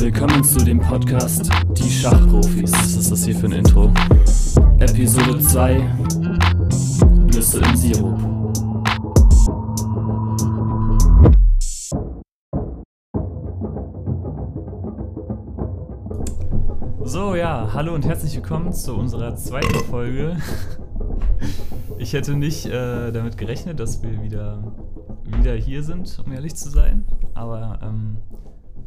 Willkommen 0.00 0.44
zu 0.44 0.64
dem 0.64 0.78
Podcast 0.78 1.50
Die 1.72 1.90
Schachprofis. 1.90 2.72
Was 2.72 2.94
ist 2.94 3.10
das 3.10 3.24
hier 3.24 3.34
für 3.34 3.46
ein 3.46 3.52
Intro? 3.52 3.92
Episode 4.78 5.40
2 5.40 5.78
Nüsse 7.26 7.58
im 7.58 7.76
Sirup. 7.76 8.18
So, 17.02 17.34
ja, 17.34 17.68
hallo 17.74 17.94
und 17.94 18.06
herzlich 18.06 18.36
willkommen 18.36 18.72
zu 18.72 18.94
unserer 18.94 19.34
zweiten 19.34 19.84
Folge. 19.86 20.36
Ich 22.00 22.12
hätte 22.12 22.36
nicht 22.36 22.64
äh, 22.66 23.10
damit 23.10 23.36
gerechnet, 23.36 23.80
dass 23.80 24.04
wir 24.04 24.22
wieder, 24.22 24.72
wieder 25.24 25.54
hier 25.54 25.82
sind, 25.82 26.22
um 26.24 26.32
ehrlich 26.32 26.54
zu 26.54 26.70
sein. 26.70 27.04
Aber 27.34 27.80
ähm, 27.82 28.18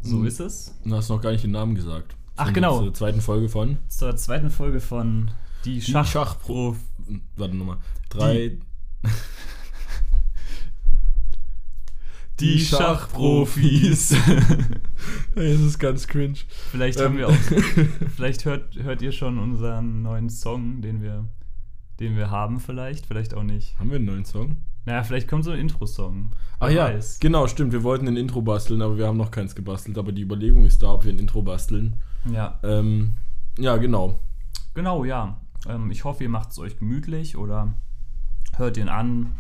so 0.02 0.18
Hm. 0.18 0.26
ist 0.26 0.40
es. 0.40 0.74
Du 0.84 0.96
hast 0.96 1.10
noch 1.10 1.22
gar 1.22 1.32
nicht 1.32 1.44
den 1.44 1.52
Namen 1.52 1.76
gesagt. 1.76 2.16
Ach, 2.38 2.52
genau. 2.54 2.80
Zur 2.80 2.94
zweiten 2.94 3.22
Folge 3.22 3.50
von 3.50 3.78
Zur 3.88 4.16
zweiten 4.16 4.50
Folge 4.50 4.80
von 4.80 5.32
Die 5.66 5.76
Die 5.76 5.82
Schach 5.82 6.08
Schachpro. 6.08 6.76
Warte 7.36 7.56
nochmal. 7.56 7.78
Drei. 8.10 8.58
Die 12.40 12.60
Schachprofis. 12.66 14.16
Es 15.36 15.60
ist 15.62 15.80
ganz 15.80 16.08
cringe. 16.08 16.38
Vielleicht 16.72 17.00
Ähm. 17.00 17.06
haben 17.06 17.18
wir 17.18 17.28
auch. 17.30 17.36
Vielleicht 18.16 18.46
hört, 18.46 18.76
hört 18.82 19.02
ihr 19.02 19.12
schon 19.12 19.38
unseren 19.38 20.02
neuen 20.02 20.30
Song, 20.30 20.82
den 20.82 21.02
wir, 21.02 21.28
den 22.00 22.16
wir 22.16 22.32
haben, 22.32 22.60
vielleicht, 22.60 23.06
vielleicht 23.06 23.34
auch 23.36 23.44
nicht. 23.44 23.78
Haben 23.78 23.90
wir 23.92 23.98
einen 23.98 24.06
neuen 24.06 24.26
Song? 24.26 24.58
Naja, 24.86 25.04
vielleicht 25.04 25.28
kommt 25.28 25.44
so 25.46 25.52
ein 25.52 25.60
Intro-Song. 25.60 26.32
Ach 26.60 26.70
ja, 26.70 26.86
weiß. 26.86 27.20
genau, 27.20 27.48
stimmt. 27.48 27.72
Wir 27.72 27.84
wollten 27.84 28.08
ein 28.08 28.18
Intro 28.18 28.42
basteln, 28.42 28.82
aber 28.82 28.98
wir 28.98 29.08
haben 29.08 29.18
noch 29.18 29.32
keins 29.32 29.54
gebastelt. 29.56 29.98
Aber 29.98 30.12
die 30.12 30.22
Überlegung 30.22 30.66
ist 30.66 30.82
da, 30.82 30.92
ob 30.94 31.06
wir 31.06 31.12
ein 31.14 31.20
Intro 31.20 31.42
basteln. 31.42 31.96
Ja. 32.32 32.60
Ähm, 32.64 33.12
ja, 33.58 33.78
genau. 33.78 34.20
Genau, 34.74 35.04
ja. 35.06 35.40
Ähm, 35.68 35.92
ich 35.92 36.04
hoffe, 36.04 36.24
ihr 36.24 36.30
macht 36.30 36.52
es 36.52 36.60
euch 36.60 36.78
gemütlich 36.78 37.38
oder 37.38 37.74
hört 38.58 38.78
ihn 38.78 38.90
an. 38.90 39.32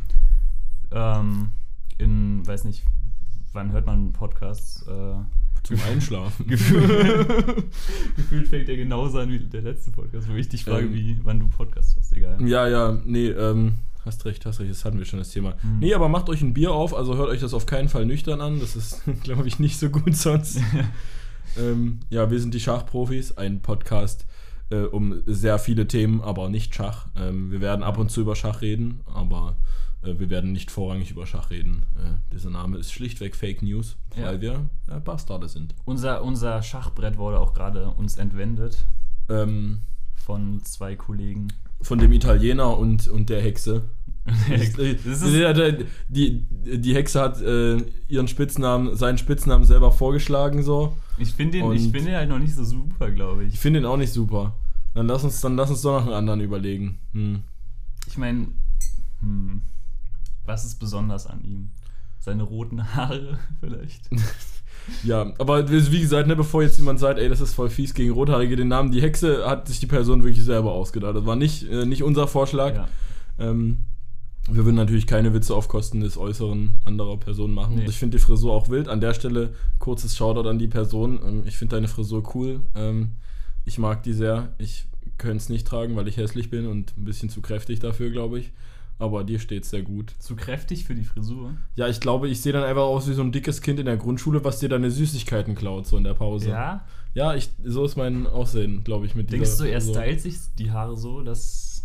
Ähm, 0.91 1.49
in, 1.97 2.45
weiß 2.45 2.65
nicht, 2.65 2.83
wann 3.53 3.71
hört 3.71 3.85
man 3.85 4.13
Podcasts? 4.13 4.85
Äh, 4.87 5.15
Zum 5.63 5.77
Einschlafen. 5.89 6.47
Gefühlt, 6.47 6.87
gefühlt 8.15 8.47
fängt 8.47 8.69
er 8.69 8.77
genauso 8.77 9.19
an 9.19 9.29
wie 9.29 9.39
der 9.39 9.61
letzte 9.61 9.91
Podcast, 9.91 10.29
wo 10.29 10.33
ich 10.33 10.49
dich 10.49 10.65
frage, 10.65 10.85
Ähm. 10.85 10.93
wie, 10.93 11.19
wann 11.23 11.39
du 11.39 11.47
Podcast 11.47 11.95
hast. 11.97 12.13
Egal. 12.13 12.41
Ja, 12.47 12.67
ja, 12.67 12.99
nee, 13.05 13.27
ähm, 13.29 13.75
hast 14.05 14.25
recht, 14.25 14.45
hast 14.45 14.59
recht, 14.59 14.71
das 14.71 14.85
hatten 14.85 14.97
wir 14.97 15.05
schon 15.05 15.19
das 15.19 15.29
Thema. 15.29 15.55
Hm. 15.61 15.79
Nee, 15.79 15.93
aber 15.93 16.09
macht 16.09 16.29
euch 16.29 16.41
ein 16.41 16.53
Bier 16.53 16.71
auf, 16.71 16.95
also 16.95 17.15
hört 17.17 17.29
euch 17.29 17.41
das 17.41 17.53
auf 17.53 17.65
keinen 17.65 17.89
Fall 17.89 18.05
nüchtern 18.05 18.41
an, 18.41 18.59
das 18.59 18.75
ist, 18.75 19.01
glaube 19.23 19.47
ich, 19.47 19.59
nicht 19.59 19.77
so 19.79 19.89
gut 19.89 20.15
sonst. 20.15 20.59
ähm, 21.57 21.99
ja, 22.09 22.29
wir 22.31 22.39
sind 22.39 22.53
die 22.53 22.59
Schachprofis, 22.59 23.37
ein 23.37 23.61
Podcast 23.61 24.25
äh, 24.69 24.83
um 24.83 25.21
sehr 25.25 25.59
viele 25.59 25.87
Themen, 25.87 26.21
aber 26.21 26.49
nicht 26.49 26.73
Schach. 26.73 27.07
Ähm, 27.15 27.51
wir 27.51 27.61
werden 27.61 27.83
ab 27.83 27.97
und 27.97 28.09
zu 28.09 28.21
über 28.21 28.35
Schach 28.35 28.61
reden, 28.61 29.01
aber 29.05 29.57
äh, 30.01 30.17
wir 30.17 30.29
werden 30.29 30.51
nicht 30.53 30.71
vorrangig 30.71 31.11
über 31.11 31.25
Schach 31.27 31.49
reden. 31.49 31.83
Äh, 31.97 32.33
dieser 32.33 32.49
Name 32.49 32.77
ist 32.77 32.91
schlichtweg 32.93 33.35
Fake 33.35 33.61
News, 33.61 33.97
Ja. 34.15 34.27
weil 34.27 34.41
wir 34.41 34.69
äh, 34.87 34.99
Bastarde 34.99 35.49
sind. 35.49 35.75
Unser, 35.85 36.23
unser 36.23 36.63
Schachbrett 36.63 37.17
wurde 37.17 37.39
auch 37.39 37.53
gerade 37.53 37.89
uns 37.89 38.17
entwendet 38.17 38.85
Ähm, 39.29 39.79
von 40.15 40.63
zwei 40.63 40.95
Kollegen. 40.95 41.49
Von 41.81 41.99
dem 41.99 42.11
Italiener 42.11 42.77
und, 42.77 43.07
und 43.07 43.29
der 43.29 43.41
Hexe. 43.41 43.83
die, 46.07 46.45
die 46.49 46.93
Hexe 46.95 47.19
hat 47.21 47.41
äh, 47.41 47.77
ihren 48.07 48.27
Spitznamen, 48.27 48.95
seinen 48.95 49.17
Spitznamen 49.17 49.65
selber 49.65 49.91
vorgeschlagen 49.91 50.61
so. 50.61 50.95
ich 51.17 51.33
finde 51.33 51.57
den, 51.57 51.71
ich 51.71 51.89
find 51.89 52.05
den 52.07 52.15
halt 52.15 52.29
noch 52.29 52.37
nicht 52.37 52.53
so 52.53 52.63
super, 52.63 53.09
glaube 53.09 53.45
Ich 53.45 53.55
ich. 53.55 53.59
finde 53.59 53.79
ihn 53.79 53.85
auch 53.85 53.97
nicht 53.97 54.13
super. 54.13 54.55
Dann 54.93 55.07
lass 55.07 55.23
uns, 55.23 55.41
dann 55.41 55.55
lass 55.55 55.69
uns 55.71 55.81
doch 55.81 55.99
noch 55.99 56.05
einen 56.05 56.15
anderen 56.15 56.41
überlegen. 56.41 56.99
Hm. 57.13 57.41
Ich 58.07 58.17
meine, 58.17 58.47
hm, 59.21 59.61
was 60.45 60.65
ist 60.65 60.75
besonders 60.75 61.25
an 61.27 61.43
ihm? 61.43 61.69
Seine 62.19 62.43
roten 62.43 62.93
Haare 62.95 63.39
vielleicht? 63.59 64.09
Ja, 65.03 65.33
aber 65.37 65.69
wie 65.69 66.01
gesagt, 66.01 66.27
ne, 66.27 66.35
bevor 66.35 66.63
jetzt 66.63 66.77
jemand 66.77 66.99
sagt, 66.99 67.19
ey, 67.19 67.29
das 67.29 67.41
ist 67.41 67.53
voll 67.53 67.69
fies 67.69 67.93
gegen 67.93 68.11
Rothaarige, 68.11 68.55
den 68.55 68.67
Namen 68.67 68.91
die 68.91 69.01
Hexe 69.01 69.47
hat 69.47 69.67
sich 69.67 69.79
die 69.79 69.85
Person 69.85 70.23
wirklich 70.23 70.43
selber 70.43 70.71
ausgedacht. 70.71 71.15
Das 71.15 71.25
war 71.25 71.35
nicht, 71.35 71.69
äh, 71.69 71.85
nicht 71.85 72.03
unser 72.03 72.27
Vorschlag. 72.27 72.75
ja. 72.75 72.87
Ähm, 73.39 73.85
wir 74.49 74.65
würden 74.65 74.75
natürlich 74.75 75.05
keine 75.05 75.33
Witze 75.33 75.53
auf 75.53 75.67
Kosten 75.67 76.01
des 76.01 76.17
Äußeren 76.17 76.75
anderer 76.83 77.17
Personen 77.17 77.53
machen. 77.53 77.75
Nee. 77.75 77.85
Ich 77.85 77.97
finde 77.97 78.17
die 78.17 78.23
Frisur 78.23 78.53
auch 78.53 78.69
wild. 78.69 78.87
An 78.87 78.99
der 78.99 79.13
Stelle 79.13 79.53
kurzes 79.77 80.17
Shoutout 80.17 80.49
an 80.49 80.57
die 80.57 80.67
Person. 80.67 81.19
Ähm, 81.25 81.43
ich 81.45 81.57
finde 81.57 81.75
deine 81.75 81.87
Frisur 81.87 82.23
cool. 82.35 82.61
Ähm, 82.75 83.11
ich 83.65 83.77
mag 83.77 84.01
die 84.03 84.13
sehr. 84.13 84.53
Ich 84.57 84.87
könnte 85.17 85.37
es 85.37 85.49
nicht 85.49 85.67
tragen, 85.67 85.95
weil 85.95 86.07
ich 86.07 86.17
hässlich 86.17 86.49
bin 86.49 86.65
und 86.65 86.97
ein 86.97 87.05
bisschen 87.05 87.29
zu 87.29 87.41
kräftig 87.41 87.79
dafür, 87.79 88.09
glaube 88.09 88.39
ich. 88.39 88.51
Aber 89.01 89.23
dir 89.23 89.39
steht 89.39 89.65
sehr 89.65 89.81
gut. 89.81 90.13
Zu 90.19 90.35
kräftig 90.35 90.85
für 90.85 90.93
die 90.93 91.03
Frisur. 91.03 91.55
Ja, 91.75 91.87
ich 91.87 91.99
glaube, 91.99 92.27
ich 92.29 92.39
sehe 92.39 92.53
dann 92.53 92.63
einfach 92.63 92.83
aus 92.83 93.09
wie 93.09 93.13
so 93.13 93.23
ein 93.23 93.31
dickes 93.31 93.61
Kind 93.61 93.79
in 93.79 93.87
der 93.87 93.97
Grundschule, 93.97 94.43
was 94.45 94.59
dir 94.59 94.69
deine 94.69 94.91
Süßigkeiten 94.91 95.55
klaut, 95.55 95.87
so 95.87 95.97
in 95.97 96.03
der 96.03 96.13
Pause. 96.13 96.49
Ja? 96.49 96.85
Ja, 97.15 97.33
ich, 97.33 97.49
so 97.65 97.83
ist 97.83 97.95
mein 97.97 98.27
Aussehen, 98.27 98.83
glaube 98.83 99.07
ich, 99.07 99.15
mit 99.15 99.31
Denkst 99.31 99.49
dieser 99.49 99.63
du, 99.65 99.71
er 99.71 99.81
stylt 99.81 100.21
sich 100.21 100.35
die 100.59 100.69
Haare 100.71 100.95
so, 100.95 101.21
dass. 101.23 101.83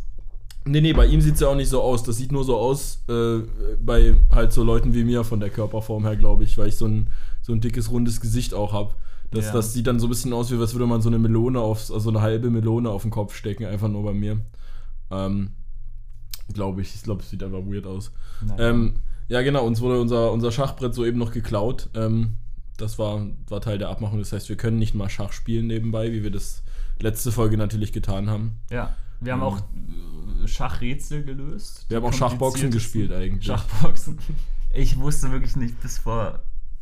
Nee, 0.67 0.83
nee, 0.83 0.93
bei 0.93 1.07
ihm 1.07 1.23
sieht 1.23 1.37
es 1.37 1.41
ja 1.41 1.49
auch 1.49 1.55
nicht 1.55 1.71
so 1.71 1.81
aus. 1.81 2.03
Das 2.03 2.19
sieht 2.19 2.33
nur 2.33 2.45
so 2.45 2.59
aus 2.59 3.03
äh, 3.09 3.39
bei 3.81 4.17
halt 4.31 4.53
so 4.53 4.63
Leuten 4.63 4.93
wie 4.93 5.05
mir 5.05 5.25
von 5.25 5.41
der 5.41 5.49
Körperform 5.49 6.05
her, 6.05 6.17
glaube 6.17 6.45
ich, 6.45 6.59
weil 6.59 6.69
ich 6.69 6.77
so 6.77 6.87
ein, 6.87 7.09
so 7.41 7.55
ein 7.55 7.63
dickes, 7.63 7.91
rundes 7.91 8.21
Gesicht 8.21 8.53
auch 8.53 8.75
habe. 8.75 8.93
Das, 9.31 9.47
Ja. 9.47 9.53
das 9.55 9.73
sieht 9.73 9.87
dann 9.87 10.01
so 10.01 10.07
ein 10.07 10.11
bisschen 10.11 10.35
aus, 10.35 10.51
wie 10.53 10.57
als 10.57 10.75
würde 10.75 10.87
man 10.87 11.01
so 11.01 11.09
eine 11.09 11.19
Melone 11.19 11.61
auf, 11.61 11.91
also 11.91 12.11
eine 12.11 12.21
halbe 12.21 12.51
Melone 12.51 12.91
auf 12.91 13.03
den 13.03 13.11
Kopf 13.11 13.35
stecken, 13.35 13.65
einfach 13.65 13.89
nur 13.89 14.05
bei 14.05 14.13
mir. 14.13 14.41
Ähm, 15.11 15.53
glaube 16.53 16.83
ich. 16.83 16.95
Ich 16.95 17.03
glaube, 17.03 17.23
es 17.23 17.31
sieht 17.31 17.43
einfach 17.43 17.61
weird 17.67 17.87
aus. 17.87 18.13
Naja. 18.41 18.71
Ähm, 18.71 18.95
ja, 19.29 19.43
genau, 19.43 19.67
uns 19.67 19.81
wurde 19.81 20.01
unser, 20.01 20.31
unser 20.33 20.53
Schachbrett 20.53 20.95
soeben 20.95 21.19
noch 21.19 21.33
geklaut. 21.33 21.89
Ähm, 21.95 22.35
das 22.77 22.99
war, 22.99 23.27
war 23.49 23.61
Teil 23.61 23.79
der 23.79 23.89
Abmachung. 23.89 24.19
Das 24.19 24.33
heißt, 24.33 24.49
wir 24.49 24.57
können 24.57 24.79
nicht 24.79 24.95
mal 24.95 25.09
Schach 25.09 25.33
spielen 25.33 25.67
nebenbei, 25.67 26.13
wie 26.13 26.23
wir 26.23 26.31
das 26.31 26.63
letzte 27.01 27.33
Folge 27.33 27.57
natürlich 27.57 27.93
getan 27.93 28.29
haben. 28.31 28.57
Ja, 28.71 28.95
wir 29.21 29.33
haben 29.33 29.41
Ja. 29.41 29.47
auch 29.47 29.59
äh, 29.59 30.47
Schachrätsel 30.49 31.25
gelöst. 31.25 31.87
Wir 31.89 31.97
haben 31.99 32.05
auch 32.05 32.13
Schachboxen 32.13 32.71
gespielt 32.71 33.13
eigentlich. 33.13 33.47
Schachboxen. 33.47 34.19
Ich 34.75 34.99
wusste 34.99 35.31
wirklich 35.33 35.57
nicht 35.57 35.81
bis 35.81 35.97
vor 35.99 36.41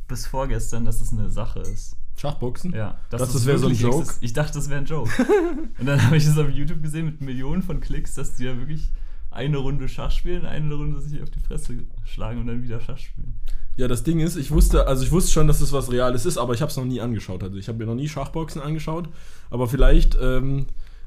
bis 0.09 0.27
vorgestern, 0.27 0.85
dass 0.85 1.01
es 1.01 1.13
eine 1.13 1.29
Sache 1.31 1.61
ist. 1.61 1.97
Schachboxen? 2.17 2.73
Ja, 2.75 2.99
dass 3.09 3.21
Das 3.21 3.35
es 3.37 3.47
wäre 3.47 3.59
so 3.59 3.69
ein 3.69 3.75
Joke? 3.75 3.99
exist- 4.03 4.19
Ich 4.21 4.33
dachte, 4.33 4.55
das 4.55 4.69
wäre 4.69 4.81
ein 4.81 4.87
Joke. 4.87 5.11
und 5.79 5.87
dann 5.87 6.05
habe 6.05 6.17
ich 6.17 6.27
es 6.27 6.37
auf 6.37 6.51
YouTube 6.51 6.83
gesehen 6.83 7.05
mit 7.07 7.21
Millionen 7.21 7.63
von 7.63 7.81
Klicks, 7.81 8.15
dass 8.15 8.35
die 8.35 8.45
ja 8.45 8.59
wirklich 8.59 8.91
eine 9.35 9.59
Runde 9.59 9.89
Schach 9.89 10.11
spielen, 10.11 10.47
eine 10.47 10.75
Runde 10.75 11.01
sich 11.01 11.23
auf 11.23 11.31
die 11.31 11.41
Fresse 11.41 11.85
schlagen 12.05 12.41
und 12.41 12.47
dann 12.47 12.63
wieder 12.63 12.81
Schach 12.81 12.99
spielen. 12.99 13.35
Ja, 13.77 13.89
das 13.89 14.05
Ding 14.05 14.21
ist, 14.21 14.37
ich 14.37 14.53
wusste, 14.53 14.87
also 14.87 15.05
ich 15.05 15.11
wusste 15.11 15.33
schon, 15.33 15.49
dass 15.49 15.61
es 15.61 15.73
was 15.73 15.91
Reales 15.91 16.27
ist, 16.27 16.39
aber 16.39 16.55
ich 16.55 16.61
habe 16.61 16.71
es 16.71 16.77
noch 16.77 16.85
nie 16.85 17.01
angeschaut. 17.01 17.43
Also 17.43 17.59
ich 17.59 17.67
habe 17.67 17.79
mir 17.79 17.87
noch 17.87 17.97
nie 17.97 18.09
Schachboxen 18.09 18.63
angeschaut. 18.63 19.09
Aber 19.51 19.67
vielleicht 19.67 20.17
ähm, 20.21 20.67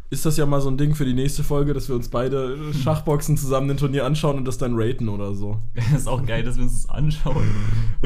ist 0.09 0.25
das 0.25 0.37
ja 0.37 0.45
mal 0.45 0.61
so 0.61 0.69
ein 0.69 0.77
Ding 0.77 0.95
für 0.95 1.03
die 1.03 1.13
nächste 1.13 1.43
Folge, 1.43 1.73
dass 1.73 1.89
wir 1.89 1.95
uns 1.95 2.07
beide 2.07 2.73
Schachboxen 2.73 3.35
zusammen 3.35 3.69
ein 3.69 3.77
Turnier 3.77 4.05
anschauen 4.05 4.37
und 4.37 4.45
das 4.45 4.57
dann 4.57 4.79
raten 4.79 5.09
oder 5.09 5.33
so. 5.33 5.59
Das 5.75 5.91
ist 6.01 6.07
auch 6.07 6.25
geil, 6.25 6.43
dass 6.43 6.55
wir 6.55 6.63
uns 6.63 6.83
das 6.83 6.89
anschauen. 6.89 7.45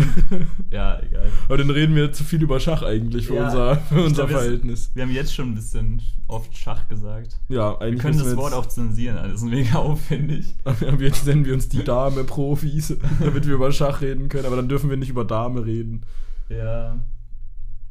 ja, 0.72 1.00
egal. 1.00 1.30
Aber 1.46 1.58
dann 1.58 1.70
reden 1.70 1.96
wir 1.96 2.12
zu 2.12 2.24
viel 2.24 2.42
über 2.42 2.60
Schach 2.60 2.82
eigentlich 2.82 3.28
für 3.28 3.36
Ja, 3.36 3.46
unser, 3.46 3.76
für 3.78 4.04
unser 4.04 4.26
glaub, 4.26 4.40
Verhältnis. 4.40 4.90
Wir 4.96 5.04
haben 5.04 5.12
jetzt 5.12 5.36
schon 5.36 5.50
ein 5.50 5.56
bisschen 5.56 6.02
oft 6.28 6.58
Schach 6.58 6.88
gesagt. 6.88 7.40
Ja, 7.50 7.80
Wir 7.80 7.82
eigentlich 7.82 8.02
können 8.02 8.18
das 8.18 8.26
müssen 8.26 8.38
Wort 8.38 8.54
auch 8.54 8.66
zensieren, 8.66 9.18
alles 9.18 9.44
mega 9.44 9.76
aufwendig. 9.76 10.56
Jetzt 11.00 11.28
nennen 11.28 11.46
wir 11.46 11.54
uns 11.54 11.70
die 11.70 11.84
Dame-Profis, 11.84 12.98
damit 13.20 13.46
wir 13.46 13.56
über 13.56 13.72
Schach 13.72 14.02
reden 14.02 14.28
können, 14.28 14.46
aber 14.46 14.56
dann 14.56 14.70
dürfen 14.70 14.90
wir 14.90 14.98
nicht 14.98 15.10
über 15.10 15.26
Dame 15.26 15.66
reden. 15.66 16.02
Ja. 16.50 16.98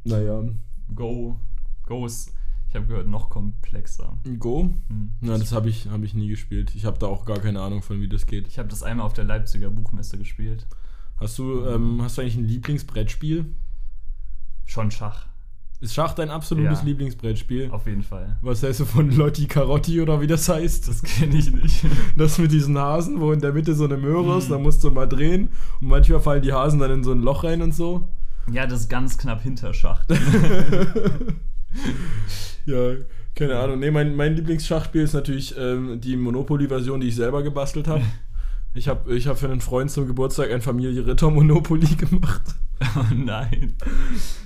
Naja. 0.03 0.43
Go. 0.93 1.37
Go 1.85 2.05
ist, 2.05 2.33
ich 2.71 2.75
habe 2.77 2.87
gehört, 2.87 3.07
noch 3.07 3.29
komplexer. 3.29 4.17
Go? 4.39 4.73
Hm. 4.87 5.11
Na, 5.19 5.37
das 5.37 5.51
habe 5.51 5.69
ich, 5.69 5.87
hab 5.89 6.01
ich 6.03 6.13
nie 6.13 6.29
gespielt. 6.29 6.73
Ich 6.73 6.85
habe 6.85 6.97
da 6.97 7.07
auch 7.07 7.25
gar 7.25 7.39
keine 7.39 7.61
Ahnung 7.61 7.81
von, 7.81 7.99
wie 7.99 8.07
das 8.07 8.25
geht. 8.25 8.47
Ich 8.47 8.57
habe 8.57 8.69
das 8.69 8.81
einmal 8.81 9.05
auf 9.05 9.11
der 9.13 9.25
Leipziger 9.25 9.69
Buchmesse 9.69 10.17
gespielt. 10.17 10.65
Hast 11.17 11.37
du, 11.37 11.65
ähm, 11.65 12.01
hast 12.01 12.17
du 12.17 12.21
eigentlich 12.21 12.37
ein 12.37 12.45
Lieblingsbrettspiel? 12.45 13.45
Schon 14.65 14.89
Schach, 14.89 15.25
Ist 15.81 15.93
Schach 15.93 16.13
dein 16.13 16.29
absolutes 16.29 16.79
Ja. 16.79 16.85
Lieblingsbrettspiel? 16.85 17.71
auf 17.71 17.87
jeden 17.87 18.03
Fall. 18.03 18.37
Was 18.41 18.63
heißt 18.63 18.79
du 18.79 18.85
von 18.85 19.11
Lotti 19.11 19.47
Carotti 19.47 19.99
oder 19.99 20.21
wie 20.21 20.27
das 20.27 20.47
heißt? 20.47 20.87
Das 20.87 21.01
kenne 21.03 21.35
ich 21.37 21.51
nicht. 21.51 21.83
Das 22.17 22.37
mit 22.37 22.51
diesen 22.53 22.77
Hasen, 22.77 23.19
wo 23.19 23.33
in 23.33 23.41
der 23.41 23.51
Mitte 23.51 23.75
so 23.75 23.83
eine 23.83 23.97
Möhre 23.97 24.37
ist, 24.37 24.47
Mhm. 24.47 24.53
da 24.53 24.59
musst 24.59 24.81
du 24.83 24.91
mal 24.91 25.07
drehen 25.07 25.49
und 25.81 25.87
manchmal 25.89 26.21
fallen 26.21 26.41
die 26.41 26.53
Hasen 26.53 26.79
dann 26.79 26.91
in 26.91 27.03
so 27.03 27.11
ein 27.11 27.19
Loch 27.21 27.43
rein 27.43 27.61
und 27.61 27.75
so. 27.75 28.07
ja, 28.49 28.65
das 28.65 28.81
ist 28.81 28.89
ganz 28.89 29.17
knapp 29.17 29.41
hinter 29.41 29.73
Schach. 29.73 30.05
Ja, 32.65 32.93
keine 33.35 33.57
Ahnung. 33.57 33.79
Nee, 33.79 33.89
mein, 33.91 34.15
mein 34.15 34.35
Lieblingsschachspiel 34.35 35.01
ist 35.01 35.13
natürlich 35.13 35.55
ähm, 35.57 35.99
die 35.99 36.15
Monopoly-Version, 36.15 37.01
die 37.01 37.07
ich 37.07 37.15
selber 37.15 37.43
gebastelt 37.43 37.87
habe. 37.87 38.03
Ich 38.73 38.87
habe 38.87 39.13
ich 39.13 39.27
hab 39.27 39.37
für 39.37 39.49
einen 39.49 39.59
Freund 39.59 39.91
zum 39.91 40.07
Geburtstag 40.07 40.49
ein 40.49 40.61
Familie 40.61 41.05
Ritter 41.05 41.29
Monopoly 41.29 41.87
gemacht. 41.97 42.41
Oh 42.95 43.03
nein. 43.13 43.73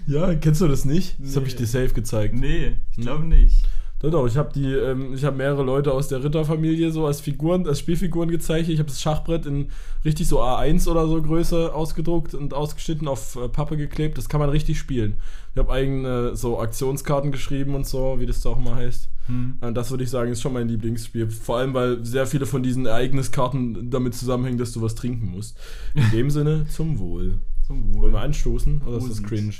Ja, 0.07 0.33
kennst 0.33 0.61
du 0.61 0.67
das 0.67 0.83
nicht? 0.83 1.19
Das 1.19 1.29
Nee. 1.29 1.35
habe 1.35 1.45
ich 1.45 1.55
dir 1.55 1.67
safe 1.67 1.89
gezeigt. 1.93 2.33
Nee, 2.33 2.73
ich 2.89 2.97
Hm. 2.97 3.03
glaube 3.03 3.25
nicht. 3.25 3.67
Doch, 4.05 4.11
doch, 4.11 4.27
ich 4.27 4.37
habe 4.37 4.53
die, 4.53 4.71
ähm, 4.71 5.15
ich 5.15 5.25
habe 5.25 5.35
mehrere 5.35 5.63
Leute 5.63 5.91
aus 5.91 6.07
der 6.07 6.23
Ritterfamilie 6.23 6.91
so 6.91 7.07
als 7.07 7.21
Figuren, 7.21 7.67
als 7.67 7.79
Spielfiguren 7.79 8.29
gezeichnet. 8.29 8.75
Ich 8.75 8.79
habe 8.79 8.89
das 8.89 9.01
Schachbrett 9.01 9.47
in 9.47 9.69
richtig 10.03 10.27
so 10.27 10.43
A1 10.43 10.87
oder 10.87 11.07
so 11.07 11.19
Größe 11.19 11.73
ausgedruckt 11.73 12.35
und 12.35 12.53
ausgeschnitten 12.53 13.07
auf 13.07 13.35
äh, 13.35 13.49
Pappe 13.49 13.77
geklebt. 13.77 14.19
Das 14.19 14.29
kann 14.29 14.39
man 14.39 14.49
richtig 14.51 14.77
spielen. 14.77 15.15
Ich 15.53 15.57
habe 15.57 15.73
eigene 15.73 16.35
so 16.35 16.59
Aktionskarten 16.59 17.31
geschrieben 17.31 17.73
und 17.73 17.87
so, 17.87 18.19
wie 18.19 18.27
das 18.27 18.41
da 18.41 18.49
auch 18.49 18.59
mal 18.59 18.75
heißt. 18.75 19.09
Hm. 19.25 19.57
Das 19.73 19.89
würde 19.89 20.03
ich 20.03 20.11
sagen, 20.11 20.31
ist 20.31 20.41
schon 20.43 20.53
mein 20.53 20.67
Lieblingsspiel. 20.67 21.31
Vor 21.31 21.57
allem, 21.57 21.73
weil 21.73 22.05
sehr 22.05 22.27
viele 22.27 22.45
von 22.45 22.61
diesen 22.61 22.85
Ereigniskarten 22.85 23.89
damit 23.89 24.13
zusammenhängen, 24.13 24.59
dass 24.59 24.71
du 24.71 24.83
was 24.83 24.93
trinken 24.93 25.31
musst. 25.31 25.57
In 25.95 26.11
dem 26.11 26.29
Sinne, 26.29 26.67
zum 26.67 26.99
Wohl. 26.99 27.39
Zum 27.65 27.91
Wohl. 27.91 28.03
Wollen 28.03 28.13
wir 28.13 28.21
anstoßen 28.21 28.83
oder 28.83 28.97
ist 28.97 29.09
das 29.09 29.23
cringe? 29.23 29.53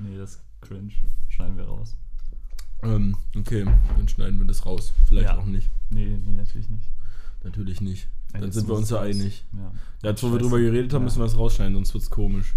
Nee, 0.00 0.18
das 0.18 0.30
ist 0.30 0.40
cringe. 0.60 0.90
Schneiden 1.28 1.56
wir 1.56 1.66
raus. 1.66 1.96
Ähm, 2.82 3.16
okay, 3.36 3.64
dann 3.96 4.08
schneiden 4.08 4.38
wir 4.38 4.46
das 4.46 4.64
raus. 4.66 4.92
Vielleicht 5.06 5.28
Ja. 5.28 5.38
auch 5.38 5.44
nicht. 5.46 5.68
Nee, 5.90 6.18
nee, 6.24 6.34
natürlich 6.36 6.68
nicht. 6.68 6.88
Natürlich 7.42 7.80
nicht. 7.80 8.08
Dann 8.32 8.42
Jetzt 8.44 8.54
sind 8.54 8.68
wir 8.68 8.74
uns 8.74 8.90
ja 8.90 9.00
einig. 9.00 9.44
Ja. 9.52 9.72
Ja, 10.02 10.10
jetzt 10.10 10.22
wo 10.22 10.30
wir 10.32 10.38
drüber 10.38 10.58
geredet 10.58 10.92
haben, 10.92 11.02
Ja. 11.02 11.04
müssen 11.04 11.18
wir 11.20 11.26
es 11.26 11.38
rausschneiden, 11.38 11.74
sonst 11.74 11.94
wird 11.94 12.04
es 12.04 12.10
komisch. 12.10 12.54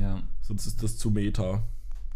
ja. 0.00 0.20
Sonst 0.42 0.66
ist 0.66 0.82
das 0.82 0.98
zu 0.98 1.10
meta. 1.10 1.62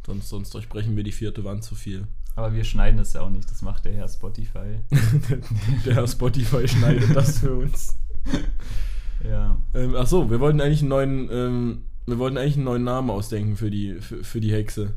Sonst, 0.04 0.28
sonst 0.28 0.52
durchbrechen 0.54 0.96
wir 0.96 1.02
die 1.04 1.12
vierte 1.12 1.44
Wand 1.44 1.64
zu 1.64 1.74
viel. 1.74 2.06
Aber 2.34 2.52
wir 2.52 2.64
schneiden 2.64 2.98
das 2.98 3.12
ja 3.14 3.22
auch 3.22 3.30
nicht, 3.30 3.50
das 3.50 3.62
macht 3.62 3.84
der 3.86 3.94
Herr 3.94 4.08
Spotify. 4.08 4.80
Der 5.86 5.94
Herr 5.94 6.06
Spotify 6.06 6.68
schneidet 6.68 7.14
das 7.16 7.38
für 7.38 7.54
uns. 7.54 7.96
ja. 9.24 9.56
Ähm, 9.74 9.94
ach 9.96 10.06
so, 10.06 10.30
wir 10.30 10.38
wollten 10.40 10.60
eigentlich 10.60 10.80
einen 10.80 10.88
neuen, 10.90 11.28
ähm, 11.32 11.82
wir 12.06 12.18
wollten 12.18 12.36
eigentlich 12.36 12.56
einen 12.56 12.64
neuen 12.64 12.84
Namen 12.84 13.10
ausdenken 13.10 13.56
für 13.56 13.70
die, 13.70 14.00
für, 14.00 14.22
für 14.22 14.40
die 14.40 14.52
Hexe. 14.52 14.92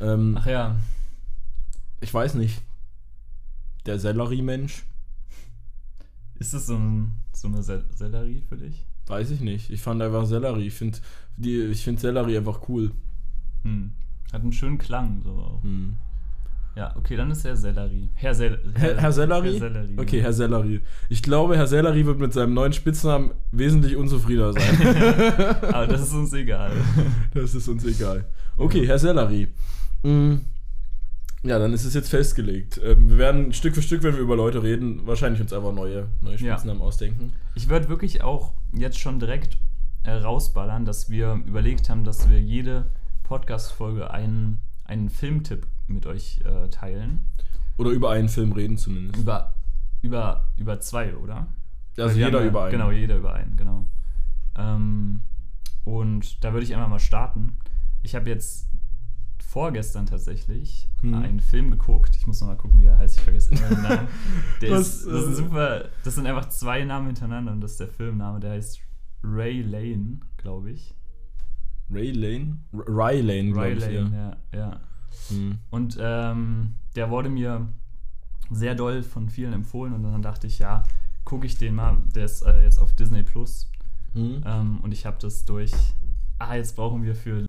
Ähm, 0.00 0.36
Ach 0.38 0.46
ja. 0.46 0.76
Ich 2.04 2.12
weiß 2.12 2.34
nicht. 2.34 2.60
Der 3.86 3.98
Sellerie-Mensch? 3.98 4.84
Ist 6.38 6.52
das 6.52 6.66
so, 6.66 6.76
ein, 6.76 7.12
so 7.32 7.48
eine 7.48 7.62
Sel 7.62 7.84
Sellerie 7.94 8.42
für 8.46 8.58
dich? 8.58 8.84
Weiß 9.06 9.30
ich 9.30 9.40
nicht. 9.40 9.70
Ich 9.70 9.80
fand 9.80 10.02
einfach 10.02 10.26
Sellerie. 10.26 10.66
Ich 10.66 10.74
finde 10.74 10.98
find 11.74 12.00
Sellerie 12.00 12.36
einfach 12.36 12.68
cool. 12.68 12.92
Hm. 13.62 13.92
Hat 14.32 14.42
einen 14.42 14.52
schönen 14.52 14.76
Klang. 14.76 15.22
So. 15.22 15.30
auch. 15.30 15.62
Hm. 15.62 15.96
Ja, 16.76 16.94
okay, 16.96 17.16
dann 17.16 17.30
ist 17.30 17.44
er 17.46 17.56
Sellerie. 17.56 18.10
Herr, 18.14 18.34
Sel 18.34 18.58
Herr, 18.74 19.00
Herr 19.00 19.12
Sellerie? 19.12 19.52
Herr 19.52 19.70
Sellerie. 19.70 19.98
Okay. 19.98 20.20
Herr 20.20 20.32
Sellerie. 20.32 20.80
Ich 21.08 21.22
glaube, 21.22 21.56
Herr 21.56 21.66
Sellerie 21.66 22.04
wird 22.04 22.18
mit 22.18 22.34
seinem 22.34 22.52
neuen 22.52 22.74
Spitznamen 22.74 23.30
wesentlich 23.50 23.96
unzufriedener 23.96 24.52
sein. 24.52 25.56
Aber 25.72 25.86
das 25.86 26.02
ist 26.02 26.12
uns 26.12 26.34
egal. 26.34 26.72
das 27.32 27.54
ist 27.54 27.66
uns 27.68 27.84
egal. 27.86 28.26
Okay, 28.58 28.86
Herr 28.86 28.98
Sellerie. 28.98 29.48
Mm, 30.02 30.34
Ja, 31.44 31.58
dann 31.58 31.72
ist 31.74 31.84
es 31.84 31.92
jetzt 31.94 32.08
festgelegt. 32.08 32.80
Ähm, 32.82 33.10
Wir 33.10 33.18
werden 33.18 33.52
Stück 33.52 33.74
für 33.74 33.82
Stück, 33.82 34.02
wenn 34.02 34.14
wir 34.14 34.20
über 34.20 34.34
Leute 34.36 34.62
reden, 34.62 35.06
wahrscheinlich 35.06 35.40
uns 35.42 35.52
einfach 35.52 35.72
neue, 35.72 36.08
neue 36.22 36.36
Ja. 36.38 36.54
Spitznamen 36.54 36.80
ausdenken. 36.82 37.32
Ich 37.54 37.68
würde 37.68 37.88
wirklich 37.88 38.22
auch 38.22 38.54
jetzt 38.72 38.98
schon 38.98 39.20
direkt 39.20 39.58
äh, 40.04 40.12
rausballern, 40.12 40.84
dass 40.86 41.10
wir 41.10 41.40
überlegt 41.46 41.90
haben, 41.90 42.02
dass 42.04 42.28
wir 42.30 42.40
jede 42.40 42.86
Podcast-Folge 43.24 44.10
einen, 44.10 44.58
einen 44.84 45.10
Filmtipp 45.10 45.66
mit 45.86 46.06
euch 46.06 46.40
äh, 46.44 46.68
teilen. 46.70 47.26
Oder 47.76 47.90
über 47.90 48.10
einen 48.10 48.28
Film 48.30 48.52
reden 48.52 48.78
zumindest. 48.78 49.20
Über, 49.22 49.54
über, 50.02 50.48
über 50.56 50.80
zwei, 50.80 51.14
oder? 51.14 51.46
Also 51.98 52.16
jeder 52.16 52.38
haben 52.38 52.44
ja- 52.44 52.48
über 52.50 52.62
einen. 52.64 52.72
Genau, 52.72 52.90
jeder 52.90 53.16
über 53.18 53.34
einen, 53.34 53.56
genau. 53.56 53.86
Ähm, 54.56 55.20
und 55.84 56.42
da 56.42 56.52
würde 56.54 56.64
ich 56.64 56.74
einfach 56.74 56.88
mal 56.88 56.98
starten. 56.98 57.56
Ich 58.02 58.14
habe 58.14 58.30
jetzt 58.30 58.68
vorgestern 59.54 60.04
tatsächlich 60.06 60.88
Hm. 61.00 61.14
einen 61.14 61.38
Film 61.38 61.70
geguckt. 61.70 62.16
Ich 62.16 62.26
muss 62.26 62.40
noch 62.40 62.48
mal 62.48 62.56
gucken, 62.56 62.80
wie 62.80 62.86
er 62.86 62.98
heißt. 62.98 63.18
Ich 63.18 63.22
vergesse 63.22 63.54
immer 63.54 63.68
den 63.68 63.82
Namen. 63.82 64.08
Der 64.60 64.70
Was, 64.72 64.88
ist, 64.96 65.06
das, 65.06 65.26
äh, 65.28 65.34
super, 65.34 65.84
das 66.02 66.14
sind 66.16 66.26
einfach 66.26 66.48
zwei 66.48 66.82
Namen 66.84 67.06
hintereinander 67.06 67.52
und 67.52 67.60
das 67.60 67.72
ist 67.72 67.80
der 67.80 67.86
Filmname. 67.88 68.40
Der 68.40 68.50
heißt 68.50 68.80
Ray 69.22 69.62
Lane, 69.62 70.18
glaube 70.38 70.72
ich. 70.72 70.92
Ray 71.88 72.10
Lane? 72.10 72.58
R- 72.72 72.88
Ry 72.88 73.20
Lane, 73.20 73.52
glaube 73.52 73.66
Ray 73.68 73.72
ich. 73.74 73.80
Lane, 73.86 74.36
ja. 74.52 74.58
ja. 74.58 74.80
Hm. 75.28 75.58
Und 75.70 75.98
ähm, 76.00 76.74
der 76.96 77.10
wurde 77.10 77.28
mir 77.28 77.68
sehr 78.50 78.74
doll 78.74 79.04
von 79.04 79.28
vielen 79.28 79.52
empfohlen 79.52 79.92
und 79.94 80.02
dann 80.02 80.20
dachte 80.22 80.48
ich, 80.48 80.58
ja, 80.58 80.82
gucke 81.24 81.46
ich 81.46 81.56
den 81.58 81.76
mal. 81.76 81.98
Der 82.12 82.24
ist 82.24 82.42
äh, 82.42 82.64
jetzt 82.64 82.78
auf 82.80 82.92
Disney 82.96 83.22
Plus. 83.22 83.70
Hm. 84.14 84.42
Ähm, 84.44 84.80
und 84.82 84.90
ich 84.92 85.06
habe 85.06 85.18
das 85.20 85.44
durch. 85.44 85.72
Ah, 86.40 86.56
jetzt 86.56 86.74
brauchen 86.74 87.04
wir 87.04 87.14
für 87.14 87.44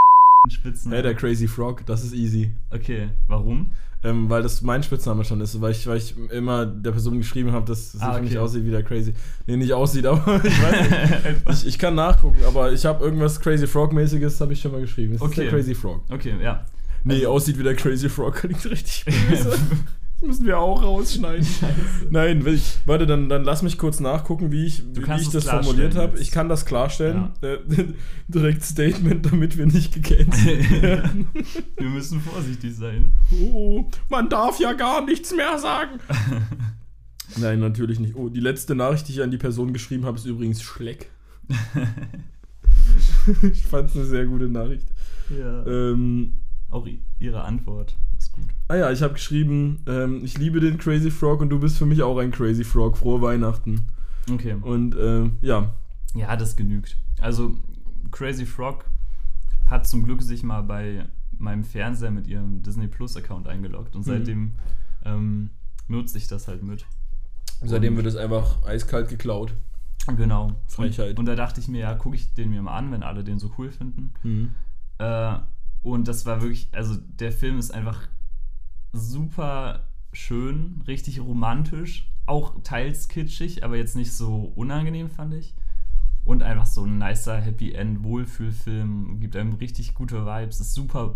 Spitzen. 0.49 0.91
Hey, 0.91 1.01
der 1.01 1.13
Crazy 1.15 1.47
Frog, 1.47 1.85
das 1.85 2.03
ist 2.03 2.13
easy. 2.13 2.53
okay, 2.71 3.09
warum? 3.27 3.71
Ähm, 4.03 4.29
weil 4.29 4.43
das 4.43 4.61
mein 4.61 4.83
Spitzname 4.83 5.23
schon 5.23 5.41
ist, 5.41 5.59
weil 5.61 5.71
ich, 5.71 5.87
weil 5.87 5.97
ich 5.97 6.13
immer 6.29 6.65
der 6.67 6.91
Person 6.91 7.17
geschrieben 7.17 7.51
habe, 7.53 7.65
dass 7.65 7.93
sie 7.93 7.99
Ah, 8.01 8.17
okay. 8.19 8.37
aussieht 8.37 8.63
wie 8.63 8.69
der 8.69 8.83
Crazy. 8.83 9.15
Nee, 9.47 9.57
nicht 9.57 9.73
aussieht, 9.73 10.05
aber 10.05 10.39
ich 10.45 10.61
weiß 10.61 10.89
nicht. 10.89 11.41
Ich, 11.49 11.67
ich 11.67 11.79
kann 11.79 11.95
nachgucken, 11.95 12.37
aber 12.45 12.71
ich 12.71 12.85
habe 12.85 13.03
irgendwas 13.03 13.39
Crazy 13.39 13.65
Frog-mäßiges, 13.65 14.39
habe 14.41 14.53
ich 14.53 14.61
schon 14.61 14.73
mal 14.73 14.81
geschrieben. 14.81 15.15
Es 15.15 15.21
ist 15.21 15.27
Okay. 15.27 15.41
der 15.41 15.49
Crazy 15.49 15.73
Frog. 15.73 16.03
okay, 16.11 16.35
ja. 16.41 16.65
Nee, 17.03 17.25
aussieht 17.25 17.57
wie 17.57 17.63
der 17.63 17.75
Crazy 17.75 18.09
Frog, 18.09 18.35
klingt 18.35 18.63
richtig 18.65 19.05
böse. 19.29 19.57
Müssen 20.25 20.45
wir 20.45 20.59
auch 20.59 20.81
rausschneiden. 20.81 21.45
Nein, 22.09 22.45
will 22.45 22.55
ich, 22.55 22.79
warte, 22.85 23.05
dann, 23.05 23.29
dann 23.29 23.43
lass 23.43 23.61
mich 23.61 23.77
kurz 23.77 23.99
nachgucken, 23.99 24.51
wie 24.51 24.65
ich, 24.65 24.83
wie 24.95 25.21
ich 25.21 25.29
das 25.29 25.45
formuliert 25.45 25.95
habe. 25.95 26.19
Ich 26.19 26.31
kann 26.31 26.49
das 26.49 26.65
klarstellen. 26.65 27.29
Äh, 27.41 27.57
direkt 28.27 28.63
Statement, 28.63 29.25
damit 29.25 29.57
wir 29.57 29.65
nicht 29.67 29.93
gecancelt 29.93 30.81
werden. 30.81 31.27
Wir 31.77 31.89
müssen 31.89 32.19
vorsichtig 32.21 32.75
sein. 32.75 33.13
Oh, 33.31 33.85
man 34.09 34.29
darf 34.29 34.59
ja 34.59 34.73
gar 34.73 35.05
nichts 35.05 35.33
mehr 35.35 35.59
sagen. 35.59 35.99
Nein, 37.37 37.59
natürlich 37.59 37.99
nicht. 37.99 38.15
Oh, 38.15 38.29
die 38.29 38.39
letzte 38.39 38.75
Nachricht, 38.75 39.07
die 39.07 39.13
ich 39.13 39.21
an 39.21 39.31
die 39.31 39.37
Person 39.37 39.73
geschrieben 39.73 40.05
habe, 40.05 40.17
ist 40.17 40.25
übrigens 40.25 40.61
Schleck. 40.61 41.11
ich 43.51 43.63
fand 43.65 43.89
es 43.89 43.95
eine 43.95 44.05
sehr 44.05 44.25
gute 44.25 44.47
Nachricht. 44.47 44.87
Ja. 45.29 45.65
Ähm, 45.65 46.35
Auch 46.69 46.87
ihre 47.19 47.43
Antwort 47.43 47.95
gut. 48.35 48.45
ah 48.67 48.75
ja, 48.75 48.91
ich 48.91 49.01
habe 49.01 49.13
geschrieben, 49.13 49.81
ähm, 49.87 50.23
ich 50.23 50.37
liebe 50.37 50.59
den 50.59 50.77
Crazy 50.77 51.11
Frog 51.11 51.41
und 51.41 51.49
du 51.49 51.59
bist 51.59 51.77
für 51.77 51.85
mich 51.85 52.01
auch 52.03 52.17
ein 52.17 52.31
Crazy 52.31 52.63
Frog. 52.63 52.97
Frohe 52.97 53.21
Weihnachten. 53.21 53.87
Okay. 54.31 54.53
Und 54.61 54.95
ähm, 54.99 55.37
ja, 55.41 55.73
Ja, 56.13 56.35
das 56.35 56.55
genügt. 56.55 56.97
Also, 57.21 57.55
Crazy 58.11 58.45
Frog 58.45 58.85
hat 59.67 59.87
zum 59.87 60.03
Glück 60.03 60.21
sich 60.21 60.43
mal 60.43 60.61
bei 60.61 61.05
meinem 61.37 61.63
Fernseher 61.63 62.11
mit 62.11 62.27
ihrem 62.27 62.61
Disney 62.63 62.87
Plus 62.87 63.17
Account 63.17 63.47
eingeloggt 63.47 63.95
und 63.95 64.01
Mhm. 64.01 64.09
seitdem 64.11 64.51
ähm, 65.03 65.49
nutze 65.87 66.17
ich 66.17 66.27
das 66.27 66.47
halt 66.47 66.63
mit. 66.63 66.85
seitdem 67.63 67.93
Und- 67.93 67.97
wird 67.97 68.07
es 68.07 68.15
einfach 68.15 68.63
eiskalt 68.65 69.09
geklaut. 69.09 69.53
Genau. 70.17 70.51
Frechheit. 70.67 71.11
Und, 71.11 71.19
und 71.19 71.25
da 71.25 71.35
dachte 71.35 71.59
ich 71.59 71.67
mir, 71.67 71.79
ja, 71.79 71.93
gucke 71.95 72.15
ich 72.15 72.33
den 72.33 72.51
mir 72.51 72.61
mal 72.61 72.77
an, 72.77 72.91
wenn 72.91 73.01
alle 73.03 73.23
den 73.23 73.39
so 73.39 73.51
cool 73.57 73.71
finden. 73.71 74.11
Äh, 74.99 75.35
und 75.81 76.07
das 76.07 76.25
war 76.25 76.41
wirklich, 76.41 76.69
also 76.73 76.95
der 76.95 77.31
Film 77.31 77.57
ist 77.57 77.71
einfach 77.71 78.07
super 78.95 79.87
schön, 80.11 80.81
richtig 80.87 81.19
romantisch, 81.21 82.11
auch 82.25 82.55
teils 82.63 83.07
kitschig, 83.07 83.63
aber 83.63 83.77
jetzt 83.77 83.95
nicht 83.95 84.13
so 84.13 84.51
unangenehm, 84.55 85.09
fand 85.09 85.33
ich. 85.33 85.53
Und 86.23 86.41
einfach 86.41 86.65
so 86.65 86.85
ein 86.85 86.97
nicer 86.97 87.39
Happy 87.39 87.73
End 87.73 88.03
Wohlfühlfilm, 88.03 89.19
gibt 89.19 89.35
einem 89.35 89.53
richtig 89.53 89.93
gute 89.93 90.25
Vibes, 90.25 90.59
ist 90.59 90.73
super 90.73 91.15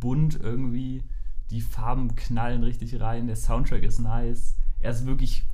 bunt 0.00 0.38
irgendwie, 0.40 1.02
die 1.50 1.60
Farben 1.60 2.14
knallen 2.16 2.62
richtig 2.62 3.00
rein, 3.00 3.26
der 3.26 3.36
Soundtrack 3.36 3.82
ist 3.82 3.98
nice. 3.98 4.56
Er 4.80 4.92
ist 4.92 5.06
wirklich, 5.06 5.44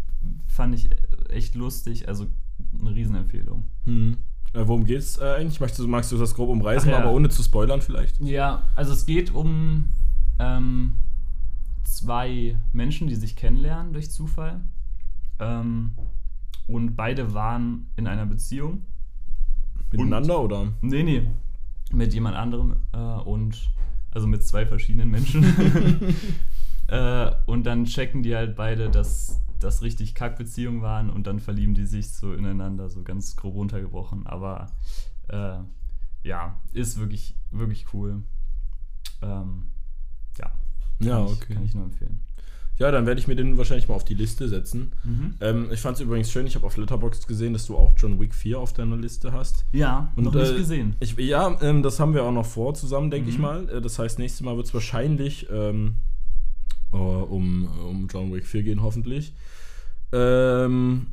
fand 0.47 0.75
ich 0.75 0.91
echt 1.29 1.55
lustig, 1.55 2.09
also 2.09 2.27
eine 2.81 2.95
Riesenempfehlung. 2.95 3.65
Hm. 3.85 4.17
Äh, 4.53 4.67
worum 4.67 4.85
geht's 4.85 5.19
äh, 5.19 5.37
eigentlich? 5.39 5.61
Magst 5.61 5.79
du, 5.79 5.89
magst 5.89 6.13
du 6.13 6.19
das 6.19 6.35
grob 6.35 6.51
umreißen, 6.51 6.91
ja. 6.91 6.99
aber 6.99 7.13
ohne 7.13 7.29
zu 7.29 7.43
spoilern 7.43 7.81
vielleicht? 7.81 8.21
Ja, 8.21 8.63
also 8.77 8.93
es 8.93 9.07
geht 9.07 9.35
um 9.35 9.89
ähm, 10.39 10.95
zwei 11.93 12.59
Menschen, 12.73 13.09
die 13.09 13.15
sich 13.15 13.37
kennenlernen 13.37 13.93
durch 13.93 14.11
Zufall. 14.11 14.61
Ähm, 15.39 15.93
und 16.67 16.97
beide 16.97 17.35
waren 17.35 17.89
in 17.97 18.07
einer 18.07 18.27
Beziehung. 18.27 18.87
Miteinander 19.91 20.41
oder? 20.41 20.73
Nee, 20.81 21.03
nee, 21.03 21.31
mit 21.93 22.15
jemand 22.15 22.37
anderem 22.37 22.77
äh, 22.93 22.99
und 22.99 23.71
also 24.11 24.27
mit 24.27 24.43
zwei 24.45 24.67
verschiedenen 24.67 25.11
Menschen. 25.11 25.45
äh, 26.89 27.31
und 27.47 27.65
dann 27.65 27.85
checken 27.85 28.23
die 28.23 28.35
halt 28.35 28.57
beide, 28.57 28.91
dass 28.91 29.43
das 29.59 29.83
richtig 29.83 30.15
Kackbeziehungen 30.15 30.83
waren 30.83 31.11
und 31.11 31.27
dann 31.27 31.41
verlieben 31.41 31.75
die 31.75 31.87
sich 31.87 32.13
so 32.13 32.33
ineinander, 32.35 32.89
so 32.89 33.03
ganz 33.03 33.37
grob 33.37 33.55
runtergebrochen. 33.55 34.27
Aber 34.27 34.73
äh, 35.29 35.59
ja, 36.25 36.61
ist 36.73 36.99
wirklich, 36.99 37.37
wirklich 37.51 37.93
cool. 37.93 38.23
Ähm, 39.21 39.71
ja. 40.39 40.53
Ja, 41.05 41.17
Kann 41.19 41.27
ich- 41.27 41.33
okay. 41.33 41.55
Kann 41.55 41.65
ich 41.65 41.75
nur 41.75 41.85
empfehlen. 41.85 42.21
Ja, 42.79 42.91
dann 42.91 43.07
werde 43.07 43.21
ich 43.21 43.29
mir 43.29 43.37
den 43.37 43.59
wahrscheinlich 43.59 43.87
mal 43.89 43.95
auf 43.95 44.05
die 44.05 44.15
Liste 44.15 44.49
setzen. 44.49 44.93
Mhm. 45.05 45.35
Ähm, 45.41 45.69
ich 45.73 45.79
fand 45.81 45.97
es 45.97 46.01
übrigens 46.01 46.33
schön, 46.33 46.47
ich 46.47 46.55
habe 46.57 46.67
auf 46.67 46.77
Letterboxd 46.77 47.29
gesehen, 47.29 47.53
dass 47.53 47.67
du 47.67 47.77
auch 47.77 47.93
John 47.97 48.19
Wick 48.19 48.35
4 48.35 48.59
auf 48.59 48.73
deiner 48.73 48.97
Liste 48.97 49.31
hast. 49.33 49.67
Ja, 49.73 50.11
Und, 50.17 50.25
noch 50.25 50.35
nicht 50.35 50.53
äh, 50.53 50.57
gesehen. 50.57 50.97
Ich, 50.99 51.15
ja, 51.19 51.57
ähm, 51.61 51.83
das 51.83 52.01
haben 52.01 52.15
wir 52.15 52.25
auch 52.25 52.33
noch 52.33 52.47
vor 52.47 52.75
zusammen, 52.75 53.11
denke 53.11 53.29
ich 53.31 53.37
Mhm. 53.37 53.43
mal. 53.43 53.69
Äh, 53.69 53.81
das 53.83 53.99
heißt, 53.99 54.19
nächstes 54.19 54.41
Mal 54.41 54.57
wird 54.57 54.67
es 54.67 54.75
wahrscheinlich 54.75 55.47
ähm, 55.53 55.97
äh, 56.93 56.97
um, 56.97 57.69
um 57.89 58.09
John 58.13 58.33
Wick 58.33 58.47
4 58.47 58.63
gehen, 58.63 58.83
hoffentlich. 58.83 59.33
Ähm, 60.13 61.09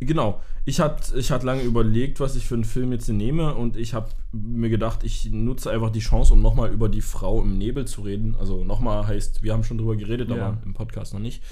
genau. 0.00 0.40
Ich 0.64 0.80
hatte 0.80 1.18
ich 1.18 1.30
hat 1.30 1.42
lange 1.42 1.62
überlegt, 1.62 2.20
was 2.20 2.36
ich 2.36 2.46
für 2.46 2.54
einen 2.54 2.64
Film 2.64 2.92
jetzt 2.92 3.08
nehme 3.08 3.54
und 3.54 3.76
ich 3.76 3.92
habe 3.94 4.08
mir 4.32 4.70
gedacht, 4.70 5.04
ich 5.04 5.30
nutze 5.30 5.70
einfach 5.70 5.90
die 5.90 6.00
Chance, 6.00 6.32
um 6.32 6.40
nochmal 6.42 6.70
über 6.72 6.88
die 6.88 7.02
Frau 7.02 7.42
im 7.42 7.58
Nebel 7.58 7.86
zu 7.86 8.02
reden. 8.02 8.34
Also 8.38 8.64
nochmal 8.64 9.06
heißt, 9.06 9.42
wir 9.42 9.52
haben 9.52 9.64
schon 9.64 9.78
drüber 9.78 9.96
geredet, 9.96 10.30
Ja. 10.30 10.34
aber 10.48 10.58
im 10.64 10.72
Podcast 10.74 11.12
noch 11.12 11.20
nicht. 11.20 11.42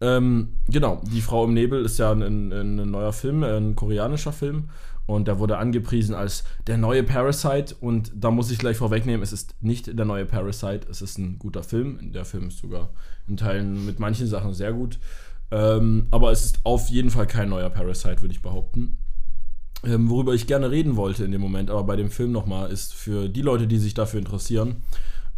Ähm, 0.00 0.50
genau, 0.68 1.00
die 1.12 1.20
Frau 1.20 1.44
im 1.44 1.54
Nebel 1.54 1.84
ist 1.84 1.98
ja 1.98 2.12
ein, 2.12 2.22
ein, 2.22 2.52
ein 2.52 2.90
neuer 2.90 3.12
Film, 3.12 3.42
ein 3.42 3.74
koreanischer 3.74 4.32
Film. 4.32 4.70
Und 5.06 5.28
der 5.28 5.38
wurde 5.38 5.58
angepriesen 5.58 6.14
als 6.14 6.44
der 6.66 6.78
neue 6.78 7.02
Parasite. 7.02 7.74
Und 7.80 8.10
da 8.14 8.30
muss 8.30 8.50
ich 8.50 8.58
gleich 8.58 8.78
vorwegnehmen, 8.78 9.22
es 9.22 9.32
ist 9.32 9.54
nicht 9.60 9.98
der 9.98 10.06
neue 10.06 10.24
Parasite, 10.24 10.86
es 10.90 11.02
ist 11.02 11.18
ein 11.18 11.38
guter 11.38 11.62
Film. 11.62 12.12
Der 12.12 12.24
Film 12.24 12.48
ist 12.48 12.58
sogar 12.58 12.88
in 13.28 13.36
Teilen 13.36 13.84
mit 13.84 13.98
manchen 13.98 14.26
Sachen 14.26 14.54
sehr 14.54 14.72
gut. 14.72 14.98
Ähm, 15.54 16.08
aber 16.10 16.32
es 16.32 16.44
ist 16.44 16.60
auf 16.64 16.88
jeden 16.88 17.10
Fall 17.10 17.28
kein 17.28 17.48
neuer 17.48 17.70
Parasite, 17.70 18.22
würde 18.22 18.34
ich 18.34 18.42
behaupten. 18.42 18.98
Ähm, 19.84 20.10
worüber 20.10 20.34
ich 20.34 20.48
gerne 20.48 20.72
reden 20.72 20.96
wollte 20.96 21.24
in 21.24 21.30
dem 21.30 21.40
Moment, 21.40 21.70
aber 21.70 21.84
bei 21.84 21.94
dem 21.94 22.10
Film 22.10 22.32
nochmal, 22.32 22.72
ist 22.72 22.92
für 22.92 23.28
die 23.28 23.42
Leute, 23.42 23.68
die 23.68 23.78
sich 23.78 23.94
dafür 23.94 24.18
interessieren, 24.18 24.82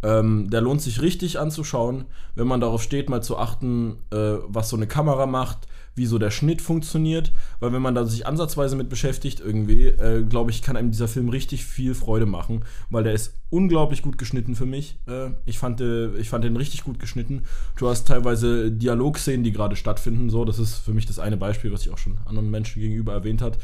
ähm, 0.01 0.49
der 0.49 0.61
lohnt 0.61 0.81
sich 0.81 1.03
richtig 1.03 1.37
anzuschauen, 1.37 2.05
wenn 2.33 2.47
man 2.47 2.61
darauf 2.61 2.81
steht, 2.81 3.11
mal 3.11 3.21
zu 3.21 3.37
achten, 3.37 3.97
äh, 4.11 4.37
was 4.47 4.69
so 4.69 4.75
eine 4.75 4.87
Kamera 4.87 5.27
macht, 5.27 5.67
wie 5.97 6.05
so 6.05 6.19
der 6.19 6.31
Schnitt 6.31 6.61
funktioniert, 6.61 7.31
weil 7.59 7.73
wenn 7.73 7.81
man 7.81 7.95
da 7.95 8.05
sich 8.05 8.27
ansatzweise 8.27 8.75
mit 8.75 8.87
beschäftigt 8.87 9.39
irgendwie, 9.39 9.87
äh, 9.87 10.23
glaube 10.23 10.51
ich, 10.51 10.61
kann 10.61 10.77
einem 10.77 10.91
dieser 10.91 11.07
Film 11.07 11.29
richtig 11.29 11.65
viel 11.65 11.95
Freude 11.95 12.27
machen, 12.27 12.63
weil 12.89 13.03
der 13.03 13.13
ist 13.13 13.33
unglaublich 13.49 14.03
gut 14.03 14.17
geschnitten 14.17 14.55
für 14.55 14.67
mich. 14.67 14.99
Äh, 15.07 15.31
ich, 15.45 15.57
fand, 15.57 15.81
äh, 15.81 16.15
ich 16.17 16.29
fand 16.29 16.43
den 16.43 16.55
richtig 16.55 16.83
gut 16.83 16.99
geschnitten. 16.99 17.43
Du 17.77 17.89
hast 17.89 18.07
teilweise 18.07 18.71
Dialogszenen, 18.71 19.43
die 19.43 19.51
gerade 19.51 19.75
stattfinden, 19.75 20.29
so, 20.29 20.45
das 20.45 20.59
ist 20.59 20.75
für 20.75 20.93
mich 20.93 21.07
das 21.07 21.17
eine 21.17 21.37
Beispiel, 21.37 21.73
was 21.73 21.81
ich 21.81 21.91
auch 21.91 21.97
schon 21.97 22.19
anderen 22.25 22.51
Menschen 22.51 22.81
gegenüber 22.81 23.13
erwähnt 23.13 23.41
hat. 23.41 23.57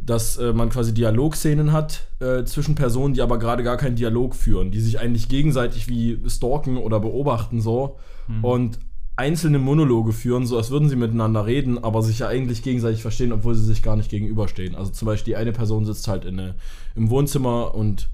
Dass 0.00 0.36
äh, 0.36 0.52
man 0.52 0.68
quasi 0.68 0.94
Dialogszenen 0.94 1.72
hat 1.72 2.06
äh, 2.20 2.44
zwischen 2.44 2.76
Personen, 2.76 3.14
die 3.14 3.20
aber 3.20 3.40
gerade 3.40 3.64
gar 3.64 3.76
keinen 3.76 3.96
Dialog 3.96 4.36
führen, 4.36 4.70
die 4.70 4.80
sich 4.80 5.00
eigentlich 5.00 5.28
gegenseitig 5.28 5.88
wie 5.88 6.20
stalken 6.28 6.76
oder 6.76 7.00
beobachten 7.00 7.60
so. 7.60 7.98
Und 8.42 8.78
einzelne 9.18 9.58
Monologe 9.58 10.12
führen, 10.12 10.46
so 10.46 10.56
als 10.56 10.70
würden 10.70 10.88
sie 10.88 10.96
miteinander 10.96 11.44
reden, 11.44 11.82
aber 11.82 12.02
sich 12.02 12.20
ja 12.20 12.28
eigentlich 12.28 12.62
gegenseitig 12.62 13.02
verstehen, 13.02 13.32
obwohl 13.32 13.54
sie 13.54 13.64
sich 13.64 13.82
gar 13.82 13.96
nicht 13.96 14.10
gegenüberstehen. 14.10 14.74
Also 14.74 14.92
zum 14.92 15.06
Beispiel 15.06 15.32
die 15.32 15.36
eine 15.36 15.52
Person 15.52 15.84
sitzt 15.84 16.06
halt 16.08 16.24
in, 16.24 16.38
eine- 16.38 16.54
im 16.94 17.10
Wohnzimmer 17.10 17.74
und 17.74 18.08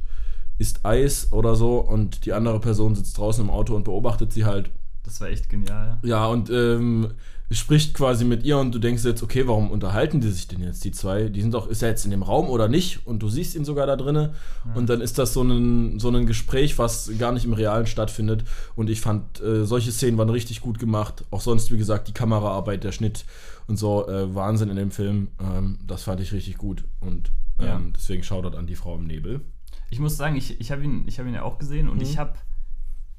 isst 0.59 0.81
Eis 0.85 1.33
oder 1.33 1.57
so 1.57 1.79
und 1.79 2.25
die 2.27 2.33
andere 2.33 2.59
Person 2.61 2.95
sitzt 2.95 3.19
draußen 3.19 3.45
im 3.45 3.51
Auto 3.51 3.75
und 3.77 3.85
beobachtet 3.85 4.33
sie 4.33 4.45
halt 4.45 4.71
Das 5.03 5.21
war 5.21 5.29
echt 5.29 5.49
genial. 5.49 5.99
ja, 6.03 6.27
und 6.27 6.49
ähm, 6.51 7.09
spricht 7.51 7.95
quasi 7.95 8.25
mit 8.25 8.43
ihr 8.45 8.59
und 8.59 8.75
du 8.75 8.79
denkst 8.79 9.05
jetzt, 9.05 9.23
okay, 9.23 9.47
warum 9.47 9.71
unterhalten 9.71 10.21
die 10.21 10.31
sich 10.31 10.49
denn 10.49 10.61
jetzt, 10.63 10.85
die 10.85 10.91
zwei? 10.93 11.29
Die 11.29 11.41
sind 11.43 11.53
doch, 11.55 11.67
ist 11.69 11.83
er 11.83 11.91
jetzt 11.91 12.05
in 12.05 12.11
dem 12.11 12.23
Raum 12.23 12.49
oder 12.49 12.69
nicht? 12.69 13.07
Und 13.07 13.23
du 13.23 13.29
siehst 13.29 13.55
ihn 13.55 13.65
sogar 13.65 13.87
da 13.87 13.97
drinne. 13.97 14.35
Und 14.75 14.89
dann 14.89 15.01
ist 15.01 15.19
das 15.19 15.35
so 15.35 15.43
ein, 15.43 15.99
so 16.01 16.09
ein 16.09 16.27
Gespräch, 16.27 16.79
was 16.79 17.11
gar 17.19 17.33
nicht 17.33 17.45
im 17.45 17.53
Realen 17.53 17.87
stattfindet. 17.87 18.45
Und 18.77 18.89
ich 18.91 19.01
fand, 19.01 19.41
äh, 19.43 19.65
solche 19.67 19.93
Szenen 19.93 20.17
waren 20.19 20.31
richtig 20.31 20.63
gut 20.63 20.79
gemacht. 20.79 21.25
Auch 21.31 21.43
sonst, 21.43 21.71
wie 21.71 21.77
gesagt, 21.79 22.09
die 22.09 22.13
Kameraarbeit, 22.13 22.83
der 22.83 22.93
Schnitt 22.93 23.25
und 23.67 23.77
so, 23.79 24.09
äh, 24.09 24.35
Wahnsinn 24.35 24.71
in 24.71 24.77
dem 24.77 24.91
Film. 24.91 25.29
Ähm, 25.41 25.79
das 25.87 26.03
fand 26.05 26.21
ich 26.21 26.33
richtig 26.33 26.57
gut. 26.59 26.85
Und 27.01 27.31
ähm, 27.61 27.67
Ja. 27.67 27.81
deswegen 27.95 28.23
Shoutout 28.23 28.57
an 28.57 28.67
die 28.67 28.75
Frau 28.77 28.97
im 28.97 29.05
Nebel. 29.05 29.43
Ich 29.91 30.01
muss 30.01 30.17
sagen, 30.17 30.35
ich, 30.37 30.59
ich 30.61 30.73
habe 30.73 30.83
ihn, 30.83 31.05
ich 31.07 31.19
hab 31.21 31.27
ihn 31.27 31.35
ja 31.35 31.43
auch 31.43 31.59
gesehen 31.59 31.89
und 31.89 31.97
Mhm. 31.99 32.03
ich 32.03 32.19
habe 32.19 32.35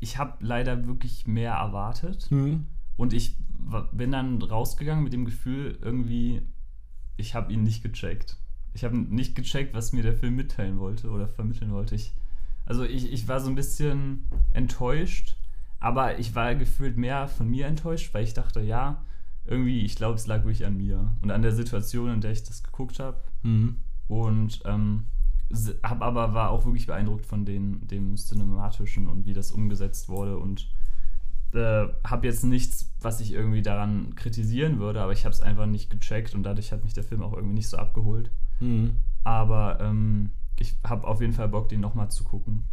ich 0.01 0.17
hab 0.17 0.41
leider 0.41 0.87
wirklich 0.87 1.25
mehr 1.25 1.53
erwartet. 1.53 2.27
Und 2.97 3.13
ich 3.13 3.35
bin 3.91 4.11
dann 4.11 4.41
rausgegangen 4.41 5.03
mit 5.03 5.13
dem 5.13 5.25
Gefühl, 5.25 5.77
irgendwie, 5.81 6.41
ich 7.17 7.35
habe 7.35 7.51
ihn 7.51 7.63
nicht 7.63 7.83
gecheckt. 7.83 8.37
Ich 8.73 8.83
habe 8.83 8.97
nicht 8.97 9.35
gecheckt, 9.35 9.73
was 9.73 9.93
mir 9.93 10.03
der 10.03 10.15
Film 10.15 10.35
mitteilen 10.35 10.79
wollte 10.79 11.09
oder 11.09 11.27
vermitteln 11.27 11.71
wollte. 11.71 11.95
Ich, 11.95 12.13
also 12.65 12.83
ich, 12.83 13.11
ich 13.11 13.27
war 13.27 13.39
so 13.39 13.49
ein 13.49 13.55
bisschen 13.55 14.25
enttäuscht, 14.51 15.37
aber 15.79 16.19
ich 16.19 16.35
war 16.35 16.55
gefühlt 16.55 16.97
mehr 16.97 17.27
von 17.27 17.49
mir 17.49 17.67
enttäuscht, 17.67 18.13
weil 18.13 18.23
ich 18.23 18.33
dachte, 18.33 18.61
ja, 18.61 19.03
irgendwie, 19.45 19.81
ich 19.81 19.95
glaube, 19.95 20.15
es 20.15 20.27
lag 20.27 20.39
wirklich 20.39 20.65
an 20.65 20.77
mir 20.77 21.11
und 21.21 21.31
an 21.31 21.41
der 21.41 21.53
Situation, 21.53 22.11
in 22.11 22.21
der 22.21 22.31
ich 22.31 22.43
das 22.43 22.63
geguckt 22.63 22.99
habe. 22.99 23.21
Mhm. 23.43 23.77
Und 24.07 24.61
ähm, 24.65 25.05
hab 25.83 26.01
aber 26.01 26.33
war 26.33 26.49
auch 26.49 26.65
wirklich 26.65 26.87
beeindruckt 26.87 27.25
von 27.25 27.45
den, 27.45 27.87
dem 27.87 28.17
Cinematischen 28.17 29.07
und 29.07 29.25
wie 29.25 29.33
das 29.33 29.51
umgesetzt 29.51 30.09
wurde 30.09 30.37
und 30.37 30.69
äh, 31.55 31.87
habe 32.03 32.27
jetzt 32.27 32.43
nichts, 32.43 32.93
was 33.01 33.19
ich 33.21 33.31
irgendwie 33.33 33.61
daran 33.61 34.15
kritisieren 34.15 34.79
würde, 34.79 35.01
aber 35.01 35.11
ich 35.13 35.25
habe 35.25 35.33
es 35.33 35.41
einfach 35.41 35.65
nicht 35.65 35.89
gecheckt 35.89 36.35
und 36.35 36.43
dadurch 36.43 36.71
hat 36.71 36.83
mich 36.83 36.93
der 36.93 37.03
Film 37.03 37.21
auch 37.23 37.33
irgendwie 37.33 37.55
nicht 37.55 37.67
so 37.69 37.77
abgeholt. 37.77 38.31
Mhm. 38.59 38.97
Aber 39.23 39.79
ähm, 39.81 40.31
ich 40.57 40.75
habe 40.85 41.05
auf 41.07 41.21
jeden 41.21 41.33
Fall 41.33 41.49
Bock, 41.49 41.69
den 41.69 41.81
nochmal 41.81 42.09
zu 42.09 42.23
gucken. 42.23 42.63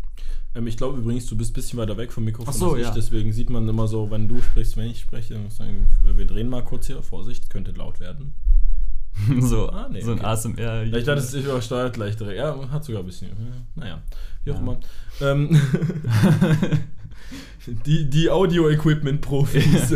Ähm, 0.55 0.67
ich 0.67 0.77
glaube 0.77 0.99
übrigens, 0.99 1.27
du 1.27 1.37
bist 1.37 1.53
ein 1.53 1.55
bisschen 1.55 1.79
weiter 1.79 1.97
weg 1.97 2.13
vom 2.13 2.25
Mikrofon 2.25 2.53
so, 2.55 2.71
als 2.73 2.79
ich, 2.81 2.87
ja. 2.87 2.95
deswegen 2.95 3.33
sieht 3.33 3.51
man 3.51 3.69
immer 3.69 3.89
so, 3.89 4.11
wenn 4.11 4.29
du 4.29 4.41
sprichst, 4.43 4.77
wenn 4.77 4.87
ich 4.91 5.01
spreche, 5.01 5.39
muss 5.39 5.53
ich 5.55 5.59
sagen, 5.59 5.87
wir 6.03 6.27
drehen 6.27 6.49
mal 6.49 6.63
kurz 6.65 6.87
hier, 6.87 7.03
Vorsicht, 7.03 7.49
könnte 7.51 7.73
laut 7.73 8.01
werden. 8.01 8.35
so, 9.41 9.69
Ah, 9.69 9.89
nee, 9.91 10.01
so 10.01 10.13
ein 10.13 10.19
okay. 10.19 10.27
ASMR. 10.27 10.83
Ich 10.85 11.05
dachte, 11.05 11.21
es 11.21 11.35
übersteuert 11.35 11.93
gleich 11.95 12.17
direkt. 12.17 12.39
Ja, 12.39 12.57
hat 12.71 12.83
sogar 12.85 13.03
ein 13.03 13.07
bisschen. 13.07 13.29
ja, 13.29 13.35
Naja, 13.75 14.03
wie 14.45 14.53
auch 14.53 14.55
Ja. 14.57 14.61
immer. 14.61 14.81
Ähm, 15.21 15.61
die 17.87 18.09
die 18.11 18.31
Audio-Equipment-Profis. 18.31 19.95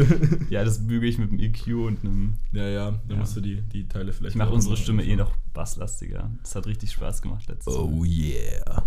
ja, 0.51 0.65
das 0.65 0.87
büge 0.87 1.07
ich 1.07 1.19
mit 1.19 1.31
dem 1.31 1.39
EQ 1.41 1.67
und 1.87 2.01
einem. 2.05 2.35
ja, 2.53 2.69
ja, 2.69 2.91
dann 2.91 3.01
Ja. 3.11 3.17
musst 3.17 3.37
du 3.37 3.41
die, 3.41 3.63
die 3.63 3.87
Teile 3.89 4.13
vielleicht. 4.13 4.35
Ich 4.35 4.39
mache 4.39 4.53
unsere 4.53 4.77
Stimme 4.77 5.05
eh 5.05 5.17
noch 5.17 5.33
basslastiger. 5.55 6.31
Das 6.43 6.55
hat 6.55 6.67
richtig 6.67 6.91
Spaß 6.93 7.23
gemacht 7.23 7.47
letztes 7.49 7.75
Mal. 7.75 7.83
Oh 7.83 8.05
yeah. 8.05 8.85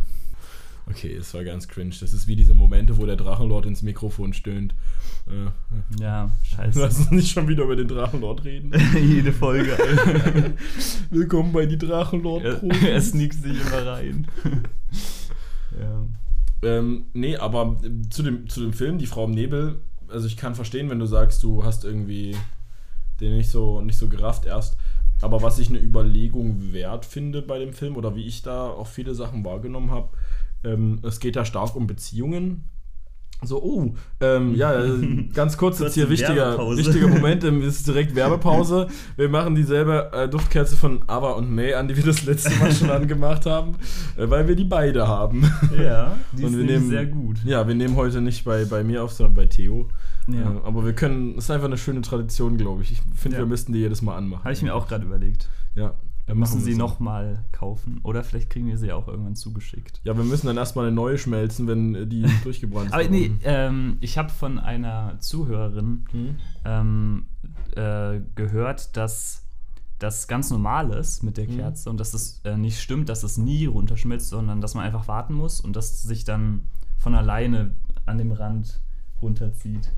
Okay, 0.88 1.14
es 1.14 1.32
war 1.36 1.44
ganz 1.44 1.68
cringe. 1.68 1.94
Das 2.00 2.14
ist 2.14 2.26
wie 2.26 2.36
diese 2.36 2.56
Momente, 2.56 2.98
wo 2.98 3.06
der 3.06 3.16
Drachenlord 3.16 3.68
ins 3.68 3.84
Mikrofon 3.84 4.34
stöhnt. 4.34 4.74
Äh, 5.28 6.02
Ja, 6.02 6.32
scheiße. 6.42 6.80
Lass 6.80 6.98
uns 6.98 7.12
nicht 7.12 7.32
schon 7.32 7.48
wieder 7.48 7.66
über 7.66 7.76
den 7.76 7.88
Drachenlord 7.88 8.44
reden. 8.44 8.72
Jede 9.00 9.32
Folge. 9.32 9.78
Willkommen 11.12 11.52
bei 11.54 11.68
die 11.68 11.78
Drachenlord 11.78 12.44
er, 12.44 12.64
er 12.90 13.02
sneakt 13.02 13.36
sich 13.36 13.62
immer 13.62 13.86
rein. 13.86 14.26
ja. 15.80 16.08
Ähm, 16.62 17.06
nee, 17.14 17.38
aber 17.38 17.78
zu 18.10 18.24
dem, 18.24 18.50
zu 18.50 18.62
dem 18.62 18.74
Film, 18.74 18.98
Die 18.98 19.06
Frau 19.06 19.26
im 19.26 19.32
Nebel, 19.32 19.80
also 20.08 20.28
ich 20.28 20.38
kann 20.38 20.56
verstehen, 20.56 20.90
wenn 20.90 21.00
du 21.00 21.06
sagst, 21.06 21.44
du 21.44 21.64
hast 21.64 21.86
irgendwie 21.86 22.36
den 23.20 23.38
nicht 23.38 23.50
so, 23.50 23.82
nicht 23.82 23.98
so 23.98 24.08
gerafft 24.08 24.46
erst. 24.46 24.78
Aber 25.22 25.42
was 25.42 25.60
ich 25.60 25.70
eine 25.70 25.80
Überlegung 25.80 26.74
wert 26.74 27.06
finde 27.06 27.42
bei 27.42 27.60
dem 27.60 27.74
Film 27.74 27.98
oder 27.98 28.16
wie 28.16 28.26
ich 28.26 28.42
da 28.42 28.70
auch 28.70 28.88
viele 28.88 29.14
Sachen 29.14 29.44
wahrgenommen 29.44 29.92
habe, 29.92 30.10
ähm, 30.64 31.00
es 31.04 31.20
geht 31.20 31.36
da 31.36 31.46
stark 31.46 31.76
um 31.76 31.88
Beziehungen. 31.88 32.66
So, 33.42 33.64
oh, 33.64 33.94
ähm, 34.20 34.54
ja, 34.56 34.84
äh, 34.84 35.24
ganz 35.34 35.58
kurz 35.58 35.80
jetzt 35.80 35.94
hier 35.94 36.10
wichtiger, 36.10 36.58
wichtiger 36.76 37.08
Moment, 37.16 37.44
ähm, 37.46 37.62
ist 37.62 37.88
direkt 37.88 38.14
Werbepause. 38.14 38.88
Wir 39.16 39.30
machen 39.30 39.56
dieselbe 39.56 40.12
äh, 40.12 40.28
Duftkerze 40.28 40.76
von 40.76 41.00
Ava 41.08 41.32
und 41.32 41.50
May 41.50 41.74
an, 41.74 41.88
die 41.88 41.96
wir 41.96 42.04
das 42.04 42.26
letzte 42.26 42.54
Mal 42.60 42.72
schon 42.74 42.90
angemacht 42.90 43.46
haben, 43.46 43.76
äh, 44.18 44.30
weil 44.30 44.48
wir 44.50 44.56
die 44.58 44.66
beide 44.66 45.08
haben. 45.08 45.50
Ja, 45.82 46.18
die 46.34 46.44
Und 46.44 46.52
ist 46.54 46.58
wir 46.60 46.66
nehmen- 46.66 46.90
sehr 46.90 47.06
gut. 47.06 47.38
Ja, 47.46 47.66
wir 47.66 47.76
nehmen 47.76 47.96
heute 47.96 48.20
nicht 48.20 48.44
bei, 48.44 48.66
bei 48.66 48.84
mir 48.84 49.04
auf, 49.06 49.14
sondern 49.14 49.36
bei 49.36 49.46
Theo. 49.46 49.88
Ja. 50.28 50.42
Äh, 50.42 50.66
aber 50.66 50.86
wir 50.86 50.94
können, 50.94 51.36
es 51.38 51.46
ist 51.46 51.52
einfach 51.52 51.68
eine 51.68 51.78
schöne 51.78 52.02
Tradition, 52.02 52.58
glaube 52.58 52.84
ich. 52.84 52.92
Ich 52.92 53.02
finde, 53.16 53.38
Ja. 53.38 53.44
wir 53.44 53.48
müssten 53.48 53.72
die 53.72 53.80
jedes 53.80 54.02
Mal 54.02 54.18
anmachen. 54.18 54.44
Habe 54.44 54.54
ich 54.54 54.62
mir 54.62 54.76
auch 54.76 54.88
gerade 54.88 55.06
überlegt. 55.06 55.48
Ja. 55.76 55.94
Wir 56.30 56.36
dann 56.36 56.40
müssen 56.40 56.62
sie 56.62 56.76
nochmal 56.76 57.44
kaufen. 57.52 58.00
Oder 58.04 58.24
vielleicht 58.24 58.52
kriegen 58.52 58.68
wir 58.68 58.78
sie 58.78 58.92
auch 58.92 59.08
irgendwann 59.08 59.36
zugeschickt. 59.36 60.00
Ja, 60.04 60.16
wir 60.16 60.24
müssen 60.24 60.46
dann 60.46 60.58
erstmal 60.58 60.86
eine 60.86 60.96
neue 60.96 61.18
schmelzen, 61.18 61.68
wenn 61.68 61.96
äh, 61.96 62.06
die 62.08 62.22
durchgebrannt 62.44 62.88
ist. 62.88 62.94
Aber 62.94 63.04
nee, 63.10 63.32
ähm, 63.44 63.98
ich 64.00 64.18
habe 64.18 64.30
von 64.30 64.60
einer 64.60 65.20
Zuhörerin 65.20 66.06
Hm? 66.12 66.36
ähm, 66.66 67.26
äh, 67.76 68.22
gehört, 68.36 68.96
dass 68.96 69.44
das 69.98 70.28
ganz 70.28 70.52
normal 70.52 70.92
ist 70.92 71.24
mit 71.24 71.38
der 71.38 71.48
Mhm. 71.50 71.58
Kerze 71.58 71.90
und 71.90 72.00
dass 72.00 72.14
es 72.14 72.42
äh, 72.46 72.56
nicht 72.56 72.80
stimmt, 72.80 73.10
dass 73.10 73.24
es 73.24 73.38
nie 73.38 73.66
runterschmilzt, 73.66 74.30
sondern 74.30 74.62
dass 74.62 74.76
man 74.76 74.86
einfach 74.86 75.08
warten 75.08 75.34
muss 75.34 75.60
und 75.60 75.76
dass 75.76 75.92
es 75.92 76.04
sich 76.04 76.24
dann 76.26 76.62
von 77.00 77.16
alleine 77.16 77.72
an 78.06 78.18
dem 78.20 78.32
Rand 78.32 78.82
runterzieht. 79.22 79.92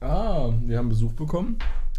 Ah, 0.00 0.50
wir 0.64 0.78
haben 0.78 0.88
Besuch 0.88 1.12
bekommen. 1.14 1.56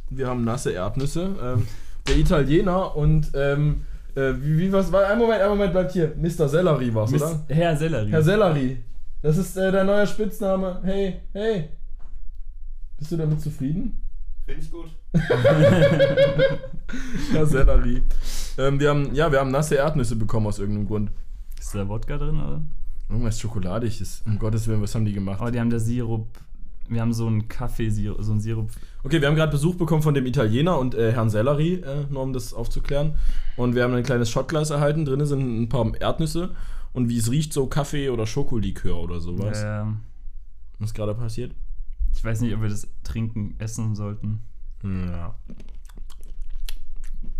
Wir 0.09 0.27
haben 0.27 0.43
nasse 0.43 0.71
Erdnüsse. 0.71 1.35
Ähm, 1.41 1.67
der 2.07 2.17
Italiener 2.17 2.95
und 2.95 3.31
ähm, 3.33 3.85
äh, 4.15 4.33
wie, 4.35 4.59
wie 4.59 4.71
was 4.71 4.91
war? 4.91 5.07
Ein 5.07 5.17
Moment, 5.17 5.41
ein 5.41 5.49
Moment, 5.49 5.71
bleibt 5.71 5.91
hier. 5.91 6.13
Mr. 6.15 6.47
Sellerie 6.47 6.93
war's, 6.93 7.11
Miss- 7.11 7.21
oder? 7.21 7.45
Herr 7.49 7.75
Sellerie. 7.75 8.11
Herr 8.11 8.21
Sellerie. 8.21 8.83
Das 9.21 9.37
ist 9.37 9.57
äh, 9.57 9.71
dein 9.71 9.85
neuer 9.85 10.05
Spitzname. 10.05 10.81
Hey, 10.83 11.21
hey. 11.31 11.69
Bist 12.97 13.11
du 13.11 13.17
damit 13.17 13.41
zufrieden? 13.41 14.01
Finde 14.45 14.61
ich 14.61 14.71
gut. 14.71 14.89
ja, 17.33 17.45
Sellerie. 17.45 18.03
Ähm, 18.57 18.79
wir 18.79 18.89
haben, 18.89 19.15
ja, 19.15 19.31
wir 19.31 19.39
haben 19.39 19.51
nasse 19.51 19.75
Erdnüsse 19.75 20.15
bekommen 20.15 20.47
aus 20.47 20.59
irgendeinem 20.59 20.87
Grund. 20.87 21.11
Ist 21.57 21.73
da 21.73 21.87
Wodka 21.87 22.17
drin, 22.17 22.41
oder? 22.41 22.61
Irgendwas 23.09 23.39
schokoladig 23.39 24.01
ist. 24.01 24.25
Um 24.25 24.37
Gottes 24.37 24.67
Willen, 24.67 24.81
was 24.81 24.93
haben 24.93 25.05
die 25.05 25.13
gemacht? 25.13 25.39
Aber 25.39 25.51
die 25.51 25.59
haben 25.59 25.69
da 25.69 25.79
Sirup. 25.79 26.27
Wir 26.89 27.01
haben 27.01 27.13
so 27.13 27.27
einen 27.27 27.47
Kaffeesirup, 27.47 28.21
so 28.21 28.31
einen 28.31 28.41
Sirup. 28.41 28.69
Okay, 29.03 29.21
wir 29.21 29.27
haben 29.27 29.35
gerade 29.35 29.51
Besuch 29.51 29.75
bekommen 29.75 30.01
von 30.01 30.13
dem 30.13 30.25
Italiener 30.25 30.77
und 30.77 30.95
äh, 30.95 31.11
Herrn 31.13 31.29
Sellerie, 31.29 31.75
äh, 31.75 32.05
nur 32.09 32.23
um 32.23 32.33
das 32.33 32.53
aufzuklären. 32.53 33.15
Und 33.57 33.75
wir 33.75 33.83
haben 33.83 33.93
ein 33.93 34.03
kleines 34.03 34.29
Shotglas 34.29 34.69
erhalten. 34.69 35.05
Drinnen 35.05 35.25
sind 35.25 35.61
ein 35.61 35.69
paar 35.69 35.89
Erdnüsse. 35.99 36.55
Und 36.91 37.09
wie 37.09 37.17
es 37.17 37.31
riecht, 37.31 37.53
so 37.53 37.67
Kaffee 37.67 38.09
oder 38.09 38.27
Schokolikör 38.27 38.97
oder 38.99 39.19
sowas. 39.19 39.63
Äh, 39.63 39.85
Was 40.79 40.89
ist 40.89 40.93
gerade 40.93 41.15
passiert? 41.15 41.53
ich 42.15 42.23
weiß 42.23 42.41
nicht, 42.41 42.53
ob 42.53 42.61
wir 42.61 42.69
das 42.69 42.87
trinken, 43.03 43.55
essen 43.57 43.95
sollten. 43.95 44.39
Ja. 44.83 45.35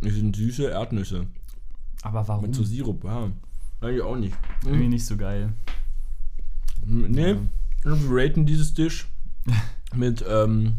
Das 0.02 0.14
sind 0.14 0.36
süße 0.36 0.70
Erdnüsse. 0.70 1.28
Aber 2.02 2.28
warum? 2.28 2.46
Mit 2.46 2.56
so 2.56 2.64
Sirup, 2.64 3.04
ja. 3.04 3.32
Eigentlich 3.82 4.02
auch 4.02 4.16
nicht. 4.16 4.36
Irgendwie 4.66 4.88
nicht 4.88 5.06
so 5.06 5.16
geil. 5.16 5.54
Nee, 6.86 7.36
wir 7.84 7.98
raten 8.10 8.46
dieses 8.46 8.74
Dish 8.74 9.08
mit 9.96 10.24
ähm, 10.28 10.76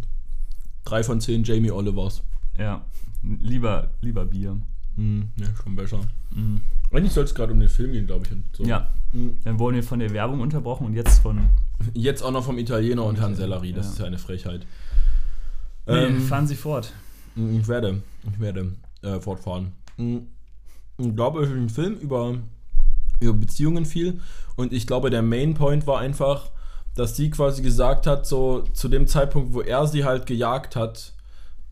3 0.85 1.03
von 1.05 1.21
10 1.21 1.45
Jamie 1.45 1.71
Olivers. 1.71 2.23
Ja. 2.59 2.85
Lieber, 3.23 3.91
lieber 4.01 4.25
Bier. 4.25 4.57
Hm, 4.97 5.29
ja, 5.37 5.47
schon 5.63 5.75
besser. 5.77 6.01
Mhm. 6.31 6.61
Eigentlich 6.93 7.13
soll 7.13 7.25
es 7.25 7.35
gerade 7.35 7.53
um 7.53 7.61
den 7.61 7.69
Film 7.69 7.93
gehen, 7.93 8.07
glaube 8.07 8.27
ich. 8.27 8.57
So. 8.57 8.65
Ja. 8.65 8.93
Hm. 9.13 9.39
Dann 9.45 9.59
wurden 9.59 9.77
wir 9.77 9.83
von 9.83 9.99
der 9.99 10.13
Werbung 10.13 10.41
unterbrochen 10.41 10.87
und 10.87 10.95
jetzt 10.95 11.21
von. 11.21 11.39
Jetzt 11.93 12.23
auch 12.23 12.31
noch 12.31 12.45
vom 12.45 12.59
Italiener 12.59 13.05
und 13.05 13.19
Herrn 13.19 13.35
Sellerie, 13.35 13.73
das 13.73 13.87
Ja. 13.87 13.93
ist 13.93 13.99
ja 13.99 14.05
eine 14.07 14.19
Frechheit. 14.19 14.67
Nee, 15.87 15.93
Ähm, 16.05 16.21
fahren 16.21 16.47
Sie 16.47 16.55
fort. 16.55 16.93
ich 17.37 17.67
werde, 17.69 18.03
ich 18.33 18.39
werde 18.41 18.73
äh, 19.03 19.21
fortfahren. 19.21 19.73
Hm, 19.97 20.29
Ich 20.99 21.15
glaube, 21.17 21.43
es 21.43 21.49
ist 21.51 21.57
ein 21.57 21.69
Film 21.69 21.95
über, 21.97 22.39
über 23.21 23.33
Beziehungen 23.35 23.85
viel 23.85 24.21
und 24.57 24.73
ich 24.73 24.87
glaube, 24.87 25.11
der 25.11 25.23
Main 25.23 25.55
Point 25.55 25.87
war 25.89 25.99
einfach, 25.99 26.51
dass 26.95 27.17
sie 27.17 27.31
quasi 27.31 27.63
gesagt 27.63 28.07
hat, 28.07 28.27
so 28.27 28.63
zu 28.73 28.89
dem 28.89 29.07
Zeitpunkt, 29.07 29.53
wo 29.55 29.61
er 29.61 29.87
sie 29.87 30.05
halt 30.05 30.27
gejagt 30.27 30.77
hat, 30.77 31.13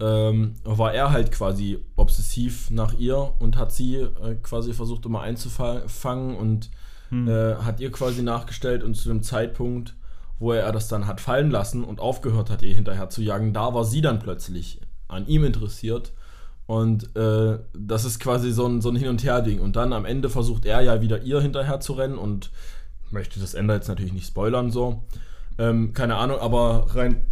ähm, 0.00 0.54
war 0.64 0.92
er 0.92 1.12
halt 1.12 1.30
quasi 1.30 1.78
obsessiv 1.96 2.70
nach 2.70 2.94
ihr 2.98 3.34
und 3.38 3.56
hat 3.56 3.72
sie 3.72 3.96
äh, 3.96 4.34
quasi 4.42 4.72
versucht 4.72 5.06
immer 5.06 5.20
einzufangen 5.20 6.36
und 6.36 6.70
Hm. 7.12 7.28
äh, 7.28 7.56
hat 7.56 7.78
ihr 7.78 7.92
quasi 7.92 8.22
nachgestellt 8.22 8.82
und 8.82 8.94
zu 8.94 9.08
dem 9.08 9.22
Zeitpunkt, 9.22 9.94
wo 10.38 10.52
er 10.52 10.72
das 10.72 10.88
dann 10.88 11.06
hat 11.06 11.20
fallen 11.20 11.50
lassen 11.50 11.84
und 11.84 12.00
aufgehört 12.00 12.48
hat, 12.48 12.62
ihr 12.62 12.74
hinterher 12.74 13.10
zu 13.10 13.20
jagen, 13.22 13.52
da 13.52 13.74
war 13.74 13.84
sie 13.84 14.00
dann 14.00 14.18
plötzlich 14.18 14.80
an 15.08 15.26
ihm 15.26 15.44
interessiert. 15.44 16.12
Und 16.66 17.14
äh, 17.14 17.58
das 17.74 18.06
ist 18.06 18.18
quasi 18.18 18.50
so 18.50 18.66
ein, 18.66 18.80
so 18.80 18.88
ein 18.88 18.96
Hin- 18.96 19.10
und 19.10 19.22
Her-Ding. 19.22 19.60
Und 19.60 19.76
dann 19.76 19.92
am 19.92 20.06
Ende 20.06 20.30
versucht 20.30 20.64
er 20.64 20.80
ja 20.80 21.02
wieder 21.02 21.20
ihr 21.20 21.40
hinterher 21.42 21.80
zu 21.80 21.92
rennen 21.92 22.16
und 22.16 22.50
möchte 23.12 23.40
das 23.40 23.54
Ende 23.54 23.74
jetzt 23.74 23.88
natürlich 23.88 24.12
nicht 24.12 24.26
spoilern, 24.26 24.70
so. 24.70 25.04
Ähm, 25.58 25.92
keine 25.92 26.16
Ahnung, 26.16 26.38
aber 26.40 26.94
rein, 26.94 27.22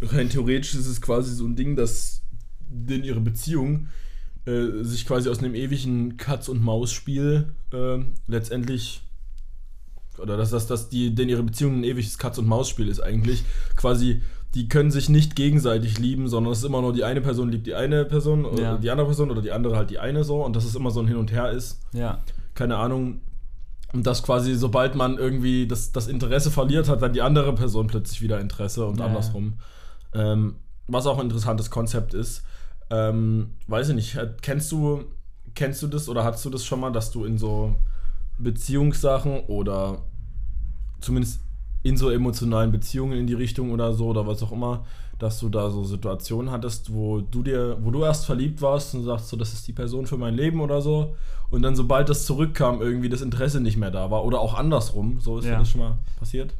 rein 0.00 0.28
theoretisch 0.28 0.74
ist 0.74 0.86
es 0.86 1.00
quasi 1.00 1.34
so 1.34 1.44
ein 1.46 1.56
Ding, 1.56 1.76
dass 1.76 2.22
denn 2.68 3.04
ihre 3.04 3.20
Beziehung 3.20 3.88
äh, 4.46 4.82
sich 4.82 5.06
quasi 5.06 5.28
aus 5.28 5.38
einem 5.38 5.54
ewigen 5.54 6.16
Katz-und-Maus-Spiel 6.16 7.52
äh, 7.72 7.98
letztendlich 8.26 9.02
oder 10.18 10.36
dass 10.36 10.50
das, 10.50 10.66
dass 10.66 10.88
die, 10.88 11.14
denn 11.14 11.28
ihre 11.28 11.42
Beziehung 11.42 11.80
ein 11.80 11.84
ewiges 11.84 12.18
Katz-und-Maus-Spiel 12.18 12.88
ist 12.88 13.00
eigentlich. 13.00 13.44
Quasi, 13.76 14.20
die 14.54 14.68
können 14.68 14.90
sich 14.90 15.08
nicht 15.08 15.36
gegenseitig 15.36 15.98
lieben, 15.98 16.28
sondern 16.28 16.52
es 16.52 16.58
ist 16.58 16.64
immer 16.64 16.82
nur 16.82 16.92
die 16.92 17.04
eine 17.04 17.20
Person 17.22 17.50
liebt 17.50 17.66
die 17.66 17.74
eine 17.74 18.04
Person 18.04 18.44
oder 18.44 18.62
Ja. 18.62 18.76
die 18.76 18.90
andere 18.90 19.06
Person 19.06 19.30
oder 19.30 19.40
die 19.40 19.52
andere 19.52 19.76
halt 19.76 19.90
die 19.90 19.98
eine 19.98 20.22
so 20.24 20.44
und 20.44 20.54
dass 20.54 20.64
es 20.64 20.74
immer 20.74 20.90
so 20.90 21.00
ein 21.00 21.08
Hin 21.08 21.16
und 21.16 21.32
Her 21.32 21.50
ist. 21.50 21.80
Ja. 21.92 22.22
Keine 22.54 22.76
Ahnung. 22.76 23.20
Und 23.92 24.06
dass 24.06 24.22
quasi, 24.22 24.54
sobald 24.54 24.94
man 24.94 25.18
irgendwie 25.18 25.66
das, 25.66 25.92
das 25.92 26.08
Interesse 26.08 26.50
verliert, 26.50 26.88
hat 26.88 27.02
dann 27.02 27.12
die 27.12 27.22
andere 27.22 27.54
Person 27.54 27.86
plötzlich 27.86 28.22
wieder 28.22 28.40
Interesse 28.40 28.86
und 28.86 28.98
Ja. 28.98 29.06
andersrum. 29.06 29.54
Ähm, 30.14 30.56
was 30.88 31.06
auch 31.06 31.18
ein 31.18 31.24
interessantes 31.24 31.70
Konzept 31.70 32.14
ist. 32.14 32.42
Ähm, 32.90 33.54
weiß 33.68 33.90
ich 33.90 33.94
nicht, 33.94 34.18
kennst 34.42 34.72
du, 34.72 35.04
kennst 35.54 35.82
du 35.82 35.86
das 35.86 36.08
oder 36.08 36.24
hattest 36.24 36.44
du 36.44 36.50
das 36.50 36.64
schon 36.64 36.80
mal, 36.80 36.90
dass 36.92 37.10
du 37.10 37.24
in 37.24 37.38
so 37.38 37.74
Beziehungssachen 38.38 39.40
oder 39.46 40.02
zumindest 41.00 41.40
in 41.82 41.96
so 41.96 42.10
emotionalen 42.10 42.70
Beziehungen 42.70 43.18
in 43.18 43.26
die 43.26 43.34
Richtung 43.34 43.72
oder 43.72 43.92
so 43.92 44.06
oder 44.06 44.26
was 44.26 44.42
auch 44.42 44.52
immer, 44.52 44.84
dass 45.22 45.38
du 45.38 45.48
da 45.48 45.70
so 45.70 45.84
Situationen 45.84 46.50
hattest, 46.50 46.92
wo 46.92 47.20
du 47.20 47.42
dir, 47.42 47.76
wo 47.80 47.90
du 47.90 48.02
erst 48.02 48.26
verliebt 48.26 48.60
warst 48.60 48.94
und 48.94 49.04
sagst 49.04 49.28
so, 49.28 49.36
das 49.36 49.52
ist 49.52 49.66
die 49.68 49.72
Person 49.72 50.06
für 50.06 50.16
mein 50.16 50.34
Leben 50.34 50.60
oder 50.60 50.82
so 50.82 51.14
und 51.50 51.62
dann 51.62 51.76
sobald 51.76 52.08
das 52.08 52.26
zurückkam, 52.26 52.80
irgendwie 52.82 53.08
das 53.08 53.20
Interesse 53.22 53.60
nicht 53.60 53.76
mehr 53.76 53.90
da 53.90 54.10
war 54.10 54.24
oder 54.24 54.40
auch 54.40 54.54
andersrum, 54.54 55.20
so 55.20 55.38
ist 55.38 55.44
Ja. 55.46 55.58
das 55.58 55.70
schon 55.70 55.80
mal 55.80 55.98
passiert? 56.18 56.54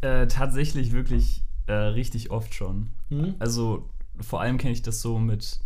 Äh, 0.00 0.26
tatsächlich 0.28 0.92
wirklich 0.92 1.42
äh, 1.66 1.72
richtig 1.72 2.30
oft 2.30 2.54
schon. 2.54 2.88
Hm? 3.10 3.34
Also 3.40 3.88
vor 4.20 4.40
allem 4.40 4.56
kenne 4.56 4.72
ich 4.72 4.82
das 4.82 5.00
so 5.02 5.18
mit, 5.18 5.60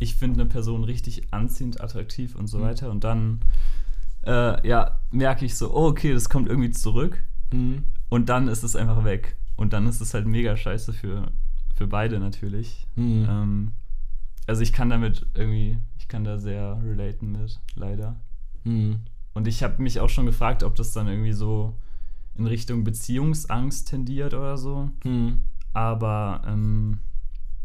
ich 0.00 0.14
finde 0.16 0.40
eine 0.40 0.48
Person 0.48 0.82
richtig 0.84 1.28
anziehend, 1.32 1.80
attraktiv 1.80 2.34
und 2.34 2.48
so 2.48 2.58
Mhm. 2.58 2.62
weiter. 2.62 2.90
Und 2.90 3.04
dann, 3.04 3.40
äh, 4.26 4.66
ja, 4.66 4.98
merke 5.10 5.44
ich 5.44 5.56
so, 5.56 5.72
oh, 5.72 5.86
okay, 5.88 6.12
das 6.12 6.28
kommt 6.28 6.48
irgendwie 6.48 6.70
zurück. 6.70 7.22
Hm? 7.52 7.84
Und 8.08 8.28
dann 8.28 8.48
ist 8.48 8.64
es 8.64 8.74
einfach 8.74 9.04
weg. 9.04 9.36
Und 9.56 9.72
dann 9.72 9.86
ist 9.86 10.00
es 10.00 10.14
halt 10.14 10.26
mega 10.26 10.56
scheiße 10.56 10.92
für, 10.92 11.28
für 11.78 11.86
beide 11.86 12.18
natürlich. 12.18 12.88
Hm. 12.96 13.26
Ähm, 13.28 13.72
also 14.48 14.62
ich 14.62 14.72
kann 14.72 14.90
damit 14.90 15.24
irgendwie, 15.34 15.78
ich 15.96 16.08
kann 16.08 16.24
da 16.24 16.36
sehr 16.36 16.82
relaten 16.84 17.30
mit, 17.30 17.60
leider. 17.76 18.16
Hm. 18.64 18.96
Und 19.32 19.46
ich 19.46 19.62
habe 19.62 19.80
mich 19.80 20.00
auch 20.00 20.08
schon 20.08 20.26
gefragt, 20.26 20.64
ob 20.64 20.74
das 20.74 20.90
dann 20.90 21.06
irgendwie 21.06 21.32
so 21.32 21.74
in 22.34 22.46
Richtung 22.46 22.82
Beziehungsangst 22.82 23.88
tendiert 23.88 24.34
oder 24.34 24.58
so. 24.58 24.90
Hm. 25.04 25.44
Aber 25.72 26.42
ähm, 26.48 26.98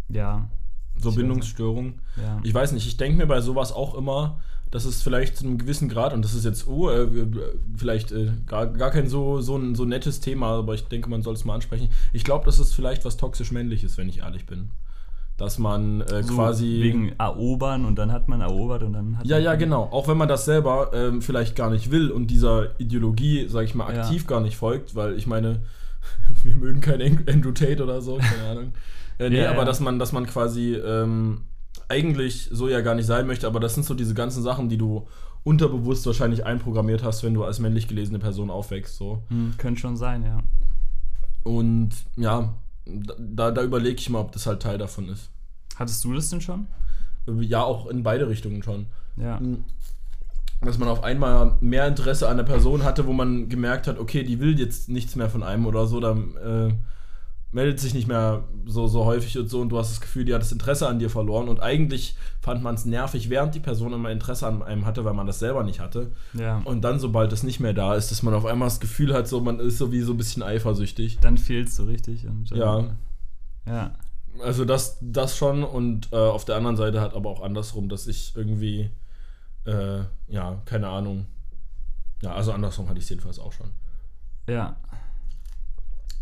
ja, 0.09 0.47
So 0.95 1.11
Bindungsstörung. 1.11 1.95
ja. 2.15 2.39
Ich 2.43 2.53
weiß 2.53 2.73
nicht, 2.73 2.85
ich 2.85 2.97
denke 2.97 3.17
mir 3.17 3.25
bei 3.25 3.41
sowas 3.41 3.71
auch 3.71 3.95
immer, 3.95 4.39
dass 4.73 4.85
es 4.85 5.03
vielleicht 5.03 5.37
zu 5.37 5.45
einem 5.45 5.59
gewissen 5.59 5.87
Grad, 5.87 6.13
und 6.13 6.25
das 6.25 6.33
ist 6.33 6.45
jetzt 6.45 6.65
oh, 6.67 6.89
äh, 6.89 7.07
vielleicht 7.77 8.11
äh, 8.11 8.31
gar, 8.47 8.65
gar 8.65 8.89
kein 8.89 9.07
so, 9.07 9.39
so, 9.39 9.55
ein, 9.55 9.75
so 9.75 9.85
nettes 9.85 10.19
Thema, 10.19 10.47
aber 10.47 10.73
ich 10.73 10.85
denke, 10.87 11.11
man 11.11 11.21
soll 11.21 11.35
es 11.35 11.45
mal 11.45 11.53
ansprechen. 11.53 11.89
Ich 12.11 12.23
glaube, 12.23 12.45
das 12.45 12.57
ist 12.57 12.73
vielleicht 12.73 13.05
was 13.05 13.15
toxisch 13.15 13.51
männliches, 13.51 13.99
wenn 13.99 14.09
ich 14.09 14.19
ehrlich 14.21 14.47
bin. 14.47 14.69
Dass 15.37 15.59
man 15.59 16.01
äh, 16.01 16.23
so 16.23 16.33
quasi. 16.33 16.79
wegen 16.81 17.11
erobern 17.19 17.85
und 17.85 17.97
dann 17.99 18.11
hat 18.11 18.27
man 18.29 18.41
erobert 18.41 18.81
und 18.81 18.93
dann 18.93 19.19
hat 19.19 19.27
ja, 19.27 19.35
man 19.35 19.43
ja, 19.43 19.55
genau. 19.55 19.83
Auch 19.91 20.07
wenn 20.07 20.17
man 20.17 20.27
das 20.27 20.45
selber 20.45 20.89
ähm, 20.95 21.21
vielleicht 21.21 21.55
gar 21.55 21.69
nicht 21.69 21.91
will 21.91 22.09
und 22.09 22.27
dieser 22.31 22.79
Ideologie, 22.79 23.45
sag 23.49 23.65
ich 23.65 23.75
mal, 23.75 23.93
Ja. 23.93 24.01
aktiv 24.01 24.25
gar 24.25 24.41
nicht 24.41 24.57
folgt, 24.57 24.95
weil 24.95 25.15
ich 25.15 25.27
meine, 25.27 25.61
wir 26.43 26.55
mögen 26.55 26.81
keinen 26.81 27.01
Ang- 27.01 27.27
Andrew 27.31 27.51
Tate 27.51 27.83
oder 27.83 28.01
so, 28.01 28.17
keine 28.17 28.49
Ahnung. 28.49 28.73
Äh, 29.19 29.29
nee, 29.29 29.39
Ja, 29.43 29.51
aber 29.51 29.59
ja. 29.59 29.65
dass 29.65 29.79
man, 29.79 29.99
dass 29.99 30.13
man 30.13 30.25
quasi 30.25 30.73
ähm, 30.73 31.41
eigentlich 31.93 32.49
so 32.51 32.67
ja 32.67 32.81
gar 32.81 32.95
nicht 32.95 33.05
sein 33.05 33.27
möchte, 33.27 33.45
aber 33.45 33.59
das 33.59 33.75
sind 33.75 33.85
so 33.85 33.93
diese 33.93 34.15
ganzen 34.15 34.41
Sachen, 34.41 34.67
die 34.67 34.77
du 34.77 35.07
unterbewusst 35.43 36.05
wahrscheinlich 36.05 36.45
einprogrammiert 36.45 37.03
hast, 37.03 37.23
wenn 37.23 37.33
du 37.33 37.43
als 37.43 37.59
männlich 37.59 37.87
gelesene 37.87 38.19
Person 38.19 38.49
aufwächst. 38.49 38.95
So. 38.95 39.21
Hm, 39.29 39.53
könnte 39.57 39.81
schon 39.81 39.97
sein, 39.97 40.23
ja. 40.23 40.39
Und 41.43 41.91
ja, 42.15 42.53
da, 42.85 43.51
da 43.51 43.63
überlege 43.63 43.99
ich 43.99 44.09
mal, 44.09 44.19
ob 44.19 44.31
das 44.31 44.47
halt 44.47 44.61
Teil 44.61 44.77
davon 44.77 45.09
ist. 45.09 45.29
Hattest 45.75 46.03
du 46.03 46.13
das 46.13 46.29
denn 46.29 46.41
schon? 46.41 46.67
Ja, 47.41 47.63
auch 47.63 47.87
in 47.87 48.03
beide 48.03 48.27
Richtungen 48.27 48.63
schon. 48.63 48.87
Ja. 49.15 49.39
dass 50.61 50.79
man 50.79 50.87
auf 50.87 51.03
einmal 51.03 51.57
mehr 51.61 51.87
Interesse 51.87 52.27
an 52.27 52.37
der 52.37 52.45
Person 52.45 52.83
hatte, 52.83 53.05
wo 53.05 53.13
man 53.13 53.47
gemerkt 53.47 53.85
hat, 53.85 53.99
okay, 53.99 54.23
die 54.23 54.39
will 54.39 54.57
jetzt 54.57 54.89
nichts 54.89 55.15
mehr 55.15 55.29
von 55.29 55.43
einem 55.43 55.67
oder 55.67 55.85
so, 55.85 55.99
dann 55.99 56.35
äh, 56.37 56.73
meldet 57.53 57.79
sich 57.79 57.93
nicht 57.93 58.07
mehr 58.07 58.43
so, 58.65 58.87
so 58.87 59.05
häufig 59.05 59.37
und 59.37 59.49
so 59.49 59.61
und 59.61 59.69
du 59.69 59.77
hast 59.77 59.91
das 59.91 60.01
Gefühl, 60.01 60.25
die 60.25 60.33
hat 60.33 60.41
das 60.41 60.51
Interesse 60.51 60.87
an 60.87 60.99
dir 60.99 61.09
verloren 61.09 61.47
und 61.47 61.61
eigentlich 61.61 62.15
fand 62.41 62.63
man 62.63 62.75
es 62.75 62.85
nervig, 62.85 63.29
während 63.29 63.53
die 63.55 63.59
Person 63.59 63.93
immer 63.93 64.09
Interesse 64.09 64.47
an 64.47 64.63
einem 64.63 64.85
hatte, 64.85 65.05
weil 65.05 65.13
man 65.13 65.27
das 65.27 65.39
selber 65.39 65.63
nicht 65.63 65.79
hatte. 65.79 66.11
Ja. 66.33 66.61
Und 66.65 66.81
dann, 66.81 66.99
sobald 66.99 67.31
es 67.31 67.43
nicht 67.43 67.59
mehr 67.59 67.73
da 67.73 67.95
ist, 67.95 68.11
dass 68.11 68.23
man 68.23 68.33
auf 68.33 68.45
einmal 68.45 68.67
das 68.67 68.79
Gefühl 68.79 69.13
hat, 69.13 69.27
so 69.27 69.39
man 69.39 69.59
ist 69.59 69.77
so 69.77 69.91
wie 69.91 70.01
so 70.01 70.13
ein 70.13 70.17
bisschen 70.17 70.41
eifersüchtig. 70.41 71.19
Dann 71.19 71.37
fehlt 71.37 71.67
es 71.67 71.75
so 71.75 71.85
richtig. 71.85 72.25
Ja. 72.51 72.85
Ja. 73.67 73.91
Also 74.41 74.65
das, 74.65 74.97
das 74.99 75.37
schon 75.37 75.63
und 75.63 76.11
äh, 76.11 76.15
auf 76.15 76.45
der 76.45 76.55
anderen 76.55 76.75
Seite 76.75 77.01
hat 77.01 77.13
aber 77.13 77.29
auch 77.29 77.41
andersrum, 77.41 77.87
dass 77.87 78.07
ich 78.07 78.33
irgendwie, 78.35 78.89
äh, 79.65 79.99
ja, 80.27 80.61
keine 80.65 80.87
Ahnung. 80.87 81.27
Ja, 82.23 82.33
also 82.33 82.51
andersrum 82.51 82.89
hatte 82.89 82.97
ich 82.97 83.03
es 83.03 83.09
jedenfalls 83.09 83.37
auch 83.37 83.51
schon. 83.51 83.69
Ja. 84.47 84.77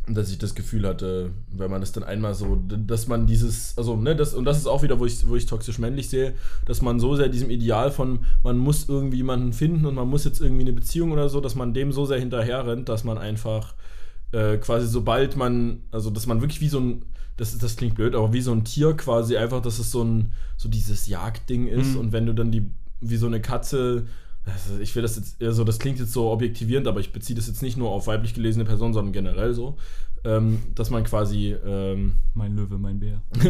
Dass 0.08 0.32
ich 0.32 0.40
das 0.40 0.56
Gefühl 0.56 0.88
hatte, 0.88 1.32
wenn 1.52 1.70
man 1.70 1.82
es 1.84 1.92
dann 1.92 2.04
einmal 2.04 2.34
so, 2.34 2.60
dass 2.68 3.08
man 3.08 3.28
dieses, 3.28 3.78
also, 3.78 3.96
ne, 3.96 4.16
das, 4.16 4.34
und 4.34 4.46
das 4.46 4.58
ist 4.58 4.68
auch 4.68 4.82
wieder, 4.84 5.00
wo 5.00 5.06
ich 5.06 5.28
wo 5.28 5.36
ich 5.36 5.46
toxisch 5.46 5.78
männlich 5.78 6.10
sehe, 6.10 6.34
dass 6.66 6.82
man 6.82 7.00
so 7.00 7.16
sehr 7.16 7.30
diesem 7.30 7.50
Ideal 7.52 7.92
von, 7.92 8.26
man 8.44 8.58
muss 8.58 8.90
irgendwie 8.90 9.18
jemanden 9.18 9.54
finden 9.54 9.86
und 9.86 9.96
man 9.96 10.08
muss 10.08 10.24
jetzt 10.26 10.42
irgendwie 10.42 10.64
eine 10.64 10.74
Beziehung 10.74 11.12
oder 11.12 11.30
so, 11.30 11.40
dass 11.40 11.56
man 11.56 11.74
dem 11.74 11.92
so 11.92 12.06
sehr 12.06 12.20
hinterher 12.20 12.66
rennt, 12.66 12.90
dass 12.90 13.04
man 13.04 13.18
einfach 13.20 13.76
äh, 14.32 14.58
quasi 14.58 14.88
sobald 14.88 15.36
man, 15.38 15.82
also 15.92 16.10
dass 16.10 16.26
man 16.26 16.42
wirklich 16.42 16.62
wie 16.62 16.70
so 16.70 16.80
ein, 16.80 17.06
das, 17.38 17.58
das 17.58 17.76
klingt 17.76 17.96
blöd, 17.96 18.16
aber 18.16 18.34
wie 18.34 18.42
so 18.42 18.52
ein 18.52 18.64
Tier 18.64 18.94
quasi 18.96 19.38
einfach, 19.38 19.62
dass 19.62 19.78
es 19.80 19.92
so 19.92 20.04
ein, 20.04 20.34
so 20.58 20.68
dieses 20.68 21.08
Jagdding 21.08 21.68
ist 21.68 21.94
Mhm. 21.94 21.98
und 22.00 22.12
wenn 22.12 22.26
du 22.26 22.34
dann 22.34 22.52
die, 22.52 22.70
wie 23.02 23.18
so 23.18 23.28
eine 23.28 23.42
Katze, 23.42 24.08
ich 24.80 24.96
will 24.96 25.04
das 25.04 25.16
jetzt, 25.18 25.42
also 25.42 25.64
das 25.64 25.80
klingt 25.80 26.00
jetzt 26.00 26.14
so 26.14 26.32
objektivierend, 26.32 26.88
aber 26.88 27.00
ich 27.00 27.12
beziehe 27.12 27.36
das 27.36 27.48
jetzt 27.48 27.62
nicht 27.62 27.78
nur 27.78 27.92
auf 27.92 28.08
weiblich 28.08 28.34
gelesene 28.34 28.66
Personen, 28.66 28.94
sondern 28.94 29.14
generell 29.14 29.54
so, 29.54 29.78
ähm, 30.24 30.60
dass 30.76 30.90
man 30.90 31.04
quasi, 31.04 31.56
ähm, 31.66 32.16
Mein 32.34 32.56
Löwe, 32.56 32.78
mein 32.78 33.00
Bär. 33.00 33.22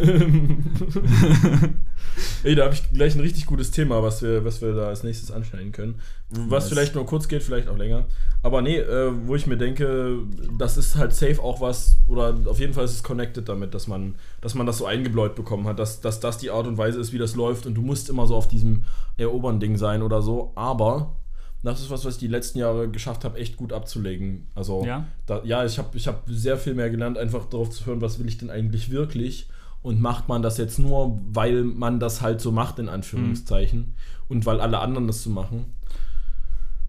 Ey, 2.43 2.55
da 2.55 2.63
habe 2.63 2.73
ich 2.73 2.91
gleich 2.91 3.15
ein 3.15 3.21
richtig 3.21 3.45
gutes 3.45 3.71
Thema, 3.71 4.01
was 4.01 4.21
wir, 4.21 4.43
was 4.45 4.61
wir 4.61 4.73
da 4.73 4.87
als 4.87 5.03
nächstes 5.03 5.31
anschneiden 5.31 5.71
können. 5.71 5.99
Was 6.29 6.63
Nice. 6.63 6.73
vielleicht 6.73 6.95
nur 6.95 7.05
kurz 7.05 7.27
geht, 7.27 7.43
vielleicht 7.43 7.67
auch 7.67 7.77
länger. 7.77 8.05
Aber 8.43 8.61
nee, 8.61 8.77
äh, 8.77 9.11
wo 9.27 9.35
ich 9.35 9.45
mir 9.47 9.57
denke, 9.57 10.19
das 10.57 10.77
ist 10.77 10.95
halt 10.95 11.13
safe 11.13 11.41
auch 11.43 11.61
was, 11.61 11.97
oder 12.07 12.35
auf 12.45 12.59
jeden 12.59 12.73
Fall 12.73 12.85
ist 12.85 12.93
es 12.93 13.03
connected 13.03 13.47
damit, 13.47 13.73
dass 13.73 13.87
man, 13.87 14.15
dass 14.39 14.55
man 14.55 14.65
das 14.65 14.79
so 14.79 14.85
eingebläut 14.85 15.35
bekommen 15.35 15.67
hat, 15.67 15.77
dass, 15.77 16.01
dass 16.01 16.19
das 16.19 16.37
die 16.39 16.49
Art 16.49 16.65
und 16.67 16.77
Weise 16.77 16.99
ist, 16.99 17.13
wie 17.13 17.19
das 17.19 17.35
läuft 17.35 17.65
und 17.65 17.75
du 17.75 17.81
musst 17.81 18.09
immer 18.09 18.25
so 18.27 18.35
auf 18.35 18.47
diesem 18.47 18.85
Erobern-Ding 19.17 19.77
sein 19.77 20.01
oder 20.01 20.21
so. 20.21 20.53
Aber 20.55 21.15
das 21.63 21.81
ist 21.81 21.89
was, 21.89 22.05
was 22.05 22.15
ich 22.15 22.19
die 22.19 22.27
letzten 22.27 22.59
Jahre 22.59 22.89
geschafft 22.89 23.23
habe, 23.23 23.37
echt 23.37 23.57
gut 23.57 23.71
abzulegen. 23.73 24.47
Also 24.55 24.83
Ja? 24.85 25.05
da, 25.25 25.43
ja, 25.43 25.63
ich 25.65 25.77
habe 25.77 25.95
ich 25.97 26.07
hab 26.07 26.23
sehr 26.27 26.57
viel 26.57 26.73
mehr 26.73 26.89
gelernt, 26.89 27.17
einfach 27.17 27.45
darauf 27.45 27.69
zu 27.69 27.85
hören, 27.85 28.01
was 28.01 28.19
will 28.19 28.27
ich 28.27 28.37
denn 28.37 28.49
eigentlich 28.49 28.89
wirklich 28.89 29.47
und 29.81 30.01
macht 30.01 30.27
man 30.27 30.41
das 30.41 30.57
jetzt 30.57 30.79
nur, 30.79 31.19
weil 31.31 31.63
man 31.63 31.99
das 31.99 32.21
halt 32.21 32.41
so 32.41 32.51
macht, 32.51 32.79
in 32.79 32.89
Anführungszeichen, 32.89 33.95
und 34.27 34.45
weil 34.45 34.61
alle 34.61 34.79
anderen 34.79 35.07
das 35.07 35.23
so 35.23 35.29
machen. 35.29 35.73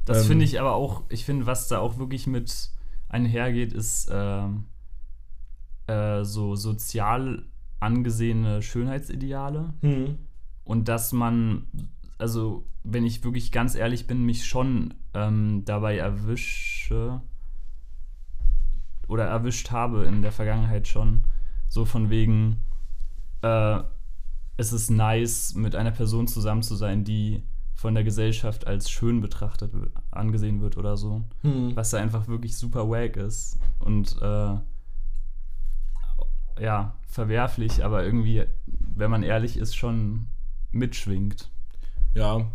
Das 0.05 0.23
Ähm, 0.23 0.29
finde 0.29 0.45
ich 0.45 0.61
aber 0.61 0.75
auch, 0.75 1.03
ich 1.09 1.25
finde, 1.25 1.47
was 1.47 1.69
da 1.69 1.79
auch 1.79 1.99
wirklich 1.99 2.27
mit 2.27 2.71
einhergeht, 3.09 3.73
ist 3.73 4.09
ähm, 4.13 4.65
äh, 5.87 6.25
so 6.25 6.55
sozial 6.55 7.45
angesehene 7.81 8.63
Schönheitsideale. 8.63 9.75
Hm. 9.81 10.19
Und 10.65 10.89
dass 10.89 11.13
man, 11.13 11.67
also 12.23 12.65
wenn 12.85 13.05
ich 13.05 13.25
wirklich 13.25 13.53
ganz 13.53 13.75
ehrlich 13.75 14.07
bin, 14.07 14.25
mich 14.25 14.47
schon 14.47 14.95
ähm, 15.13 15.65
dabei 15.65 15.99
erwische 15.99 17.21
oder 19.09 19.25
erwischt 19.25 19.73
habe 19.73 20.05
in 20.05 20.23
der 20.23 20.33
Vergangenheit 20.33 20.89
schon. 20.89 21.25
So 21.69 21.85
von 21.85 22.11
wegen, 22.11 22.63
äh, 23.43 23.81
es 24.57 24.73
ist 24.73 24.91
nice, 24.91 25.55
mit 25.55 25.75
einer 25.75 25.91
Person 25.91 26.29
zusammen 26.29 26.63
zu 26.63 26.77
sein, 26.77 27.05
die 27.05 27.43
von 27.75 27.95
der 27.95 28.05
Gesellschaft 28.05 28.67
als 28.69 28.89
schön 28.89 29.21
betrachtet 29.21 29.73
angesehen 30.13 30.61
wird 30.61 30.77
oder 30.77 30.97
so. 30.97 31.25
Hm. 31.41 31.75
Was 31.75 31.91
da 31.91 31.99
einfach 31.99 32.29
wirklich 32.29 32.57
super 32.57 32.89
wack 32.89 33.17
ist. 33.17 33.59
Und 33.81 34.17
äh, 34.23 34.55
ja, 36.63 36.95
verwerflich, 37.09 37.85
aber 37.85 38.05
irgendwie, 38.05 38.45
wenn 38.67 39.11
man 39.11 39.25
ehrlich 39.25 39.57
ist, 39.57 39.75
schon 39.75 40.29
mitschwingt. 40.71 41.51
Ja, 42.15 42.51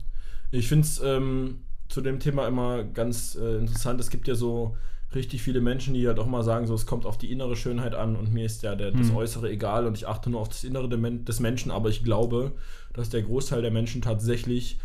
ich 0.52 0.68
finde 0.68 0.86
es 0.86 1.02
ähm, 1.04 1.62
zu 1.90 2.02
dem 2.02 2.20
Thema 2.20 2.48
immer 2.48 2.84
ganz 2.84 3.36
äh, 3.36 3.58
interessant. 3.58 4.00
Es 4.00 4.10
gibt 4.10 4.28
ja 4.28 4.36
so 4.36 4.76
richtig 5.16 5.42
viele 5.42 5.62
Menschen, 5.62 5.94
die 5.94 6.08
halt 6.08 6.20
auch 6.20 6.28
mal 6.28 6.44
sagen, 6.44 6.68
so 6.68 6.74
es 6.74 6.86
kommt 6.86 7.06
auf 7.06 7.18
die 7.18 7.32
innere 7.32 7.56
Schönheit 7.56 7.96
an 7.96 8.16
und 8.16 8.34
mir 8.34 8.46
ist 8.46 8.62
ja 8.64 8.76
der, 8.76 8.92
das 8.92 9.10
Hm. 9.10 9.16
Äußere 9.16 9.50
egal 9.50 9.88
und 9.88 9.96
ich 9.96 10.08
achte 10.08 10.30
nur 10.30 10.42
auf 10.42 10.50
das 10.50 10.64
Innere 10.64 10.90
des 10.90 11.40
Menschen, 11.40 11.72
aber 11.72 11.90
ich 11.90 12.04
glaube, 12.04 12.54
dass 12.94 13.10
der 13.10 13.22
Großteil 13.22 13.62
der 13.62 13.72
Menschen 13.72 14.02
tatsächlich 14.02 14.80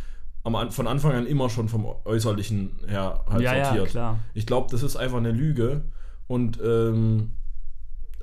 am, 0.45 0.71
von 0.71 0.87
Anfang 0.87 1.13
an 1.13 1.27
immer 1.27 1.51
schon 1.51 1.69
vom 1.69 1.87
Äußerlichen 2.05 2.79
her 2.87 3.25
halt 3.29 3.43
ja, 3.43 3.65
sortiert. 3.65 3.85
ja, 3.87 3.91
klar. 3.91 4.19
Ich 4.35 4.47
glaube, 4.47 4.69
das 4.71 4.83
ist 4.83 4.97
einfach 4.97 5.19
eine 5.19 5.33
Lüge. 5.33 5.83
Und 6.27 6.59
ähm, 6.65 7.33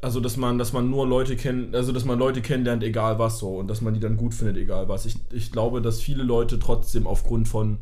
also, 0.01 0.19
dass 0.19 0.37
man, 0.37 0.57
dass 0.57 0.73
man 0.73 0.89
nur 0.89 1.07
Leute 1.07 1.35
kennt, 1.35 1.75
also 1.75 1.91
dass 1.91 2.05
man 2.05 2.19
Leute 2.19 2.41
kennenlernt, 2.41 2.83
egal 2.83 3.19
was 3.19 3.39
so, 3.39 3.57
und 3.57 3.67
dass 3.67 3.81
man 3.81 3.93
die 3.93 3.99
dann 3.99 4.17
gut 4.17 4.33
findet, 4.33 4.57
egal 4.57 4.87
was. 4.87 5.05
Ich, 5.05 5.15
ich 5.31 5.51
glaube, 5.51 5.81
dass 5.81 6.01
viele 6.01 6.23
Leute 6.23 6.59
trotzdem 6.59 7.07
aufgrund 7.07 7.47
von 7.47 7.79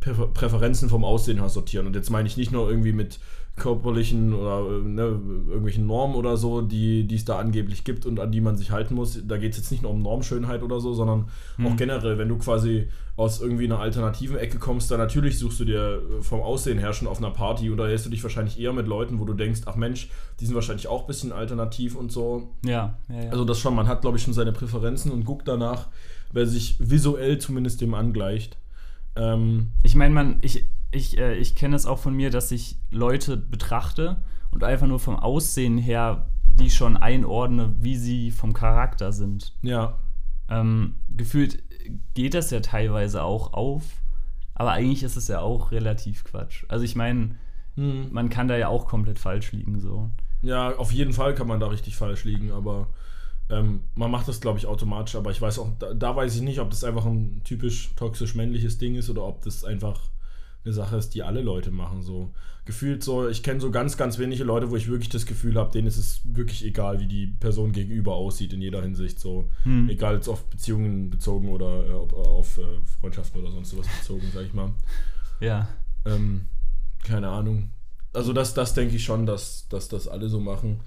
Präfer 0.00 0.26
Präferenzen 0.28 0.88
vom 0.88 1.04
Aussehen 1.04 1.38
her 1.38 1.48
sortieren. 1.48 1.86
Und 1.86 1.96
jetzt 1.96 2.10
meine 2.10 2.28
ich 2.28 2.36
nicht 2.36 2.52
nur 2.52 2.68
irgendwie 2.68 2.92
mit 2.92 3.18
körperlichen 3.56 4.34
oder 4.34 4.60
äh, 4.68 4.82
ne, 4.82 5.02
irgendwelchen 5.48 5.86
Normen 5.86 6.14
oder 6.14 6.36
so, 6.36 6.60
die 6.60 7.06
die 7.06 7.14
es 7.14 7.24
da 7.24 7.38
angeblich 7.38 7.84
gibt 7.84 8.04
und 8.04 8.20
an 8.20 8.30
die 8.30 8.40
man 8.42 8.56
sich 8.56 8.70
halten 8.70 8.94
muss. 8.94 9.18
Da 9.26 9.38
geht 9.38 9.52
es 9.52 9.58
jetzt 9.58 9.70
nicht 9.70 9.82
nur 9.82 9.92
um 9.92 10.02
Normschönheit 10.02 10.62
oder 10.62 10.78
so, 10.78 10.92
sondern 10.92 11.28
auch 11.58 11.70
Hm. 11.70 11.76
generell, 11.76 12.18
wenn 12.18 12.28
du 12.28 12.36
quasi 12.36 12.88
aus 13.16 13.40
irgendwie 13.40 13.64
einer 13.64 13.78
alternativen 13.78 14.36
Ecke 14.36 14.58
kommst, 14.58 14.90
dann 14.90 14.98
natürlich 14.98 15.38
suchst 15.38 15.58
du 15.60 15.64
dir 15.64 16.02
äh, 16.18 16.22
vom 16.22 16.42
Aussehen 16.42 16.78
her 16.78 16.92
schon 16.92 17.08
auf 17.08 17.16
einer 17.16 17.30
Party 17.30 17.70
oder 17.70 17.88
hältst 17.88 18.04
du 18.04 18.10
dich 18.10 18.22
wahrscheinlich 18.22 18.60
eher 18.60 18.74
mit 18.74 18.86
Leuten, 18.86 19.18
wo 19.20 19.24
du 19.24 19.32
denkst, 19.32 19.62
ach 19.64 19.76
Mensch, 19.76 20.10
die 20.38 20.44
sind 20.44 20.54
wahrscheinlich 20.54 20.88
auch 20.88 21.02
ein 21.02 21.06
bisschen 21.06 21.32
alternativ 21.32 21.96
und 21.96 22.12
so. 22.12 22.50
Ja, 22.62 22.98
ja, 23.08 23.22
ja. 23.22 23.30
Also 23.30 23.46
das 23.46 23.58
schon, 23.58 23.74
man 23.74 23.88
hat 23.88 24.02
glaube 24.02 24.18
ich 24.18 24.22
schon 24.22 24.34
seine 24.34 24.52
Präferenzen 24.52 25.10
und 25.10 25.24
guckt 25.24 25.48
danach, 25.48 25.88
wer 26.30 26.46
sich 26.46 26.76
visuell 26.78 27.38
zumindest 27.38 27.80
dem 27.80 27.94
angleicht. 27.94 28.58
Ähm, 29.16 29.70
ich 29.82 29.94
meine, 29.94 30.12
man, 30.12 30.38
ich, 30.42 30.66
ich, 30.96 31.18
äh, 31.18 31.34
ich 31.34 31.54
kenne 31.54 31.76
es 31.76 31.86
auch 31.86 31.98
von 31.98 32.14
mir, 32.14 32.30
dass 32.30 32.50
ich 32.50 32.78
Leute 32.90 33.36
betrachte 33.36 34.22
und 34.50 34.64
einfach 34.64 34.86
nur 34.86 34.98
vom 34.98 35.16
Aussehen 35.16 35.78
her 35.78 36.26
die 36.58 36.70
schon 36.70 36.96
einordne, 36.96 37.74
wie 37.78 37.96
sie 37.96 38.30
vom 38.30 38.52
Charakter 38.52 39.12
sind. 39.12 39.52
ja, 39.62 39.98
Ähm, 40.48 40.94
gefühlt 41.14 41.62
geht 42.14 42.34
das 42.34 42.50
ja 42.50 42.60
teilweise 42.60 43.22
auch 43.22 43.52
auf, 43.52 43.82
aber 44.54 44.72
eigentlich 44.72 45.02
ist 45.02 45.16
es 45.16 45.28
ja 45.28 45.40
auch 45.40 45.70
relativ 45.70 46.24
Quatsch. 46.24 46.64
Also 46.68 46.84
ich 46.84 46.96
meine, 46.96 47.36
hm. 47.74 48.12
man 48.12 48.30
kann 48.30 48.48
da 48.48 48.56
ja 48.56 48.68
auch 48.68 48.86
komplett 48.86 49.18
falsch 49.18 49.52
liegen 49.52 49.80
so. 49.80 50.10
ja, 50.42 50.74
auf 50.76 50.92
jeden 50.92 51.12
Fall 51.12 51.34
kann 51.34 51.46
man 51.46 51.60
da 51.60 51.66
richtig 51.66 51.96
falsch 51.96 52.24
liegen, 52.24 52.52
aber 52.52 52.88
ähm, 53.50 53.80
man 53.94 54.10
macht 54.10 54.28
das 54.28 54.40
glaube 54.40 54.58
ich 54.58 54.66
automatisch. 54.66 55.16
Aber 55.16 55.30
ich 55.30 55.42
weiß 55.42 55.58
auch, 55.58 55.68
da, 55.78 55.92
da 55.92 56.16
weiß 56.16 56.34
ich 56.36 56.42
nicht, 56.42 56.60
ob 56.60 56.70
das 56.70 56.84
einfach 56.84 57.04
ein 57.04 57.42
typisch 57.44 57.90
toxisch 57.96 58.34
männliches 58.34 58.78
Ding 58.78 58.94
ist 58.94 59.10
oder 59.10 59.24
ob 59.24 59.42
das 59.42 59.64
einfach 59.64 60.00
eine 60.66 60.74
Sache 60.74 60.96
ist, 60.96 61.14
die 61.14 61.22
alle 61.22 61.40
Leute 61.40 61.70
machen. 61.70 62.02
So 62.02 62.32
gefühlt 62.64 63.02
so, 63.04 63.28
ich 63.28 63.42
kenne 63.44 63.60
so 63.60 63.70
ganz, 63.70 63.96
ganz 63.96 64.18
wenige 64.18 64.42
Leute, 64.44 64.70
wo 64.70 64.76
ich 64.76 64.88
wirklich 64.88 65.08
das 65.08 65.24
Gefühl 65.24 65.54
habe, 65.56 65.70
denen 65.70 65.86
ist 65.86 65.96
es 65.98 66.20
wirklich 66.24 66.64
egal, 66.64 66.98
wie 67.00 67.06
die 67.06 67.28
Person 67.28 67.70
gegenüber 67.72 68.14
aussieht 68.16 68.52
in 68.52 68.60
jeder 68.60 68.82
Hinsicht. 68.82 69.20
So 69.20 69.48
Hm. 69.62 69.88
egal 69.88 70.16
jetzt 70.16 70.28
auf 70.28 70.50
Beziehungen 70.50 71.08
bezogen 71.08 71.48
oder 71.48 71.86
äh, 71.88 71.92
ob, 71.92 72.12
äh, 72.12 72.16
auf 72.16 72.58
äh, 72.58 72.62
Freundschaften 73.00 73.40
oder 73.40 73.52
sonst 73.52 73.78
was 73.78 73.86
bezogen, 73.86 74.26
sag 74.34 74.44
ich 74.46 74.52
mal. 74.52 74.72
Ja. 75.40 75.68
Ähm, 76.04 76.46
keine 77.04 77.28
Ahnung. 77.28 77.70
Also 78.12 78.32
das, 78.32 78.54
das 78.54 78.74
denke 78.74 78.96
ich 78.96 79.04
schon, 79.04 79.26
dass, 79.26 79.68
dass 79.68 79.88
das 79.88 80.08
alle 80.08 80.28
so 80.28 80.40
machen. 80.40 80.80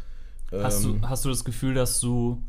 Hast, 0.51 0.83
Ähm, 0.83 1.01
du, 1.01 1.07
hast 1.07 1.23
du 1.25 1.29
das 1.29 1.45
Gefühl, 1.45 1.75
dass 1.75 1.99
du 2.01 2.43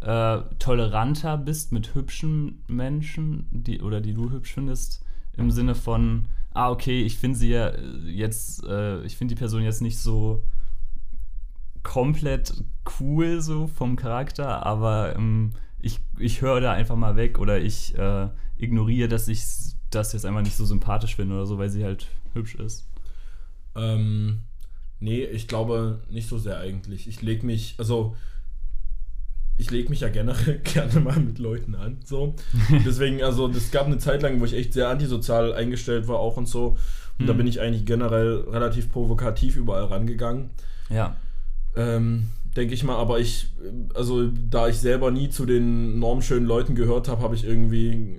äh, 0.00 0.38
toleranter 0.58 1.38
bist 1.38 1.72
mit 1.72 1.94
hübschen 1.94 2.62
Menschen, 2.68 3.46
die, 3.50 3.80
oder 3.80 4.00
die 4.00 4.12
du 4.14 4.30
hübsch 4.30 4.52
findest, 4.52 5.02
im 5.36 5.50
Sinne 5.50 5.74
von, 5.74 6.26
ah, 6.56 6.70
okay, 6.70 7.02
ich 7.02 7.18
finde 7.18 7.38
sie 7.38 7.50
ja 7.50 7.68
äh, 7.68 7.80
jetzt, 8.06 8.64
äh, 8.64 9.02
ich 9.02 9.16
finde 9.16 9.34
die 9.34 9.38
Person 9.38 9.62
jetzt 9.62 9.82
nicht 9.82 9.98
so 9.98 10.42
komplett 11.82 12.64
cool 12.98 13.40
so 13.40 13.66
vom 13.66 13.96
Charakter, 13.96 14.64
aber 14.66 15.14
ähm, 15.16 15.52
ich, 15.80 16.00
ich 16.18 16.40
höre 16.40 16.60
da 16.60 16.72
einfach 16.72 16.96
mal 16.96 17.16
weg 17.16 17.38
oder 17.38 17.60
ich 17.60 17.96
äh, 17.96 18.28
ignoriere, 18.58 19.08
dass 19.08 19.28
ich 19.28 19.42
das 19.90 20.12
jetzt 20.12 20.24
einfach 20.24 20.42
nicht 20.42 20.56
so 20.56 20.64
sympathisch 20.64 21.14
finde 21.14 21.34
oder 21.36 21.46
so, 21.46 21.58
weil 21.58 21.68
sie 21.68 21.84
halt 21.84 22.08
hübsch 22.32 22.56
ist. 22.56 22.88
Ähm, 23.76 24.40
nee, 24.98 25.24
ich 25.24 25.46
glaube 25.46 26.02
nicht 26.10 26.28
so 26.28 26.38
sehr 26.38 26.58
eigentlich. 26.58 27.06
Ich 27.06 27.22
lege 27.22 27.46
mich, 27.46 27.74
also 27.78 28.16
ich 29.58 29.70
lege 29.70 29.88
mich 29.88 30.00
ja 30.00 30.08
generell 30.08 30.58
gerne 30.64 31.00
mal 31.00 31.18
mit 31.18 31.38
Leuten 31.38 31.74
an. 31.74 31.98
So. 32.04 32.34
Deswegen, 32.84 33.22
also 33.22 33.48
es 33.48 33.70
gab 33.70 33.86
eine 33.86 33.98
Zeit 33.98 34.22
lang, 34.22 34.40
wo 34.40 34.44
ich 34.44 34.54
echt 34.54 34.72
sehr 34.72 34.88
antisozial 34.88 35.54
eingestellt 35.54 36.08
war 36.08 36.18
auch 36.18 36.36
und 36.36 36.46
so. 36.48 36.76
Und 37.18 37.26
da 37.26 37.32
Hm. 37.32 37.38
bin 37.38 37.46
ich 37.46 37.60
eigentlich 37.60 37.86
generell 37.86 38.44
relativ 38.50 38.92
provokativ 38.92 39.56
überall 39.56 39.84
rangegangen. 39.84 40.50
Ja. 40.90 41.16
Ähm, 41.74 42.26
denke 42.56 42.74
ich 42.74 42.84
mal, 42.84 42.96
aber 42.96 43.18
ich, 43.20 43.48
also 43.94 44.28
da 44.50 44.68
ich 44.68 44.76
selber 44.76 45.10
nie 45.10 45.30
zu 45.30 45.46
den 45.46 45.98
normschönen 45.98 46.46
Leuten 46.46 46.74
gehört 46.74 47.08
habe, 47.08 47.22
habe 47.22 47.34
ich 47.34 47.44
irgendwie, 47.44 48.16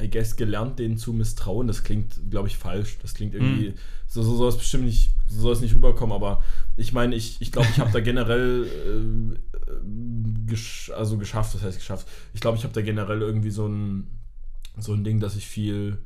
I 0.00 0.10
guess, 0.10 0.36
gelernt, 0.36 0.78
denen 0.78 0.96
zu 0.98 1.12
misstrauen. 1.14 1.66
Das 1.66 1.84
klingt, 1.84 2.30
glaube 2.30 2.48
ich, 2.48 2.56
falsch. 2.58 2.98
Das 3.02 3.14
klingt 3.14 3.34
irgendwie, 3.34 3.68
Hm. 3.68 3.74
so, 4.06 4.22
so 4.22 4.36
soll 4.36 4.48
es 4.50 4.58
bestimmt 4.58 4.84
nicht, 4.84 5.10
so 5.28 5.40
soll 5.42 5.52
es 5.54 5.60
nicht 5.62 5.74
rüberkommen, 5.74 6.14
aber 6.14 6.42
ich 6.76 6.92
meine, 6.92 7.14
ich, 7.14 7.36
ich 7.40 7.50
glaube, 7.52 7.68
ich 7.70 7.78
habe 7.80 7.92
da 7.92 8.00
generell, 8.00 8.64
äh, 8.64 9.38
gesch 10.46 10.90
also 10.96 11.16
geschafft, 11.18 11.54
das 11.54 11.62
heißt 11.62 11.78
geschafft. 11.78 12.06
Ich 12.32 12.40
glaube, 12.40 12.58
ich 12.58 12.64
habe 12.64 12.74
da 12.74 12.82
generell 12.82 13.22
irgendwie 13.22 13.50
so 13.50 13.66
ein, 13.66 14.08
so 14.78 14.92
ein 14.92 15.04
Ding, 15.04 15.20
dass 15.20 15.36
ich 15.36 15.46
viel, 15.46 15.98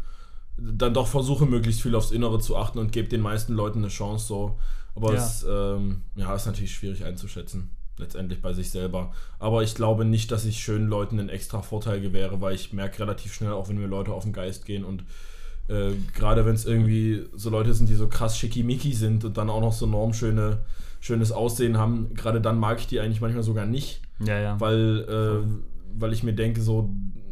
dann 0.57 0.95
doch 0.95 1.07
versuche, 1.07 1.47
möglichst 1.47 1.83
viel 1.83 1.95
aufs 1.95 2.11
Innere 2.11 2.41
zu 2.41 2.57
achten 2.57 2.79
und 2.79 2.93
gebe 2.93 3.09
den 3.09 3.21
meisten 3.21 3.55
Leuten 3.55 3.79
eine 3.79 3.89
Chance 3.89 4.27
so. 4.27 4.59
Aber 4.95 5.15
Ja. 5.15 5.25
es 5.25 5.47
ähm, 5.49 6.03
ja, 6.17 6.35
ist 6.35 6.47
natürlich 6.47 6.75
schwierig 6.75 7.05
einzuschätzen, 7.05 7.71
letztendlich 7.99 8.43
bei 8.43 8.53
sich 8.53 8.71
selber. 8.71 9.13
Aber 9.39 9.63
ich 9.63 9.75
glaube 9.75 10.05
nicht, 10.05 10.31
dass 10.33 10.45
ich 10.45 10.63
schönen 10.63 10.89
Leuten 10.89 11.21
einen 11.21 11.29
extra 11.29 11.63
Vorteil 11.63 12.01
gewähre, 12.01 12.41
weil 12.41 12.55
ich 12.55 12.73
merke 12.73 13.01
relativ 13.01 13.33
schnell, 13.35 13.53
auch 13.53 13.69
wenn 13.69 13.79
mir 13.79 13.87
Leute 13.87 14.13
auf 14.13 14.25
den 14.25 14.33
Geist 14.33 14.65
gehen 14.65 14.85
und 14.85 15.05
äh, 15.69 15.93
gerade 16.15 16.47
wenn 16.47 16.55
es 16.55 16.65
irgendwie 16.65 17.27
so 17.37 17.51
Leute 17.51 17.75
sind, 17.75 17.89
die 17.89 17.95
so 17.95 18.09
krass 18.09 18.39
schickimicki 18.39 18.95
sind 18.95 19.25
und 19.25 19.37
dann 19.37 19.51
auch 19.51 19.61
noch 19.61 19.73
so 19.75 19.87
normschöne 19.87 20.59
schönes 21.01 21.33
Aussehen 21.33 21.79
haben, 21.79 22.15
gerade 22.15 22.41
dann 22.41 22.59
mag 22.59 22.81
ich 22.81 22.87
die 22.87 23.01
eigentlich 23.01 23.21
manchmal 23.21 23.43
sogar 23.43 23.67
nicht. 23.67 24.03
Ja, 24.21 24.39
ja. 24.39 24.61
Weil, 24.61 25.07
äh, 25.09 26.01
weil 26.01 26.13
ich 26.13 26.23
mir 26.23 26.35
denke, 26.35 26.61
so, 26.61 26.91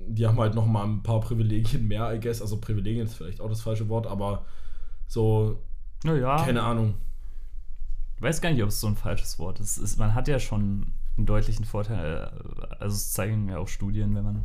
die 0.09 0.26
haben 0.26 0.38
halt 0.38 0.55
noch 0.55 0.66
mal 0.66 0.85
ein 0.85 1.02
paar 1.02 1.20
Privilegien 1.20 1.87
mehr, 1.88 2.14
I 2.14 2.20
guess. 2.20 2.40
Also 2.40 2.59
Privilegien 2.59 3.07
ist 3.07 3.14
vielleicht 3.14 3.40
auch 3.40 3.48
das 3.48 3.61
falsche 3.61 3.88
Wort, 3.88 4.07
aber 4.07 4.44
so, 5.07 5.59
naja. 6.05 6.37
keine 6.44 6.62
Ahnung. 6.62 6.94
Ich 8.16 8.22
weiß 8.22 8.40
gar 8.40 8.50
nicht, 8.50 8.62
ob 8.62 8.70
es 8.70 8.81
so 8.81 8.87
ein 8.87 8.96
falsches 8.96 9.38
Wort 9.38 9.61
ist. 9.61 9.76
ist. 9.76 9.98
Man 9.98 10.14
hat 10.14 10.29
ja 10.29 10.38
schon 10.38 10.92
einen 11.16 11.26
deutlichen 11.26 11.64
Vorteil. 11.64 12.31
Also 12.79 12.94
es 12.94 13.12
zeigen 13.12 13.48
ja 13.48 13.59
auch 13.59 13.68
Studien, 13.68 14.14
wenn 14.14 14.24
man 14.24 14.44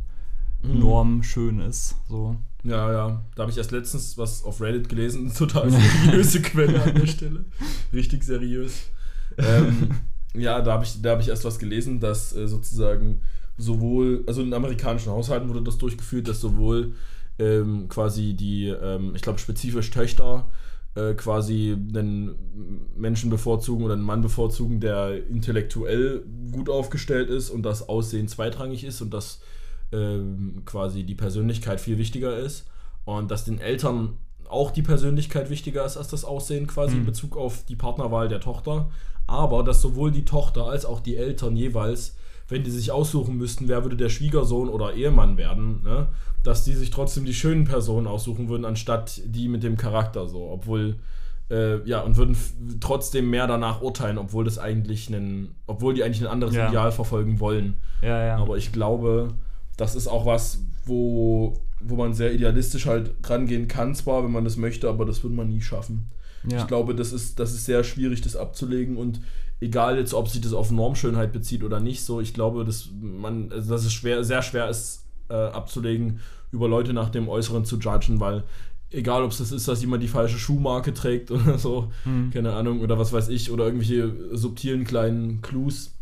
mhm. 0.62 0.78
Norm 0.78 1.22
schön 1.22 1.60
ist. 1.60 1.96
So. 2.08 2.36
Ja, 2.64 2.92
ja. 2.92 3.22
Da 3.34 3.42
habe 3.42 3.50
ich 3.50 3.58
erst 3.58 3.70
letztens 3.70 4.18
was 4.18 4.44
auf 4.44 4.60
Reddit 4.60 4.88
gelesen. 4.88 5.32
Total 5.36 5.70
seriöse 5.70 6.42
Quelle 6.42 6.82
an 6.82 6.94
der 6.94 7.06
Stelle. 7.06 7.44
Richtig 7.92 8.24
seriös. 8.24 8.90
Ähm, 9.38 9.90
ja, 10.34 10.60
da 10.60 10.72
habe 10.72 10.84
ich, 10.84 10.98
hab 11.04 11.20
ich 11.20 11.28
erst 11.28 11.44
was 11.44 11.58
gelesen, 11.58 12.00
dass 12.00 12.34
äh, 12.34 12.46
sozusagen 12.46 13.22
sowohl, 13.58 14.24
also 14.26 14.42
in 14.42 14.54
amerikanischen 14.54 15.12
Haushalten 15.12 15.48
wurde 15.48 15.62
das 15.62 15.78
durchgeführt, 15.78 16.28
dass 16.28 16.40
sowohl 16.40 16.94
ähm, 17.38 17.88
quasi 17.88 18.34
die, 18.34 18.68
ähm, 18.68 19.12
ich 19.14 19.22
glaube, 19.22 19.38
spezifisch 19.38 19.90
Töchter 19.90 20.48
äh, 20.94 21.14
quasi 21.14 21.72
einen 21.72 22.34
Menschen 22.96 23.30
bevorzugen 23.30 23.84
oder 23.84 23.94
einen 23.94 24.02
Mann 24.02 24.20
bevorzugen, 24.20 24.80
der 24.80 25.26
intellektuell 25.28 26.24
gut 26.50 26.68
aufgestellt 26.68 27.30
ist 27.30 27.50
und 27.50 27.62
das 27.62 27.88
Aussehen 27.88 28.28
zweitrangig 28.28 28.84
ist 28.84 29.00
und 29.00 29.12
dass 29.14 29.40
ähm, 29.92 30.62
quasi 30.64 31.04
die 31.04 31.14
Persönlichkeit 31.14 31.80
viel 31.80 31.98
wichtiger 31.98 32.36
ist 32.38 32.66
und 33.04 33.30
dass 33.30 33.44
den 33.44 33.58
Eltern 33.58 34.18
auch 34.48 34.70
die 34.70 34.82
Persönlichkeit 34.82 35.48
wichtiger 35.48 35.84
ist 35.84 35.96
als 35.96 36.08
das 36.08 36.24
Aussehen 36.24 36.66
quasi 36.66 36.94
mhm. 36.94 37.00
in 37.00 37.06
Bezug 37.06 37.36
auf 37.36 37.64
die 37.64 37.76
Partnerwahl 37.76 38.28
der 38.28 38.40
Tochter, 38.40 38.90
aber 39.26 39.62
dass 39.62 39.80
sowohl 39.80 40.10
die 40.10 40.24
Tochter 40.24 40.66
als 40.66 40.84
auch 40.84 41.00
die 41.00 41.16
Eltern 41.16 41.56
jeweils 41.56 42.16
wenn 42.52 42.62
die 42.64 42.70
sich 42.70 42.92
aussuchen 42.92 43.36
müssten, 43.36 43.66
wer 43.68 43.82
würde 43.82 43.96
der 43.96 44.10
Schwiegersohn 44.10 44.68
oder 44.68 44.92
Ehemann 44.92 45.36
werden, 45.36 45.82
ne? 45.82 46.08
dass 46.42 46.64
die 46.64 46.74
sich 46.74 46.90
trotzdem 46.90 47.24
die 47.24 47.34
schönen 47.34 47.64
Personen 47.64 48.06
aussuchen 48.06 48.48
würden, 48.48 48.64
anstatt 48.64 49.20
die 49.24 49.48
mit 49.48 49.62
dem 49.62 49.76
Charakter 49.76 50.28
so. 50.28 50.50
Obwohl, 50.50 50.96
äh, 51.50 51.82
ja, 51.88 52.00
und 52.00 52.16
würden 52.16 52.36
trotzdem 52.80 53.30
mehr 53.30 53.46
danach 53.46 53.80
urteilen, 53.80 54.18
obwohl 54.18 54.44
das 54.44 54.58
eigentlich 54.58 55.08
einen, 55.08 55.54
obwohl 55.66 55.94
die 55.94 56.04
eigentlich 56.04 56.20
ein 56.20 56.26
anderes 56.26 56.54
ja. 56.54 56.68
Ideal 56.68 56.92
verfolgen 56.92 57.40
wollen. 57.40 57.74
Ja, 58.02 58.24
ja. 58.24 58.36
Aber 58.36 58.56
ich 58.56 58.70
glaube, 58.70 59.28
das 59.76 59.94
ist 59.94 60.08
auch 60.08 60.26
was, 60.26 60.62
wo, 60.84 61.54
wo 61.80 61.96
man 61.96 62.12
sehr 62.12 62.34
idealistisch 62.34 62.86
halt 62.86 63.12
rangehen 63.24 63.66
kann, 63.66 63.94
zwar, 63.94 64.24
wenn 64.24 64.32
man 64.32 64.44
das 64.44 64.56
möchte, 64.56 64.88
aber 64.88 65.06
das 65.06 65.22
würde 65.22 65.36
man 65.36 65.48
nie 65.48 65.62
schaffen. 65.62 66.10
Ja. 66.48 66.58
Ich 66.58 66.66
glaube, 66.66 66.94
das 66.94 67.12
ist, 67.12 67.38
das 67.38 67.52
ist 67.52 67.64
sehr 67.64 67.84
schwierig, 67.84 68.20
das 68.20 68.36
abzulegen 68.36 68.96
und 68.96 69.20
egal 69.60 69.96
jetzt, 69.96 70.12
ob 70.12 70.28
sich 70.28 70.40
das 70.40 70.52
auf 70.52 70.70
Normschönheit 70.70 71.32
bezieht 71.32 71.62
oder 71.62 71.80
nicht, 71.80 72.04
so, 72.04 72.20
ich 72.20 72.34
glaube, 72.34 72.64
dass 72.64 72.88
man, 73.00 73.52
also 73.52 73.70
dass 73.70 73.84
es 73.84 73.92
schwer, 73.92 74.24
sehr 74.24 74.42
schwer 74.42 74.68
ist, 74.68 75.04
äh, 75.28 75.34
abzulegen, 75.34 76.20
über 76.50 76.68
Leute 76.68 76.92
nach 76.92 77.10
dem 77.10 77.28
Äußeren 77.28 77.64
zu 77.64 77.78
judgen, 77.78 78.20
weil 78.20 78.44
egal 78.90 79.22
ob 79.22 79.30
es 79.30 79.38
das 79.38 79.52
ist, 79.52 79.68
dass 79.68 79.80
jemand 79.80 80.02
die 80.02 80.08
falsche 80.08 80.38
Schuhmarke 80.38 80.92
trägt 80.92 81.30
oder 81.30 81.58
so, 81.58 81.90
hm. 82.04 82.30
keine 82.30 82.52
Ahnung, 82.52 82.80
oder 82.80 82.98
was 82.98 83.12
weiß 83.12 83.28
ich, 83.28 83.50
oder 83.50 83.64
irgendwelche 83.64 84.36
subtilen 84.36 84.84
kleinen 84.84 85.42
Clues, 85.42 85.92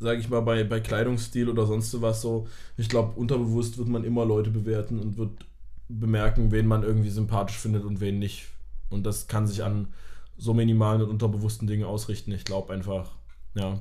sage 0.00 0.20
ich 0.20 0.28
mal, 0.28 0.40
bei, 0.40 0.64
bei 0.64 0.80
Kleidungsstil 0.80 1.48
oder 1.48 1.66
sonst 1.66 2.00
was 2.02 2.20
so. 2.20 2.46
Ich 2.76 2.88
glaube, 2.88 3.18
unterbewusst 3.18 3.78
wird 3.78 3.88
man 3.88 4.04
immer 4.04 4.24
Leute 4.24 4.50
bewerten 4.50 4.98
und 4.98 5.16
wird 5.16 5.46
bemerken, 5.88 6.50
wen 6.50 6.66
man 6.66 6.82
irgendwie 6.82 7.10
sympathisch 7.10 7.56
findet 7.56 7.84
und 7.84 8.00
wen 8.00 8.18
nicht. 8.18 8.46
Und 8.88 9.04
das 9.04 9.28
kann 9.28 9.46
sich 9.46 9.64
an 9.64 9.88
so 10.36 10.54
minimalen 10.54 11.02
und 11.02 11.10
unterbewussten 11.10 11.66
Dinge 11.66 11.86
ausrichten. 11.86 12.32
Ich 12.32 12.44
glaube 12.44 12.72
einfach, 12.72 13.12
ja. 13.54 13.80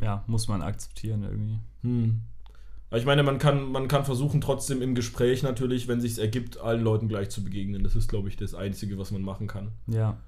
Ja, 0.00 0.24
muss 0.26 0.48
man 0.48 0.62
akzeptieren 0.62 1.22
irgendwie. 1.22 1.58
Hm. 1.82 2.22
Aber 2.88 2.98
ich 2.98 3.06
meine, 3.06 3.22
man 3.22 3.38
kann, 3.38 3.72
man 3.72 3.88
kann 3.88 4.04
versuchen, 4.04 4.40
trotzdem 4.40 4.80
im 4.80 4.94
Gespräch 4.94 5.42
natürlich, 5.42 5.88
wenn 5.88 6.00
sich 6.00 6.18
ergibt, 6.18 6.58
allen 6.58 6.82
Leuten 6.82 7.08
gleich 7.08 7.30
zu 7.30 7.42
begegnen. 7.42 7.82
Das 7.82 7.96
ist, 7.96 8.08
glaube 8.08 8.28
ich, 8.28 8.36
das 8.36 8.54
Einzige, 8.54 8.98
was 8.98 9.10
man 9.10 9.22
machen 9.22 9.48
kann. 9.48 9.72
Ja. 9.86 10.18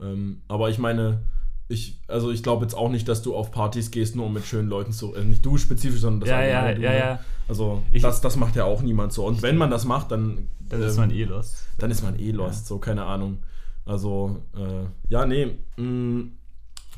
Ähm, 0.00 0.42
aber 0.48 0.70
ich 0.70 0.78
meine, 0.78 1.22
ich, 1.68 2.00
also 2.06 2.30
ich 2.30 2.42
glaube 2.42 2.64
jetzt 2.64 2.74
auch 2.74 2.90
nicht, 2.90 3.08
dass 3.08 3.22
du 3.22 3.34
auf 3.34 3.50
Partys 3.50 3.90
gehst, 3.90 4.14
nur 4.14 4.26
um 4.26 4.32
mit 4.32 4.44
schönen 4.44 4.68
Leuten 4.68 4.92
zu. 4.92 5.14
Äh, 5.14 5.24
nicht 5.24 5.44
du 5.44 5.58
spezifisch, 5.58 6.00
sondern 6.00 6.20
das 6.20 6.28
ja, 6.28 6.42
ja, 6.42 6.74
du, 6.74 6.80
ja, 6.80 6.90
ne? 6.90 6.98
ja. 6.98 7.20
Also 7.48 7.82
ich, 7.90 8.02
das, 8.02 8.20
das 8.20 8.36
macht 8.36 8.54
ja 8.56 8.64
auch 8.64 8.82
niemand 8.82 9.12
so. 9.12 9.26
Und 9.26 9.42
wenn 9.42 9.56
man 9.56 9.70
das 9.70 9.84
macht, 9.84 10.12
dann. 10.12 10.48
Dann 10.68 10.82
ähm, 10.82 10.88
ist 10.88 10.96
man 10.96 11.10
eh 11.10 11.24
lost. 11.24 11.66
Dann 11.78 11.90
ist 11.90 12.02
man 12.02 12.18
eh 12.18 12.30
lost, 12.30 12.62
ja. 12.62 12.66
so, 12.66 12.78
keine 12.78 13.04
Ahnung. 13.04 13.38
Also, 13.84 14.42
äh, 14.56 14.86
ja, 15.08 15.26
nee. 15.26 15.58
Mh, 15.76 15.84
mm, 15.84 16.32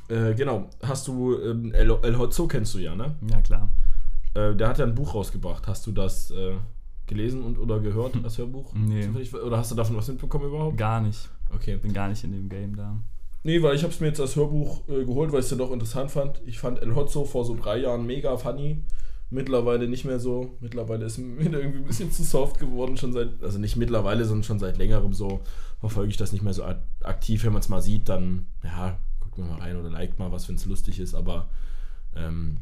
äh, 0.08 0.34
genau. 0.34 0.68
Hast 0.82 1.08
du 1.08 1.38
ähm, 1.38 1.72
El, 1.72 1.90
El 2.02 2.18
Hotzo 2.18 2.46
kennst 2.46 2.74
du 2.74 2.78
ja, 2.78 2.94
ne? 2.94 3.14
Ja, 3.30 3.40
klar. 3.40 3.70
Äh, 4.34 4.54
der 4.54 4.68
hat 4.68 4.78
ja 4.78 4.84
ein 4.84 4.94
Buch 4.94 5.14
rausgebracht. 5.14 5.66
Hast 5.66 5.86
du 5.86 5.92
das 5.92 6.30
äh, 6.30 6.56
gelesen 7.06 7.42
und 7.42 7.58
oder 7.58 7.80
gehört, 7.80 8.12
das 8.22 8.36
Hörbuch? 8.36 8.74
Nee. 8.74 9.08
Oder 9.32 9.58
hast 9.58 9.70
du 9.70 9.74
davon 9.74 9.96
was 9.96 10.08
mitbekommen 10.08 10.46
überhaupt? 10.46 10.76
Gar 10.76 11.00
nicht. 11.00 11.28
Okay. 11.54 11.76
Bin 11.76 11.94
gar 11.94 12.08
nicht 12.08 12.22
in 12.24 12.32
dem 12.32 12.48
Game 12.50 12.76
da. 12.76 12.98
Nee, 13.42 13.62
weil 13.62 13.76
ich 13.76 13.82
habe 13.82 13.92
es 13.92 14.00
mir 14.00 14.08
jetzt 14.08 14.20
als 14.20 14.36
Hörbuch 14.36 14.88
äh, 14.88 15.04
geholt, 15.04 15.32
weil 15.32 15.40
ich 15.40 15.46
es 15.46 15.50
ja 15.50 15.56
doch 15.56 15.70
interessant 15.70 16.10
fand. 16.10 16.42
Ich 16.44 16.58
fand 16.58 16.82
El 16.82 16.94
Hotzo 16.94 17.24
vor 17.24 17.44
so 17.44 17.56
drei 17.56 17.78
Jahren 17.78 18.06
mega 18.06 18.36
funny. 18.36 18.84
Mittlerweile 19.30 19.88
nicht 19.88 20.04
mehr 20.04 20.18
so. 20.18 20.56
Mittlerweile 20.60 21.04
ist 21.04 21.18
mir 21.18 21.44
irgendwie 21.44 21.78
ein 21.78 21.84
bisschen 21.84 22.10
zu 22.10 22.24
soft 22.24 22.58
geworden, 22.58 22.96
schon 22.96 23.12
seit, 23.12 23.42
also 23.42 23.58
nicht 23.58 23.76
mittlerweile, 23.76 24.24
sondern 24.24 24.44
schon 24.44 24.58
seit 24.58 24.78
längerem 24.78 25.12
so 25.12 25.40
verfolge 25.80 26.10
ich 26.10 26.16
das 26.16 26.32
nicht 26.32 26.42
mehr 26.42 26.54
so 26.54 26.64
aktiv. 27.02 27.44
Wenn 27.44 27.52
man 27.52 27.60
es 27.60 27.68
mal 27.68 27.82
sieht, 27.82 28.08
dann, 28.08 28.46
ja, 28.64 28.98
guckt 29.20 29.38
man 29.38 29.48
mal 29.48 29.60
rein 29.60 29.76
oder 29.76 29.90
liked 29.90 30.18
mal 30.18 30.32
was, 30.32 30.48
wenn 30.48 30.56
es 30.56 30.66
lustig 30.66 30.98
ist, 30.98 31.14
aber 31.14 31.48
ähm, 32.16 32.58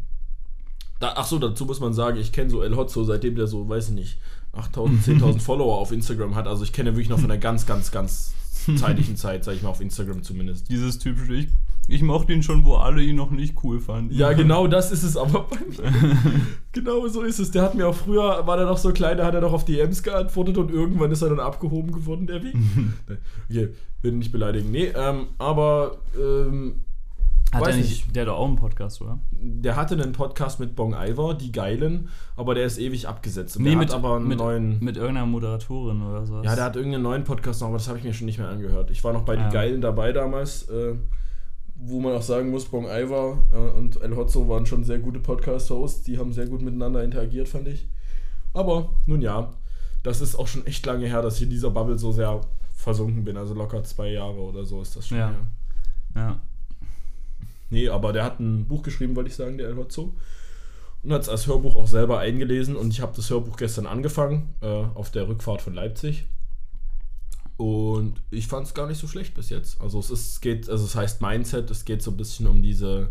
da, 0.98 1.14
ach 1.16 1.26
so, 1.26 1.38
dazu 1.38 1.64
muss 1.66 1.80
man 1.80 1.92
sagen, 1.92 2.18
ich 2.18 2.32
kenne 2.32 2.50
so 2.50 2.62
El 2.62 2.76
Hotzo, 2.76 3.04
seitdem 3.04 3.36
der 3.36 3.46
so, 3.46 3.68
weiß 3.68 3.88
ich 3.88 3.94
nicht, 3.94 4.18
8000, 4.52 5.04
10.000 5.04 5.38
Follower 5.40 5.76
auf 5.76 5.92
Instagram 5.92 6.34
hat. 6.34 6.46
Also 6.46 6.64
ich 6.64 6.72
kenne 6.72 6.92
wirklich 6.92 7.10
noch 7.10 7.18
von 7.18 7.28
der 7.28 7.38
ganz, 7.38 7.66
ganz, 7.66 7.90
ganz 7.90 8.34
zeitlichen 8.76 9.16
Zeit, 9.16 9.44
sage 9.44 9.56
ich 9.56 9.62
mal, 9.62 9.70
auf 9.70 9.80
Instagram 9.80 10.22
zumindest. 10.22 10.68
Dieses 10.68 10.98
typische, 10.98 11.34
ich, 11.34 11.48
ich 11.88 12.02
mochte 12.02 12.32
ihn 12.32 12.42
schon, 12.42 12.64
wo 12.64 12.74
alle 12.76 13.02
ihn 13.02 13.16
noch 13.16 13.30
nicht 13.30 13.62
cool 13.62 13.80
fanden. 13.80 14.14
Ja, 14.14 14.32
genau 14.34 14.66
das 14.66 14.92
ist 14.92 15.02
es 15.02 15.16
aber 15.16 15.46
bei 15.48 15.58
mir. 15.58 16.16
genau 16.72 17.06
so 17.08 17.22
ist 17.22 17.38
es. 17.38 17.50
Der 17.50 17.62
hat 17.62 17.74
mir 17.74 17.88
auch 17.88 17.94
früher, 17.94 18.46
war 18.46 18.56
der 18.56 18.66
noch 18.66 18.78
so 18.78 18.92
klein, 18.92 19.18
da 19.18 19.26
hat 19.26 19.34
er 19.34 19.40
noch 19.40 19.52
auf 19.52 19.64
DMs 19.64 20.02
geantwortet 20.02 20.58
und 20.58 20.70
irgendwann 20.70 21.10
ist 21.10 21.22
er 21.22 21.28
dann 21.28 21.40
abgehoben 21.40 21.92
geworden, 21.92 22.26
der 22.26 22.42
Weg. 22.42 22.54
okay, 23.48 23.68
will 24.02 24.12
nicht 24.12 24.32
beleidigen. 24.32 24.70
Nee, 24.70 24.92
ähm, 24.96 25.28
aber 25.38 25.98
ähm, 26.16 26.80
hat 27.56 27.66
Weiß 27.66 27.74
er 27.74 27.80
nicht, 27.80 27.90
nicht, 28.06 28.16
der 28.16 28.22
hat 28.22 28.28
doch 28.28 28.38
auch 28.38 28.46
einen 28.46 28.56
Podcast, 28.56 29.02
oder? 29.02 29.18
Der 29.32 29.76
hatte 29.76 29.94
einen 29.94 30.12
Podcast 30.12 30.60
mit 30.60 30.76
Bong 30.76 30.94
Iver, 30.94 31.34
die 31.34 31.52
Geilen, 31.52 32.08
aber 32.36 32.54
der 32.54 32.66
ist 32.66 32.78
ewig 32.78 33.08
abgesetzt. 33.08 33.56
Und 33.56 33.64
nee, 33.64 33.76
mit, 33.76 33.88
hat 33.88 33.96
aber 33.96 34.16
einen 34.16 34.28
mit, 34.28 34.38
neuen. 34.38 34.78
Mit 34.80 34.96
irgendeiner 34.96 35.26
Moderatorin 35.26 36.02
oder 36.02 36.24
so. 36.24 36.42
Ja, 36.42 36.54
der 36.54 36.64
hat 36.64 36.76
irgendeinen 36.76 37.02
neuen 37.02 37.24
Podcast 37.24 37.60
noch, 37.60 37.68
aber 37.68 37.78
das 37.78 37.88
habe 37.88 37.98
ich 37.98 38.04
mir 38.04 38.14
schon 38.14 38.26
nicht 38.26 38.38
mehr 38.38 38.48
angehört. 38.48 38.90
Ich 38.90 39.02
war 39.04 39.12
noch 39.12 39.22
bei 39.22 39.34
ja. 39.34 39.46
die 39.46 39.52
Geilen 39.52 39.80
dabei 39.80 40.12
damals, 40.12 40.68
äh, 40.68 40.94
wo 41.74 42.00
man 42.00 42.14
auch 42.14 42.22
sagen 42.22 42.50
muss, 42.50 42.64
Bong 42.66 42.86
Iver 42.86 43.38
äh, 43.52 43.78
und 43.78 44.00
El 44.00 44.16
Hotzo 44.16 44.48
waren 44.48 44.66
schon 44.66 44.84
sehr 44.84 44.98
gute 44.98 45.20
Podcast-Hosts. 45.20 46.04
Die 46.04 46.18
haben 46.18 46.32
sehr 46.32 46.46
gut 46.46 46.62
miteinander 46.62 47.02
interagiert, 47.02 47.48
fand 47.48 47.68
ich. 47.68 47.88
Aber 48.54 48.90
nun 49.06 49.20
ja, 49.20 49.50
das 50.02 50.20
ist 50.20 50.36
auch 50.36 50.46
schon 50.46 50.66
echt 50.66 50.86
lange 50.86 51.06
her, 51.06 51.20
dass 51.20 51.36
ich 51.36 51.42
in 51.42 51.50
dieser 51.50 51.70
Bubble 51.70 51.98
so 51.98 52.12
sehr 52.12 52.40
versunken 52.74 53.24
bin. 53.24 53.36
Also 53.36 53.54
locker 53.54 53.82
zwei 53.82 54.12
Jahre 54.12 54.40
oder 54.40 54.64
so 54.64 54.80
ist 54.80 54.96
das 54.96 55.08
schon. 55.08 55.18
Ja. 55.18 55.34
ja. 56.14 56.40
Nee, 57.70 57.88
aber 57.88 58.12
der 58.12 58.24
hat 58.24 58.40
ein 58.40 58.66
Buch 58.66 58.82
geschrieben, 58.82 59.16
wollte 59.16 59.30
ich 59.30 59.36
sagen, 59.36 59.58
der 59.58 59.68
El 59.68 59.76
Hotzo. 59.76 60.14
Und 61.02 61.12
hat 61.12 61.22
es 61.22 61.28
als 61.28 61.46
Hörbuch 61.46 61.76
auch 61.76 61.86
selber 61.86 62.18
eingelesen. 62.18 62.76
Und 62.76 62.92
ich 62.92 63.00
habe 63.00 63.12
das 63.14 63.30
Hörbuch 63.30 63.56
gestern 63.56 63.86
angefangen, 63.86 64.54
äh, 64.60 64.66
auf 64.66 65.10
der 65.10 65.28
Rückfahrt 65.28 65.62
von 65.62 65.74
Leipzig. 65.74 66.26
Und 67.56 68.22
ich 68.30 68.48
fand 68.48 68.66
es 68.66 68.74
gar 68.74 68.86
nicht 68.86 69.00
so 69.00 69.08
schlecht 69.08 69.34
bis 69.34 69.48
jetzt. 69.48 69.80
Also 69.80 69.98
es 69.98 70.10
ist, 70.10 70.42
geht, 70.42 70.68
also 70.68 70.84
es 70.84 70.94
heißt 70.94 71.22
Mindset, 71.22 71.70
es 71.70 71.84
geht 71.84 72.02
so 72.02 72.10
ein 72.10 72.16
bisschen 72.16 72.46
um 72.46 72.62
diese 72.62 73.10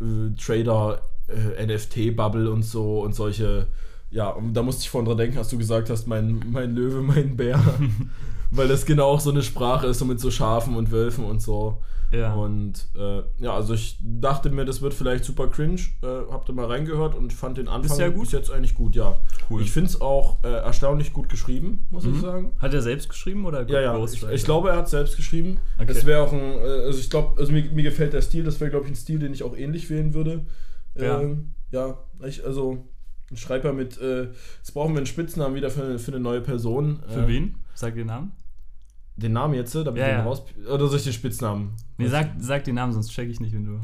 äh, 0.00 0.34
Trader, 0.36 1.02
äh, 1.28 1.66
NFT-Bubble 1.66 2.50
und 2.50 2.62
so 2.62 3.02
und 3.02 3.14
solche, 3.14 3.66
ja, 4.10 4.30
und 4.30 4.54
da 4.54 4.62
musste 4.62 4.82
ich 4.82 4.90
vorhin 4.90 5.06
dran 5.06 5.18
denken, 5.18 5.38
als 5.38 5.48
du 5.48 5.58
gesagt 5.58 5.90
hast, 5.90 6.06
mein, 6.06 6.42
mein 6.50 6.74
Löwe, 6.74 7.02
mein 7.02 7.36
Bär. 7.36 7.62
Weil 8.50 8.68
das 8.68 8.86
genau 8.86 9.08
auch 9.08 9.20
so 9.20 9.30
eine 9.30 9.42
Sprache 9.42 9.88
ist, 9.88 9.98
so 9.98 10.06
mit 10.06 10.20
so 10.20 10.30
Schafen 10.30 10.74
und 10.74 10.90
Wölfen 10.90 11.24
und 11.24 11.42
so. 11.42 11.82
Ja. 12.10 12.34
Und 12.34 12.88
äh, 12.96 13.22
ja, 13.38 13.54
also 13.54 13.74
ich 13.74 13.98
dachte 14.00 14.50
mir, 14.50 14.64
das 14.64 14.80
wird 14.80 14.94
vielleicht 14.94 15.24
super 15.24 15.48
cringe. 15.48 15.80
Äh, 16.02 16.06
hab 16.30 16.46
da 16.46 16.52
mal 16.52 16.66
reingehört 16.66 17.14
und 17.14 17.32
fand 17.32 17.58
den 17.58 17.68
Anfang 17.68 18.00
ist 18.00 18.18
bis 18.18 18.32
jetzt 18.32 18.50
eigentlich 18.50 18.74
gut, 18.74 18.96
ja. 18.96 19.16
Cool. 19.50 19.62
Ich 19.62 19.70
finde 19.70 19.90
es 19.90 20.00
auch 20.00 20.42
äh, 20.44 20.48
erstaunlich 20.48 21.12
gut 21.12 21.28
geschrieben, 21.28 21.86
muss 21.90 22.04
mhm. 22.04 22.14
ich 22.14 22.20
sagen. 22.20 22.52
Hat 22.58 22.72
er 22.72 22.82
selbst 22.82 23.08
geschrieben 23.08 23.44
oder 23.44 23.68
Ja, 23.68 23.80
ja. 23.80 24.04
Ich, 24.04 24.22
ich, 24.22 24.44
glaube, 24.44 24.70
er 24.70 24.76
hat 24.76 24.88
selbst 24.88 25.16
geschrieben. 25.16 25.58
Okay. 25.78 25.92
Es 25.92 26.06
wäre 26.06 26.22
auch 26.22 26.32
ein, 26.32 26.40
äh, 26.40 26.84
also 26.86 26.98
ich 26.98 27.10
glaube, 27.10 27.38
also 27.38 27.52
mir, 27.52 27.64
mir, 27.70 27.82
gefällt 27.82 28.12
der 28.12 28.22
Stil, 28.22 28.44
das 28.44 28.60
wäre, 28.60 28.70
glaube 28.70 28.86
ich, 28.86 28.92
ein 28.92 28.96
Stil, 28.96 29.18
den 29.18 29.32
ich 29.32 29.42
auch 29.42 29.56
ähnlich 29.56 29.90
wählen 29.90 30.14
würde. 30.14 30.46
Ja. 30.94 31.20
Ähm, 31.20 31.54
ja, 31.70 31.98
ich, 32.24 32.44
also 32.44 32.88
ein 33.30 33.36
Schreiber 33.36 33.72
mit, 33.72 34.00
äh, 34.00 34.28
jetzt 34.58 34.72
brauchen 34.72 34.94
wir 34.94 34.98
einen 34.98 35.06
Spitznamen 35.06 35.54
wieder 35.54 35.70
für, 35.70 35.98
für 35.98 36.12
eine 36.12 36.20
neue 36.20 36.40
Person. 36.40 37.02
Für 37.08 37.28
wen? 37.28 37.56
Sag 37.74 37.94
den 37.94 38.06
Namen. 38.06 38.32
Den 39.20 39.32
Namen 39.32 39.54
jetzt, 39.54 39.74
damit 39.74 39.96
Ja, 39.96 40.06
ich 40.06 40.12
den 40.12 40.18
ja. 40.18 40.24
raus. 40.24 40.42
Oder 40.72 40.86
soll 40.88 40.96
ich 40.98 41.04
den 41.04 41.12
Spitznamen? 41.12 41.74
Nee, 41.98 42.06
sag, 42.08 42.30
sag 42.38 42.64
den 42.64 42.76
Namen, 42.76 42.92
sonst 42.92 43.10
check 43.10 43.28
ich 43.28 43.40
nicht, 43.40 43.52
wenn 43.52 43.64
du. 43.64 43.80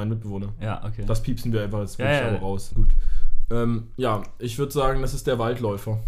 Mein 0.00 0.08
Mitbewohner. 0.10 0.52
Ja, 0.60 0.84
okay. 0.84 1.04
Das 1.06 1.22
piepsen 1.22 1.52
wir 1.52 1.62
einfach 1.62 1.80
jetzt 1.80 1.98
Ja, 1.98 2.10
ja. 2.10 2.28
aber 2.28 2.38
raus. 2.40 2.72
Gut. 2.74 2.88
Ähm, 3.50 3.88
ja, 3.96 4.22
ich 4.38 4.58
würde 4.58 4.72
sagen, 4.72 5.00
das 5.02 5.14
ist 5.14 5.26
der 5.26 5.38
Waldläufer. 5.38 6.00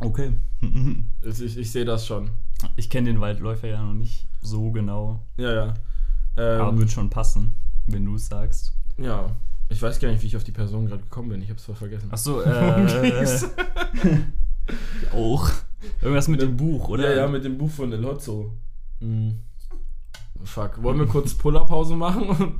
okay. 0.00 0.32
Ich, 1.22 1.40
ich, 1.42 1.56
ich 1.58 1.72
sehe 1.72 1.84
das 1.86 2.06
schon. 2.06 2.30
Ich 2.76 2.88
kenne 2.90 3.08
den 3.10 3.20
Waldläufer 3.20 3.68
ja 3.68 3.82
noch 3.82 3.94
nicht 3.94 4.26
so 4.42 4.70
genau. 4.70 5.20
Ja, 5.38 5.52
ja. 5.52 5.74
Ähm, 6.36 6.60
aber 6.60 6.78
wird 6.78 6.90
schon 6.90 7.08
passen, 7.10 7.54
wenn 7.86 8.04
du 8.04 8.14
es 8.16 8.26
sagst. 8.26 8.72
ja. 8.98 9.30
Ich 9.72 9.80
weiß 9.80 10.00
gar 10.00 10.10
nicht, 10.10 10.20
wie 10.22 10.26
ich 10.26 10.36
auf 10.36 10.42
die 10.42 10.50
Person 10.50 10.86
gerade 10.86 11.02
gekommen 11.04 11.28
bin. 11.28 11.42
Ich 11.42 11.48
habe 11.48 11.56
es 11.56 11.64
voll 11.64 11.76
vergessen. 11.76 12.08
Achso, 12.12 12.38
Worum 12.38 12.86
äh. 13.04 14.18
auch. 15.16 15.48
Irgendwas 16.02 16.28
mit 16.28 16.40
dem 16.40 16.56
Buch, 16.56 16.88
oder? 16.88 17.10
Ja, 17.10 17.22
ja, 17.22 17.28
mit 17.28 17.44
dem 17.44 17.58
Buch 17.58 17.70
von 17.70 17.92
El 17.92 18.04
Hotzo. 18.04 18.52
Hm. 19.00 19.40
Fuck. 20.44 20.82
Wollen 20.82 20.98
wir 20.98 21.06
kurz 21.06 21.34
Puller-Pause 21.34 21.96
machen? 21.96 22.58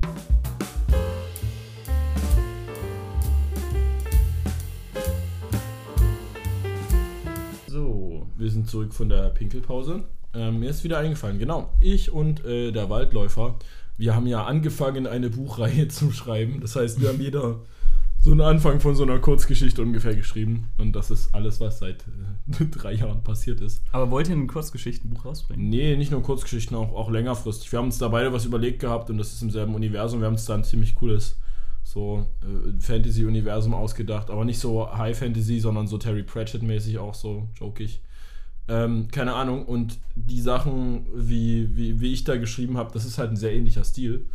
So. 7.67 8.27
Wir 8.37 8.51
sind 8.51 8.69
zurück 8.69 8.95
von 8.95 9.09
der 9.09 9.31
Pinkelpause. 9.31 10.05
Ähm, 10.33 10.61
mir 10.61 10.71
ist 10.71 10.85
wieder 10.85 10.99
eingefallen, 10.99 11.39
genau. 11.39 11.71
Ich 11.81 12.13
und 12.13 12.45
äh, 12.45 12.73
der 12.73 12.89
Waldläufer, 12.89 13.57
wir 13.97 14.15
haben 14.15 14.27
ja 14.27 14.45
angefangen, 14.45 15.07
eine 15.07 15.29
Buchreihe 15.29 15.89
zu 15.89 16.13
schreiben. 16.13 16.61
Das 16.61 16.77
heißt, 16.77 17.01
wir 17.01 17.09
haben 17.09 17.21
jeder 17.21 17.61
so 18.23 18.33
einen 18.33 18.43
Anfang 18.43 18.81
von 18.81 18.95
so 18.95 19.03
einer 19.03 19.19
Kurzgeschichte 19.19 19.81
ungefähr 19.81 20.15
geschrieben. 20.15 20.69
Und 20.77 20.93
das 20.93 21.11
ist 21.11 21.35
alles, 21.35 21.61
was 21.61 21.79
seit 21.79 22.05
äh, 22.61 22.65
drei 22.71 22.93
Jahren 22.93 23.23
passiert 23.23 23.61
ist. 23.61 23.83
Aber 23.93 24.11
wollt 24.11 24.29
ihr 24.29 24.37
ein 24.37 24.47
Kurzgeschichtenbuch 24.47 25.25
rausbringen? 25.25 25.69
Nee, 25.69 25.97
nicht 25.97 26.11
nur 26.11 26.23
Kurzgeschichten, 26.23 26.77
auch, 26.77 26.93
auch 26.93 27.11
längerfristig. 27.11 27.73
Wir 27.73 27.79
haben 27.79 27.87
uns 27.87 27.99
da 27.99 28.09
beide 28.09 28.33
was 28.33 28.45
überlegt 28.45 28.81
gehabt 28.81 29.09
und 29.11 29.17
das 29.17 29.33
ist 29.33 29.43
im 29.43 29.51
selben 29.51 29.75
Universum. 29.75 30.21
Wir 30.21 30.27
haben 30.27 30.35
uns 30.35 30.45
da 30.45 30.55
ein 30.55 30.65
ziemlich 30.65 30.95
cooles 30.95 31.37
so 31.83 32.27
äh, 32.43 32.81
Fantasy-Universum 32.81 33.73
ausgedacht, 33.73 34.31
aber 34.31 34.45
nicht 34.45 34.59
so 34.59 34.93
High 34.97 35.19
Fantasy, 35.19 35.59
sondern 35.59 35.87
so 35.87 35.97
Terry 35.97 36.23
Pratchett-mäßig 36.23 36.99
auch 36.99 37.15
so 37.15 37.49
jokig. 37.59 38.03
Ähm, 38.69 39.09
keine 39.11 39.33
Ahnung. 39.35 39.65
Und 39.65 39.99
die 40.15 40.43
Sachen, 40.43 41.07
wie, 41.15 41.75
wie, 41.75 42.01
wie 42.01 42.13
ich 42.13 42.25
da 42.25 42.37
geschrieben 42.37 42.77
habe, 42.77 42.93
das 42.93 43.07
ist 43.07 43.17
halt 43.17 43.31
ein 43.31 43.37
sehr 43.37 43.55
ähnlicher 43.55 43.83
Stil. 43.83 44.27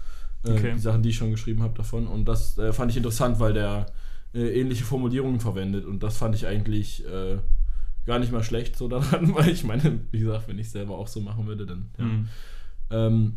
Äh, 0.45 0.51
Okay. 0.51 0.73
Die 0.73 0.79
Sachen, 0.79 1.01
die 1.01 1.09
ich 1.09 1.15
schon 1.17 1.31
geschrieben 1.31 1.63
habe 1.63 1.75
davon. 1.75 2.07
Und 2.07 2.25
das 2.25 2.57
äh, 2.57 2.71
fand 2.73 2.91
ich 2.91 2.97
interessant, 2.97 3.39
weil 3.39 3.53
der 3.53 3.87
äh, 4.33 4.59
ähnliche 4.59 4.83
Formulierungen 4.83 5.39
verwendet. 5.39 5.85
Und 5.85 6.03
das 6.03 6.17
fand 6.17 6.35
ich 6.35 6.47
eigentlich 6.47 7.05
äh, 7.05 7.37
gar 8.05 8.19
nicht 8.19 8.31
mal 8.31 8.43
schlecht 8.43 8.75
so 8.77 8.87
daran, 8.87 9.33
weil 9.35 9.49
ich 9.49 9.63
meine, 9.63 9.99
wie 10.11 10.19
gesagt, 10.19 10.47
wenn 10.47 10.59
ich 10.59 10.69
selber 10.69 10.97
auch 10.97 11.07
so 11.07 11.21
machen 11.21 11.47
würde, 11.47 11.65
dann. 11.65 11.89
Ja. 11.97 12.03
Hm. 12.05 12.27
Ähm, 12.91 13.33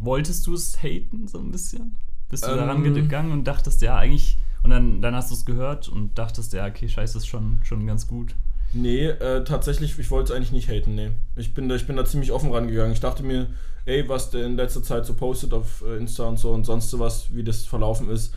Wolltest 0.00 0.46
du 0.46 0.54
es 0.54 0.80
haten, 0.82 1.26
so 1.26 1.38
ein 1.38 1.50
bisschen? 1.50 1.96
Bist 2.28 2.44
du 2.46 2.50
Ähm. 2.50 2.56
da 2.58 2.66
rangegangen 2.66 3.32
und 3.32 3.44
dachtest, 3.44 3.82
ja, 3.82 3.96
eigentlich. 3.96 4.38
Und 4.62 4.70
dann, 4.70 5.00
dann 5.02 5.14
hast 5.14 5.30
du 5.30 5.34
es 5.34 5.44
gehört 5.44 5.88
und 5.88 6.18
dachtest, 6.18 6.52
ja, 6.52 6.66
okay, 6.66 6.88
scheiße, 6.88 7.18
ist 7.18 7.26
schon, 7.26 7.58
schon 7.64 7.86
ganz 7.86 8.06
gut. 8.06 8.34
Nee, 8.72 9.06
äh, 9.06 9.44
tatsächlich, 9.44 9.98
ich 9.98 10.10
wollte 10.10 10.32
es 10.32 10.36
eigentlich 10.36 10.52
nicht 10.52 10.68
haten, 10.68 10.94
nee. 10.94 11.10
Ich 11.36 11.54
bin, 11.54 11.68
da, 11.68 11.74
ich 11.74 11.86
bin 11.86 11.96
da 11.96 12.04
ziemlich 12.04 12.32
offen 12.32 12.52
rangegangen. 12.52 12.92
Ich 12.92 13.00
dachte 13.00 13.22
mir, 13.22 13.48
ey, 13.88 14.08
was 14.08 14.30
der 14.30 14.44
in 14.46 14.56
letzter 14.56 14.82
Zeit 14.82 15.06
so 15.06 15.14
postet 15.14 15.52
auf 15.54 15.82
äh, 15.86 15.96
Insta 15.96 16.24
und 16.24 16.38
so 16.38 16.50
und 16.52 16.64
sonst 16.64 16.90
sowas, 16.90 17.26
wie 17.30 17.42
das 17.44 17.64
verlaufen 17.64 18.08
ist. 18.10 18.34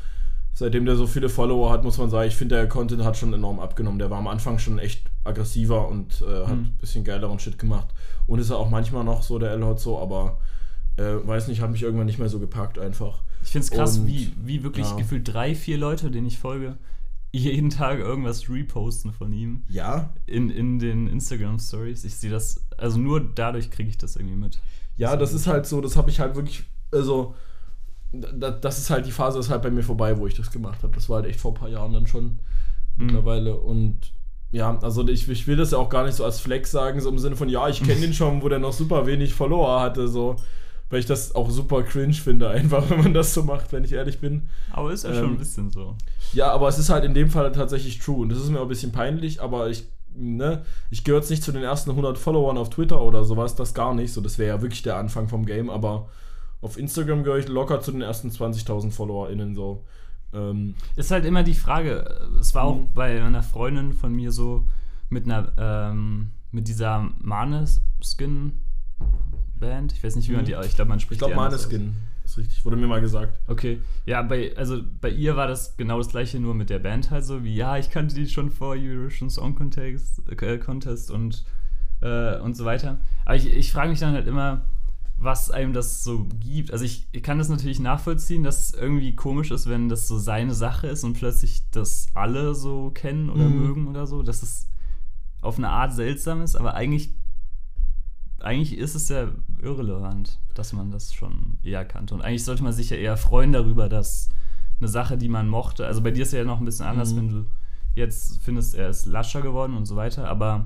Seitdem 0.54 0.86
der 0.86 0.96
so 0.98 1.08
viele 1.08 1.30
Follower 1.30 1.72
hat, 1.72 1.84
muss 1.84 1.98
man 1.98 2.10
sagen, 2.10 2.28
ich 2.28 2.36
finde, 2.36 2.56
der 2.56 2.68
Content 2.68 3.04
hat 3.04 3.16
schon 3.18 3.34
enorm 3.34 3.60
abgenommen. 3.60 4.00
Der 4.00 4.10
war 4.10 4.18
am 4.18 4.28
Anfang 4.28 4.60
schon 4.60 4.80
echt 4.80 5.02
aggressiver 5.24 5.88
und 5.88 6.22
äh, 6.22 6.46
hat 6.46 6.56
Mhm. 6.58 6.64
ein 6.64 6.78
bisschen 6.80 7.04
geileren 7.04 7.40
Shit 7.40 7.58
gemacht. 7.58 7.88
Und 8.28 8.40
ist 8.40 8.50
er 8.50 8.58
auch 8.58 8.70
manchmal 8.70 9.04
noch 9.04 9.24
so, 9.24 9.40
der 9.40 9.52
L-Hot 9.52 9.80
so, 9.80 9.98
aber 10.00 10.38
äh, 10.98 11.04
weiß 11.26 11.48
nicht, 11.48 11.62
hat 11.62 11.72
mich 11.72 11.84
irgendwann 11.84 12.06
nicht 12.08 12.20
mehr 12.20 12.28
so 12.30 12.40
gepackt 12.40 12.78
einfach. 12.80 13.24
Ich 13.44 13.50
finde 13.50 13.66
es 13.66 13.72
krass, 13.72 13.98
Und, 13.98 14.08
wie, 14.08 14.32
wie 14.44 14.64
wirklich 14.64 14.88
ja. 14.90 14.96
gefühlt 14.98 15.28
drei, 15.34 15.56
vier 15.56 15.78
Leute, 15.78 16.12
denen 16.12 16.28
ich 16.28 16.38
folge, 16.38 16.78
jeden 17.32 17.70
Tag 17.70 18.00
irgendwas 18.00 18.50
reposten 18.50 19.14
von 19.14 19.32
ihm 19.32 19.64
Ja, 19.70 20.14
in, 20.26 20.50
in 20.50 20.80
den 20.80 21.08
Instagram-Stories. 21.08 22.04
Ich 22.04 22.16
sehe 22.18 22.30
das, 22.30 22.62
also 22.78 23.00
nur 23.00 23.22
dadurch 23.22 23.72
kriege 23.72 23.90
ich 23.90 23.98
das 23.98 24.18
irgendwie 24.18 24.36
mit. 24.36 24.60
Ja, 25.02 25.16
das 25.18 25.34
ist 25.34 25.48
halt 25.48 25.66
so, 25.66 25.82
das 25.82 25.96
habe 25.98 26.10
ich 26.12 26.20
halt 26.20 26.36
wirklich, 26.36 26.64
also, 26.92 27.34
da, 28.12 28.52
das 28.52 28.78
ist 28.78 28.90
halt 28.90 29.06
die 29.06 29.12
Phase, 29.12 29.40
ist 29.40 29.50
halt 29.50 29.62
bei 29.64 29.72
mir 29.72 29.84
vorbei, 29.84 30.18
wo 30.18 30.28
ich 30.28 30.36
das 30.36 30.52
gemacht 30.52 30.84
habe. 30.84 30.94
Das 30.94 31.10
war 31.10 31.18
halt 31.18 31.26
echt 31.28 31.40
vor 31.40 31.52
ein 31.52 31.60
paar 31.60 31.70
Jahren 31.70 31.94
dann 31.94 32.08
schon 32.08 32.40
Mhm. 32.98 33.06
mittlerweile. 33.06 33.56
Und 33.56 33.98
ja, 34.52 34.78
also 34.82 35.08
ich, 35.08 35.30
ich 35.30 35.48
will 35.48 35.56
das 35.56 35.72
ja 35.72 35.78
auch 35.78 35.90
gar 35.90 36.04
nicht 36.06 36.16
so 36.16 36.26
als 36.26 36.40
Flex 36.42 36.72
sagen, 36.72 37.00
so 37.00 37.10
im 37.10 37.18
Sinne 37.20 37.36
von, 37.38 37.48
ja, 37.50 37.68
ich 37.70 37.82
kenne 37.82 38.02
den 38.06 38.14
schon, 38.14 38.42
wo 38.44 38.50
der 38.50 38.60
noch 38.60 38.74
super 38.74 39.06
wenig 39.08 39.34
Follower 39.34 39.80
hatte, 39.82 40.08
so. 40.08 40.36
Weil 40.90 41.00
ich 41.00 41.06
das 41.06 41.34
auch 41.36 41.50
super 41.50 41.84
cringe 41.84 42.14
finde, 42.14 42.50
einfach, 42.50 42.90
wenn 42.90 43.00
man 43.02 43.14
das 43.14 43.34
so 43.34 43.44
macht, 43.44 43.72
wenn 43.72 43.86
ich 43.86 43.94
ehrlich 43.94 44.20
bin. 44.20 44.50
Aber 44.72 44.92
ist 44.92 45.06
ja 45.06 45.14
schon 45.14 45.24
Ähm, 45.24 45.32
ein 45.32 45.38
bisschen 45.38 45.72
so. 45.72 45.96
Ja, 46.34 46.52
aber 46.52 46.68
es 46.68 46.78
ist 46.78 46.90
halt 46.90 47.06
in 47.06 47.14
dem 47.14 47.30
Fall 47.30 47.52
tatsächlich 47.54 47.98
true. 48.00 48.18
Und 48.24 48.30
das 48.30 48.40
ist 48.40 48.50
mir 48.50 48.60
auch 48.60 48.64
ein 48.64 48.68
bisschen 48.76 48.92
peinlich, 48.92 49.42
aber 49.42 49.70
ich, 49.70 49.86
ne, 50.16 50.64
ich 50.90 51.04
gehöre 51.04 51.20
jetzt 51.22 51.30
nicht 51.30 51.44
zu 51.44 51.52
den 51.52 51.64
ersten 51.64 51.90
100 51.92 52.18
Followern 52.18 52.58
auf 52.58 52.70
Twitter 52.70 53.02
oder 53.02 53.24
sowas, 53.24 53.56
das 53.56 53.74
gar 53.74 53.94
nicht. 53.94 54.14
So, 54.14 54.22
das 54.22 54.38
wäre 54.38 54.56
ja 54.58 54.62
wirklich 54.62 54.84
der 54.84 54.98
Anfang 54.98 55.28
vom 55.28 55.46
Game, 55.46 55.70
aber 55.70 56.10
auf 56.62 56.78
Instagram 56.78 57.24
gehöre 57.24 57.40
ich 57.40 57.48
locker 57.48 57.82
zu 57.82 57.92
den 57.92 58.02
ersten 58.02 58.30
20.000 58.30 58.92
FollowerInnen 58.92 59.56
so. 59.56 59.84
Ähm, 60.34 60.76
Ist 60.96 61.12
halt 61.12 61.26
immer 61.26 61.44
die 61.44 61.54
Frage. 61.56 62.30
Es 62.40 62.56
war 62.56 62.64
auch 62.64 62.78
Mhm. 62.78 62.88
bei 62.94 63.22
einer 63.22 63.44
Freundin 63.44 63.94
von 63.94 64.14
mir 64.14 64.32
so 64.32 64.66
mit 65.10 65.26
einer, 65.26 65.52
ähm, 65.58 66.32
mit 66.52 66.68
dieser 66.68 67.10
Maneskin-Band. 67.20 69.94
Ich 69.94 70.04
weiß 70.04 70.16
nicht, 70.16 70.30
wie 70.30 70.34
man 70.34 70.42
Mhm. 70.42 70.46
die, 70.46 70.56
ich 70.66 70.76
glaube, 70.76 70.90
man 70.90 70.98
ich 70.98 71.04
spricht 71.04 71.20
glaube, 71.20 71.38
anders 71.38 71.66
aus. 71.66 71.72
Maneskin 71.72 71.96
ist 72.32 72.38
richtig, 72.38 72.66
wurde 72.66 72.78
mir 72.78 72.88
mal 72.88 73.02
gesagt. 73.02 73.40
Okay, 73.48 73.82
ja, 74.06 74.22
bei, 74.22 74.56
also 74.58 74.82
bei 75.00 75.10
ihr 75.10 75.36
war 75.36 75.48
das 75.48 75.78
genau 75.78 75.98
das 75.98 76.10
gleiche, 76.10 76.40
nur 76.40 76.54
mit 76.56 76.70
der 76.70 76.80
Band 76.80 77.12
halt 77.12 77.26
so, 77.26 77.44
wie, 77.44 77.56
ja, 77.56 77.78
ich 77.78 77.90
kannte 77.90 78.16
die 78.16 78.28
schon 78.28 78.50
vor 78.50 78.76
Eurovision 78.78 79.30
Song 79.30 79.56
Contest, 79.56 80.22
äh, 80.30 80.58
Contest 80.58 81.12
und, 81.12 81.46
äh, 82.02 82.40
und 82.40 82.56
so 82.56 82.66
weiter. 82.66 83.00
Aber 83.26 83.36
ich, 83.36 83.52
ich 83.52 83.72
frage 83.72 83.90
mich 83.90 84.00
dann 84.00 84.14
halt 84.14 84.28
immer, 84.28 84.66
was 85.18 85.52
einem 85.52 85.72
das 85.74 86.04
so 86.04 86.26
gibt. 86.40 86.72
Also 86.74 86.84
ich, 86.84 87.06
ich 87.12 87.22
kann 87.22 87.38
das 87.38 87.48
natürlich 87.50 87.80
nachvollziehen, 87.80 88.44
dass 88.44 88.70
es 88.70 88.74
irgendwie 88.74 89.16
komisch 89.16 89.52
ist, 89.52 89.70
wenn 89.70 89.88
das 89.88 90.08
so 90.08 90.18
seine 90.18 90.54
Sache 90.56 90.88
ist 90.88 91.04
und 91.04 91.14
plötzlich 91.14 91.62
das 91.72 92.08
alle 92.16 92.56
so 92.56 92.90
kennen 92.90 93.30
oder 93.30 93.50
Mhm. 93.50 93.56
mögen 93.56 93.88
oder 93.88 94.08
so, 94.08 94.24
dass 94.24 94.42
es 94.42 94.68
auf 95.42 95.58
eine 95.58 95.70
Art 95.70 95.94
seltsam 95.94 96.42
ist, 96.42 96.56
aber 96.56 96.74
eigentlich 96.76 97.14
eigentlich 98.44 98.78
ist 98.78 98.96
es 98.96 99.10
ja 99.10 99.28
irrelevant, 99.62 100.40
dass 100.54 100.74
man 100.74 100.92
das 100.92 101.14
schon 101.14 101.58
eher 101.64 101.86
kannte. 101.86 102.14
Und 102.14 102.22
eigentlich 102.22 102.44
sollte 102.44 102.64
man 102.64 102.74
sich 102.74 102.90
ja 102.90 102.98
eher 102.98 103.18
freuen 103.18 103.52
darüber, 103.52 103.90
dass 103.90 104.30
eine 104.80 104.88
Sache, 104.88 105.18
die 105.18 105.30
man 105.30 105.48
mochte, 105.48 105.86
also 105.86 106.02
bei 106.02 106.12
dir 106.12 106.24
ist 106.24 106.34
ja 106.34 106.44
noch 106.44 106.60
ein 106.60 106.66
bisschen 106.66 106.86
anders, 106.88 107.14
Mhm. 107.14 107.18
wenn 107.18 107.30
du 107.30 107.46
jetzt 107.96 108.42
findest, 108.42 108.76
er 108.76 108.90
ist 108.90 109.06
lascher 109.06 109.42
geworden 109.42 109.76
und 109.76 109.86
so 109.86 109.96
weiter, 109.96 110.28
aber 110.28 110.66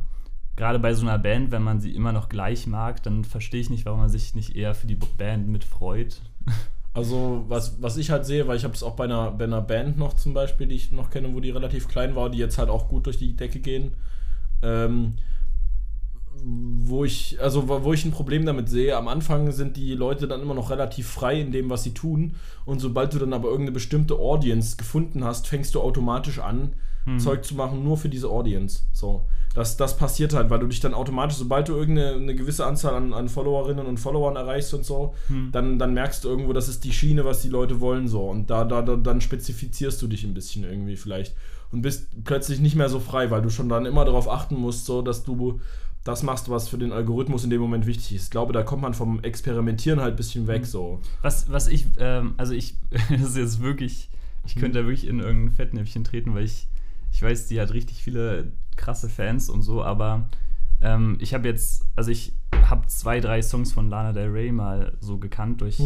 gerade 0.56 0.80
bei 0.80 0.94
so 0.94 1.02
einer 1.06 1.18
Band, 1.20 1.52
wenn 1.52 1.64
man 1.64 1.80
sie 1.82 1.94
immer 1.94 2.12
noch 2.14 2.30
gleich 2.30 2.66
mag, 2.68 3.04
dann 3.04 3.26
verstehe 3.26 3.60
ich 3.60 3.70
nicht, 3.70 3.86
warum 3.86 4.00
man 4.00 4.10
sich 4.10 4.36
nicht 4.36 4.56
eher 4.56 4.74
für 4.74 4.88
die 4.88 4.96
Band 4.96 5.48
mitfreut. 5.50 6.22
Also, 6.94 7.44
was, 7.50 7.82
was 7.82 7.98
ich 7.98 8.10
halt 8.10 8.26
sehe, 8.26 8.48
weil 8.48 8.56
ich 8.56 8.64
habe 8.64 8.74
es 8.74 8.82
auch 8.84 8.96
bei 8.96 9.04
einer, 9.04 9.32
bei 9.32 9.44
einer 9.44 9.62
Band 9.62 9.98
noch 9.98 10.14
zum 10.14 10.34
Beispiel, 10.34 10.68
die 10.68 10.76
ich 10.76 10.92
noch 10.92 11.10
kenne, 11.10 11.34
wo 11.34 11.42
die 11.42 11.50
relativ 11.50 11.90
klein 11.90 12.16
war, 12.16 12.30
die 12.30 12.38
jetzt 12.38 12.58
halt 12.58 12.70
auch 12.70 12.88
gut 12.88 13.06
durch 13.08 13.18
die 13.18 13.36
Decke 13.36 13.60
gehen. 13.60 13.96
Ähm, 14.62 15.16
wo 16.44 17.04
ich, 17.04 17.38
also 17.42 17.68
wo 17.68 17.94
ich 17.94 18.06
ein 18.06 18.12
Problem 18.12 18.46
damit 18.46 18.70
sehe, 18.70 18.96
am 18.96 19.08
Anfang 19.08 19.52
sind 19.52 19.78
die 19.78 19.94
Leute 19.96 20.28
dann 20.28 20.42
immer 20.42 20.54
noch 20.54 20.70
relativ 20.70 21.08
frei 21.08 21.40
in 21.42 21.52
dem, 21.52 21.70
was 21.70 21.84
sie 21.84 21.94
tun. 21.94 22.36
Und 22.66 22.80
sobald 22.80 23.14
du 23.14 23.20
dann 23.20 23.34
aber 23.34 23.50
irgendeine 23.50 23.72
bestimmte 23.74 24.16
Audience 24.16 24.78
gefunden 24.78 25.24
hast, 25.24 25.48
fängst 25.48 25.74
du 25.76 25.82
automatisch 25.82 26.40
an, 26.40 26.74
Mhm. 27.08 27.20
Zeug 27.20 27.46
zu 27.46 27.54
machen, 27.54 27.84
nur 27.84 27.98
für 27.98 28.10
diese 28.10 28.30
Audience. 28.30 28.80
So. 28.92 29.28
Das, 29.54 29.78
das 29.78 29.96
passiert 29.96 30.34
halt, 30.34 30.50
weil 30.50 30.58
du 30.58 30.66
dich 30.66 30.80
dann 30.80 30.96
automatisch, 30.96 31.38
sobald 31.38 31.68
du 31.68 31.76
irgendeine 31.76 32.14
eine 32.16 32.34
gewisse 32.34 32.66
Anzahl 32.66 32.96
an, 32.96 33.14
an 33.14 33.30
Followerinnen 33.30 33.86
und 33.86 34.00
Followern 34.00 34.36
erreichst 34.36 34.74
und 34.74 34.86
so, 34.86 35.14
Hm. 35.28 35.50
dann, 35.52 35.78
dann 35.78 35.94
merkst 35.94 36.24
du 36.24 36.30
irgendwo, 36.30 36.52
das 36.52 36.68
ist 36.68 36.84
die 36.84 36.92
Schiene, 36.92 37.24
was 37.24 37.44
die 37.44 37.50
Leute 37.50 37.80
wollen, 37.80 38.08
so. 38.08 38.28
Und 38.28 38.50
da, 38.50 38.66
da, 38.66 38.82
da 38.82 38.96
dann 38.96 39.22
spezifizierst 39.22 40.02
du 40.02 40.08
dich 40.08 40.24
ein 40.24 40.34
bisschen 40.34 40.64
irgendwie 40.64 40.96
vielleicht. 40.96 41.36
Und 41.72 41.84
bist 41.84 42.08
plötzlich 42.24 42.60
nicht 42.60 42.76
mehr 42.76 42.90
so 42.90 43.00
frei, 43.00 43.30
weil 43.30 43.44
du 43.44 43.52
schon 43.52 43.70
dann 43.70 43.86
immer 43.86 44.04
darauf 44.04 44.28
achten 44.28 44.56
musst, 44.56 44.88
so, 44.88 45.04
dass 45.04 45.24
du 45.24 45.60
das 46.06 46.24
machst, 46.24 46.50
was 46.50 46.70
für 46.70 46.78
den 46.78 46.92
Algorithmus 46.94 47.44
in 47.44 47.50
dem 47.50 47.60
Moment 47.60 47.86
wichtig 47.86 48.14
ist. 48.16 48.24
Ich 48.26 48.30
glaube, 48.32 48.54
da 48.54 48.64
kommt 48.64 48.82
man 48.84 48.94
vom 48.94 49.20
Experimentieren 49.22 50.00
halt 50.00 50.14
ein 50.14 50.16
bisschen 50.18 50.48
weg, 50.48 50.62
Mhm. 50.62 50.66
so. 50.66 51.02
Was, 51.22 51.52
was 51.52 51.68
ich, 51.68 51.88
ähm, 51.98 52.36
also 52.38 52.54
ich, 52.54 52.76
das 53.10 53.22
ist 53.32 53.38
jetzt 53.38 53.60
wirklich, 53.62 54.10
ich 54.46 54.56
könnte 54.56 54.80
da 54.80 54.86
wirklich 54.86 55.08
in 55.08 55.20
irgendein 55.20 55.52
Fettnäpfchen 55.56 56.04
treten, 56.06 56.34
weil 56.34 56.46
ich, 56.46 56.68
ich 57.12 57.22
weiß, 57.22 57.48
die 57.48 57.60
hat 57.60 57.74
richtig 57.74 58.02
viele 58.04 58.52
krasse 58.78 59.10
Fans 59.10 59.50
und 59.50 59.62
so, 59.64 59.84
aber 59.84 60.30
ähm, 60.82 61.18
ich 61.20 61.34
habe 61.34 61.48
jetzt, 61.48 61.86
also 61.96 62.12
ich 62.12 62.34
habe 62.70 62.86
zwei, 62.88 63.20
drei 63.20 63.42
Songs 63.42 63.72
von 63.74 63.90
Lana 63.90 64.14
Del 64.14 64.30
Rey 64.30 64.52
mal 64.52 64.96
so 65.00 65.18
gekannt 65.18 65.62
durch 65.62 65.82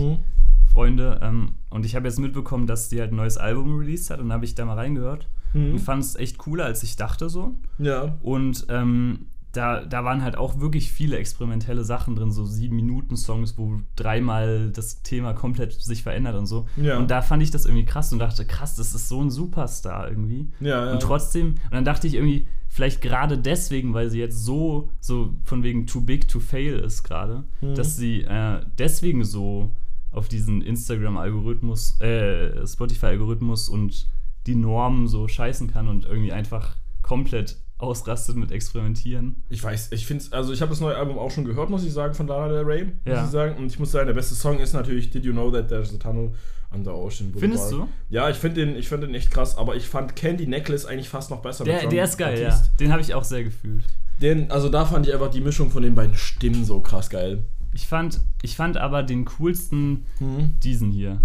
Freunde 0.71 1.19
ähm, 1.23 1.55
und 1.69 1.85
ich 1.85 1.95
habe 1.95 2.07
jetzt 2.07 2.19
mitbekommen, 2.19 2.67
dass 2.67 2.89
die 2.89 2.99
halt 2.99 3.11
ein 3.11 3.15
neues 3.15 3.37
Album 3.37 3.77
released 3.77 4.09
hat 4.11 4.19
und 4.19 4.31
habe 4.31 4.45
ich 4.45 4.55
da 4.55 4.65
mal 4.65 4.75
reingehört 4.75 5.27
Mhm. 5.53 5.71
und 5.71 5.79
fand 5.79 6.03
es 6.03 6.15
echt 6.15 6.37
cooler, 6.37 6.65
als 6.65 6.83
ich 6.83 6.95
dachte 6.95 7.27
so. 7.27 7.55
Ja. 7.79 8.17
Und 8.21 8.67
ähm, 8.69 9.25
da, 9.59 9.83
da 9.83 10.05
waren 10.05 10.23
halt 10.23 10.37
auch 10.37 10.59
wirklich 10.61 10.89
viele 10.91 11.17
experimentelle 11.17 11.83
Sachen 11.83 12.15
drin, 12.15 12.31
so 12.31 12.45
sieben 12.45 12.77
Minuten 12.77 13.17
Songs, 13.17 13.57
wo 13.57 13.81
dreimal 13.97 14.71
das 14.71 15.01
Thema 15.03 15.33
komplett 15.33 15.73
sich 15.73 16.01
verändert 16.01 16.35
und 16.35 16.45
so. 16.45 16.65
Ja. 16.77 16.97
Und 16.97 17.11
da 17.11 17.21
fand 17.21 17.43
ich 17.43 17.51
das 17.51 17.65
irgendwie 17.65 17.83
krass 17.83 18.13
und 18.13 18.19
dachte, 18.19 18.45
krass, 18.45 18.75
das 18.75 18.95
ist 18.95 19.09
so 19.09 19.21
ein 19.21 19.29
Superstar 19.29 20.07
irgendwie. 20.09 20.49
Ja, 20.61 20.85
ja. 20.85 20.91
Und 20.93 21.01
trotzdem, 21.01 21.55
und 21.65 21.73
dann 21.73 21.83
dachte 21.83 22.07
ich 22.07 22.13
irgendwie, 22.13 22.47
vielleicht 22.69 23.01
gerade 23.01 23.37
deswegen, 23.37 23.93
weil 23.93 24.09
sie 24.09 24.19
jetzt 24.19 24.45
so, 24.45 24.91
so 25.01 25.33
von 25.43 25.61
wegen 25.63 25.85
too 25.87 26.01
big 26.01 26.29
to 26.29 26.39
fail 26.39 26.79
ist 26.79 27.03
gerade, 27.03 27.43
Mhm. 27.61 27.75
dass 27.75 27.97
sie 27.97 28.21
äh, 28.21 28.61
deswegen 28.77 29.25
so 29.25 29.71
auf 30.11 30.29
diesen 30.29 30.61
Instagram-Algorithmus, 30.61 31.99
äh, 32.01 32.65
Spotify-Algorithmus 32.65 33.67
und 33.69 34.07
die 34.47 34.55
Normen 34.55 35.07
so 35.07 35.27
scheißen 35.27 35.69
kann 35.69 35.87
und 35.89 36.05
irgendwie 36.05 36.31
einfach 36.31 36.77
komplett 37.01 37.57
ausrastet 37.79 38.35
mit 38.35 38.51
Experimentieren. 38.51 39.37
Ich 39.49 39.63
weiß, 39.63 39.91
ich 39.93 40.05
finde 40.05 40.23
also 40.31 40.53
ich 40.53 40.61
habe 40.61 40.69
das 40.69 40.79
neue 40.81 40.95
Album 40.95 41.17
auch 41.17 41.31
schon 41.31 41.45
gehört, 41.45 41.69
muss 41.69 41.83
ich 41.83 41.91
sagen, 41.93 42.13
von 42.13 42.27
Lana 42.27 42.49
Del 42.49 42.63
Rey, 42.63 42.83
muss 42.85 42.93
Ja. 43.05 43.23
ich 43.25 43.31
sagen. 43.31 43.57
Und 43.57 43.65
ich 43.67 43.79
muss 43.79 43.91
sagen, 43.91 44.05
der 44.07 44.13
beste 44.13 44.35
Song 44.35 44.59
ist 44.59 44.73
natürlich 44.73 45.09
Did 45.09 45.25
You 45.25 45.31
Know 45.31 45.49
That 45.49 45.69
There's 45.69 45.93
a 45.93 45.97
Tunnel 45.97 46.31
Under 46.71 46.93
Ocean 46.93 47.31
Boulevard. 47.31 47.39
Findest 47.39 47.71
du? 47.71 47.87
Ja, 48.09 48.29
ich 48.29 48.37
finde 48.37 48.63
den, 48.65 48.75
ich 48.75 48.87
find 48.87 49.01
den 49.01 49.15
echt 49.15 49.31
krass, 49.31 49.57
aber 49.57 49.75
ich 49.75 49.87
fand 49.87 50.15
Candy 50.15 50.45
Necklace 50.45 50.85
eigentlich 50.85 51.09
fast 51.09 51.31
noch 51.31 51.41
besser. 51.41 51.63
Der, 51.63 51.87
der 51.87 52.03
ist 52.03 52.17
geil, 52.17 52.39
ja. 52.39 52.61
Den 52.79 52.91
habe 52.91 53.01
ich 53.01 53.13
auch 53.15 53.23
sehr 53.23 53.43
gefühlt. 53.43 53.83
Den, 54.21 54.51
also 54.51 54.69
da 54.69 54.85
fand 54.85 55.07
ich 55.07 55.13
einfach 55.13 55.29
die 55.31 55.41
Mischung 55.41 55.71
von 55.71 55.81
den 55.81 55.95
beiden 55.95 56.13
Stimmen 56.15 56.65
so 56.65 56.81
krass 56.81 57.09
geil. 57.09 57.43
Ich 57.73 57.87
fand, 57.87 58.19
ich 58.41 58.55
fand 58.57 58.75
aber 58.77 59.01
den 59.03 59.23
coolsten 59.25 60.03
Hm. 60.17 60.55
diesen 60.61 60.91
hier. 60.91 61.21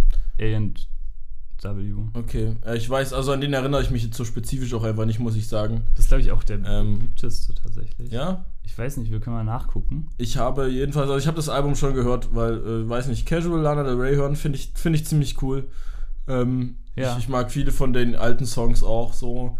A&W. 1.66 1.94
Okay, 2.14 2.56
äh, 2.66 2.76
ich 2.76 2.88
weiß, 2.88 3.12
also 3.12 3.32
an 3.32 3.40
den 3.40 3.52
erinnere 3.52 3.82
ich 3.82 3.90
mich 3.90 4.04
jetzt 4.04 4.16
so 4.16 4.24
spezifisch 4.24 4.72
auch 4.74 4.84
einfach 4.84 5.04
nicht, 5.06 5.18
muss 5.20 5.36
ich 5.36 5.48
sagen. 5.48 5.82
Das 5.94 6.04
ist, 6.04 6.08
glaube 6.08 6.22
ich, 6.22 6.32
auch 6.32 6.44
der 6.44 6.58
Ähm, 6.64 6.94
beliebteste 6.98 7.54
tatsächlich. 7.54 8.10
Ja, 8.12 8.44
Ich 8.62 8.76
weiß 8.78 8.96
nicht, 8.98 9.10
wir 9.10 9.20
können 9.20 9.36
mal 9.36 9.44
nachgucken. 9.44 10.08
ich 10.18 10.36
habe 10.38 10.68
jedenfalls, 10.68 11.08
also 11.08 11.18
ich 11.18 11.26
habe 11.26 11.36
das 11.36 11.48
Album 11.48 11.74
schon 11.76 11.94
gehört, 11.94 12.34
weil, 12.34 12.54
äh, 12.58 12.88
weiß 12.88 13.08
nicht, 13.08 13.26
Casual 13.26 13.60
Lana 13.60 13.82
Del 13.82 13.94
Rey 14.00 14.14
hören 14.16 14.36
finde 14.36 14.58
ich, 14.58 14.72
finde 14.74 14.98
ich 14.98 15.06
ziemlich 15.06 15.40
cool. 15.42 15.68
Ähm, 16.28 16.76
Ja. 16.96 17.12
ich, 17.12 17.24
ich 17.24 17.28
mag 17.28 17.50
viele 17.50 17.72
von 17.72 17.92
den 17.92 18.14
alten 18.16 18.46
Songs 18.46 18.82
auch 18.82 19.12
so. 19.12 19.58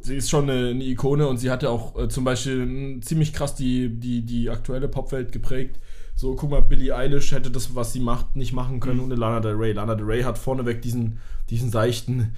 Sie 0.00 0.16
ist 0.16 0.30
schon 0.30 0.50
eine, 0.50 0.70
eine 0.70 0.84
Ikone 0.84 1.28
und 1.28 1.38
sie 1.38 1.50
hat 1.50 1.62
ja 1.62 1.68
auch 1.70 1.96
äh, 1.98 2.08
zum 2.08 2.24
Beispiel 2.24 2.98
ziemlich 3.02 3.32
krass 3.32 3.54
die, 3.54 3.88
die, 3.88 4.22
die 4.22 4.50
aktuelle 4.50 4.88
Popwelt 4.88 5.30
geprägt. 5.32 5.78
So, 6.22 6.36
guck 6.36 6.50
mal, 6.50 6.62
Billie 6.62 6.94
Eilish 6.94 7.32
hätte 7.32 7.50
das, 7.50 7.74
was 7.74 7.92
sie 7.92 7.98
macht, 7.98 8.36
nicht 8.36 8.52
machen 8.52 8.78
können 8.78 8.98
Mhm. 8.98 9.04
ohne 9.06 9.14
Lana 9.16 9.40
Del 9.40 9.54
Rey. 9.56 9.72
Lana 9.72 9.96
Del 9.96 10.06
Rey 10.06 10.22
hat 10.22 10.38
vorneweg 10.38 10.80
diesen, 10.80 11.18
diesen 11.50 11.68
seichten 11.70 12.36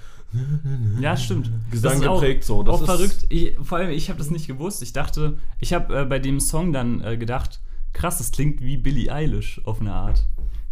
Ja, 0.99 1.15
stimmt. 1.15 1.51
Gesang 1.69 1.91
Das 1.93 2.01
ist 2.01 2.07
auch- 2.07 2.19
geprägt. 2.19 2.43
so. 2.45 2.63
Das 2.63 2.73
auch 2.75 2.79
ist, 2.81 2.85
verrückt. 2.87 3.25
Ich, 3.29 3.55
vor 3.61 3.77
allem, 3.77 3.91
ich 3.91 4.09
habe 4.09 4.17
das 4.17 4.31
nicht 4.31 4.47
gewusst. 4.47 4.81
Ich 4.81 4.91
dachte, 4.91 5.37
ich 5.59 5.71
habe 5.71 6.01
äh, 6.01 6.03
bei 6.05 6.17
dem 6.17 6.39
Song 6.39 6.73
dann 6.73 6.99
äh, 7.01 7.15
gedacht, 7.15 7.61
krass, 7.93 8.17
das 8.17 8.31
klingt 8.31 8.59
wie 8.59 8.77
Billie 8.77 9.13
Eilish 9.13 9.61
auf 9.65 9.79
eine 9.79 9.93
Art. 9.93 10.25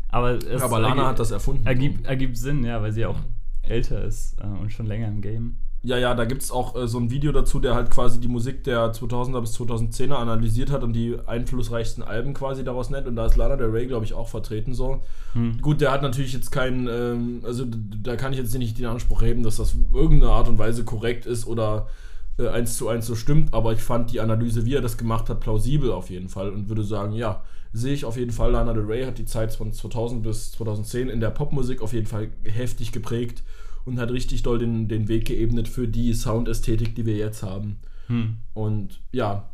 Aber, 0.09 0.32
es 0.32 0.64
Aber 0.64 0.80
Lana 0.80 1.05
hat 1.09 1.20
das 1.20 1.30
erfunden. 1.30 1.68
ergibt, 1.68 2.07
ergibt 2.07 2.36
Sinn, 2.36 2.64
ja, 2.64 2.82
weil 2.82 2.93
sie 2.93 3.05
auch 3.05 3.20
älter 3.61 4.03
ist 4.03 4.38
äh, 4.41 4.47
und 4.47 4.72
schon 4.74 4.88
länger 4.88 5.07
im 5.07 5.22
Game. 5.22 5.57
Ja, 5.86 5.97
ja, 5.97 6.15
da 6.15 6.23
gibt 6.23 6.41
es 6.41 6.49
auch 6.49 6.75
äh, 6.77 6.88
so 6.88 6.97
ein 6.97 7.11
Video 7.11 7.34
dazu, 7.34 7.59
der 7.59 7.75
halt 7.75 7.91
quasi 7.91 8.17
die 8.19 8.29
Musik 8.29 8.63
der 8.63 8.93
2000er 8.93 9.41
bis 9.41 9.59
2010er 9.59 10.13
analysiert 10.13 10.71
hat 10.71 10.81
und 10.81 10.93
die 10.93 11.17
einflussreichsten 11.25 12.01
Alben 12.03 12.34
quasi 12.34 12.63
daraus 12.63 12.89
nennt. 12.89 13.05
Und 13.05 13.17
da 13.17 13.25
ist 13.25 13.36
Lana 13.36 13.57
Del 13.57 13.69
Rey, 13.69 13.86
glaube 13.86 14.05
ich, 14.05 14.13
auch 14.13 14.29
vertreten 14.29 14.73
so. 14.73 15.01
Hm. 15.34 15.59
Gut, 15.61 15.81
der 15.81 15.91
hat 15.91 16.01
natürlich 16.01 16.31
jetzt 16.31 16.51
keinen, 16.51 16.88
ähm, 16.88 17.41
also 17.43 17.65
da 17.67 18.15
kann 18.15 18.31
ich 18.31 18.39
jetzt 18.39 18.57
nicht 18.57 18.79
den 18.79 18.86
Anspruch 18.86 19.21
heben, 19.21 19.43
dass 19.43 19.57
das 19.57 19.75
irgendeine 19.93 20.31
Art 20.31 20.47
und 20.47 20.57
Weise 20.57 20.86
korrekt 20.86 21.25
ist 21.25 21.45
oder 21.47 21.88
äh, 22.39 22.47
eins 22.47 22.77
zu 22.77 22.88
eins 22.88 23.05
so 23.05 23.15
stimmt, 23.15 23.53
aber 23.53 23.73
ich 23.73 23.81
fand 23.81 24.11
die 24.11 24.21
Analyse, 24.21 24.65
wie 24.65 24.75
er 24.75 24.81
das 24.81 24.97
gemacht 24.97 25.29
hat, 25.29 25.41
plausibel 25.41 25.91
auf 25.91 26.09
jeden 26.09 26.29
Fall 26.29 26.49
und 26.49 26.69
würde 26.69 26.84
sagen, 26.84 27.11
ja, 27.11 27.43
sehe 27.73 27.93
ich 27.93 28.05
auf 28.05 28.15
jeden 28.15 28.31
Fall, 28.31 28.51
Lana 28.51 28.71
Del 28.71 28.86
Rey 28.86 29.03
hat 29.03 29.17
die 29.17 29.25
Zeit 29.25 29.53
von 29.53 29.73
2000 29.73 30.23
bis 30.23 30.53
2010 30.53 31.09
in 31.09 31.19
der 31.19 31.31
Popmusik 31.31 31.81
auf 31.81 31.91
jeden 31.91 32.07
Fall 32.07 32.29
heftig 32.43 32.93
geprägt 32.93 33.43
und 33.86 33.99
hat 33.99 34.11
richtig 34.11 34.43
doll 34.43 34.59
den, 34.59 34.88
den 34.88 35.07
Weg 35.07 35.25
geebnet 35.25 35.67
für 35.67 35.88
die 35.88 36.13
Soundästhetik, 36.13 36.95
die 36.95 37.05
wir 37.05 37.15
jetzt 37.15 37.43
haben. 37.43 37.77
Hm. 38.07 38.38
Und 38.53 39.01
ja, 39.11 39.49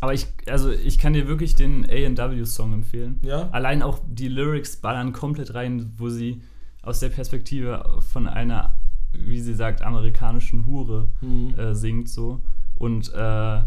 Aber 0.00 0.14
ich, 0.14 0.26
also 0.46 0.70
ich 0.70 0.98
kann 0.98 1.12
dir 1.12 1.28
wirklich 1.28 1.54
den 1.54 1.84
A&W-Song 1.84 2.72
empfehlen. 2.72 3.20
ja, 3.22 3.48
Allein 3.50 3.82
auch 3.82 4.00
die 4.06 4.28
Lyrics 4.28 4.76
ballern 4.76 5.12
komplett 5.12 5.54
rein, 5.54 5.92
wo 5.96 6.08
sie 6.08 6.42
aus 6.82 7.00
der 7.00 7.08
Perspektive 7.08 8.00
von 8.12 8.28
einer, 8.28 8.78
wie 9.12 9.40
sie 9.40 9.54
sagt, 9.54 9.82
amerikanischen 9.82 10.66
Hure 10.66 11.08
hm. 11.20 11.58
äh, 11.58 11.74
singt 11.74 12.08
so. 12.08 12.40
Und, 12.76 13.12
äh, 13.14 13.60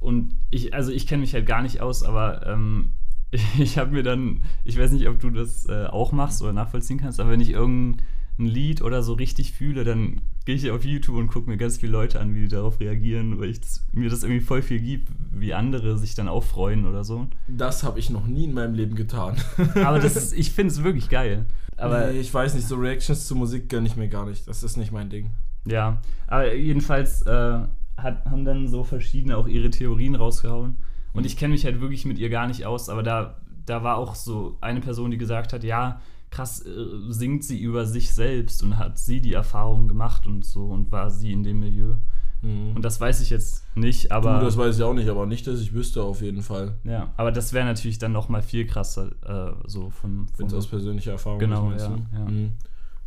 und 0.00 0.34
ich, 0.50 0.74
also 0.74 0.92
ich 0.92 1.06
kenne 1.06 1.22
mich 1.22 1.34
halt 1.34 1.46
gar 1.46 1.62
nicht 1.62 1.80
aus, 1.80 2.02
aber 2.02 2.46
ähm, 2.46 2.92
ich 3.58 3.78
habe 3.78 3.92
mir 3.92 4.02
dann, 4.02 4.42
ich 4.64 4.78
weiß 4.78 4.92
nicht, 4.92 5.08
ob 5.08 5.18
du 5.20 5.30
das 5.30 5.66
äh, 5.68 5.86
auch 5.86 6.12
machst 6.12 6.42
oder 6.42 6.52
nachvollziehen 6.52 6.98
kannst, 6.98 7.18
aber 7.20 7.30
wenn 7.30 7.40
ich 7.40 7.50
irgendein 7.50 8.04
Lied 8.38 8.82
oder 8.82 9.02
so 9.02 9.12
richtig 9.12 9.52
fühle, 9.52 9.84
dann 9.84 10.20
gehe 10.44 10.56
ich 10.56 10.70
auf 10.70 10.84
YouTube 10.84 11.16
und 11.16 11.28
gucke 11.28 11.48
mir 11.48 11.56
ganz 11.56 11.78
viele 11.78 11.92
Leute 11.92 12.20
an, 12.20 12.34
wie 12.34 12.42
die 12.42 12.48
darauf 12.48 12.80
reagieren, 12.80 13.38
weil 13.38 13.50
ich 13.50 13.60
das, 13.60 13.86
mir 13.92 14.10
das 14.10 14.22
irgendwie 14.22 14.40
voll 14.40 14.62
viel 14.62 14.80
gibt, 14.80 15.08
wie 15.32 15.54
andere 15.54 15.96
sich 15.98 16.14
dann 16.14 16.28
auch 16.28 16.44
freuen 16.44 16.86
oder 16.86 17.04
so. 17.04 17.28
das 17.48 17.82
habe 17.82 17.98
ich 17.98 18.10
noch 18.10 18.26
nie 18.26 18.44
in 18.44 18.54
meinem 18.54 18.74
Leben 18.74 18.94
getan. 18.96 19.36
Aber 19.84 19.98
das 19.98 20.16
ist, 20.16 20.32
ich 20.32 20.50
finde 20.50 20.72
es 20.72 20.82
wirklich 20.82 21.08
geil. 21.08 21.46
Aber 21.76 22.08
nee, 22.08 22.20
ich 22.20 22.32
weiß 22.32 22.54
nicht, 22.54 22.66
so 22.66 22.76
Reactions 22.76 23.26
zu 23.26 23.34
Musik 23.34 23.68
gönne 23.68 23.86
ich 23.86 23.96
mir 23.96 24.08
gar 24.08 24.26
nicht. 24.26 24.46
Das 24.46 24.62
ist 24.62 24.76
nicht 24.76 24.92
mein 24.92 25.10
Ding. 25.10 25.30
Ja, 25.66 26.02
aber 26.26 26.54
jedenfalls 26.54 27.22
äh, 27.22 27.60
hat, 27.96 28.24
haben 28.26 28.44
dann 28.44 28.68
so 28.68 28.84
verschiedene 28.84 29.36
auch 29.36 29.48
ihre 29.48 29.70
Theorien 29.70 30.14
rausgehauen. 30.14 30.76
Und 31.14 31.26
ich 31.26 31.36
kenne 31.36 31.52
mich 31.52 31.64
halt 31.64 31.80
wirklich 31.80 32.04
mit 32.04 32.18
ihr 32.18 32.28
gar 32.28 32.46
nicht 32.46 32.66
aus, 32.66 32.88
aber 32.88 33.02
da, 33.02 33.36
da 33.66 33.82
war 33.82 33.96
auch 33.96 34.14
so 34.14 34.58
eine 34.60 34.80
Person, 34.80 35.10
die 35.10 35.16
gesagt 35.16 35.52
hat, 35.52 35.64
ja, 35.64 36.00
krass, 36.34 36.64
äh, 36.66 36.72
singt 37.12 37.44
sie 37.44 37.60
über 37.60 37.86
sich 37.86 38.12
selbst 38.12 38.62
und 38.62 38.78
hat 38.78 38.98
sie 38.98 39.20
die 39.20 39.32
Erfahrung 39.34 39.88
gemacht 39.88 40.26
und 40.26 40.44
so 40.44 40.66
und 40.66 40.90
war 40.92 41.10
sie 41.10 41.32
in 41.32 41.42
dem 41.42 41.60
Milieu. 41.60 41.94
Mhm. 42.42 42.72
Und 42.76 42.84
das 42.84 43.00
weiß 43.00 43.20
ich 43.22 43.30
jetzt 43.30 43.64
nicht, 43.76 44.12
aber 44.12 44.38
du, 44.40 44.44
das 44.44 44.56
weiß 44.56 44.76
ich 44.76 44.82
auch 44.82 44.92
nicht, 44.94 45.08
aber 45.08 45.24
nicht, 45.26 45.46
dass 45.46 45.60
ich 45.60 45.72
wüsste 45.72 46.02
auf 46.02 46.20
jeden 46.20 46.42
Fall. 46.42 46.74
ja, 46.84 47.12
aber 47.16 47.32
das 47.32 47.52
wäre 47.52 47.64
natürlich 47.64 47.98
dann 47.98 48.12
noch 48.12 48.28
mal 48.28 48.42
viel 48.42 48.66
krasser, 48.66 49.12
äh, 49.24 49.54
so 49.66 49.90
von, 49.90 50.26
von 50.36 50.52
aus 50.52 50.66
persönlicher 50.66 51.12
Erfahrung 51.12 51.38
Genau, 51.38 51.70
ja, 51.72 51.96
ja. 52.12 52.24
Mhm. 52.28 52.52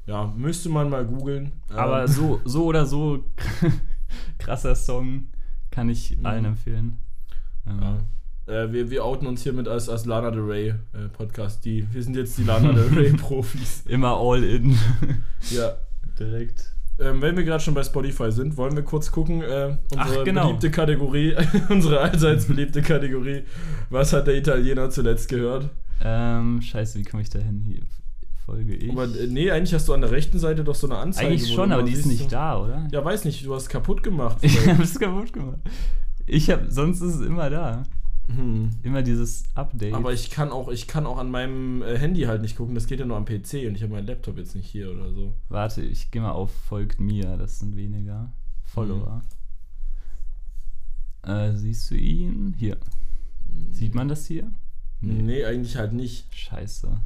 ja, 0.08 0.34
müsste 0.36 0.70
man 0.70 0.90
mal 0.90 1.06
googeln. 1.06 1.52
Aber 1.70 2.02
Ähm, 2.02 2.08
so, 2.08 2.40
so 2.46 2.66
oder 2.66 2.86
so 2.88 3.26
krasser 4.40 4.74
Song 4.76 5.28
kann 5.70 5.90
ich 5.90 6.18
Mhm. 6.18 6.26
allen 6.26 6.46
empfehlen. 6.46 6.98
Ähm, 7.68 7.80
Ja. 7.82 7.98
Äh, 8.48 8.72
wir, 8.72 8.90
wir 8.90 9.04
outen 9.06 9.28
uns 9.28 9.44
hiermit 9.44 9.68
als, 9.68 9.90
als 9.90 10.06
Lana 10.06 10.32
Del 10.32 10.42
Rey 10.44 10.70
äh, 10.70 10.76
Podcast. 11.12 11.66
Die, 11.66 11.86
wir 11.92 12.02
sind 12.02 12.16
jetzt 12.16 12.38
die 12.38 12.44
Lana 12.44 12.72
Del 12.72 12.88
Rey 12.98 13.12
Profis. 13.18 13.84
Immer 13.88 14.18
all 14.18 14.44
in. 14.44 14.78
Ja. 15.52 15.74
Direkt. 16.20 16.74
Ähm, 17.00 17.22
wenn 17.22 17.38
wir 17.38 17.44
gerade 17.44 17.64
schon 17.64 17.76
bei 17.76 17.84
Spotify 17.84 18.32
sind, 18.32 18.58
wollen 18.58 18.76
wir 18.76 18.82
kurz 18.84 19.12
gucken, 19.12 19.42
äh, 19.44 19.78
unsere 19.94 20.20
Ach, 20.22 20.24
genau. 20.26 20.48
beliebte 20.48 20.72
Kategorie, 20.72 21.36
unsere 21.70 22.00
allseits 22.00 22.46
beliebte 22.46 22.82
Kategorie. 22.82 23.44
Was 23.92 24.14
hat 24.14 24.26
der 24.26 24.36
Italiener 24.36 24.90
zuletzt 24.90 25.30
gehört? 25.30 25.70
Ähm, 26.04 26.60
scheiße, 26.62 26.98
wie 26.98 27.04
komme 27.04 27.22
ich 27.22 27.30
da 27.30 27.38
hin? 27.40 27.62
Hier 27.64 27.82
folge 28.46 28.74
ich. 28.76 28.92
Aber 28.92 29.04
äh, 29.04 29.28
nee, 29.28 29.52
eigentlich 29.52 29.74
hast 29.76 29.88
du 29.88 29.94
an 29.94 30.02
der 30.02 30.10
rechten 30.10 30.40
Seite 30.40 30.64
doch 30.64 30.74
so 30.74 30.88
eine 30.88 30.98
Anzeige. 30.98 31.28
Eigentlich 31.28 31.54
schon, 31.54 31.72
aber 31.72 31.84
die 31.84 31.94
ist 31.94 32.08
nicht 32.08 32.24
so- 32.24 32.30
da, 32.30 32.58
oder? 32.60 32.88
Ja, 32.92 33.06
weiß 33.06 33.26
nicht, 33.26 33.46
du 33.46 33.54
hast 33.54 33.70
kaputt 33.70 34.02
gemacht. 34.02 34.38
Ich 34.42 34.58
es 34.66 34.98
kaputt 35.00 35.32
gemacht. 35.34 35.60
Ich 36.26 36.50
habe, 36.50 36.66
sonst 36.72 37.02
ist 37.02 37.16
es 37.16 37.22
immer 37.22 37.50
da. 37.52 37.84
Hm. 38.28 38.72
Immer 38.84 39.04
dieses 39.04 39.46
Update. 39.56 39.94
Aber 39.94 40.12
ich 40.12 40.30
kann 40.30 40.50
auch, 40.52 40.70
ich 40.70 40.88
kann 40.88 41.06
auch 41.06 41.18
an 41.18 41.32
meinem 41.32 41.82
äh, 41.82 41.98
Handy 41.98 42.24
halt 42.24 42.42
nicht 42.42 42.58
gucken, 42.58 42.76
das 42.76 42.88
geht 42.88 43.00
ja 43.00 43.06
nur 43.06 43.18
am 43.18 43.26
PC 43.26 43.68
und 43.68 43.76
ich 43.76 43.84
habe 43.84 43.94
meinen 43.94 44.08
Laptop 44.08 44.38
jetzt 44.38 44.56
nicht 44.56 44.68
hier 44.68 44.92
oder 44.92 45.12
so. 45.14 45.34
Warte, 45.50 45.82
ich 45.82 46.12
gehe 46.12 46.22
mal 46.22 46.32
auf 46.32 46.52
folgt 46.52 47.00
mir, 47.00 47.38
das 47.38 47.60
sind 47.60 47.76
weniger 47.78 48.32
Follower. 48.66 49.24
Äh, 51.24 51.54
siehst 51.54 51.90
du 51.90 51.96
ihn? 51.96 52.54
Hier. 52.58 52.78
Sieht 53.72 53.96
man 53.96 54.08
das 54.08 54.26
hier? 54.26 54.52
Nee. 55.00 55.46
eigentlich 55.46 55.78
halt 55.78 55.94
nicht. 55.94 56.34
Scheiße. 56.34 57.00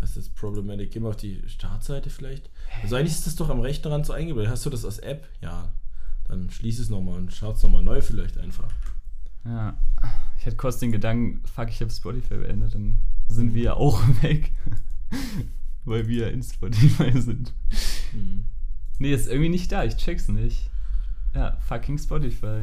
Das 0.00 0.16
ist 0.16 0.34
problematic. 0.34 0.92
Geh 0.92 1.00
mal 1.00 1.10
auf 1.10 1.16
die 1.16 1.42
Startseite 1.46 2.10
vielleicht. 2.10 2.50
Also 2.82 2.96
eigentlich 2.96 3.12
ist 3.12 3.26
das 3.26 3.36
doch 3.36 3.48
am 3.48 3.60
rechten 3.60 3.88
Rand 3.88 4.06
so 4.06 4.12
eingebildet. 4.12 4.50
Hast 4.50 4.64
du 4.64 4.70
das 4.70 4.84
als 4.84 4.98
App? 4.98 5.28
Ja. 5.40 5.72
Dann 6.26 6.50
schließ 6.50 6.78
es 6.78 6.90
nochmal 6.90 7.16
und 7.16 7.32
schau 7.32 7.52
es 7.52 7.62
nochmal 7.62 7.82
neu 7.82 8.00
vielleicht 8.00 8.38
einfach. 8.38 8.70
Ja. 9.44 9.76
Ich 10.38 10.46
hatte 10.46 10.56
kurz 10.56 10.78
den 10.78 10.92
Gedanken, 10.92 11.40
fuck, 11.44 11.68
ich 11.68 11.80
habe 11.80 11.90
Spotify 11.90 12.36
beendet, 12.36 12.74
dann 12.74 13.00
sind 13.28 13.54
wir 13.54 13.76
auch 13.76 14.00
weg. 14.22 14.52
Weil 15.84 16.06
wir 16.06 16.30
in 16.30 16.42
Spotify 16.42 17.18
sind. 17.20 17.52
Hm. 18.12 18.44
Nee, 18.98 19.12
ist 19.12 19.28
irgendwie 19.28 19.48
nicht 19.48 19.72
da, 19.72 19.84
ich 19.84 19.96
check's 19.96 20.28
nicht. 20.28 20.70
Ja, 21.34 21.56
fucking 21.60 21.98
Spotify. 21.98 22.62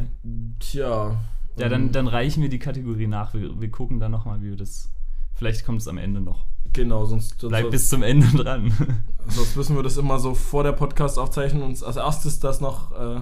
Tja. 0.59 1.17
Ja, 1.57 1.69
dann, 1.69 1.83
ähm, 1.87 1.91
dann 1.91 2.07
reichen 2.07 2.41
wir 2.41 2.49
die 2.49 2.59
Kategorie 2.59 3.07
nach. 3.07 3.33
Wir, 3.33 3.59
wir 3.59 3.71
gucken 3.71 3.99
dann 3.99 4.11
nochmal, 4.11 4.41
wie 4.41 4.49
wir 4.49 4.57
das. 4.57 4.89
Vielleicht 5.33 5.65
kommt 5.65 5.81
es 5.81 5.87
am 5.87 5.97
Ende 5.97 6.21
noch. 6.21 6.45
Genau, 6.73 7.05
sonst, 7.05 7.39
sonst, 7.39 7.51
Bleib 7.51 7.71
bis 7.71 7.89
zum 7.89 8.03
Ende 8.03 8.27
dran. 8.27 8.73
sonst 9.27 9.55
müssen 9.55 9.75
wir 9.75 9.83
das 9.83 9.97
immer 9.97 10.19
so 10.19 10.35
vor 10.35 10.63
der 10.63 10.73
Podcast 10.73 11.17
aufzeichnen 11.17 11.61
und 11.61 11.69
uns 11.69 11.83
als 11.83 11.95
erstes 11.95 12.39
das 12.39 12.59
noch 12.59 12.91
äh, 12.91 13.21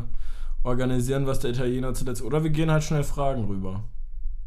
organisieren, 0.63 1.27
was 1.27 1.39
der 1.39 1.51
Italiener 1.51 1.93
zuletzt. 1.93 2.23
Oder 2.23 2.43
wir 2.43 2.49
gehen 2.49 2.71
halt 2.71 2.83
schnell 2.83 3.03
Fragen 3.03 3.45
rüber. 3.45 3.83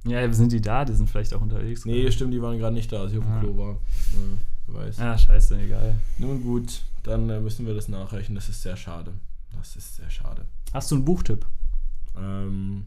Ja, 0.07 0.33
sind 0.33 0.53
die 0.53 0.61
da? 0.61 0.85
Die 0.85 0.93
sind 0.95 1.09
vielleicht 1.11 1.35
auch 1.35 1.41
unterwegs. 1.41 1.85
Nee, 1.85 2.01
gerade. 2.01 2.13
stimmt, 2.13 2.33
die 2.35 2.41
waren 2.43 2.59
gerade 2.59 2.75
nicht 2.75 2.91
da, 2.93 3.01
als 3.03 3.13
ich 3.13 3.19
auf 3.19 3.25
dem 3.25 3.33
Ah. 3.33 3.41
Klo 3.41 3.57
war. 3.57 3.73
Ja, 3.73 3.79
wer 4.69 4.81
weiß. 4.87 4.99
Ah, 5.01 5.19
scheiße, 5.19 5.59
egal. 5.61 5.95
Nun 6.19 6.43
gut, 6.43 6.83
dann 7.03 7.29
äh, 7.31 7.41
müssen 7.41 7.67
wir 7.67 7.75
das 7.75 7.89
nachreichen. 7.89 8.35
Das 8.35 8.49
ist 8.49 8.63
sehr 8.63 8.77
schade. 8.77 9.13
Das 9.57 9.75
ist 9.77 9.97
sehr 9.97 10.11
schade. 10.11 10.45
Hast 10.73 10.91
du 10.91 10.97
einen 10.97 11.05
Buchtipp 11.05 11.47
Ähm, 12.17 12.85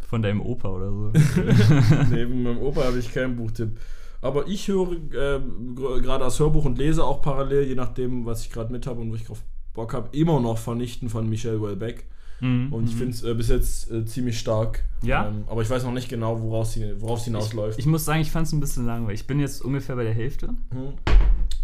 von 0.00 0.22
deinem 0.22 0.40
Opa 0.40 0.68
oder 0.68 0.90
so? 0.90 1.12
neben 2.10 2.42
meinem 2.44 2.58
Opa 2.58 2.84
habe 2.84 2.98
ich 2.98 3.12
keinen 3.12 3.36
Buchtipp. 3.36 3.78
Aber 4.20 4.46
ich 4.48 4.68
höre 4.68 4.96
gr- 4.96 6.00
gerade 6.00 6.24
als 6.24 6.38
Hörbuch 6.40 6.64
und 6.64 6.78
lese 6.78 7.04
auch 7.04 7.20
parallel, 7.20 7.64
je 7.68 7.74
nachdem, 7.74 8.24
was 8.24 8.42
ich 8.42 8.50
gerade 8.50 8.72
mit 8.72 8.86
habe 8.86 9.00
und 9.00 9.10
wo 9.10 9.14
ich 9.16 9.24
drauf 9.24 9.42
Bock 9.74 9.92
habe, 9.92 10.16
immer 10.16 10.40
noch 10.40 10.56
Vernichten 10.58 11.08
von 11.10 11.28
Michel 11.28 11.58
Houellebecq. 11.60 12.04
Mhm, 12.40 12.72
Und 12.72 12.84
ich 12.88 12.94
mhm. 12.94 12.98
finde 12.98 13.14
es 13.14 13.22
äh, 13.22 13.34
bis 13.34 13.48
jetzt 13.48 13.90
äh, 13.90 14.04
ziemlich 14.04 14.38
stark. 14.38 14.84
Ja? 15.02 15.28
Ähm, 15.28 15.44
aber 15.46 15.62
ich 15.62 15.70
weiß 15.70 15.84
noch 15.84 15.92
nicht 15.92 16.08
genau, 16.08 16.40
woraus 16.40 16.72
sie, 16.72 17.00
worauf 17.00 17.20
es 17.20 17.24
hinausläuft. 17.24 17.78
Ich 17.78 17.86
muss 17.86 18.04
sagen, 18.04 18.20
ich 18.20 18.30
fand 18.30 18.46
es 18.46 18.52
ein 18.52 18.60
bisschen 18.60 18.86
langweilig. 18.86 19.20
Ich 19.20 19.26
bin 19.26 19.40
jetzt 19.40 19.62
ungefähr 19.62 19.96
bei 19.96 20.04
der 20.04 20.14
Hälfte. 20.14 20.48
Hm. 20.70 20.94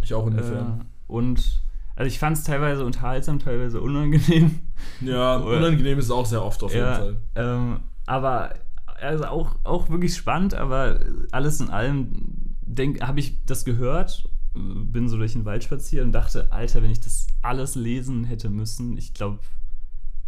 ich 0.02 0.14
auch 0.14 0.24
ungefähr. 0.24 0.78
Äh, 0.80 1.12
und 1.12 1.62
also 1.96 2.06
ich 2.06 2.18
fand 2.18 2.36
es 2.36 2.44
teilweise 2.44 2.84
unterhaltsam, 2.84 3.38
teilweise 3.38 3.80
unangenehm. 3.80 4.60
ja, 5.00 5.36
unangenehm 5.38 5.98
ist 5.98 6.06
es 6.06 6.10
auch 6.10 6.26
sehr 6.26 6.42
oft 6.42 6.62
auf 6.62 6.72
jeden 6.72 6.86
ja, 6.86 6.94
Fall. 6.94 7.16
ähm, 7.34 7.80
aber 8.06 8.54
also 9.00 9.24
auch, 9.24 9.56
auch 9.64 9.90
wirklich 9.90 10.14
spannend, 10.14 10.54
aber 10.54 11.00
alles 11.30 11.60
in 11.60 11.70
allem 11.70 12.56
habe 13.00 13.20
ich 13.20 13.44
das 13.44 13.64
gehört, 13.64 14.28
bin 14.54 15.08
so 15.08 15.16
durch 15.16 15.32
den 15.32 15.44
Wald 15.44 15.64
spaziert 15.64 16.04
und 16.04 16.12
dachte, 16.12 16.50
Alter, 16.52 16.82
wenn 16.82 16.90
ich 16.90 17.00
das 17.00 17.26
alles 17.42 17.74
lesen 17.74 18.24
hätte 18.24 18.50
müssen, 18.50 18.96
ich 18.96 19.14
glaube, 19.14 19.38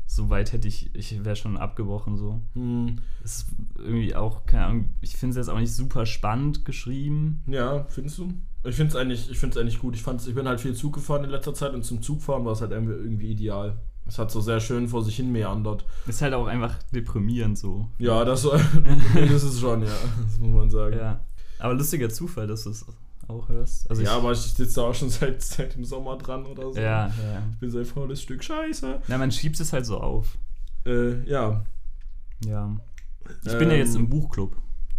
so 0.07 0.31
weit 0.31 0.53
hätte 0.53 0.69
ich, 0.69 0.95
ich 0.95 1.25
wäre 1.25 1.37
schon 1.37 1.57
abgebrochen 1.57 2.17
so. 2.17 2.41
Hm. 2.55 2.99
Es 3.25 3.39
ist 3.39 3.47
irgendwie 3.79 4.15
auch, 4.15 4.45
keine 4.47 4.65
Ahnung, 4.67 4.89
ich 5.01 5.17
finde 5.17 5.33
es 5.39 5.47
jetzt 5.47 5.55
auch 5.55 5.59
nicht 5.59 5.75
super 5.75 6.07
spannend 6.07 6.65
geschrieben. 6.65 7.43
Ja, 7.47 7.85
findest 7.89 8.19
du? 8.19 8.33
Ich 8.65 8.77
finde 8.77 8.91
es 8.91 8.97
eigentlich, 8.97 9.31
ich 9.31 9.39
find's 9.39 9.57
eigentlich 9.57 9.81
gut. 9.81 9.97
Ich, 9.97 10.03
fand's, 10.03 10.27
ich 10.27 10.35
bin 10.35 10.47
halt 10.47 10.61
viel 10.61 10.75
Zug 10.75 10.95
gefahren 10.95 11.25
in 11.25 11.31
letzter 11.31 11.55
Zeit 11.55 11.75
und 11.75 11.85
zum 11.85 12.01
Zugfahren 12.03 12.45
war 12.45 12.53
es 12.53 12.61
halt 12.61 12.71
irgendwie, 12.73 13.33
ideal. 13.33 13.79
Es 14.07 14.19
hat 14.19 14.31
so 14.31 14.41
sehr 14.41 14.61
schön 14.61 14.89
vor 14.89 15.05
sich 15.05 15.17
hin 15.17 15.33
meandert. 15.33 15.85
Ist 16.07 16.23
halt 16.23 16.35
auch 16.35 16.47
einfach 16.47 16.77
deprimierend 16.95 17.57
so. 17.57 17.89
Ja, 17.99 18.25
das, 18.25 18.43
das 19.15 19.43
ist 19.43 19.61
schon, 19.61 19.83
ja. 19.83 19.89
Das 20.25 20.39
muss 20.39 20.55
man 20.55 20.71
sagen. 20.71 20.97
Ja. 20.97 21.21
Aber 21.59 21.75
lustiger 21.75 22.09
Zufall, 22.09 22.47
dass 22.47 22.67
es 22.67 22.85
auch 23.33 23.49
hörst. 23.49 23.89
Also 23.91 24.03
ja, 24.03 24.11
ich, 24.11 24.15
aber 24.17 24.33
ich 24.33 24.39
sitze 24.39 24.77
da 24.77 24.83
auch 24.89 24.95
schon 24.95 25.09
seit, 25.11 25.43
seit 25.43 25.75
dem 25.75 25.85
Sommer 25.85 26.17
dran 26.19 26.47
oder 26.47 26.73
so. 26.73 26.79
ja, 26.81 27.07
ja. 27.09 27.43
Ich 27.53 27.59
bin 27.59 27.71
so 27.71 27.79
ein 27.79 27.85
faules 27.85 28.23
Stück 28.23 28.43
Scheiße. 28.45 29.03
Na, 29.09 29.19
man 29.19 29.33
schiebt 29.33 29.59
es 29.61 29.73
halt 29.73 29.87
so 29.87 29.99
auf. 30.01 30.39
Äh, 30.87 31.23
ja. 31.29 31.65
Ja. 32.45 32.77
Ich 33.45 33.59
bin 33.59 33.71
ja 33.71 33.77
jetzt 33.77 33.95
Ähm, 33.95 34.03
im 34.03 34.09
Buchclub. 34.11 34.57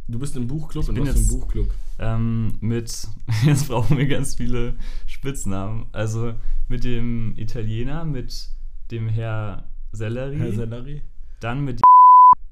Du 0.07 0.19
bist 0.19 0.35
im 0.35 0.47
Buchclub 0.47 0.83
Ich 0.83 0.89
und 0.89 0.95
bin 0.95 1.07
was 1.07 1.15
jetzt- 1.15 1.29
Buchclub? 1.29 1.69
Ähm, 1.99 2.57
mit, 2.59 3.07
jetzt 3.45 3.67
brauchen 3.67 3.97
wir 3.97 4.07
ganz 4.07 4.35
viele 4.35 4.75
Spitznamen. 5.05 5.85
Also 5.91 6.33
mit 6.67 6.83
dem 6.83 7.33
Italiener, 7.37 8.03
mit 8.03 8.49
dem 8.91 9.07
Herr 9.09 9.67
Sellerie, 9.91 10.37
Herr 10.37 10.51
Sellerie? 10.53 11.01
dann 11.39 11.63
mit. 11.63 11.81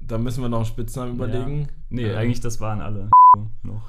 Da 0.06 0.18
müssen 0.18 0.42
wir 0.42 0.48
noch 0.48 0.58
einen 0.58 0.66
Spitznamen 0.66 1.14
überlegen. 1.14 1.68
Nee, 1.88 2.04
Ähm, 2.10 2.16
eigentlich 2.16 2.40
das 2.40 2.60
waren 2.60 2.80
alle 2.80 3.10
noch. 3.62 3.88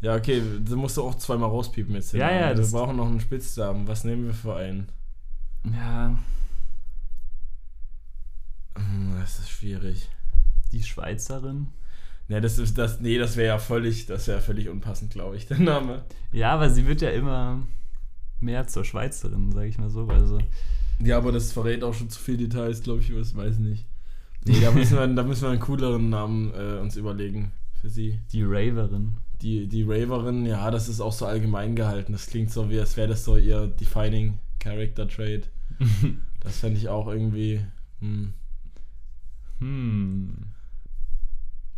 Ja, 0.00 0.14
okay, 0.16 0.42
da 0.64 0.76
musst 0.76 0.96
du 0.96 1.02
auch 1.02 1.14
zweimal 1.16 1.48
rauspiepen 1.50 1.94
jetzt. 1.94 2.12
Ja, 2.12 2.30
ja, 2.30 2.56
Wir 2.56 2.66
brauchen 2.66 2.96
noch 2.96 3.06
einen 3.06 3.20
Spitznamen. 3.20 3.86
Was 3.88 4.04
nehmen 4.04 4.26
wir 4.26 4.34
für 4.34 4.54
einen? 4.56 4.88
Ja, 5.64 6.16
Hm, 8.76 9.16
Das 9.20 9.38
ist 9.38 9.50
schwierig. 9.50 10.08
die 10.72 10.82
Schweizerin. 10.82 11.68
Nee, 12.28 12.40
das 12.40 12.58
ist 12.58 12.76
das. 12.76 13.00
Nee, 13.00 13.16
das 13.18 13.36
wäre 13.36 13.48
ja 13.48 13.58
völlig, 13.58 14.06
das 14.06 14.28
wäre 14.28 14.40
völlig 14.40 14.68
unpassend, 14.68 15.10
glaube 15.12 15.36
ich, 15.36 15.46
der 15.46 15.58
Name. 15.58 16.04
Ja, 16.30 16.52
aber 16.52 16.68
sie 16.70 16.86
wird 16.86 17.00
ja 17.00 17.10
immer 17.10 17.62
mehr 18.40 18.66
zur 18.66 18.84
Schweizerin, 18.84 19.50
sage 19.50 19.68
ich 19.68 19.78
mal 19.78 19.88
so. 19.90 20.06
Also, 20.06 20.38
Ja, 21.02 21.16
aber 21.16 21.32
das 21.32 21.52
verrät 21.52 21.82
auch 21.82 21.94
schon 21.94 22.10
zu 22.10 22.20
viele 22.20 22.38
Details, 22.48 22.82
glaube 22.82 23.00
ich, 23.00 23.14
was 23.16 23.34
weiß 23.34 23.58
nicht. 23.58 23.86
Nee, 24.44 24.60
da 24.60 24.70
müssen 24.70 24.96
wir, 24.96 25.06
da 25.06 25.22
müssen 25.22 25.42
wir 25.42 25.50
einen 25.50 25.60
cooleren 25.60 26.08
Namen 26.08 26.52
äh, 26.54 26.78
uns 26.80 26.96
überlegen 26.96 27.52
für 27.80 27.88
sie. 27.88 28.20
die 28.32 28.42
Raverin. 28.44 29.16
Die, 29.42 29.68
die 29.68 29.84
Raverin, 29.84 30.46
ja, 30.46 30.70
das 30.70 30.88
ist 30.88 31.00
auch 31.00 31.12
so 31.12 31.26
allgemein 31.26 31.76
gehalten. 31.76 32.12
Das 32.12 32.26
klingt 32.26 32.50
so, 32.50 32.70
wie 32.70 32.80
als 32.80 32.96
wäre 32.96 33.08
das 33.08 33.24
so 33.24 33.36
ihr 33.36 33.66
defining 33.66 34.38
Character 34.58 35.08
Trait. 35.08 35.48
Das 36.40 36.60
fände 36.60 36.78
ich 36.78 36.88
auch 36.88 37.08
irgendwie. 37.08 37.60
Hm. 38.00 38.32
Hm. 39.58 40.36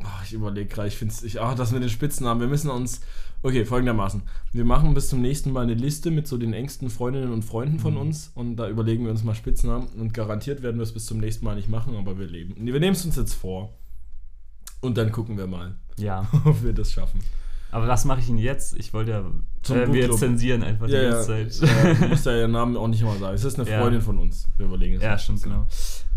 Ach, 0.03 0.23
ich 0.23 0.35
überlege 0.35 0.69
gerade, 0.69 0.89
ich 0.89 0.97
finde 0.97 1.15
es. 1.15 1.37
Ach, 1.39 1.55
das 1.55 1.73
mit 1.73 1.83
den 1.83 1.89
Spitznamen. 1.89 2.41
Wir 2.41 2.47
müssen 2.49 2.71
uns. 2.71 3.01
Okay, 3.43 3.65
folgendermaßen. 3.65 4.23
Wir 4.53 4.65
machen 4.67 4.93
bis 4.93 5.09
zum 5.09 5.23
nächsten 5.23 5.51
Mal 5.53 5.63
eine 5.63 5.75
Liste 5.75 6.11
mit 6.11 6.27
so 6.27 6.37
den 6.37 6.53
engsten 6.53 6.91
Freundinnen 6.91 7.33
und 7.33 7.43
Freunden 7.43 7.79
von 7.79 7.95
Mhm. 7.95 8.01
uns 8.01 8.31
und 8.35 8.57
da 8.57 8.69
überlegen 8.69 9.05
wir 9.05 9.11
uns 9.11 9.25
mal 9.25 9.35
Spitznamen 9.35 9.89
und 9.99 10.13
garantiert 10.13 10.63
werden 10.63 10.77
wir 10.77 10.83
es 10.83 10.93
bis 10.93 11.07
zum 11.07 11.19
nächsten 11.19 11.45
Mal 11.47 11.55
nicht 11.57 11.69
machen, 11.69 11.97
aber 11.97 12.19
wir 12.19 12.27
leben. 12.27 12.55
Nee, 12.59 12.73
wir 12.73 12.81
nehmen 12.81 12.93
es 12.95 13.05
uns 13.05 13.17
jetzt 13.17 13.35
vor. 13.35 13.75
Und 14.83 14.99
dann 14.99 15.11
gucken 15.13 15.39
wir 15.39 15.47
mal, 15.47 15.75
Ja, 15.99 16.29
ob 16.45 16.63
wir 16.63 16.75
das 16.75 16.93
schaffen. 16.93 17.21
aber 17.71 17.89
was 17.89 18.05
mache 18.05 18.21
ich 18.21 18.27
denn 18.27 18.37
jetzt? 18.39 18.77
Ich 18.79 18.93
wollte 18.93 19.11
ja. 19.13 19.25
Zum 19.63 19.77
äh, 19.79 19.93
wir 19.93 20.11
zensieren 20.13 20.63
einfach 20.63 20.87
die 20.87 20.93
Ja, 20.93 21.03
ja, 21.03 21.11
ganze 21.11 21.27
Zeit. 21.61 21.69
ja, 21.71 21.95
du 21.95 22.09
musst 22.09 22.27
ja 22.27 22.33
ihren 22.41 22.51
Namen 22.53 22.77
auch 22.77 22.89
nicht 22.89 23.01
immer 23.01 23.17
sagen. 23.17 23.35
Es 23.35 23.45
ist 23.45 23.59
eine. 23.59 23.65
Freundin 23.67 24.03
von 24.03 24.19
uns. 24.19 24.49
Wir 24.59 24.67
überlegen 24.67 24.97
es. 24.97 25.03
Ja, 25.03 25.17
stimmt, 25.19 25.43
genau. 25.43 25.67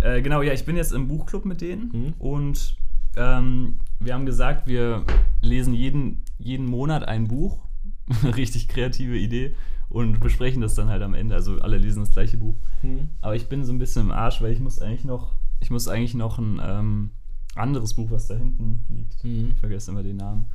Äh, 0.02 0.22
genau, 0.22 0.42
ja, 0.42 0.52
ich 0.52 0.66
bin 0.66 0.76
jetzt 0.76 0.92
im 0.92 1.08
Buchclub 1.08 1.46
mit 1.46 1.62
denen 1.62 1.90
Mhm. 1.94 2.14
und 2.20 2.76
ähm, 3.16 3.80
wir 4.00 4.14
haben 4.14 4.26
gesagt, 4.26 4.68
wir 4.68 5.06
lesen 5.42 5.74
jeden, 5.74 6.24
jeden 6.38 6.66
Monat 6.66 7.08
ein 7.08 7.28
Buch. 7.28 7.60
Richtig 8.36 8.68
kreative 8.68 9.18
Idee. 9.18 9.56
Und 9.90 10.20
besprechen 10.20 10.62
das 10.62 10.76
dann 10.76 10.90
halt 10.90 11.04
am 11.04 11.14
Ende. 11.14 11.36
Also 11.36 11.60
alle 11.60 11.78
lesen 11.78 12.00
das 12.00 12.12
gleiche 12.12 12.38
Buch. 12.38 12.56
Hm. 12.82 13.10
Aber 13.22 13.36
ich 13.36 13.48
bin 13.48 13.64
so 13.64 13.72
ein 13.72 13.80
bisschen 13.80 14.04
im 14.04 14.12
Arsch, 14.12 14.42
weil 14.42 14.52
ich 14.52 14.60
muss 14.60 14.80
eigentlich 14.80 15.06
noch, 15.06 15.36
ich 15.60 15.70
muss 15.70 15.88
eigentlich 15.88 16.16
noch 16.16 16.40
ein 16.40 16.60
ähm, 16.64 17.12
anderes 17.56 17.94
Buch, 17.94 18.12
was 18.12 18.28
da 18.28 18.36
hinten 18.36 18.86
liegt. 18.90 19.24
Mhm. 19.24 19.52
Ich 19.54 19.60
vergesse 19.60 19.92
immer 19.92 20.04
den 20.04 20.18
Namen. 20.18 20.48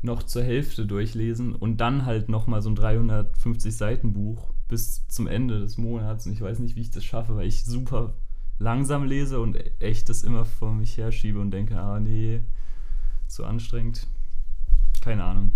Noch 0.00 0.22
zur 0.22 0.42
Hälfte 0.42 0.86
durchlesen 0.86 1.54
und 1.54 1.78
dann 1.78 2.06
halt 2.06 2.28
nochmal 2.28 2.62
so 2.62 2.70
ein 2.70 2.76
350 2.76 3.76
Seiten 3.76 4.12
Buch 4.12 4.52
bis 4.68 5.06
zum 5.08 5.26
Ende 5.26 5.58
des 5.58 5.76
Monats. 5.76 6.26
Und 6.26 6.32
ich 6.32 6.40
weiß 6.40 6.60
nicht, 6.60 6.76
wie 6.76 6.82
ich 6.82 6.90
das 6.90 7.04
schaffe, 7.04 7.36
weil 7.36 7.46
ich 7.46 7.64
super 7.64 8.14
langsam 8.58 9.04
lese 9.04 9.40
und 9.40 9.58
echt 9.80 10.08
das 10.08 10.22
immer 10.22 10.44
vor 10.44 10.72
mich 10.72 10.96
herschiebe 10.96 11.40
und 11.40 11.50
denke, 11.50 11.78
ah 11.78 12.00
nee, 12.00 12.40
zu 13.26 13.44
anstrengend. 13.44 14.06
Keine 15.00 15.24
Ahnung. 15.24 15.52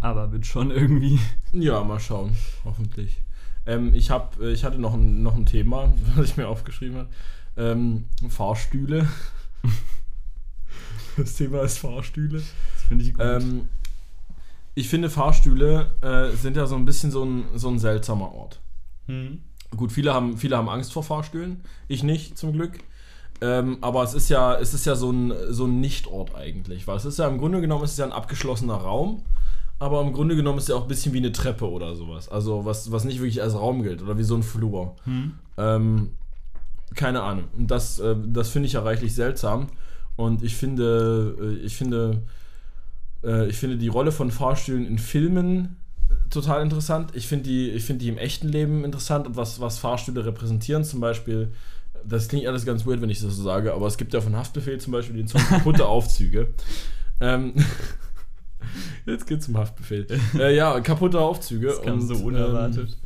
Aber 0.00 0.32
wird 0.32 0.46
schon 0.46 0.70
irgendwie. 0.70 1.18
Ja, 1.52 1.82
mal 1.84 2.00
schauen. 2.00 2.36
Hoffentlich. 2.64 3.22
Ähm, 3.66 3.94
ich, 3.94 4.10
hab, 4.10 4.40
äh, 4.40 4.52
ich 4.52 4.64
hatte 4.64 4.78
noch 4.78 4.94
ein, 4.94 5.22
noch 5.22 5.36
ein 5.36 5.46
Thema, 5.46 5.92
was 6.16 6.30
ich 6.30 6.36
mir 6.36 6.48
aufgeschrieben 6.48 6.98
habe. 6.98 7.08
Ähm, 7.56 8.06
Fahrstühle. 8.28 9.08
Das 11.18 11.34
Thema 11.34 11.60
ist 11.60 11.76
Fahrstühle. 11.76 12.38
Das 12.38 12.82
finde 12.88 13.04
ich 13.04 13.12
gut. 13.12 13.22
Ähm, 13.22 13.68
ich 14.74 14.88
finde, 14.88 15.10
Fahrstühle 15.10 15.94
äh, 16.00 16.34
sind 16.34 16.56
ja 16.56 16.64
so 16.64 16.74
ein 16.74 16.86
bisschen 16.86 17.10
so 17.10 17.22
ein, 17.22 17.44
so 17.54 17.68
ein 17.68 17.78
seltsamer 17.78 18.32
Ort. 18.32 18.62
Hm. 19.08 19.42
Gut, 19.76 19.92
viele 19.92 20.12
haben, 20.12 20.36
viele 20.36 20.56
haben 20.56 20.68
Angst 20.68 20.92
vor 20.92 21.02
Fahrstühlen. 21.02 21.60
Ich 21.88 22.02
nicht, 22.02 22.36
zum 22.36 22.52
Glück. 22.52 22.78
Ähm, 23.40 23.78
aber 23.80 24.02
es 24.04 24.14
ist 24.14 24.28
ja, 24.28 24.56
es 24.56 24.72
ist 24.74 24.86
ja 24.86 24.94
so 24.94 25.10
ein, 25.10 25.32
so 25.48 25.64
ein 25.64 25.80
Nichtort 25.80 26.34
eigentlich. 26.34 26.86
Weil 26.86 26.96
es 26.96 27.04
ist 27.04 27.18
ja 27.18 27.26
im 27.26 27.38
Grunde 27.38 27.60
genommen 27.60 27.84
ist 27.84 27.92
es 27.92 27.98
ja 27.98 28.04
ein 28.04 28.12
abgeschlossener 28.12 28.74
Raum. 28.74 29.22
Aber 29.78 30.00
im 30.00 30.12
Grunde 30.12 30.36
genommen 30.36 30.58
ist 30.58 30.64
es 30.64 30.68
ja 30.68 30.76
auch 30.76 30.82
ein 30.82 30.88
bisschen 30.88 31.12
wie 31.12 31.18
eine 31.18 31.32
Treppe 31.32 31.68
oder 31.68 31.96
sowas. 31.96 32.28
Also 32.28 32.64
was, 32.64 32.92
was 32.92 33.04
nicht 33.04 33.18
wirklich 33.18 33.42
als 33.42 33.54
Raum 33.54 33.82
gilt 33.82 34.00
oder 34.00 34.16
wie 34.16 34.22
so 34.22 34.36
ein 34.36 34.44
Flur. 34.44 34.94
Hm. 35.04 35.32
Ähm, 35.56 36.10
keine 36.94 37.22
Ahnung. 37.22 37.46
Und 37.56 37.70
das, 37.70 37.98
äh, 37.98 38.14
das 38.26 38.50
finde 38.50 38.66
ich 38.66 38.74
ja 38.74 38.82
reichlich 38.82 39.14
seltsam. 39.14 39.68
Und 40.14 40.42
ich 40.44 40.54
finde, 40.54 41.36
äh, 41.40 41.66
ich 41.66 41.76
finde, 41.76 42.22
äh, 43.24 43.48
ich 43.48 43.56
finde 43.56 43.76
die 43.76 43.88
Rolle 43.88 44.12
von 44.12 44.30
Fahrstühlen 44.30 44.86
in 44.86 44.98
Filmen 44.98 45.78
total 46.30 46.62
interessant. 46.62 47.10
Ich 47.14 47.26
finde 47.26 47.44
die, 47.44 47.70
ich 47.70 47.84
finde 47.84 48.04
die 48.04 48.08
im 48.08 48.18
echten 48.18 48.48
Leben 48.48 48.84
interessant 48.84 49.26
und 49.26 49.36
was, 49.36 49.60
was 49.60 49.78
Fahrstühle 49.78 50.24
repräsentieren. 50.24 50.84
Zum 50.84 51.00
Beispiel, 51.00 51.52
das 52.04 52.28
klingt 52.28 52.46
alles 52.46 52.64
ganz 52.64 52.86
weird, 52.86 53.00
wenn 53.00 53.10
ich 53.10 53.20
das 53.20 53.36
so 53.36 53.42
sage, 53.42 53.74
aber 53.74 53.86
es 53.86 53.96
gibt 53.96 54.14
ja 54.14 54.20
von 54.20 54.36
Haftbefehl 54.36 54.78
zum 54.78 54.92
Beispiel 54.92 55.16
den 55.16 55.28
Song 55.28 55.42
kaputte 55.42 55.86
Aufzüge. 55.88 56.48
Ähm, 57.20 57.54
jetzt 59.06 59.26
geht's 59.26 59.46
zum 59.46 59.56
Haftbefehl. 59.56 60.06
Äh, 60.38 60.56
ja, 60.56 60.80
kaputte 60.80 61.20
Aufzüge. 61.20 61.68
Das 61.68 61.82
kam 61.82 62.00
so 62.00 62.14
ähm, 62.14 62.24
unerwartet. 62.24 62.96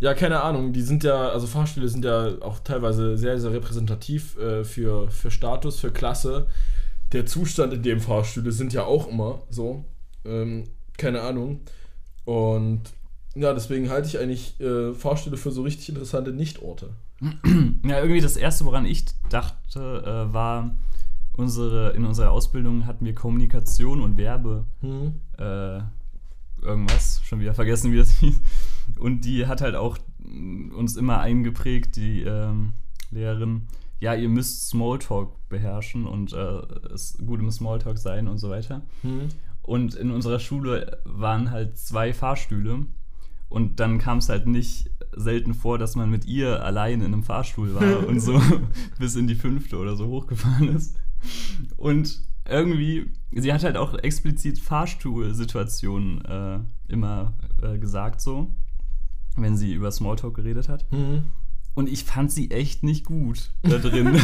ja, 0.00 0.14
keine 0.14 0.42
Ahnung. 0.42 0.72
Die 0.72 0.82
sind 0.82 1.04
ja, 1.04 1.28
also 1.28 1.46
Fahrstühle 1.46 1.88
sind 1.88 2.04
ja 2.04 2.40
auch 2.40 2.60
teilweise 2.60 3.16
sehr, 3.16 3.38
sehr 3.40 3.52
repräsentativ 3.52 4.36
äh, 4.38 4.64
für, 4.64 5.10
für 5.10 5.30
Status, 5.30 5.80
für 5.80 5.90
Klasse. 5.90 6.46
Der 7.12 7.26
Zustand, 7.26 7.72
in 7.72 7.82
dem 7.82 8.00
Fahrstühle 8.00 8.50
sind 8.50 8.72
ja 8.72 8.84
auch 8.84 9.08
immer 9.08 9.42
so. 9.50 9.84
Ähm, 10.24 10.64
keine 10.96 11.22
Ahnung. 11.22 11.60
Und 12.24 12.82
ja, 13.34 13.52
deswegen 13.52 13.90
halte 13.90 14.08
ich 14.08 14.18
eigentlich 14.18 14.60
äh, 14.60 14.94
Fahrstühle 14.94 15.36
für 15.36 15.50
so 15.50 15.62
richtig 15.62 15.88
interessante 15.88 16.32
Nichtorte. 16.32 16.90
Ja, 17.86 17.98
irgendwie 18.00 18.22
das 18.22 18.38
erste, 18.38 18.64
woran 18.64 18.86
ich 18.86 19.04
dachte, 19.28 20.02
äh, 20.30 20.32
war, 20.32 20.74
unsere, 21.36 21.90
in 21.90 22.06
unserer 22.06 22.30
Ausbildung 22.30 22.86
hatten 22.86 23.04
wir 23.04 23.14
Kommunikation 23.14 24.00
und 24.00 24.16
Werbe. 24.16 24.64
Hm. 24.80 25.20
Äh, 25.36 25.80
irgendwas, 26.62 27.20
schon 27.24 27.40
wieder 27.40 27.54
vergessen, 27.54 27.92
wie 27.92 27.98
das 27.98 28.10
hieß. 28.20 28.40
Und 28.98 29.24
die 29.24 29.46
hat 29.46 29.60
halt 29.60 29.74
auch 29.74 29.98
mm, 30.18 30.70
uns 30.70 30.96
immer 30.96 31.20
eingeprägt, 31.20 31.96
die 31.96 32.22
ähm, 32.22 32.72
Lehrerin, 33.10 33.66
ja, 34.00 34.14
ihr 34.14 34.28
müsst 34.28 34.68
Smalltalk 34.68 35.30
beherrschen 35.48 36.06
und 36.06 36.32
äh, 36.32 36.36
es 36.92 37.18
gut 37.18 37.40
im 37.40 37.50
Smalltalk 37.50 37.98
sein 37.98 38.28
und 38.28 38.38
so 38.38 38.50
weiter. 38.50 38.82
Hm. 39.02 39.28
Und 39.64 39.94
in 39.94 40.10
unserer 40.10 40.40
Schule 40.40 40.98
waren 41.04 41.50
halt 41.50 41.78
zwei 41.78 42.12
Fahrstühle. 42.12 42.86
Und 43.48 43.80
dann 43.80 43.98
kam 43.98 44.18
es 44.18 44.28
halt 44.28 44.46
nicht 44.46 44.90
selten 45.16 45.54
vor, 45.54 45.78
dass 45.78 45.96
man 45.96 46.10
mit 46.10 46.26
ihr 46.26 46.62
allein 46.62 47.00
in 47.00 47.06
einem 47.06 47.22
Fahrstuhl 47.22 47.74
war 47.74 48.06
und 48.08 48.20
so 48.20 48.40
bis 48.98 49.16
in 49.16 49.26
die 49.26 49.34
fünfte 49.34 49.78
oder 49.78 49.96
so 49.96 50.06
hochgefahren 50.08 50.68
ist. 50.76 50.96
Und 51.76 52.20
irgendwie, 52.46 53.10
sie 53.32 53.52
hat 53.52 53.64
halt 53.64 53.78
auch 53.78 53.94
explizit 53.94 54.58
Fahrstuhlsituationen 54.58 56.24
äh, 56.26 56.58
immer 56.88 57.32
äh, 57.62 57.78
gesagt, 57.78 58.20
so, 58.20 58.54
wenn 59.36 59.56
sie 59.56 59.72
über 59.72 59.90
Smalltalk 59.90 60.34
geredet 60.34 60.68
hat. 60.68 60.84
Hm. 60.90 61.24
Und 61.74 61.88
ich 61.88 62.04
fand 62.04 62.30
sie 62.30 62.52
echt 62.52 62.84
nicht 62.84 63.04
gut 63.04 63.50
da 63.62 63.78
drin. 63.78 64.14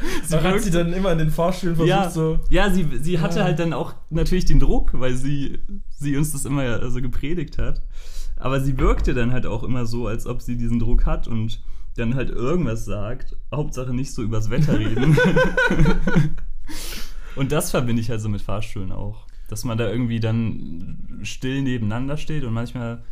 Sie 0.24 0.36
hat 0.36 0.60
sie 0.62 0.70
dann 0.70 0.92
immer 0.94 1.12
in 1.12 1.18
den 1.18 1.30
Fahrstühlen 1.30 1.76
versucht, 1.76 1.90
ja, 1.90 2.10
so. 2.10 2.40
ja, 2.48 2.70
sie, 2.70 2.86
sie 3.02 3.20
hatte 3.20 3.40
Ja. 3.40 3.44
halt 3.44 3.58
dann 3.58 3.72
auch 3.74 3.94
natürlich 4.10 4.46
den 4.46 4.58
Druck, 4.60 4.90
weil 4.94 5.14
sie, 5.14 5.58
sie 5.90 6.16
uns 6.16 6.32
das 6.32 6.44
immer 6.46 6.88
so 6.90 7.02
gepredigt 7.02 7.58
hat. 7.58 7.82
Aber 8.36 8.60
sie 8.60 8.78
wirkte 8.78 9.12
dann 9.14 9.32
halt 9.32 9.46
auch 9.46 9.62
immer 9.62 9.84
so, 9.86 10.06
als 10.06 10.26
ob 10.26 10.40
sie 10.42 10.56
diesen 10.56 10.78
Druck 10.78 11.04
hat 11.06 11.28
und 11.28 11.62
dann 11.96 12.14
halt 12.14 12.30
irgendwas 12.30 12.84
sagt. 12.86 13.36
Hauptsache 13.54 13.94
nicht 13.94 14.12
so 14.12 14.22
übers 14.22 14.48
Wetter 14.50 14.78
reden. 14.78 15.16
und 17.36 17.52
das 17.52 17.70
verbinde 17.70 18.00
ich 18.02 18.10
halt 18.10 18.20
so 18.20 18.28
mit 18.28 18.42
Fahrstühlen 18.42 18.92
auch. 18.92 19.26
Dass 19.48 19.64
man 19.64 19.78
da 19.78 19.88
irgendwie 19.88 20.18
dann 20.20 21.20
still 21.22 21.62
nebeneinander 21.62 22.16
steht 22.16 22.44
und 22.44 22.52
manchmal 22.52 23.04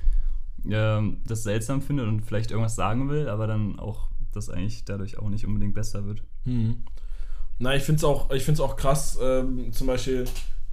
ähm, 0.71 1.19
das 1.27 1.43
seltsam 1.43 1.83
findet 1.83 2.09
und 2.09 2.23
vielleicht 2.23 2.51
irgendwas 2.51 2.77
sagen 2.77 3.09
will, 3.09 3.29
aber 3.29 3.47
dann 3.47 3.79
auch 3.79 4.09
das 4.33 4.49
eigentlich 4.51 4.85
dadurch 4.85 5.19
auch 5.19 5.29
nicht 5.29 5.47
unbedingt 5.47 5.75
besser 5.75 6.05
wird. 6.07 6.23
Hm. 6.45 6.83
Na, 7.59 7.75
ich 7.77 7.83
finde 7.85 7.99
es 7.99 8.05
auch, 8.05 8.31
ich 8.33 8.43
find's 8.45 8.61
auch 8.61 8.77
krass, 8.77 9.19
ähm, 9.23 9.73
zum 9.73 9.87
Beispiel, 9.87 10.25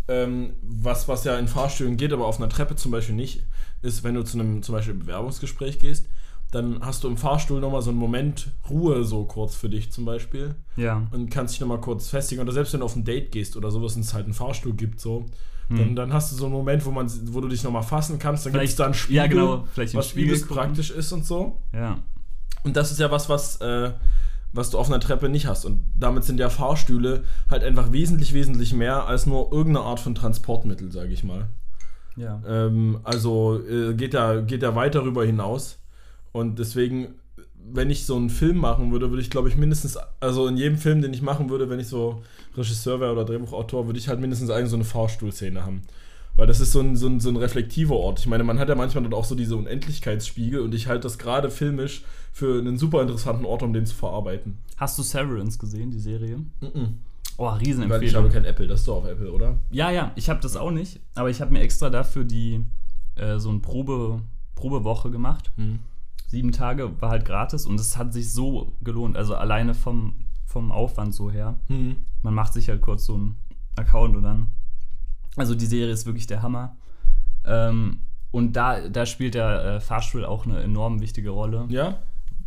ähm, 0.07 0.53
was, 0.63 1.07
was 1.07 1.23
ja 1.23 1.37
in 1.37 1.47
Fahrstühlen 1.47 1.95
geht, 1.97 2.11
aber 2.11 2.25
auf 2.25 2.39
einer 2.39 2.49
Treppe 2.49 2.75
zum 2.75 2.91
Beispiel 2.91 3.15
nicht, 3.15 3.43
ist, 3.83 4.03
wenn 4.03 4.15
du 4.15 4.23
zu 4.23 4.39
einem 4.39 4.63
zum 4.63 4.73
Beispiel 4.73 4.95
Bewerbungsgespräch 4.95 5.77
gehst, 5.79 6.07
dann 6.51 6.83
hast 6.83 7.03
du 7.03 7.07
im 7.07 7.15
Fahrstuhl 7.17 7.61
nochmal 7.61 7.81
so 7.81 7.91
einen 7.91 7.99
Moment 7.99 8.51
Ruhe 8.69 9.05
so 9.05 9.23
kurz 9.23 9.55
für 9.55 9.69
dich 9.69 9.91
zum 9.91 10.03
Beispiel 10.05 10.55
Ja. 10.75 11.07
und 11.11 11.29
kannst 11.29 11.53
dich 11.53 11.61
nochmal 11.61 11.79
kurz 11.79 12.09
festigen. 12.09 12.41
Oder 12.41 12.51
selbst 12.51 12.73
wenn 12.73 12.81
du 12.81 12.85
auf 12.87 12.95
ein 12.95 13.05
Date 13.05 13.31
gehst 13.31 13.55
oder 13.55 13.71
sowas 13.71 13.95
und 13.95 14.01
es 14.01 14.13
halt 14.13 14.25
einen 14.25 14.33
Fahrstuhl 14.33 14.73
gibt, 14.73 14.99
so, 14.99 15.27
Hm. 15.71 15.77
dann, 15.77 15.95
dann 15.95 16.13
hast 16.13 16.31
du 16.31 16.35
so 16.35 16.45
einen 16.45 16.53
Moment, 16.53 16.85
wo, 16.85 16.91
man, 16.91 17.09
wo 17.33 17.41
du 17.41 17.47
dich 17.47 17.63
nochmal 17.63 17.83
fassen 17.83 18.19
kannst. 18.19 18.45
Dann 18.45 18.53
gibt 18.53 18.65
es 18.65 18.75
da 18.75 18.85
einen 18.85 18.93
Spiegel, 18.93 19.15
ja, 19.15 19.27
genau, 19.27 19.67
vielleicht 19.73 19.95
was 19.95 20.09
Spiegel 20.09 20.39
praktisch 20.41 20.91
ist 20.91 21.11
und 21.11 21.25
so. 21.25 21.59
Ja. 21.73 21.99
Und 22.63 22.75
das 22.75 22.91
ist 22.91 22.99
ja 22.99 23.09
was, 23.09 23.29
was, 23.29 23.59
äh, 23.61 23.91
was 24.53 24.69
du 24.69 24.77
auf 24.77 24.87
einer 24.87 24.99
Treppe 24.99 25.29
nicht 25.29 25.47
hast. 25.47 25.65
Und 25.65 25.83
damit 25.97 26.23
sind 26.25 26.39
ja 26.39 26.49
Fahrstühle 26.49 27.23
halt 27.49 27.63
einfach 27.63 27.91
wesentlich, 27.91 28.33
wesentlich 28.33 28.73
mehr 28.73 29.07
als 29.07 29.25
nur 29.25 29.51
irgendeine 29.51 29.85
Art 29.85 29.99
von 29.99 30.13
Transportmittel, 30.13 30.91
sage 30.91 31.13
ich 31.13 31.23
mal. 31.23 31.47
Ja. 32.17 32.41
Ähm, 32.45 32.99
also 33.03 33.59
äh, 33.65 33.93
geht, 33.93 34.13
ja, 34.13 34.41
geht 34.41 34.61
ja 34.61 34.75
weit 34.75 34.95
darüber 34.95 35.25
hinaus. 35.25 35.77
Und 36.33 36.59
deswegen, 36.59 37.15
wenn 37.73 37.89
ich 37.89 38.05
so 38.05 38.15
einen 38.15 38.29
Film 38.29 38.57
machen 38.57 38.91
würde, 38.91 39.09
würde 39.09 39.21
ich, 39.21 39.29
glaube 39.29 39.49
ich, 39.49 39.55
mindestens, 39.55 39.97
also 40.19 40.47
in 40.47 40.57
jedem 40.57 40.77
Film, 40.77 41.01
den 41.01 41.13
ich 41.13 41.21
machen 41.21 41.49
würde, 41.49 41.69
wenn 41.69 41.79
ich 41.79 41.87
so 41.87 42.21
Regisseur 42.55 42.99
wäre 42.99 43.13
oder 43.13 43.25
Drehbuchautor, 43.25 43.85
würde 43.87 43.99
ich 43.99 44.07
halt 44.07 44.19
mindestens 44.19 44.49
eine 44.49 44.67
so 44.67 44.75
eine 44.75 44.85
Fahrstuhlszene 44.85 45.63
haben. 45.65 45.81
Weil 46.37 46.47
das 46.47 46.59
ist 46.59 46.71
so 46.71 46.79
ein, 46.79 46.95
so, 46.95 47.07
ein, 47.07 47.19
so 47.19 47.29
ein 47.29 47.35
reflektiver 47.35 47.95
Ort. 47.95 48.19
Ich 48.19 48.27
meine, 48.27 48.43
man 48.43 48.57
hat 48.59 48.69
ja 48.69 48.75
manchmal 48.75 49.03
dort 49.03 49.13
auch 49.13 49.25
so 49.25 49.35
diese 49.35 49.55
Unendlichkeitsspiegel 49.55 50.61
und 50.61 50.73
ich 50.73 50.87
halte 50.87 51.03
das 51.03 51.17
gerade 51.17 51.49
filmisch 51.51 52.03
für 52.33 52.57
einen 52.57 52.77
super 52.77 53.01
interessanten 53.01 53.45
Ort, 53.45 53.63
um 53.63 53.73
den 53.73 53.85
zu 53.85 53.95
verarbeiten. 53.95 54.57
Hast 54.77 54.97
du 54.97 55.03
Severance 55.03 55.59
gesehen, 55.59 55.91
die 55.91 55.99
Serie? 55.99 56.37
Mhm. 56.61 56.99
Oh, 57.37 57.45
Weil 57.45 57.61
ich 57.61 57.67
Riesenempfehlung. 57.67 58.23
habe 58.23 58.33
kein 58.33 58.45
Apple, 58.45 58.67
das 58.67 58.81
ist 58.81 58.87
doch 58.87 58.97
auf 58.97 59.05
Apple, 59.05 59.31
oder? 59.31 59.57
Ja, 59.71 59.89
ja, 59.91 60.11
ich 60.15 60.29
habe 60.29 60.39
das 60.41 60.55
auch 60.55 60.71
nicht, 60.71 60.99
aber 61.15 61.29
ich 61.29 61.41
habe 61.41 61.51
mir 61.51 61.61
extra 61.61 61.89
dafür 61.89 62.23
die 62.23 62.63
äh, 63.15 63.37
so 63.39 63.49
eine 63.49 63.59
Probe, 63.59 64.21
Probewoche 64.55 65.09
gemacht. 65.11 65.51
Mhm. 65.57 65.79
Sieben 66.31 66.51
Tage 66.53 66.99
war 67.01 67.09
halt 67.09 67.25
gratis 67.25 67.65
und 67.65 67.79
es 67.79 67.97
hat 67.97 68.13
sich 68.13 68.31
so 68.31 68.73
gelohnt. 68.81 69.17
Also 69.17 69.35
alleine 69.35 69.73
vom, 69.73 70.15
vom 70.45 70.71
Aufwand 70.71 71.13
so 71.13 71.29
her. 71.29 71.59
Mhm. 71.67 71.97
Man 72.23 72.33
macht 72.33 72.53
sich 72.53 72.69
halt 72.69 72.81
kurz 72.81 73.05
so 73.05 73.15
einen 73.15 73.35
Account 73.75 74.15
und 74.15 74.23
dann. 74.23 74.47
Also 75.35 75.55
die 75.55 75.65
Serie 75.65 75.91
ist 75.93 76.05
wirklich 76.05 76.27
der 76.27 76.41
Hammer. 76.41 76.77
Ähm, 77.45 77.99
und 78.31 78.53
da, 78.55 78.87
da 78.87 79.05
spielt 79.05 79.33
der 79.35 79.63
äh, 79.65 79.79
Fahrstuhl 79.81 80.23
auch 80.25 80.45
eine 80.45 80.61
enorm 80.61 81.01
wichtige 81.01 81.31
Rolle. 81.31 81.65
Ja? 81.69 81.97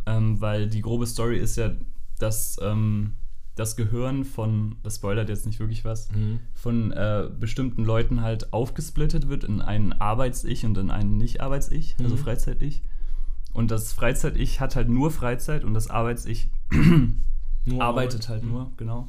ähm, 0.07 0.39
weil 0.41 0.67
die 0.69 0.81
grobe 0.81 1.05
Story 1.07 1.37
ist 1.37 1.55
ja, 1.57 1.71
dass 2.19 2.57
ähm, 2.61 3.13
das 3.55 3.75
Gehirn 3.75 4.23
von, 4.25 4.75
das 4.83 4.95
spoilert 4.97 5.29
jetzt 5.29 5.45
nicht 5.45 5.59
wirklich 5.59 5.85
was, 5.85 6.11
Mhm. 6.11 6.39
von 6.53 6.91
äh, 6.91 7.29
bestimmten 7.39 7.83
Leuten 7.85 8.21
halt 8.21 8.51
aufgesplittet 8.53 9.29
wird 9.29 9.43
in 9.43 9.61
ein 9.61 9.93
Arbeits-Ich 9.93 10.65
und 10.65 10.77
in 10.77 10.91
ein 10.91 11.17
Nicht-Arbeits-Ich, 11.17 11.95
also 12.03 12.15
Mhm. 12.15 12.19
Freizeit-Ich. 12.19 12.81
Und 13.55 13.71
das 13.71 13.93
Freizeit-Ich 13.93 14.59
hat 14.59 14.75
halt 14.75 14.89
nur 14.89 15.11
Freizeit 15.11 15.63
und 15.63 15.73
das 15.73 15.89
Arbeits-Ich 15.89 16.49
arbeitet 17.79 18.25
Arbeit. 18.25 18.29
halt 18.29 18.43
nur, 18.43 18.71
genau. 18.75 19.07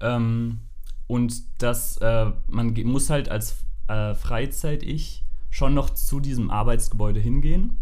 Ähm, 0.00 0.60
und 1.06 1.42
das, 1.58 1.98
äh, 1.98 2.32
man 2.46 2.72
muss 2.84 3.10
halt 3.10 3.28
als 3.28 3.56
äh, 3.88 4.14
Freizeit-Ich 4.14 5.22
schon 5.50 5.74
noch 5.74 5.90
zu 5.90 6.18
diesem 6.18 6.50
Arbeitsgebäude 6.50 7.20
hingehen. 7.20 7.76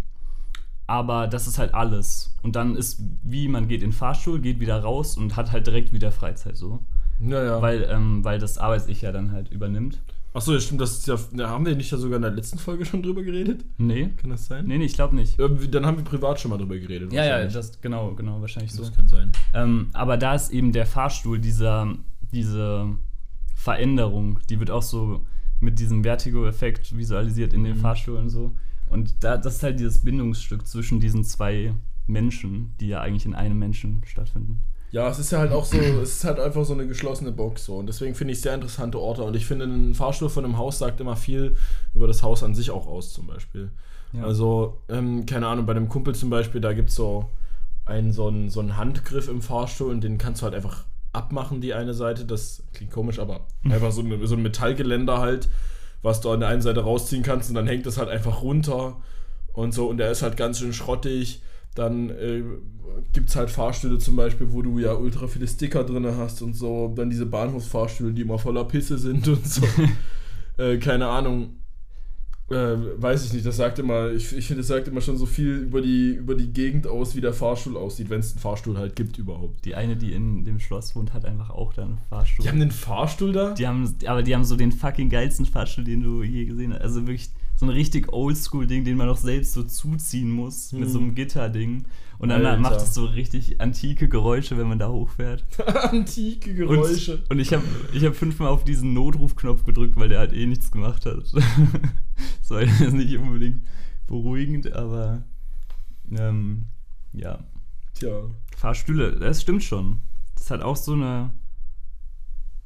Aber 0.89 1.29
das 1.29 1.47
ist 1.47 1.59
halt 1.59 1.73
alles. 1.73 2.35
Und 2.43 2.57
dann 2.57 2.75
ist, 2.75 3.01
wie 3.23 3.47
man 3.47 3.69
geht 3.69 3.83
in 3.83 3.91
den 3.91 3.97
Fahrstuhl, 3.97 4.41
geht 4.41 4.59
wieder 4.59 4.81
raus 4.81 5.17
und 5.17 5.37
hat 5.37 5.53
halt 5.53 5.69
direkt 5.69 5.93
wieder 5.93 6.11
Freizeit 6.11 6.57
so. 6.57 6.81
Ja, 7.21 7.45
ja. 7.45 7.63
Weil, 7.63 7.85
ähm, 7.89 8.25
weil 8.25 8.41
das 8.41 8.59
Arbeits-Ich 8.59 9.03
ja 9.03 9.13
dann 9.13 9.31
halt 9.31 9.53
übernimmt. 9.53 10.01
Achso, 10.37 10.53
ja, 10.53 10.61
stimmt, 10.61 10.83
das 10.83 10.99
ist 10.99 11.07
ja. 11.07 11.19
ja, 11.33 11.49
Haben 11.49 11.65
wir 11.65 11.75
nicht 11.75 11.91
da 11.91 11.97
sogar 11.97 12.17
in 12.17 12.23
der 12.23 12.31
letzten 12.31 12.59
Folge 12.59 12.85
schon 12.85 13.03
drüber 13.03 13.23
geredet? 13.23 13.65
Nee. 13.79 14.11
Kann 14.19 14.29
das 14.29 14.47
sein? 14.47 14.67
Nee, 14.67 14.77
nee, 14.77 14.85
ich 14.85 14.93
glaube 14.93 15.17
nicht. 15.17 15.39
Dann 15.39 15.87
haben 15.87 15.97
wir 15.97 16.05
privat 16.05 16.39
schon 16.39 16.51
mal 16.51 16.59
drüber 16.59 16.77
geredet. 16.77 17.11
Ja, 17.11 17.25
ja, 17.25 17.47
das, 17.47 17.81
genau, 17.81 18.13
genau, 18.15 18.43
wahrscheinlich 18.43 18.71
so. 18.73 18.83
das 18.83 18.93
kann 18.93 19.09
sein. 19.09 19.33
Ähm, 19.55 19.89
aber 19.95 20.19
da 20.19 20.35
ist 20.35 20.51
eben 20.51 20.73
der 20.73 20.85
Fahrstuhl, 20.85 21.39
dieser, 21.39 21.91
diese 22.33 22.87
Veränderung, 23.55 24.39
die 24.51 24.61
wird 24.61 24.71
auch 24.71 24.83
so 24.83 25.25
mit 25.61 25.79
diesem 25.79 26.03
Vertigo-Effekt 26.05 26.95
visualisiert 26.95 27.55
in 27.55 27.65
den 27.65 27.79
Mhm. 27.79 27.81
Fahrstuhl 27.81 28.19
und 28.19 28.29
so. 28.29 28.55
Und 28.91 29.25
da, 29.25 29.39
das 29.39 29.57
ist 29.57 29.63
halt 29.63 29.81
dieses 29.81 30.01
Bindungsstück 30.01 30.67
zwischen 30.67 31.01
diesen 31.01 31.25
zwei 31.25 31.73
Menschen, 32.07 32.75
die 32.79 32.89
ja 32.89 33.01
eigentlich 33.01 33.25
in 33.25 33.35
einem 33.35 33.59
Menschen 33.59 34.03
stattfinden. 34.05 34.61
Ja, 34.97 35.11
es 35.11 35.19
ist 35.19 35.31
ja 35.31 35.41
halt 35.41 35.53
auch 35.53 35.67
so, 35.67 35.77
es 35.77 36.15
ist 36.15 36.25
halt 36.25 36.41
einfach 36.41 36.65
so 36.65 36.73
eine 36.73 36.87
geschlossene 36.87 37.31
Box 37.31 37.67
so. 37.67 37.77
Und 37.77 37.87
deswegen 37.87 38.15
finde 38.15 38.33
ich 38.33 38.41
sehr 38.41 38.55
interessante 38.55 38.99
Orte. 38.99 39.25
Und 39.25 39.37
ich 39.37 39.45
finde, 39.45 39.67
ein 39.67 39.95
Fahrstuhl 39.95 40.31
von 40.31 40.43
einem 40.43 40.57
Haus 40.57 40.79
sagt 40.79 41.01
immer 41.01 41.17
viel 41.17 41.55
über 41.95 42.07
das 42.07 42.23
Haus 42.23 42.43
an 42.43 42.55
sich 42.55 42.71
auch 42.71 42.87
aus, 42.87 43.13
zum 43.13 43.27
Beispiel. 43.27 43.71
Ja. 44.15 44.25
Also, 44.25 44.81
ähm, 44.89 45.27
keine 45.27 45.49
Ahnung, 45.49 45.67
bei 45.67 45.73
einem 45.75 45.91
Kumpel 45.91 46.15
zum 46.15 46.31
Beispiel, 46.31 46.63
da 46.63 46.73
gibt 46.73 46.89
es 46.89 46.95
so 46.95 47.29
einen, 47.85 48.11
so, 48.11 48.29
einen, 48.29 48.49
so 48.49 48.61
einen 48.61 48.79
Handgriff 48.79 49.29
im 49.29 49.43
Fahrstuhl 49.43 49.91
und 49.91 50.03
den 50.03 50.17
kannst 50.17 50.41
du 50.41 50.45
halt 50.45 50.55
einfach 50.55 50.87
abmachen, 51.13 51.61
die 51.61 51.75
eine 51.75 51.93
Seite. 51.93 52.25
Das 52.25 52.63
klingt 52.73 52.91
komisch, 52.91 53.19
aber 53.19 53.41
einfach 53.65 53.93
so, 53.93 54.01
eine, 54.01 54.27
so 54.27 54.35
ein 54.35 54.43
Metallgeländer 54.43 55.19
halt, 55.19 55.51
was 56.01 56.23
du 56.23 56.31
an 56.31 56.41
der 56.41 56.49
einen 56.49 56.63
Seite 56.63 56.81
rausziehen 56.81 57.23
kannst 57.23 57.51
und 57.51 57.55
dann 57.55 57.67
hängt 57.67 57.85
das 57.85 57.99
halt 57.99 58.09
einfach 58.09 58.41
runter 58.41 58.97
und 59.53 59.75
so. 59.75 59.91
Und 59.91 59.99
der 59.99 60.11
ist 60.11 60.23
halt 60.23 60.39
ganz 60.39 60.59
schön 60.59 60.73
schrottig. 60.73 61.43
Dann 61.77 62.11
äh, 62.11 62.43
gibt 63.13 63.29
es 63.29 63.37
halt 63.37 63.51
Fahrstühle 63.51 63.99
zum 63.99 64.17
Beispiel, 64.17 64.53
wo 64.53 64.63
du 64.63 64.79
ja 64.79 64.95
ultra 64.95 65.29
viele 65.29 65.47
Sticker 65.47 65.85
drin 65.85 66.07
hast 66.17 66.43
und 66.43 66.55
so. 66.55 66.93
Dann 66.97 67.11
diese 67.11 67.27
Bahnhofsfahrstühle, 67.27 68.13
die 68.13 68.23
immer 68.23 68.39
voller 68.39 68.65
Pisse 68.65 68.99
sind 68.99 69.29
und 69.29 69.47
so. 69.47 69.63
äh, 70.57 70.79
keine 70.79 71.07
Ahnung. 71.07 71.61
Äh, 72.49 72.77
weiß 73.03 73.27
ich 73.27 73.33
nicht, 73.33 73.45
das 73.45 73.57
sagt 73.57 73.81
immer, 73.81 74.13
ich, 74.13 74.33
ich 74.33 74.47
finde, 74.47 74.61
das 74.61 74.69
sagt 74.69 74.87
immer 74.87 75.01
schon 75.01 75.17
so 75.17 75.27
viel 75.27 75.57
über 75.57 75.83
die, 75.83 76.13
über 76.13 76.37
die 76.37 76.53
Gegend 76.53 76.87
aus, 76.87 77.17
wie 77.17 77.21
der 77.21 77.33
Fahrstuhl 77.33 77.77
aussieht, 77.77 78.09
wenn 78.09 78.21
es 78.21 78.33
einen 78.33 78.39
Fahrstuhl 78.39 78.79
halt 78.79 78.95
gibt 78.95 79.19
überhaupt. 79.19 79.65
Die 79.65 79.75
eine, 79.75 79.97
die 79.97 80.13
in 80.13 80.45
dem 80.45 80.61
Schloss 80.61 80.95
wohnt, 80.95 81.13
hat 81.13 81.25
einfach 81.25 81.51
auch 81.51 81.75
da 81.75 81.83
einen 81.83 81.99
Fahrstuhl. 82.09 82.45
Die 82.45 82.49
haben 82.49 82.63
einen 82.63 82.71
Fahrstuhl 82.71 83.33
da? 83.33 83.53
Die 83.55 83.67
haben, 83.67 83.93
aber 84.07 84.23
die 84.23 84.33
haben 84.33 84.45
so 84.45 84.55
den 84.55 84.71
fucking 84.71 85.11
geilsten 85.11 85.45
Fahrstuhl, 85.45 85.83
den 85.83 86.05
du 86.05 86.23
je 86.23 86.45
gesehen 86.45 86.73
hast. 86.73 86.83
Also 86.83 87.01
wirklich 87.09 87.31
so 87.57 87.67
ein 87.67 87.71
richtig 87.71 88.13
oldschool-Ding, 88.13 88.85
den 88.85 88.97
man 88.97 89.09
auch 89.09 89.17
selbst 89.17 89.55
so 89.55 89.63
zuziehen 89.63 90.31
muss, 90.31 90.73
mit 90.73 90.85
Hm. 90.85 90.89
so 90.91 90.99
einem 90.99 91.15
Gitterding. 91.15 91.85
Und 92.19 92.29
dann 92.31 92.45
Alter. 92.47 92.61
macht 92.61 92.77
es 92.77 92.95
so 92.95 93.05
richtig 93.07 93.61
antike 93.61 94.09
Geräusche, 94.09 94.57
wenn 94.57 94.69
man 94.69 94.79
da 94.79 94.89
hochfährt. 94.89 95.45
Antike 95.67 96.51
Und, 96.67 96.77
Geräusche. 96.83 97.23
und 97.29 97.39
ich 97.39 97.53
habe 97.53 97.65
ich 97.93 98.05
hab 98.05 98.15
fünfmal 98.15 98.49
auf 98.49 98.65
diesen 98.65 98.93
Notrufknopf 98.95 99.65
gedrückt, 99.65 99.97
weil 99.97 100.09
der 100.09 100.19
halt 100.21 100.33
eh 100.33 100.47
nichts 100.47 100.71
gemacht 100.71 101.05
hat. 101.07 101.17
das 101.35 102.51
war 102.51 102.63
jetzt 102.63 102.93
nicht 102.95 103.17
unbedingt 103.19 103.63
beruhigend, 104.07 104.73
aber 104.73 105.25
ähm, 106.11 106.67
ja. 107.13 107.39
Tja. 107.95 108.21
Fahrstühle, 108.57 109.19
das 109.19 109.43
stimmt 109.43 109.65
schon. 109.65 110.01
Das 110.37 110.51
hat 110.51 110.63
auch 110.63 110.77
so 110.77 110.93
eine. 110.93 111.33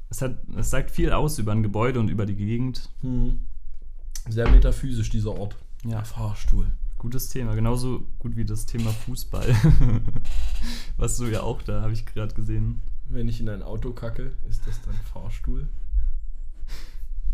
Es, 0.09 0.21
hat, 0.21 0.37
es 0.57 0.69
sagt 0.69 0.91
viel 0.91 1.11
aus 1.11 1.39
über 1.39 1.53
ein 1.53 1.63
Gebäude 1.63 1.99
und 1.99 2.09
über 2.09 2.25
die 2.25 2.35
Gegend. 2.35 2.89
Hm. 3.01 3.39
Sehr 4.29 4.49
metaphysisch, 4.49 5.09
dieser 5.09 5.31
Ort. 5.37 5.55
Ja, 5.83 6.03
Fahrstuhl. 6.03 6.67
gutes 6.97 7.29
Thema. 7.29 7.55
Genauso 7.55 8.05
gut 8.19 8.35
wie 8.35 8.45
das 8.45 8.65
Thema 8.65 8.91
Fußball. 8.91 9.55
Was 10.97 11.17
du 11.17 11.25
ja 11.25 11.41
auch 11.41 11.61
da, 11.63 11.81
habe 11.81 11.93
ich 11.93 12.05
gerade 12.05 12.33
gesehen. 12.35 12.81
Wenn 13.09 13.27
ich 13.27 13.41
in 13.41 13.49
ein 13.49 13.63
Auto 13.63 13.91
kacke, 13.91 14.31
ist 14.49 14.65
das 14.67 14.79
dann 14.83 14.93
Fahrstuhl? 15.11 15.67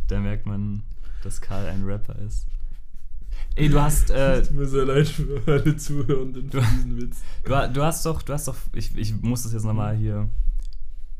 Da 0.07 0.19
merkt 0.19 0.45
man, 0.45 0.83
dass 1.23 1.41
Karl 1.41 1.65
ein 1.67 1.83
Rapper 1.83 2.17
ist. 2.19 2.47
Ey, 3.55 3.67
du 3.69 3.81
hast, 3.81 4.09
äh, 4.09 4.41
Tut 4.41 4.51
mir 4.55 4.65
sehr 4.65 4.85
leid 4.85 5.07
für 5.07 5.41
alle 5.45 5.75
Zuhörenden 5.75 6.49
für 6.49 6.61
diesen 6.61 6.97
Witz. 7.01 7.21
du, 7.43 7.69
du 7.73 7.83
hast 7.83 8.05
doch, 8.05 8.21
du 8.21 8.33
hast 8.33 8.47
doch, 8.47 8.55
ich, 8.73 8.95
ich 8.97 9.21
muss 9.21 9.43
das 9.43 9.51
jetzt 9.53 9.65
nochmal 9.65 9.97
hier 9.97 10.29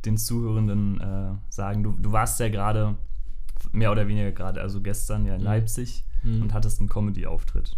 den 0.06 0.18
Zuhörenden 0.18 1.02
äh, 1.02 1.34
sagen. 1.50 1.84
Du, 1.84 1.92
du 1.92 2.12
warst 2.14 2.40
ja 2.40 2.48
gerade, 2.48 2.96
mehr 3.72 3.92
oder 3.92 4.08
weniger 4.08 4.32
gerade, 4.32 4.62
also 4.62 4.82
gestern 4.82 5.26
ja 5.26 5.34
in 5.36 5.42
Mhm. 5.42 5.46
Leipzig 5.46 6.04
Mhm. 6.24 6.42
und 6.44 6.54
hattest 6.54 6.80
einen 6.80 6.90
Comedy-Auftritt. 6.90 7.78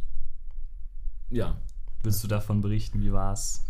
Ja. 1.30 1.58
Willst 2.04 2.24
du 2.24 2.28
davon 2.28 2.62
berichten? 2.62 3.02
Wie 3.02 3.12
war's? 3.12 3.66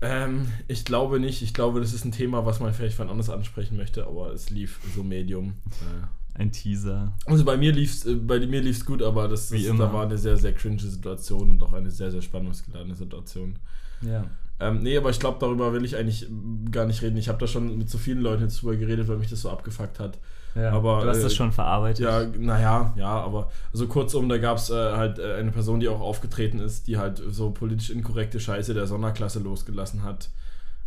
Ähm, 0.00 0.46
ich 0.68 0.84
glaube 0.84 1.18
nicht. 1.20 1.42
Ich 1.42 1.54
glaube, 1.54 1.80
das 1.80 1.92
ist 1.92 2.04
ein 2.04 2.12
Thema, 2.12 2.44
was 2.46 2.60
man 2.60 2.72
vielleicht 2.72 2.96
von 2.96 3.08
anders 3.08 3.30
ansprechen 3.30 3.76
möchte, 3.76 4.06
aber 4.06 4.32
es 4.32 4.50
lief 4.50 4.78
so 4.94 5.02
medium. 5.02 5.54
Äh, 5.80 6.38
Ein 6.38 6.52
Teaser. 6.52 7.14
Also 7.24 7.44
bei 7.46 7.56
mir 7.56 7.72
lief's, 7.72 8.04
äh, 8.04 8.14
bei 8.14 8.38
mir 8.46 8.60
lief's 8.60 8.84
gut, 8.84 9.02
aber 9.02 9.26
das, 9.26 9.48
das 9.48 9.62
immer. 9.62 9.86
da 9.86 9.92
war 9.92 10.02
eine 10.04 10.18
sehr, 10.18 10.36
sehr 10.36 10.52
cringe 10.52 10.80
Situation 10.80 11.48
und 11.50 11.62
auch 11.62 11.72
eine 11.72 11.90
sehr, 11.90 12.10
sehr 12.10 12.20
spannungsgeladene 12.20 12.94
Situation. 12.94 13.58
Ja. 14.02 14.26
Ähm, 14.60 14.82
nee, 14.82 14.96
aber 14.98 15.08
ich 15.10 15.18
glaube, 15.18 15.38
darüber 15.40 15.72
will 15.72 15.84
ich 15.84 15.96
eigentlich 15.96 16.26
gar 16.70 16.84
nicht 16.86 17.00
reden. 17.02 17.16
Ich 17.16 17.28
habe 17.28 17.38
da 17.38 17.46
schon 17.46 17.76
mit 17.78 17.88
so 17.88 17.96
vielen 17.98 18.20
Leuten 18.20 18.42
jetzt 18.42 18.60
drüber 18.60 18.76
geredet, 18.76 19.08
weil 19.08 19.16
mich 19.16 19.30
das 19.30 19.40
so 19.40 19.50
abgefuckt 19.50 19.98
hat. 19.98 20.18
Ja. 20.56 20.70
Aber, 20.72 21.02
du 21.02 21.08
hast 21.08 21.22
das 21.22 21.32
äh, 21.32 21.36
schon 21.36 21.52
verarbeitet. 21.52 22.04
Ja, 22.04 22.24
naja, 22.38 22.92
ja, 22.96 23.08
aber 23.08 23.50
also 23.72 23.86
kurzum, 23.86 24.28
da 24.28 24.38
gab 24.38 24.58
es 24.58 24.70
äh, 24.70 24.74
halt 24.74 25.18
äh, 25.18 25.34
eine 25.34 25.52
Person, 25.52 25.80
die 25.80 25.88
auch 25.88 26.00
aufgetreten 26.00 26.58
ist, 26.58 26.86
die 26.86 26.98
halt 26.98 27.22
so 27.28 27.50
politisch 27.50 27.90
inkorrekte 27.90 28.40
Scheiße 28.40 28.74
der 28.74 28.86
Sonderklasse 28.86 29.38
losgelassen 29.40 30.02
hat. 30.02 30.30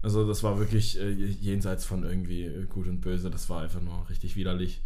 Also 0.01 0.27
das 0.27 0.43
war 0.43 0.57
wirklich 0.59 0.99
äh, 0.99 1.09
jenseits 1.11 1.85
von 1.85 2.03
irgendwie 2.03 2.45
äh, 2.45 2.65
gut 2.65 2.87
und 2.87 3.01
böse, 3.01 3.29
das 3.29 3.49
war 3.49 3.61
einfach 3.61 3.81
nur 3.81 4.09
richtig 4.09 4.35
widerlich. 4.35 4.81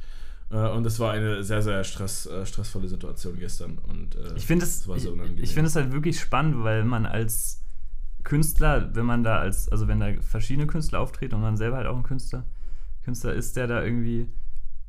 Äh, 0.49 0.69
und 0.69 0.85
es 0.85 0.99
war 0.99 1.11
eine 1.11 1.43
sehr, 1.43 1.61
sehr 1.61 1.83
stress, 1.83 2.25
äh, 2.25 2.45
stressvolle 2.45 2.87
Situation 2.87 3.37
gestern. 3.39 3.77
Und, 3.77 4.15
äh, 4.15 4.35
Ich 4.35 4.45
finde 4.45 4.65
es 4.65 4.79
das 4.79 4.87
war 4.87 4.97
ich, 4.97 5.03
so 5.03 5.11
unangenehm. 5.11 5.43
ich 5.43 5.53
finde 5.53 5.67
es 5.67 5.75
halt 5.75 5.91
wirklich 5.91 6.19
spannend, 6.19 6.63
weil 6.63 6.83
man 6.83 7.05
als 7.05 7.61
Künstler, 8.23 8.89
wenn 8.95 9.05
man 9.05 9.23
da 9.23 9.39
als, 9.39 9.69
also 9.69 9.87
wenn 9.87 9.99
da 9.99 10.13
verschiedene 10.21 10.67
Künstler 10.67 10.99
auftreten 10.99 11.35
und 11.35 11.41
man 11.41 11.57
selber 11.57 11.77
halt 11.77 11.87
auch 11.87 11.97
ein 11.97 12.03
Künstler, 12.03 12.45
Künstler 13.03 13.33
ist, 13.33 13.55
der 13.55 13.67
da 13.67 13.83
irgendwie 13.83 14.29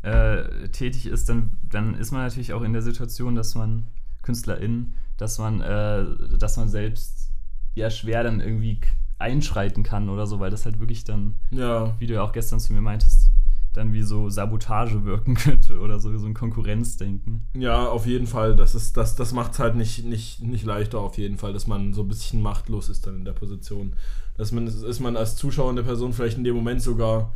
äh, 0.05 0.69
tätig 0.69 1.07
ist, 1.07 1.29
dann, 1.29 1.57
dann 1.63 1.95
ist 1.95 2.13
man 2.13 2.23
natürlich 2.23 2.53
auch 2.53 2.63
in 2.63 2.73
der 2.73 2.83
Situation, 2.83 3.35
dass 3.35 3.55
man 3.55 3.87
Künstlerin, 4.23 4.95
dass 5.17 5.39
man, 5.39 5.61
äh, 5.61 6.05
dass 6.39 6.57
man 6.57 6.69
selbst 6.69 7.31
ja 7.75 7.91
schwer 7.91 8.23
dann 8.23 8.41
irgendwie 8.41 8.81
einschreiten 9.19 9.83
kann 9.83 10.09
oder 10.09 10.27
so, 10.27 10.41
weil 10.41 10.51
das 10.51 10.67
halt 10.67 10.79
wirklich 10.79 11.05
dann, 11.05 11.35
ja, 11.51 11.95
wie 11.99 12.07
du 12.07 12.15
ja 12.15 12.23
auch 12.23 12.33
gestern 12.33 12.61
zu 12.61 12.73
mir 12.73 12.81
meintest, 12.81 13.31
dann 13.73 13.93
wie 13.93 14.03
so 14.03 14.29
Sabotage 14.29 15.05
wirken 15.05 15.35
könnte 15.35 15.79
oder 15.79 15.99
so, 15.99 16.17
so 16.19 16.27
ein 16.27 16.35
Konkurrenzdenken. 16.35 17.47
ja, 17.55 17.87
auf 17.89 18.07
jeden 18.07 18.27
Fall. 18.27 18.57
Das, 18.57 18.75
ist, 18.75 18.97
das, 18.97 19.17
das 19.17 19.33
macht 19.33 19.53
es 19.53 19.59
halt 19.59 19.75
nicht, 19.75 20.05
nicht, 20.05 20.43
nicht 20.43 20.65
leichter, 20.65 21.01
auf 21.01 21.19
jeden 21.19 21.39
Fall, 21.39 21.53
dass 21.53 21.67
man 21.67 21.95
so 21.95 22.03
ein 22.03 22.09
bisschen 22.09 22.43
machtlos 22.43 22.89
ist 22.89 23.07
dann 23.07 23.17
in 23.17 23.25
der 23.25 23.33
Position. 23.33 23.95
Dass 24.37 24.53
man, 24.53 24.67
ist 24.67 25.01
man 25.01 25.17
als 25.17 25.37
zuschauende 25.37 25.83
Person 25.83 26.13
vielleicht 26.13 26.39
in 26.39 26.45
dem 26.45 26.57
Moment 26.57 26.83
sogar, 26.83 27.33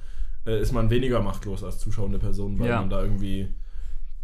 äh, 0.48 0.60
ist 0.60 0.72
man 0.72 0.90
weniger 0.90 1.20
machtlos 1.22 1.62
als 1.62 1.78
zuschauende 1.78 2.18
Person, 2.18 2.58
weil 2.58 2.68
Ja. 2.68 2.80
man 2.80 2.90
da 2.90 3.02
irgendwie 3.02 3.48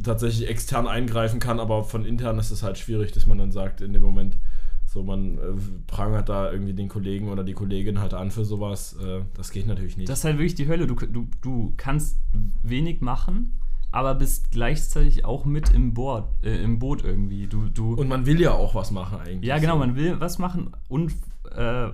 tatsächlich 0.02 0.48
extern 0.48 0.88
eingreifen 0.88 1.38
kann, 1.40 1.60
aber 1.60 1.84
von 1.84 2.04
intern 2.04 2.38
ist 2.38 2.50
es 2.50 2.62
halt 2.62 2.78
schwierig, 2.78 3.12
dass 3.12 3.26
man 3.26 3.38
dann 3.38 3.52
sagt, 3.52 3.80
in 3.80 3.92
dem 3.92 4.02
Moment, 4.02 4.36
so 4.86 5.02
man 5.02 5.38
äh, 5.38 5.40
prangert 5.86 6.28
da 6.28 6.50
irgendwie 6.52 6.72
den 6.72 6.88
Kollegen 6.88 7.28
oder 7.28 7.44
die 7.44 7.52
Kollegin 7.54 8.00
halt 8.00 8.14
an 8.14 8.30
für 8.30 8.44
sowas. 8.44 8.96
Äh, 9.02 9.22
das 9.34 9.50
geht 9.50 9.66
natürlich 9.66 9.96
nicht. 9.96 10.08
Das 10.08 10.18
ist 10.20 10.24
halt 10.24 10.36
wirklich 10.38 10.54
die 10.54 10.66
Hölle. 10.68 10.86
Du, 10.86 10.94
du, 10.94 11.28
du 11.42 11.72
kannst 11.76 12.18
wenig 12.62 13.00
machen, 13.00 13.58
aber 13.92 14.14
bist 14.14 14.50
gleichzeitig 14.50 15.24
auch 15.24 15.44
mit 15.44 15.70
im 15.72 15.94
Boot, 15.94 16.24
äh, 16.42 16.62
im 16.62 16.78
Boot 16.80 17.04
irgendwie. 17.04 17.46
Du, 17.46 17.68
du, 17.68 17.94
Und 17.94 18.08
man 18.08 18.26
will 18.26 18.40
ja 18.40 18.52
auch 18.52 18.74
was 18.74 18.90
machen 18.90 19.18
eigentlich. 19.20 19.44
ja, 19.48 19.58
genau, 19.58 19.78
man 19.78 19.94
will 19.96 20.20
was 20.20 20.38
machen 20.38 20.70
und 20.88 21.12
äh, 21.56 21.88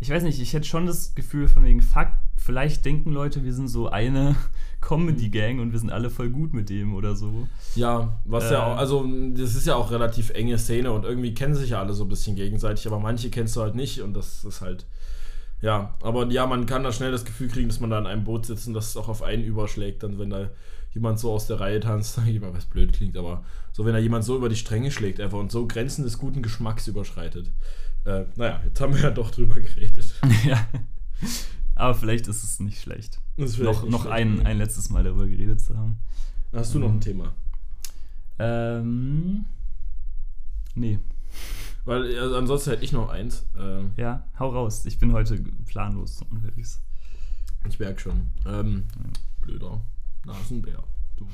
ich 0.00 0.10
weiß 0.10 0.24
nicht, 0.24 0.40
ich 0.40 0.52
hätte 0.52 0.66
schon 0.66 0.86
das 0.86 1.14
Gefühl 1.14 1.46
von 1.46 1.64
wegen, 1.64 1.80
fuck, 1.80 2.08
vielleicht 2.42 2.84
denken 2.84 3.12
Leute, 3.12 3.44
wir 3.44 3.52
sind 3.52 3.68
so 3.68 3.88
eine 3.88 4.34
Comedy-Gang 4.80 5.60
und 5.60 5.72
wir 5.72 5.78
sind 5.78 5.90
alle 5.90 6.10
voll 6.10 6.30
gut 6.30 6.52
mit 6.54 6.68
dem 6.68 6.94
oder 6.94 7.14
so. 7.14 7.46
Ja, 7.74 8.20
was 8.24 8.50
Äh. 8.50 8.54
ja 8.54 8.66
auch, 8.66 8.76
also 8.76 9.06
das 9.34 9.54
ist 9.54 9.66
ja 9.66 9.76
auch 9.76 9.90
relativ 9.90 10.30
enge 10.30 10.58
Szene 10.58 10.92
und 10.92 11.04
irgendwie 11.04 11.34
kennen 11.34 11.54
sich 11.54 11.70
ja 11.70 11.80
alle 11.80 11.94
so 11.94 12.04
ein 12.04 12.08
bisschen 12.08 12.36
gegenseitig, 12.36 12.86
aber 12.86 12.98
manche 12.98 13.30
kennst 13.30 13.54
du 13.56 13.60
halt 13.60 13.74
nicht 13.74 14.02
und 14.02 14.14
das 14.14 14.44
ist 14.44 14.60
halt, 14.60 14.86
ja, 15.60 15.94
aber 16.02 16.26
ja, 16.30 16.46
man 16.46 16.66
kann 16.66 16.82
da 16.82 16.92
schnell 16.92 17.12
das 17.12 17.24
Gefühl 17.24 17.48
kriegen, 17.48 17.68
dass 17.68 17.78
man 17.78 17.90
da 17.90 17.98
in 17.98 18.06
einem 18.06 18.24
Boot 18.24 18.46
sitzt 18.46 18.66
und 18.66 18.74
dass 18.74 18.88
es 18.88 18.96
auch 18.96 19.08
auf 19.08 19.22
einen 19.22 19.44
überschlägt, 19.44 20.02
dann 20.02 20.18
wenn 20.18 20.30
da 20.30 20.50
jemand 20.92 21.20
so 21.20 21.32
aus 21.32 21.46
der 21.46 21.60
Reihe 21.60 21.78
tanzt, 21.80 22.18
jemand 22.26 22.56
was 22.56 22.64
blöd 22.66 22.92
klingt, 22.92 23.16
aber 23.16 23.44
so 23.70 23.84
wenn 23.84 23.92
da 23.92 23.98
jemand 24.00 24.24
so 24.24 24.36
über 24.36 24.48
die 24.48 24.56
Stränge 24.56 24.90
schlägt 24.90 25.20
einfach 25.20 25.38
und 25.38 25.52
so 25.52 25.66
Grenzen 25.68 26.02
des 26.02 26.18
guten 26.18 26.42
Geschmacks 26.42 26.88
überschreitet. 26.88 27.50
Äh, 28.04 28.24
naja, 28.34 28.60
jetzt 28.64 28.80
haben 28.80 28.94
wir 28.94 29.00
ja 29.00 29.10
doch 29.10 29.30
drüber 29.30 29.54
geredet. 29.60 30.04
ja. 30.44 30.66
Aber 31.82 31.96
vielleicht 31.96 32.28
ist 32.28 32.44
es 32.44 32.60
nicht 32.60 32.80
schlecht. 32.80 33.20
Noch, 33.36 33.46
nicht 33.48 33.60
noch 33.90 34.02
schlecht, 34.02 34.06
ein, 34.14 34.46
ein 34.46 34.58
letztes 34.58 34.88
Mal 34.90 35.02
darüber 35.02 35.26
geredet 35.26 35.60
zu 35.60 35.76
haben. 35.76 35.98
Hast 36.52 36.74
du 36.74 36.78
noch 36.78 36.90
ein 36.90 37.00
Thema? 37.00 37.34
Ähm. 38.38 39.46
Nee. 40.76 41.00
Weil 41.84 42.16
also 42.20 42.36
ansonsten 42.36 42.70
hätte 42.70 42.84
ich 42.84 42.92
noch 42.92 43.08
eins. 43.08 43.46
Äh, 43.58 44.00
Ja, 44.00 44.28
hau 44.38 44.50
raus. 44.50 44.86
Ich 44.86 45.00
bin 45.00 45.12
heute 45.12 45.42
planlos 45.66 46.22
unterwegs. 46.30 46.80
Ich 47.68 47.80
merke 47.80 47.98
schon. 47.98 48.28
Ähm, 48.46 48.84
blöder 49.40 49.80
Nasenbär. 50.24 50.84
Du. 51.16 51.26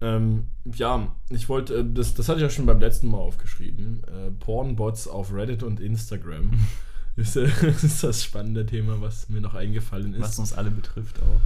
Ähm, 0.00 0.44
ja, 0.76 1.12
ich 1.30 1.48
wollte, 1.48 1.78
äh, 1.78 1.84
das, 1.92 2.14
das 2.14 2.28
hatte 2.28 2.38
ich 2.38 2.44
ja 2.44 2.50
schon 2.50 2.66
beim 2.66 2.78
letzten 2.78 3.08
Mal 3.08 3.18
aufgeschrieben. 3.18 4.04
Äh, 4.04 4.30
Pornbots 4.30 5.08
auf 5.08 5.32
Reddit 5.32 5.64
und 5.64 5.80
Instagram. 5.80 6.52
ist, 7.16 7.36
äh, 7.36 7.48
das 7.62 7.82
ist 7.84 8.04
das 8.04 8.22
spannende 8.24 8.64
Thema, 8.66 9.00
was 9.00 9.28
mir 9.28 9.40
noch 9.40 9.54
eingefallen 9.54 10.14
ist. 10.14 10.22
Was 10.22 10.38
uns 10.38 10.52
alle 10.52 10.70
betrifft 10.70 11.16
auch. 11.20 11.40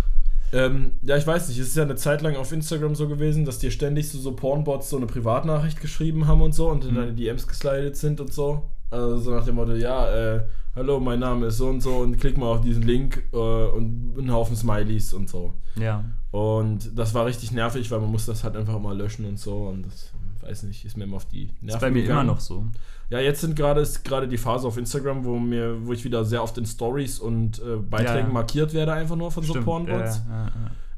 Ähm, 0.53 0.93
ja, 1.03 1.17
ich 1.17 1.27
weiß 1.27 1.49
nicht, 1.49 1.59
es 1.61 1.69
ist 1.69 1.77
ja 1.77 1.85
eine 1.85 1.95
Zeit 1.95 2.23
lang 2.23 2.35
auf 2.37 2.51
Instagram 2.51 2.97
so 2.97 3.07
gewesen, 3.07 3.45
dass 3.45 3.59
dir 3.61 3.71
ständig 3.71 4.09
so, 4.09 4.19
so 4.19 4.33
Pornbots 4.33 4.91
so 4.91 4.97
eine 4.97 5.07
Privatnachricht 5.07 5.81
geschrieben 5.81 6.27
haben 6.27 6.43
und 6.43 6.55
so 6.55 6.69
und 6.71 6.85
in 6.85 6.91
Mhm. 6.93 6.97
deine 6.97 7.13
DMs 7.13 7.47
geslidet 7.47 7.97
sind 7.97 8.21
und 8.21 8.33
so. 8.33 8.69
Also 8.91 9.19
so 9.19 9.31
nach 9.31 9.45
dem 9.45 9.55
Motto, 9.55 9.75
ja, 9.75 10.11
äh, 10.37 10.43
hallo, 10.75 10.99
mein 10.99 11.21
Name 11.21 11.47
ist 11.47 11.59
so 11.59 11.69
und 11.69 11.81
so 11.81 11.99
und 11.99 12.19
klick 12.19 12.37
mal 12.37 12.47
auf 12.47 12.63
diesen 12.63 12.83
Link 12.83 13.23
äh, 13.33 13.37
und 13.37 14.17
einen 14.19 14.33
Haufen 14.33 14.57
Smileys 14.57 15.13
und 15.13 15.31
so. 15.31 15.55
Ja. 15.77 16.03
Und 16.31 16.97
das 16.97 17.13
war 17.15 17.27
richtig 17.27 17.51
nervig, 17.53 17.91
weil 17.91 18.01
man 18.01 18.11
muss 18.11 18.27
das 18.27 18.45
halt 18.45 18.57
einfach 18.57 18.79
mal 18.79 18.97
löschen 18.97 19.25
und 19.25 19.39
so 19.39 19.67
und 19.67 19.85
das, 19.87 20.13
weiß 20.43 20.63
nicht, 20.65 20.85
ist 20.85 20.97
mir 20.97 21.05
immer 21.05 21.17
auf 21.17 21.27
die 21.27 21.47
Nerven 21.61 21.69
Ist 21.69 21.81
bei 21.81 21.91
mir 21.91 22.03
gegangen. 22.03 22.21
immer 22.21 22.33
noch 22.35 22.41
so. 22.41 22.67
Ja, 23.09 23.19
jetzt 23.19 23.41
sind 23.41 23.57
gerade 23.57 23.81
ist 23.81 24.05
gerade 24.05 24.29
die 24.29 24.39
Phase 24.39 24.69
auf 24.69 24.77
Instagram, 24.77 25.25
wo 25.25 25.39
mir, 25.41 25.85
wo 25.85 25.93
ich 25.93 26.05
wieder 26.05 26.25
sehr 26.25 26.43
oft 26.43 26.57
in 26.59 26.67
Stories 26.67 27.19
und 27.19 27.59
äh, 27.59 27.77
Beiträgen 27.77 28.29
Ja, 28.29 28.33
markiert 28.33 28.73
werde, 28.73 28.93
einfach 28.93 29.17
nur 29.17 29.33
von 29.33 29.43
so 29.43 29.53
Stimmt. 29.55 29.65
Pornbots. 29.65 30.21
Ja, 30.29 30.45
ja, 30.45 30.53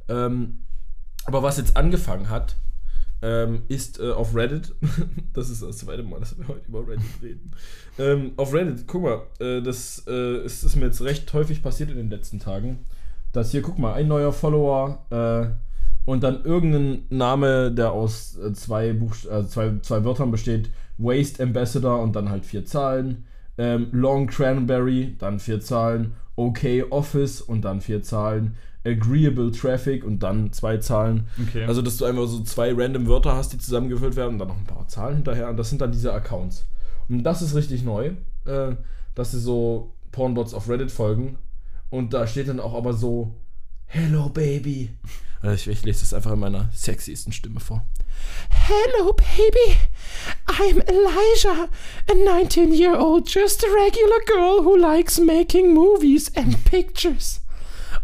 ja. 0.08 0.26
Ähm, 0.26 0.58
aber 1.24 1.42
was 1.42 1.56
jetzt 1.56 1.76
angefangen 1.76 2.28
hat, 2.28 2.56
ähm, 3.22 3.62
ist 3.68 4.00
äh, 4.00 4.10
auf 4.10 4.34
Reddit, 4.34 4.74
das 5.32 5.48
ist 5.48 5.62
das 5.62 5.78
zweite 5.78 6.02
Mal, 6.02 6.20
dass 6.20 6.36
wir 6.36 6.48
heute 6.48 6.66
über 6.68 6.86
Reddit 6.86 7.22
reden. 7.22 7.52
Ähm, 7.98 8.32
auf 8.36 8.52
Reddit, 8.52 8.84
guck 8.86 9.02
mal, 9.04 9.22
äh, 9.38 9.62
das 9.62 10.04
äh, 10.06 10.44
ist, 10.44 10.64
ist 10.64 10.76
mir 10.76 10.86
jetzt 10.86 11.00
recht 11.02 11.32
häufig 11.32 11.62
passiert 11.62 11.90
in 11.90 11.96
den 11.96 12.10
letzten 12.10 12.40
Tagen, 12.40 12.80
dass 13.32 13.50
hier, 13.50 13.62
guck 13.62 13.78
mal, 13.78 13.94
ein 13.94 14.08
neuer 14.08 14.32
Follower 14.32 14.98
äh, 15.10 15.46
und 16.04 16.22
dann 16.22 16.44
irgendein 16.44 17.04
Name, 17.10 17.72
der 17.72 17.92
aus 17.92 18.38
äh, 18.38 18.52
zwei, 18.52 18.92
Buchst 18.92 19.26
äh, 19.26 19.46
zwei, 19.46 19.72
zwei 19.82 20.04
Wörtern 20.04 20.30
besteht, 20.30 20.70
Waste 20.98 21.42
Ambassador 21.42 22.00
und 22.02 22.14
dann 22.14 22.28
halt 22.28 22.44
vier 22.44 22.64
Zahlen, 22.64 23.24
ähm, 23.58 23.88
Long 23.92 24.26
Cranberry, 24.26 25.16
dann 25.18 25.40
vier 25.40 25.60
Zahlen, 25.60 26.14
OK 26.36 26.64
Office 26.90 27.40
und 27.40 27.62
dann 27.62 27.80
vier 27.80 28.02
Zahlen, 28.02 28.56
Agreeable 28.84 29.52
Traffic 29.52 30.04
und 30.04 30.22
dann 30.22 30.52
zwei 30.52 30.78
Zahlen. 30.78 31.28
Okay. 31.48 31.64
Also, 31.64 31.82
dass 31.82 31.98
du 31.98 32.04
einfach 32.04 32.26
so 32.26 32.42
zwei 32.42 32.72
random 32.74 33.06
Wörter 33.06 33.36
hast, 33.36 33.52
die 33.52 33.58
zusammengefüllt 33.58 34.16
werden 34.16 34.34
und 34.34 34.38
dann 34.38 34.48
noch 34.48 34.58
ein 34.58 34.64
paar 34.64 34.88
Zahlen 34.88 35.16
hinterher. 35.16 35.48
Und 35.48 35.56
das 35.56 35.68
sind 35.70 35.80
dann 35.80 35.92
diese 35.92 36.12
Accounts. 36.12 36.66
Und 37.08 37.22
das 37.22 37.42
ist 37.42 37.54
richtig 37.54 37.84
neu, 37.84 38.12
äh, 38.44 38.74
dass 39.14 39.30
sie 39.30 39.38
so 39.38 39.92
Pornbots 40.10 40.54
auf 40.54 40.68
Reddit 40.68 40.90
folgen. 40.90 41.38
Und 41.92 42.14
da 42.14 42.26
steht 42.26 42.48
dann 42.48 42.58
auch 42.58 42.72
aber 42.72 42.94
so 42.94 43.34
Hello, 43.84 44.30
Baby. 44.30 44.88
Also 45.42 45.54
ich, 45.54 45.78
ich 45.78 45.84
lese 45.84 46.00
das 46.00 46.14
einfach 46.14 46.32
in 46.32 46.38
meiner 46.38 46.70
sexiesten 46.72 47.32
Stimme 47.32 47.60
vor. 47.60 47.84
Hello, 48.48 49.12
baby. 49.12 49.76
I'm 50.46 50.80
Elijah, 50.88 51.68
a 52.08 52.14
19 52.14 52.72
year 52.72 52.98
old, 52.98 53.28
just 53.28 53.62
a 53.62 53.66
regular 53.66 54.20
girl 54.24 54.62
who 54.62 54.76
likes 54.76 55.18
making 55.18 55.74
movies 55.74 56.30
and 56.34 56.64
pictures. 56.64 57.40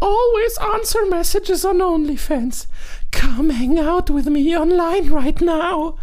Always 0.01 0.59
answer 0.59 1.07
messages 1.09 1.64
on 1.64 1.78
OnlyFans. 1.80 2.66
Come 3.11 3.51
hang 3.51 3.78
out 3.78 4.11
with 4.11 4.26
me 4.26 4.55
online 4.55 5.11
right 5.11 5.41
now. 5.41 5.97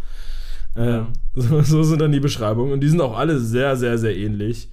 Ähm, 0.76 1.14
so, 1.36 1.62
so 1.62 1.84
sind 1.84 2.02
dann 2.02 2.12
die 2.14 2.20
Beschreibungen 2.20 2.72
und 2.72 2.80
die 2.80 2.90
sind 2.90 3.02
auch 3.02 3.16
alle 3.16 3.40
sehr, 3.40 3.76
sehr, 3.76 4.00
sehr 4.00 4.16
ähnlich. 4.16 4.70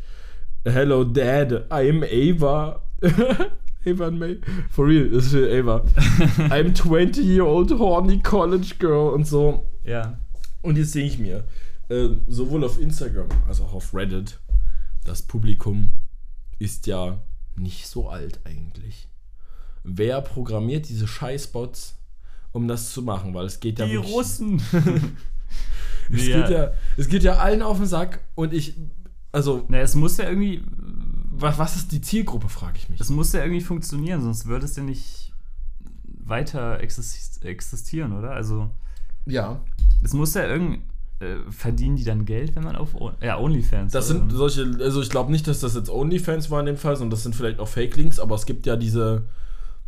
Hello, 0.65 1.05
Dad. 1.05 1.69
I'm 1.71 2.05
Ava. 2.05 2.83
Ava 3.87 4.11
May. 4.11 4.39
For 4.71 4.87
real, 4.87 5.09
das 5.11 5.25
ist 5.27 5.33
für 5.33 5.51
Ava. 5.59 5.85
I'm 6.55 6.75
20 6.75 7.25
year 7.25 7.45
old 7.45 7.71
horny 7.73 8.21
college 8.21 8.75
girl 8.79 9.13
und 9.15 9.27
so. 9.27 9.67
Ja. 9.85 10.19
Und 10.63 10.79
jetzt 10.79 10.95
denke 10.95 11.09
ich 11.09 11.19
mir, 11.19 11.45
äh, 11.89 12.09
sowohl 12.29 12.63
auf 12.65 12.81
Instagram 12.81 13.27
als 13.49 13.61
auch 13.61 13.73
auf 13.75 13.93
Reddit, 13.95 14.39
das 15.05 15.23
Publikum 15.23 15.91
ist 16.61 16.87
ja 16.87 17.21
nicht 17.57 17.87
so 17.89 18.09
alt 18.09 18.39
eigentlich. 18.45 19.09
Wer 19.83 20.21
programmiert 20.21 20.89
diese 20.89 21.09
Scheißbots, 21.09 21.99
um 22.53 22.69
das 22.69 22.93
zu 22.93 23.03
machen? 23.03 23.35
Weil 23.35 23.47
es 23.47 23.59
geht 23.59 23.81
ja 23.81 23.87
Die 23.87 23.93
wirklich- 23.95 24.15
Russen. 24.15 24.63
Es, 26.11 26.27
Ja. 26.27 26.41
geht 26.43 26.51
ja, 26.51 26.73
es 26.97 27.09
geht 27.09 27.23
ja 27.23 27.37
allen 27.37 27.63
auf 27.63 27.77
den 27.79 27.87
Sack 27.87 28.21
und 28.35 28.53
ich, 28.53 28.75
also, 29.31 29.65
Na, 29.69 29.79
es 29.79 29.95
muss 29.95 30.17
ja 30.19 30.29
irgendwie. 30.29 30.61
Was, 31.35 31.59
was 31.59 31.77
ist 31.77 31.93
die 31.93 32.01
Zielgruppe, 32.01 32.49
frage 32.49 32.79
ich 32.79 32.89
mich. 32.89 33.01
Es 33.01 33.11
muss 33.11 33.33
ja 33.33 33.41
irgendwie 33.43 33.61
funktionieren, 33.63 34.21
sonst 34.23 34.47
würde 34.47 34.65
es 34.67 34.77
ja 34.77 34.83
nicht 34.83 35.33
weiter 36.25 36.79
exis- 36.81 37.43
existieren, 37.45 38.13
oder? 38.17 38.31
Also, 38.33 38.71
Ja. 39.27 39.61
es 40.03 40.13
muss 40.13 40.35
ja 40.35 40.47
irgendwie. 40.47 40.83
Äh, 41.21 41.37
verdienen 41.53 41.95
die 41.95 42.03
dann 42.03 42.25
Geld, 42.25 42.57
wenn 42.57 42.65
man 42.65 42.75
auf 42.75 42.97
ja, 43.21 43.39
OnlyFans 43.39 43.93
Das 43.93 44.11
oder? 44.11 44.19
sind 44.19 44.33
solche, 44.33 44.63
also 44.83 45.01
ich 45.01 45.09
glaube 45.09 45.31
nicht, 45.31 45.47
dass 45.47 45.61
das 45.61 45.77
jetzt 45.77 45.89
OnlyFans 45.89 46.51
war 46.51 46.59
in 46.59 46.67
dem 46.67 46.77
Fall, 46.77 46.97
sondern 46.97 47.13
das 47.13 47.23
sind 47.23 47.37
vielleicht 47.37 47.61
auch 47.61 47.69
Fake-Links, 47.69 48.19
aber 48.19 48.35
es 48.35 48.45
gibt 48.45 48.67
ja 48.67 48.75
diese, 48.75 49.27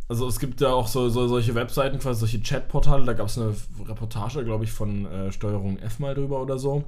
also 0.07 0.29
es 0.29 0.39
gibt 0.39 0.61
ja 0.61 0.69
auch 0.69 0.87
so, 0.87 1.09
so 1.09 1.27
solche 1.27 1.53
Webseiten, 1.53 1.99
quasi 1.99 2.21
solche 2.21 2.39
Chatportale, 2.39 3.03
da 3.03 3.11
gab 3.11 3.27
es 3.27 3.37
eine 3.37 3.53
Reportage, 3.85 4.45
glaube 4.45 4.63
ich, 4.63 4.71
von 4.71 5.05
äh, 5.07 5.29
Steuerung 5.33 5.77
F 5.79 5.99
mal 5.99 6.15
drüber 6.15 6.41
oder 6.41 6.57
so, 6.57 6.85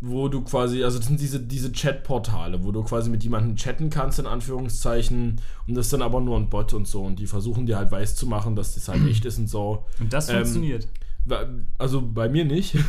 wo 0.00 0.28
du 0.28 0.42
quasi, 0.42 0.84
also 0.84 0.98
das 0.98 1.08
sind 1.08 1.20
diese, 1.20 1.40
diese 1.40 1.72
Chatportale, 1.72 2.62
wo 2.62 2.70
du 2.70 2.82
quasi 2.84 3.10
mit 3.10 3.24
jemandem 3.24 3.56
chatten 3.56 3.90
kannst, 3.90 4.18
in 4.18 4.26
Anführungszeichen, 4.26 5.40
und 5.66 5.74
das 5.74 5.86
ist 5.86 5.92
dann 5.92 6.02
aber 6.02 6.20
nur 6.20 6.36
ein 6.36 6.48
Bot 6.48 6.72
und 6.72 6.86
so, 6.86 7.02
und 7.02 7.18
die 7.18 7.26
versuchen 7.26 7.66
dir 7.66 7.76
halt 7.78 7.90
weiß 7.90 8.14
zu 8.14 8.26
machen, 8.26 8.54
dass 8.54 8.74
das 8.74 8.88
halt 8.88 9.04
echt 9.08 9.24
ist 9.24 9.38
und 9.38 9.48
so. 9.48 9.86
Und 9.98 10.12
das 10.12 10.28
Ähm, 10.28 10.36
funktioniert. 10.36 10.86
Also 11.78 12.00
bei 12.00 12.28
mir 12.28 12.44
nicht. 12.44 12.76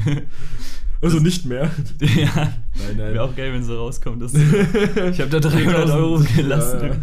also 1.02 1.18
nicht 1.18 1.44
mehr. 1.44 1.70
ja. 2.00 2.32
Nein, 2.34 2.96
nein. 2.96 3.14
Wäre 3.14 3.24
auch 3.24 3.36
geil, 3.36 3.52
wenn 3.52 3.62
so 3.64 3.76
rauskommt. 3.76 4.22
Dass 4.22 4.34
ich 4.34 5.20
habe 5.20 5.28
da 5.30 5.40
300 5.40 5.90
Euro 5.90 6.22
gelassen. 6.36 6.80
Ja, 6.80 6.86
ja. 6.88 6.96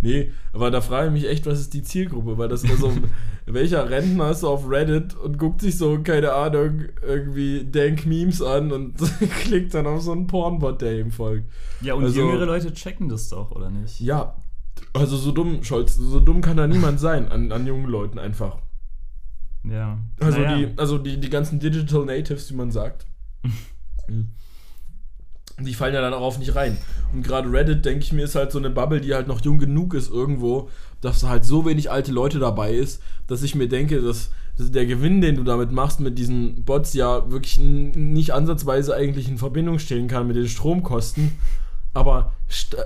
Nee, 0.00 0.32
aber 0.52 0.70
da 0.70 0.80
frage 0.80 1.06
ich 1.08 1.12
mich 1.12 1.28
echt, 1.30 1.46
was 1.46 1.60
ist 1.60 1.72
die 1.74 1.82
Zielgruppe? 1.82 2.36
Weil 2.36 2.48
das 2.48 2.64
also, 2.68 2.92
welcher 3.46 3.88
Rentner 3.88 4.30
ist 4.32 4.40
so 4.40 4.48
auf 4.48 4.68
Reddit 4.68 5.14
und 5.14 5.38
guckt 5.38 5.60
sich 5.60 5.78
so, 5.78 6.00
keine 6.02 6.32
Ahnung, 6.32 6.82
irgendwie 7.06 7.64
dank 7.70 8.04
Memes 8.06 8.42
an 8.42 8.72
und 8.72 8.94
klickt 9.42 9.72
dann 9.74 9.86
auf 9.86 10.02
so 10.02 10.12
einen 10.12 10.26
Pornbot, 10.26 10.82
der 10.82 10.98
ihm 10.98 11.12
folgt. 11.12 11.48
Ja, 11.80 11.94
und 11.94 12.04
Also- 12.04 12.20
jüngere 12.20 12.46
Leute 12.46 12.72
checken 12.72 13.08
das 13.08 13.28
doch, 13.28 13.52
oder 13.52 13.70
nicht? 13.70 14.00
Ja, 14.00 14.34
also 14.92 15.16
so 15.16 15.30
dumm, 15.30 15.62
Scholz, 15.62 15.94
so 15.94 16.18
dumm 16.18 16.40
kann 16.40 16.56
da 16.56 16.66
niemand 16.66 16.98
sein 16.98 17.28
an, 17.30 17.52
an 17.52 17.66
jungen 17.66 17.86
Leuten 17.86 18.18
einfach. 18.18 18.58
Ja. 19.64 19.98
Also 20.20 20.40
Naja. 20.40 20.56
die, 20.56 20.78
also 20.78 20.98
die, 20.98 21.20
die 21.20 21.30
ganzen 21.30 21.60
Digital 21.60 22.04
Natives, 22.04 22.50
wie 22.50 22.56
man 22.56 22.70
sagt. 22.70 23.06
die 25.60 25.74
fallen 25.74 25.94
ja 25.94 26.00
dann 26.00 26.14
auch 26.14 26.22
auf 26.22 26.38
nicht 26.38 26.54
rein. 26.54 26.78
Und 27.12 27.22
gerade 27.22 27.50
Reddit, 27.52 27.84
denke 27.84 28.04
ich 28.04 28.12
mir, 28.12 28.24
ist 28.24 28.34
halt 28.34 28.52
so 28.52 28.58
eine 28.58 28.70
Bubble, 28.70 29.00
die 29.00 29.14
halt 29.14 29.28
noch 29.28 29.40
jung 29.42 29.58
genug 29.58 29.94
ist 29.94 30.10
irgendwo, 30.10 30.70
dass 31.00 31.20
da 31.20 31.28
halt 31.28 31.44
so 31.44 31.66
wenig 31.66 31.90
alte 31.90 32.12
Leute 32.12 32.38
dabei 32.38 32.72
ist, 32.72 33.02
dass 33.26 33.42
ich 33.42 33.54
mir 33.54 33.68
denke, 33.68 34.00
dass, 34.00 34.30
dass 34.56 34.70
der 34.70 34.86
Gewinn, 34.86 35.20
den 35.20 35.36
du 35.36 35.44
damit 35.44 35.70
machst 35.72 36.00
mit 36.00 36.18
diesen 36.18 36.64
Bots, 36.64 36.94
ja 36.94 37.30
wirklich 37.30 37.58
nicht 37.58 38.32
ansatzweise 38.32 38.94
eigentlich 38.94 39.28
in 39.28 39.38
Verbindung 39.38 39.78
stehen 39.78 40.08
kann 40.08 40.26
mit 40.26 40.36
den 40.36 40.48
Stromkosten. 40.48 41.32
Aber 41.94 42.32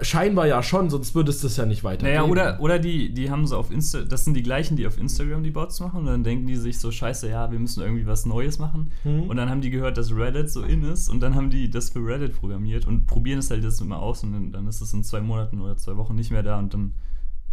scheinbar 0.02 0.48
ja 0.48 0.64
schon, 0.64 0.90
sonst 0.90 1.14
würde 1.14 1.30
es 1.30 1.40
das 1.40 1.56
ja 1.56 1.64
nicht 1.64 1.84
weitergehen. 1.84 2.16
Naja, 2.16 2.28
oder, 2.28 2.60
oder 2.60 2.80
die, 2.80 3.14
die 3.14 3.30
haben 3.30 3.46
so 3.46 3.56
auf 3.56 3.70
Insta, 3.70 4.00
das 4.00 4.24
sind 4.24 4.34
die 4.34 4.42
gleichen, 4.42 4.76
die 4.76 4.84
auf 4.84 4.98
Instagram 4.98 5.44
die 5.44 5.52
Bots 5.52 5.78
machen 5.78 6.00
und 6.00 6.06
dann 6.06 6.24
denken 6.24 6.46
die 6.48 6.56
sich 6.56 6.80
so, 6.80 6.90
scheiße, 6.90 7.28
ja, 7.28 7.52
wir 7.52 7.58
müssen 7.60 7.82
irgendwie 7.82 8.04
was 8.06 8.26
Neues 8.26 8.58
machen. 8.58 8.90
Mhm. 9.04 9.24
Und 9.24 9.36
dann 9.36 9.48
haben 9.48 9.60
die 9.60 9.70
gehört, 9.70 9.96
dass 9.96 10.10
Reddit 10.10 10.50
so 10.50 10.62
in 10.62 10.82
ist 10.82 11.08
und 11.08 11.20
dann 11.20 11.36
haben 11.36 11.50
die 11.50 11.70
das 11.70 11.90
für 11.90 12.04
Reddit 12.04 12.34
programmiert 12.34 12.84
und 12.84 13.06
probieren 13.06 13.38
es 13.38 13.48
halt 13.48 13.62
jetzt 13.62 13.80
immer 13.80 14.00
aus 14.00 14.24
und 14.24 14.32
dann, 14.32 14.50
dann 14.50 14.66
ist 14.66 14.80
es 14.80 14.92
in 14.92 15.04
zwei 15.04 15.20
Monaten 15.20 15.60
oder 15.60 15.76
zwei 15.76 15.96
Wochen 15.96 16.16
nicht 16.16 16.32
mehr 16.32 16.42
da 16.42 16.58
und 16.58 16.74
dann 16.74 16.94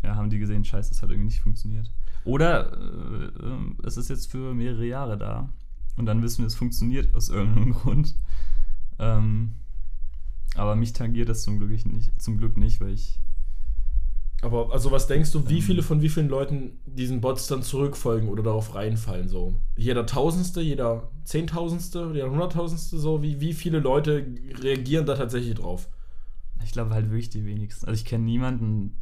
ja, 0.01 0.16
haben 0.16 0.32
die 0.32 0.39
gesehen, 0.39 0.66
scheiße, 0.66 0.89
das 0.89 1.04
hat 1.04 1.12
irgendwie 1.12 1.28
nicht 1.28 1.41
funktioniert. 1.41 1.91
Oder 2.26 2.74
äh, 2.74 3.26
äh, 3.26 3.86
es 3.86 3.97
ist 3.97 4.10
jetzt 4.10 4.32
für 4.32 4.56
mehrere 4.56 4.86
Jahre 4.86 5.18
da 5.18 5.49
und 5.97 6.08
dann 6.08 6.24
wissen 6.24 6.39
wir, 6.39 6.47
es 6.47 6.56
funktioniert 6.56 7.14
aus 7.14 7.30
irgendeinem 7.30 7.74
Grund. 7.74 8.16
Ähm, 8.97 9.51
aber 10.55 10.75
mich 10.75 10.93
tangiert 10.93 11.29
das 11.29 11.43
zum 11.43 11.57
Glück 11.57 11.85
nicht, 11.85 12.21
zum 12.21 12.37
Glück 12.37 12.57
nicht 12.57 12.79
weil 12.81 12.93
ich 12.93 13.19
Aber 14.41 14.73
also 14.73 14.91
was 14.91 15.07
denkst 15.07 15.31
du, 15.31 15.47
wie 15.49 15.57
Ähm. 15.57 15.61
viele 15.61 15.83
von 15.83 16.01
wie 16.01 16.09
vielen 16.09 16.27
Leuten 16.29 16.79
diesen 16.85 17.21
Bots 17.21 17.47
dann 17.47 17.63
zurückfolgen 17.63 18.27
oder 18.27 18.43
darauf 18.43 18.75
reinfallen 18.75 19.29
so? 19.29 19.55
Jeder 19.77 20.05
Tausendste, 20.05 20.61
jeder 20.61 21.09
Zehntausendste, 21.23 22.11
jeder 22.13 22.29
Hunderttausendste 22.29 22.97
so? 22.97 23.23
Wie, 23.23 23.39
wie 23.39 23.53
viele 23.53 23.79
Leute 23.79 24.25
reagieren 24.61 25.05
da 25.05 25.15
tatsächlich 25.15 25.55
drauf? 25.55 25.87
Ich 26.65 26.71
glaube 26.73 26.91
halt 26.91 27.05
wirklich 27.09 27.29
die 27.29 27.45
wenigsten. 27.45 27.85
Also 27.87 27.97
ich 27.97 28.05
kenne 28.05 28.25
niemanden, 28.25 28.97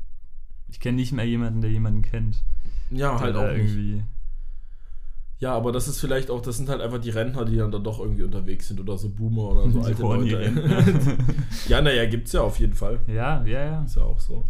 ich 0.68 0.80
kenne 0.80 0.98
nicht 0.98 1.12
mehr 1.12 1.26
jemanden, 1.26 1.62
der 1.62 1.72
jemanden 1.72 2.02
kennt. 2.04 2.44
Ja, 2.92 3.20
halt 3.20 3.36
auch 3.36 3.52
nicht. 3.52 4.04
Ja, 5.42 5.56
aber 5.56 5.72
das 5.72 5.88
ist 5.88 6.00
vielleicht 6.00 6.30
auch, 6.30 6.40
das 6.40 6.58
sind 6.58 6.70
halt 6.70 6.82
einfach 6.82 7.00
die 7.00 7.10
Rentner, 7.10 7.46
die 7.46 7.58
dann 7.58 7.72
da 7.72 7.80
doch 7.80 8.00
irgendwie 8.00 8.22
unterwegs 8.22 8.68
sind 8.68 8.80
oder 8.80 8.96
so 8.96 9.10
Boomer 9.10 9.50
oder 9.54 9.72
so 9.72 9.80
Die 9.82 9.86
alte 9.88 10.02
Leute. 10.04 10.40
Rentner. 10.40 10.84
ja, 11.68 11.82
naja, 11.82 12.06
gibt's 12.06 12.32
ja 12.32 12.42
auf 12.42 12.60
jeden 12.60 12.76
Fall. 12.76 13.00
ja, 13.08 13.44
ja, 13.44 13.66
ja. 13.66 13.84
Ist 13.84 13.96
ja 13.96 14.04
auch 14.04 14.20
so. 14.20 14.46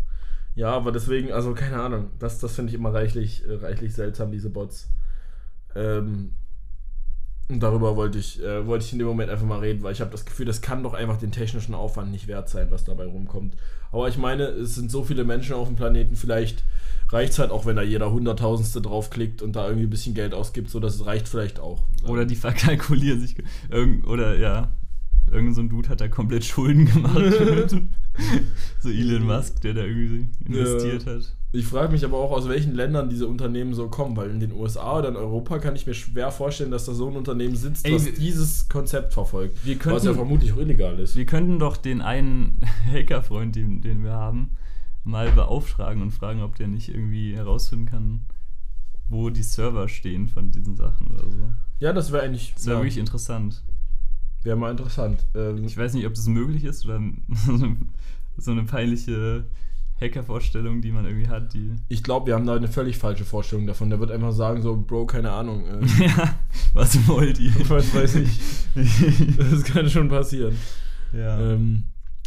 Ja, 0.53 0.71
aber 0.73 0.91
deswegen, 0.91 1.31
also 1.31 1.53
keine 1.53 1.81
Ahnung, 1.81 2.09
das, 2.19 2.39
das 2.39 2.53
finde 2.55 2.71
ich 2.71 2.75
immer 2.75 2.93
reichlich, 2.93 3.47
äh, 3.47 3.53
reichlich 3.53 3.93
seltsam, 3.93 4.33
diese 4.33 4.49
Bots. 4.49 4.89
Ähm, 5.75 6.33
und 7.47 7.63
darüber 7.63 7.95
wollte 7.95 8.17
ich, 8.17 8.43
äh, 8.43 8.67
wollte 8.67 8.83
ich 8.83 8.91
in 8.91 8.99
dem 8.99 9.07
Moment 9.07 9.29
einfach 9.29 9.45
mal 9.45 9.59
reden, 9.59 9.83
weil 9.83 9.93
ich 9.93 10.01
habe 10.01 10.11
das 10.11 10.25
Gefühl, 10.25 10.45
das 10.45 10.61
kann 10.61 10.83
doch 10.83 10.93
einfach 10.93 11.17
den 11.17 11.31
technischen 11.31 11.73
Aufwand 11.73 12.11
nicht 12.11 12.27
wert 12.27 12.49
sein, 12.49 12.69
was 12.69 12.83
dabei 12.83 13.05
rumkommt. 13.05 13.55
Aber 13.91 14.07
ich 14.07 14.17
meine, 14.17 14.43
es 14.43 14.75
sind 14.75 14.89
so 14.89 15.03
viele 15.03 15.23
Menschen 15.23 15.53
auf 15.53 15.67
dem 15.67 15.75
Planeten, 15.75 16.15
vielleicht 16.15 16.63
reicht 17.09 17.33
es 17.33 17.39
halt 17.39 17.51
auch, 17.51 17.65
wenn 17.65 17.75
da 17.75 17.81
jeder 17.81 18.11
Hunderttausendste 18.11 18.81
draufklickt 18.81 19.41
und 19.41 19.55
da 19.55 19.67
irgendwie 19.67 19.87
ein 19.87 19.89
bisschen 19.89 20.13
Geld 20.13 20.33
ausgibt, 20.33 20.69
so 20.69 20.79
dass 20.79 20.95
es 20.95 21.05
reicht 21.05 21.27
vielleicht 21.27 21.59
auch. 21.59 21.83
Oder 22.07 22.25
die 22.25 22.35
verkalkulieren 22.35 23.19
sich. 23.19 23.35
Oder 24.05 24.37
ja. 24.37 24.71
Irgend 25.31 25.55
so 25.55 25.61
ein 25.61 25.69
Dude 25.69 25.89
hat 25.89 26.01
da 26.01 26.07
komplett 26.07 26.43
Schulden 26.43 26.85
gemacht. 26.85 27.15
so 28.79 28.89
Elon 28.89 29.25
Musk, 29.25 29.61
der 29.61 29.73
da 29.73 29.83
irgendwie 29.83 30.29
investiert 30.45 31.05
hat. 31.05 31.35
Ich 31.53 31.65
frage 31.65 31.91
mich 31.91 32.05
aber 32.05 32.17
auch, 32.17 32.31
aus 32.31 32.47
welchen 32.47 32.73
Ländern 32.75 33.09
diese 33.09 33.27
Unternehmen 33.27 33.73
so 33.73 33.89
kommen, 33.89 34.15
weil 34.15 34.29
in 34.29 34.39
den 34.39 34.53
USA 34.53 34.99
oder 34.99 35.09
in 35.09 35.17
Europa 35.17 35.59
kann 35.59 35.75
ich 35.75 35.85
mir 35.85 35.93
schwer 35.93 36.31
vorstellen, 36.31 36.71
dass 36.71 36.85
da 36.85 36.93
so 36.93 37.09
ein 37.09 37.17
Unternehmen 37.17 37.57
sitzt, 37.57 37.85
Ey, 37.85 37.93
was 37.93 38.13
dieses 38.13 38.69
Konzept 38.69 39.13
verfolgt. 39.13 39.65
Wir 39.65 39.75
was 39.75 39.83
ja 39.83 40.11
könnten, 40.11 40.15
vermutlich 40.15 40.53
auch 40.53 40.57
illegal 40.57 40.97
ist. 40.99 41.17
wir 41.17 41.25
könnten 41.25 41.59
doch 41.59 41.75
den 41.75 42.01
einen 42.01 42.61
Hackerfreund, 42.91 43.55
den, 43.55 43.81
den 43.81 44.03
wir 44.03 44.13
haben, 44.13 44.51
mal 45.03 45.29
beauftragen 45.31 46.01
und 46.01 46.11
fragen, 46.11 46.41
ob 46.41 46.55
der 46.55 46.67
nicht 46.67 46.87
irgendwie 46.87 47.35
herausfinden 47.35 47.85
kann, 47.85 48.21
wo 49.09 49.29
die 49.29 49.43
Server 49.43 49.89
stehen 49.89 50.29
von 50.29 50.51
diesen 50.51 50.77
Sachen 50.77 51.07
oder 51.07 51.29
so. 51.29 51.53
Ja, 51.79 51.91
das 51.91 52.13
wäre 52.13 52.23
eigentlich 52.23 52.53
Das 52.53 52.65
wäre 52.65 52.77
ja, 52.77 52.83
wirklich 52.83 52.97
interessant. 52.97 53.61
Wär 54.43 54.55
mal 54.55 54.71
interessant. 54.71 55.25
Ähm, 55.35 55.63
Ich 55.65 55.77
weiß 55.77 55.93
nicht, 55.93 56.05
ob 56.05 56.13
das 56.13 56.27
möglich 56.27 56.63
ist 56.63 56.85
oder 56.85 57.01
so 58.37 58.51
eine 58.51 58.63
peinliche 58.63 59.45
Hackervorstellung, 59.99 60.81
die 60.81 60.91
man 60.91 61.05
irgendwie 61.05 61.27
hat, 61.27 61.53
die. 61.53 61.75
ich 61.87 62.01
glaube, 62.01 62.27
wir 62.27 62.33
haben 62.33 62.47
da 62.47 62.55
eine 62.55 62.67
völlig 62.67 62.97
falsche 62.97 63.23
Vorstellung 63.23 63.67
davon. 63.67 63.89
Der 63.91 63.99
wird 63.99 64.09
einfach 64.11 64.31
sagen, 64.31 64.61
so, 64.63 64.75
Bro, 64.75 65.05
keine 65.05 65.31
Ahnung. 65.31 65.63
Äh, 65.67 66.03
ja, 66.05 66.35
was 66.73 67.07
wollt 67.07 67.39
ihr? 67.39 67.53
was 67.69 67.93
weiß 67.93 68.15
ich. 68.15 68.39
Das 69.37 69.63
kann 69.63 69.87
schon 69.89 70.09
passieren. 70.09 70.57
ja. 71.13 71.39
Ähm, 71.53 71.83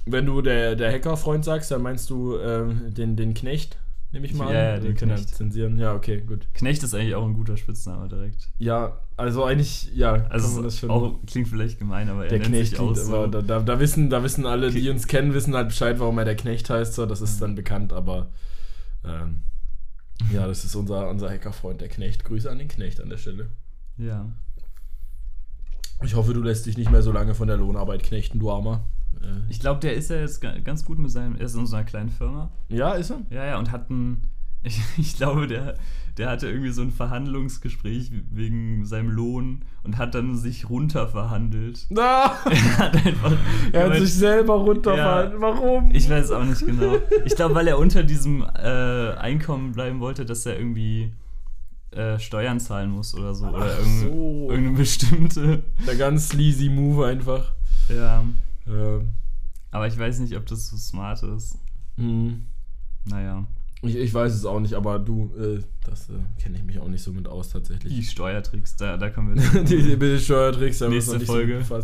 wenn 0.07 0.27
du 0.27 0.43
der, 0.43 0.77
der 0.77 0.93
Hackerfreund 0.93 1.45
sagst, 1.47 1.71
dann 1.71 1.81
meinst 1.81 2.11
du 2.11 2.37
ähm, 2.37 2.93
den, 2.95 3.17
den 3.17 3.33
Knecht, 3.33 3.79
nehme 4.15 4.25
ich 4.27 4.33
mal 4.33 4.45
Ja, 4.55 4.75
an. 4.75 4.77
ja, 4.77 4.81
den 4.81 4.95
Knecht. 4.95 5.29
zensieren. 5.29 5.79
Ja, 5.79 5.93
okay, 5.95 6.23
gut. 6.23 6.47
Knecht 6.55 6.83
ist 6.83 6.95
eigentlich 6.95 7.15
auch 7.15 7.27
ein 7.27 7.35
guter 7.35 7.57
Spitzname 7.59 8.09
direkt. 8.09 8.49
Ja, 8.59 9.01
also 9.19 9.45
eigentlich, 9.45 9.95
ja, 9.95 10.13
Also 10.31 10.63
das 10.63 10.79
schon. 10.79 10.91
auch, 10.91 11.19
klingt 11.27 11.49
vielleicht 11.49 11.79
gemein, 11.79 12.09
aber 12.09 12.23
er 12.25 12.31
der 12.31 12.39
nennt 12.39 12.51
Knecht 12.55 12.71
sich 12.71 12.79
auch 12.81 12.93
klingt, 12.93 13.07
so. 13.07 13.15
aber 13.17 13.29
da, 13.29 13.43
da, 13.43 13.61
da, 13.61 13.79
wissen, 13.81 14.09
da 14.09 14.23
wissen 14.23 14.47
alle, 14.47 14.71
die 14.71 14.89
uns 14.89 15.07
kennen, 15.07 15.35
wissen 15.35 15.55
halt 15.55 15.69
Bescheid, 15.69 15.99
warum 15.99 16.17
er 16.19 16.25
der 16.25 16.37
Knecht 16.37 16.71
heißt. 16.71 16.95
So, 16.95 17.05
das 17.07 17.21
ist 17.21 17.43
dann 17.43 17.55
bekannt, 17.55 17.93
aber 17.93 18.31
Ähm, 19.05 19.41
ja, 20.33 20.47
das 20.47 20.65
ist 20.65 20.75
unser, 20.77 21.11
unser 21.11 21.29
Hackerfreund, 21.29 21.81
der 21.83 21.89
Knecht. 21.89 22.25
Grüße 22.25 22.51
an 22.51 22.59
den 22.59 22.69
Knecht 22.69 23.01
an 23.03 23.11
der 23.11 23.19
Stelle. 23.19 23.51
Ja. 23.99 24.31
Ich 26.03 26.15
hoffe, 26.15 26.33
du 26.35 26.43
lässt 26.43 26.67
dich 26.67 26.77
nicht 26.79 26.91
mehr 26.91 27.03
so 27.03 27.13
lange 27.13 27.35
von 27.35 27.49
der 27.49 27.57
Lohnarbeit 27.57 28.03
knechten, 28.03 28.39
du 28.39 28.51
Armer. 28.51 28.87
Äh, 29.23 29.51
Ich 29.51 29.61
glaube, 29.61 29.81
der 29.81 29.95
ist 29.95 30.11
ja 30.11 30.17
jetzt 30.17 30.41
ga- 30.41 30.59
ganz 30.59 30.85
gut 30.85 30.99
mit 30.99 31.11
seinem. 31.11 31.37
Er 31.37 31.47
ist 31.47 31.55
in 31.55 31.67
so 31.67 31.77
einer 31.77 31.85
kleinen 31.85 32.09
Firma. 32.11 32.51
ja, 32.69 32.93
ist 32.93 33.11
er? 33.11 33.21
Ja, 33.31 33.45
ja, 33.45 33.59
und 33.59 33.71
hat 33.73 33.91
ein. 33.91 34.23
Ich, 34.67 34.81
ich 34.97 35.17
glaube, 35.19 35.47
der, 35.47 35.75
der 36.17 36.31
hatte 36.31 36.49
irgendwie 36.49 36.71
so 36.71 36.81
ein 36.81 36.91
Verhandlungsgespräch 36.91 38.11
wegen 38.31 38.87
seinem 38.87 39.11
Lohn 39.11 39.61
und 39.83 39.99
hat 39.99 40.15
dann 40.15 40.37
sich 40.39 40.71
runterverhandelt. 40.71 41.85
Na, 41.91 42.33
Er 42.51 42.79
hat 42.79 42.97
einfach. 43.07 43.33
er 43.73 43.91
hat 43.91 43.99
sich 43.99 44.15
selber 44.15 44.55
runterfallen. 44.55 45.33
Ja. 45.33 45.39
Warum? 45.41 45.91
Ich 45.95 46.09
weiß 46.09 46.31
auch 46.31 46.45
nicht 46.45 46.65
genau. 46.65 46.97
Ich 47.27 47.37
glaube, 47.37 47.55
weil 47.57 47.69
er 47.69 47.79
unter 47.79 48.03
diesem 48.05 48.41
äh, 48.43 49.13
Einkommen 49.19 49.73
bleiben 49.73 50.01
wollte, 50.01 50.25
dass 50.25 50.47
er 50.47 50.57
irgendwie 50.59 51.13
äh, 51.91 52.19
Steuern 52.19 52.59
zahlen 52.59 52.89
muss 52.91 53.15
oder 53.15 53.35
so. 53.35 53.47
Oder 53.49 53.59
Ach 53.71 53.79
irgend, 53.81 54.01
so. 54.01 54.47
irgendeine 54.51 54.77
bestimmte. 54.79 55.63
Der 55.87 55.97
ganz 55.97 56.31
sleazy 56.31 56.71
Move 56.71 57.07
einfach. 57.07 57.53
Ja. 57.95 58.25
Ähm, 58.67 59.11
Aber 59.71 59.87
ich 59.87 59.99
weiß 59.99 60.21
nicht, 60.21 60.37
ob 60.37 60.47
das 60.47 60.69
so 60.69 60.77
smart 60.77 61.23
ist. 61.23 61.59
hm. 61.97 62.47
Naja. 63.07 63.47
ich, 63.83 63.97
ich 63.97 64.15
weiß 64.15 64.33
es 64.33 64.47
auch 64.47 64.61
nicht, 64.61 64.73
aber 64.75 64.99
du, 64.99 65.31
äh, 65.39 65.61
das 65.85 66.09
äh, 66.09 66.15
kenne 66.41 66.57
ich 66.57 66.65
mich 66.65 66.79
auch 66.79 66.89
nicht 66.89 67.03
so 67.03 67.13
mit 67.13 67.29
aus 67.29 67.49
Die 67.49 67.53
tatsächlich. 67.53 68.11
Steuertricks, 68.11 68.77
da, 68.77 68.97
da 68.97 69.11
kommen 69.11 69.35
wir 69.35 69.63
die, 69.65 69.83
die 69.83 69.97
bitte 69.97 70.19
Steuertricks, 70.21 70.79
da 70.79 70.89
Nächste 70.89 71.19
nicht 71.19 71.27
Folge. 71.27 71.63
So. 71.63 71.83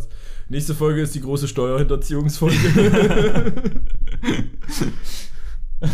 Nächste 0.49 0.75
Folge 0.75 1.03
ist 1.03 1.15
die 1.15 1.21
große 1.21 1.47
Steuerhinterziehungsfolge. 1.47 3.53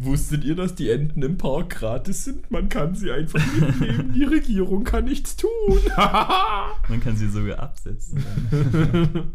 Wusstet 0.00 0.44
ihr, 0.44 0.54
dass 0.56 0.74
die 0.74 0.90
Enten 0.90 1.22
im 1.22 1.38
Park 1.38 1.70
gratis 1.70 2.24
sind? 2.24 2.50
Man 2.50 2.68
kann 2.68 2.94
sie 2.94 3.10
einfach 3.12 3.40
mitnehmen. 3.54 4.12
Die 4.14 4.24
Regierung 4.24 4.84
kann 4.84 5.04
nichts 5.04 5.36
tun. 5.36 5.50
Man 5.96 7.00
kann 7.00 7.16
sie 7.16 7.28
sogar 7.28 7.60
absetzen, 7.60 8.24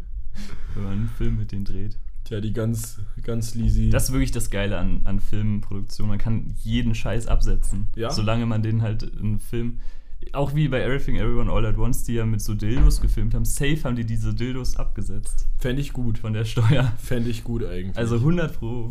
wenn 0.74 0.82
man 0.84 0.92
einen 0.92 1.08
Film 1.08 1.36
mit 1.36 1.52
denen 1.52 1.64
dreht. 1.64 1.96
Tja, 2.24 2.40
die 2.40 2.52
ganz, 2.52 3.00
ganz 3.22 3.50
sleazy. 3.50 3.88
Das 3.90 4.04
ist 4.04 4.12
wirklich 4.12 4.32
das 4.32 4.50
Geile 4.50 4.76
an, 4.78 5.02
an 5.04 5.18
Filmproduktion. 5.20 6.08
Man 6.08 6.18
kann 6.18 6.54
jeden 6.62 6.94
Scheiß 6.94 7.26
absetzen. 7.26 7.88
Ja. 7.96 8.10
Solange 8.10 8.44
man 8.44 8.62
den 8.62 8.82
halt 8.82 9.02
in 9.02 9.38
Film. 9.40 9.80
Auch 10.32 10.54
wie 10.54 10.68
bei 10.68 10.82
Everything 10.82 11.16
Everyone 11.16 11.50
All 11.50 11.64
at 11.64 11.78
Once, 11.78 12.04
die 12.04 12.14
ja 12.14 12.26
mit 12.26 12.42
so 12.42 12.54
Dildos 12.54 13.00
gefilmt 13.00 13.34
haben. 13.34 13.44
Safe 13.44 13.82
haben 13.84 13.96
die 13.96 14.04
diese 14.04 14.34
Dildos 14.34 14.76
abgesetzt 14.76 15.46
Fände 15.58 15.80
ich 15.80 15.92
gut. 15.92 16.18
von 16.18 16.32
der 16.34 16.44
Steuer. 16.44 16.92
Fände 16.98 17.30
ich 17.30 17.44
gut 17.44 17.64
eigentlich. 17.64 17.96
Also 17.96 18.16
100 18.16 18.58
Pro. 18.58 18.88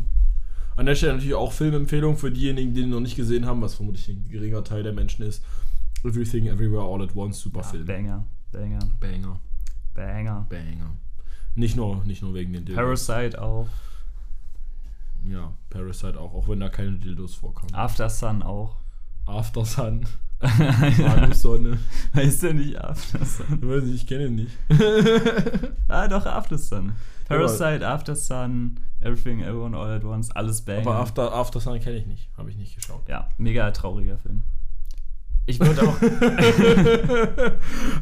An 0.77 0.85
der 0.85 0.95
Stelle 0.95 1.13
natürlich 1.13 1.35
auch 1.35 1.51
Filmempfehlung 1.51 2.17
für 2.17 2.31
diejenigen, 2.31 2.73
die 2.73 2.81
ihn 2.81 2.89
noch 2.89 3.01
nicht 3.01 3.15
gesehen 3.15 3.45
haben, 3.45 3.61
was 3.61 3.75
vermutlich 3.75 4.07
ein 4.07 4.27
geringer 4.29 4.63
Teil 4.63 4.83
der 4.83 4.93
Menschen 4.93 5.25
ist. 5.25 5.43
Everything 6.03 6.47
Everywhere 6.47 6.83
All 6.83 7.01
at 7.01 7.15
Once, 7.15 7.39
super 7.39 7.61
Ja, 7.61 7.67
Film. 7.67 7.85
Banger, 7.85 8.25
Banger, 8.51 8.79
Banger. 8.99 9.39
Banger. 9.93 10.45
Banger. 10.49 10.95
Nicht 11.57 11.75
nur, 11.75 12.05
nicht 12.05 12.21
nur 12.21 12.35
wegen 12.35 12.53
den 12.53 12.65
Dildos. 12.65 13.07
Parasite 13.07 13.41
auch. 13.41 13.67
Ja, 15.27 15.51
Parasite 15.71 16.19
auch, 16.19 16.33
auch 16.35 16.47
wenn 16.47 16.59
da 16.59 16.69
keine 16.69 16.91
Dildos 16.91 17.33
vorkamen. 17.33 17.73
After 17.73 18.09
Sun 18.11 18.43
auch. 18.43 18.75
After 19.25 19.65
Sun. 19.65 20.05
Sonne. 21.33 21.79
heißt 22.13 22.43
der 22.43 22.53
nicht 22.53 22.79
After 22.79 23.25
Sun? 23.25 23.59
Ich 23.59 23.67
weiß 23.67 23.83
nicht, 23.85 23.95
ich 23.95 24.07
kenne 24.07 24.27
ihn 24.27 24.35
nicht. 24.35 24.55
Ah, 25.87 26.07
doch, 26.07 26.27
After 26.27 26.59
Sun. 26.59 26.93
Parasite, 27.27 27.85
After 27.85 28.15
Sun, 28.15 28.79
Everything 28.99 29.41
Everyone 29.41 29.75
All 29.75 29.89
at 29.89 30.03
Once, 30.03 30.29
alles 30.31 30.61
Banger. 30.61 30.81
Aber 30.81 30.99
After, 30.99 31.33
After 31.33 31.59
Sun 31.59 31.79
kenne 31.79 31.97
ich 31.97 32.05
nicht. 32.05 32.29
Habe 32.37 32.51
ich 32.51 32.57
nicht 32.57 32.75
geschaut. 32.75 33.09
Ja, 33.09 33.29
mega 33.39 33.71
trauriger 33.71 34.19
Film. 34.19 34.43
Ich 35.47 35.59
würde 35.59 35.81
auch. 35.81 35.97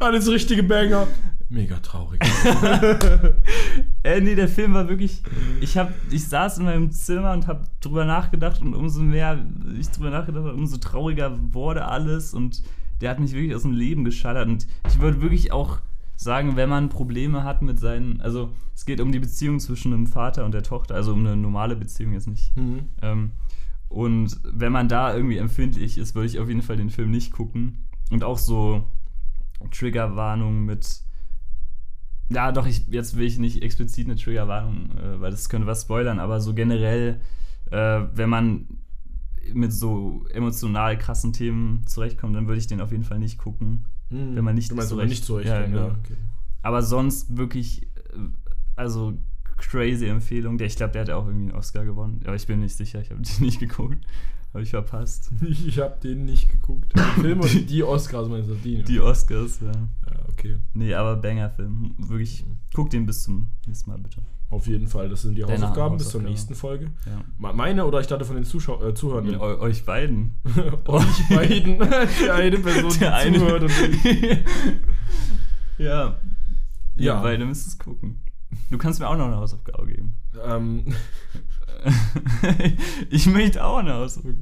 Alles 0.00 0.28
richtige 0.28 0.64
Banger. 0.64 1.06
Mega 1.48 1.78
traurig. 1.78 2.20
äh, 4.02 4.20
nee, 4.20 4.34
der 4.34 4.48
Film 4.48 4.74
war 4.74 4.88
wirklich. 4.88 5.22
Ich, 5.60 5.78
hab, 5.78 5.92
ich 6.10 6.26
saß 6.26 6.58
in 6.58 6.64
meinem 6.64 6.90
Zimmer 6.90 7.32
und 7.32 7.46
habe 7.46 7.64
drüber 7.80 8.04
nachgedacht 8.04 8.60
und 8.62 8.74
umso 8.74 9.00
mehr 9.00 9.46
ich 9.78 9.88
drüber 9.90 10.10
nachgedacht 10.10 10.44
habe, 10.44 10.54
umso 10.54 10.78
trauriger 10.78 11.38
wurde 11.52 11.84
alles 11.84 12.34
und 12.34 12.62
der 13.00 13.10
hat 13.10 13.20
mich 13.20 13.32
wirklich 13.32 13.54
aus 13.54 13.62
dem 13.62 13.72
Leben 13.72 14.04
geschallert. 14.04 14.48
Und 14.48 14.66
ich 14.88 15.00
würde 15.00 15.20
wirklich 15.20 15.52
auch 15.52 15.78
sagen, 16.16 16.56
wenn 16.56 16.68
man 16.68 16.88
Probleme 16.88 17.44
hat 17.44 17.62
mit 17.62 17.78
seinen. 17.78 18.20
Also, 18.20 18.50
es 18.74 18.84
geht 18.86 19.00
um 19.00 19.12
die 19.12 19.18
Beziehung 19.18 19.60
zwischen 19.60 19.92
einem 19.92 20.06
Vater 20.06 20.44
und 20.44 20.52
der 20.52 20.62
Tochter, 20.62 20.94
also 20.94 21.12
um 21.12 21.20
eine 21.20 21.36
normale 21.36 21.76
Beziehung 21.76 22.12
jetzt 22.12 22.28
nicht. 22.28 22.56
Mhm. 22.56 22.88
Ähm, 23.02 23.32
und 23.88 24.40
wenn 24.42 24.72
man 24.72 24.88
da 24.88 25.14
irgendwie 25.14 25.36
empfindlich 25.36 25.98
ist, 25.98 26.14
würde 26.14 26.26
ich 26.26 26.40
auf 26.40 26.48
jeden 26.48 26.62
Fall 26.62 26.76
den 26.76 26.90
Film 26.90 27.10
nicht 27.10 27.32
gucken. 27.32 27.84
Und 28.10 28.24
auch 28.24 28.38
so 28.38 28.84
Triggerwarnungen 29.70 30.64
mit. 30.64 31.02
Ja, 32.28 32.50
doch, 32.52 32.66
ich, 32.66 32.86
jetzt 32.88 33.16
will 33.16 33.26
ich 33.26 33.38
nicht 33.38 33.62
explizit 33.62 34.06
eine 34.06 34.16
Triggerwarnung, 34.16 34.90
äh, 34.98 35.20
weil 35.20 35.30
das 35.30 35.48
könnte 35.48 35.66
was 35.66 35.82
spoilern, 35.82 36.18
aber 36.18 36.40
so 36.40 36.54
generell, 36.54 37.20
äh, 37.70 38.00
wenn 38.14 38.28
man 38.28 38.66
mit 39.54 39.72
so 39.72 40.24
emotional 40.32 40.98
krassen 40.98 41.32
Themen 41.32 41.86
zurechtkommt, 41.86 42.34
dann 42.34 42.48
würde 42.48 42.58
ich 42.58 42.66
den 42.66 42.80
auf 42.80 42.90
jeden 42.90 43.04
Fall 43.04 43.20
nicht 43.20 43.38
gucken. 43.38 43.84
Mhm. 44.10 44.34
Wenn 44.34 44.44
man 44.44 44.54
nicht 44.56 44.70
wenn 44.76 44.80
zurecht- 44.84 45.08
nicht 45.08 45.24
zurecht 45.24 45.48
Ja, 45.48 45.64
genau. 45.66 45.86
okay. 45.86 46.16
Aber 46.62 46.82
sonst 46.82 47.36
wirklich, 47.36 47.82
äh, 47.82 47.86
also 48.74 49.14
crazy 49.56 50.06
Empfehlung. 50.06 50.58
Der, 50.58 50.66
ich 50.66 50.76
glaube, 50.76 50.92
der 50.92 51.02
hat 51.02 51.10
auch 51.10 51.26
irgendwie 51.26 51.50
einen 51.50 51.58
Oscar 51.58 51.84
gewonnen. 51.84 52.20
Aber 52.24 52.34
ich 52.34 52.46
bin 52.46 52.58
nicht 52.60 52.76
sicher, 52.76 53.00
ich 53.00 53.10
habe 53.10 53.22
den 53.22 53.44
nicht 53.46 53.60
geguckt. 53.60 54.04
Habe 54.52 54.62
ich 54.64 54.70
verpasst. 54.70 55.30
Ich 55.42 55.78
habe 55.78 55.96
den 56.02 56.24
nicht 56.24 56.50
geguckt. 56.50 56.92
Den 56.96 57.02
Film 57.22 57.40
oder 57.40 57.48
die 57.54 57.82
Oscars 57.84 58.28
meinst 58.28 58.48
du? 58.50 58.54
Die, 58.56 58.82
Die 58.82 59.00
Oscars, 59.00 59.60
ja. 59.60 59.70
ja, 59.70 60.15
okay. 60.28 60.58
Nee, 60.74 60.94
aber 60.94 61.16
Banger-Film. 61.16 61.94
Wirklich, 61.98 62.44
guck 62.74 62.90
den 62.90 63.06
bis 63.06 63.22
zum 63.24 63.50
nächsten 63.66 63.90
Mal, 63.90 63.98
bitte. 63.98 64.22
Auf 64.48 64.66
jeden 64.68 64.86
Fall. 64.86 65.08
Das 65.08 65.22
sind 65.22 65.34
die 65.34 65.40
Deine 65.42 65.54
Hausaufgaben 65.54 65.96
bis 65.96 66.04
zur 66.08 66.20
Hausaufgaben. 66.20 66.30
nächsten 66.32 66.54
Folge. 66.54 66.90
Ja. 67.04 67.20
Me- 67.38 67.52
Meine 67.52 67.84
oder 67.84 68.00
ich 68.00 68.06
dachte 68.06 68.24
von 68.24 68.36
den 68.36 68.44
Zuschau 68.44 68.80
äh, 68.82 68.94
Zuhörern. 68.94 69.28
Eu 69.34 69.58
euch 69.60 69.84
beiden. 69.84 70.36
Euch 70.86 71.28
beiden. 71.30 71.78
Die 72.22 72.30
eine 72.30 72.58
Person, 72.58 72.92
die 72.98 73.04
eine. 73.06 73.38
zuhört 73.38 73.62
und 73.64 73.72
ja. 75.78 75.84
Ja. 75.84 76.16
Ja, 76.94 77.20
beide 77.22 77.44
müsst 77.44 77.66
es 77.66 77.78
gucken. 77.78 78.20
Du 78.70 78.78
kannst 78.78 79.00
mir 79.00 79.08
auch 79.08 79.16
noch 79.16 79.26
eine 79.26 79.36
Hausaufgabe 79.36 79.86
geben. 79.86 80.14
Ähm, 80.44 80.84
ich 83.10 83.26
möchte 83.26 83.64
auch 83.64 83.78
eine 83.78 83.94
Hausaufgabe. 83.94 84.36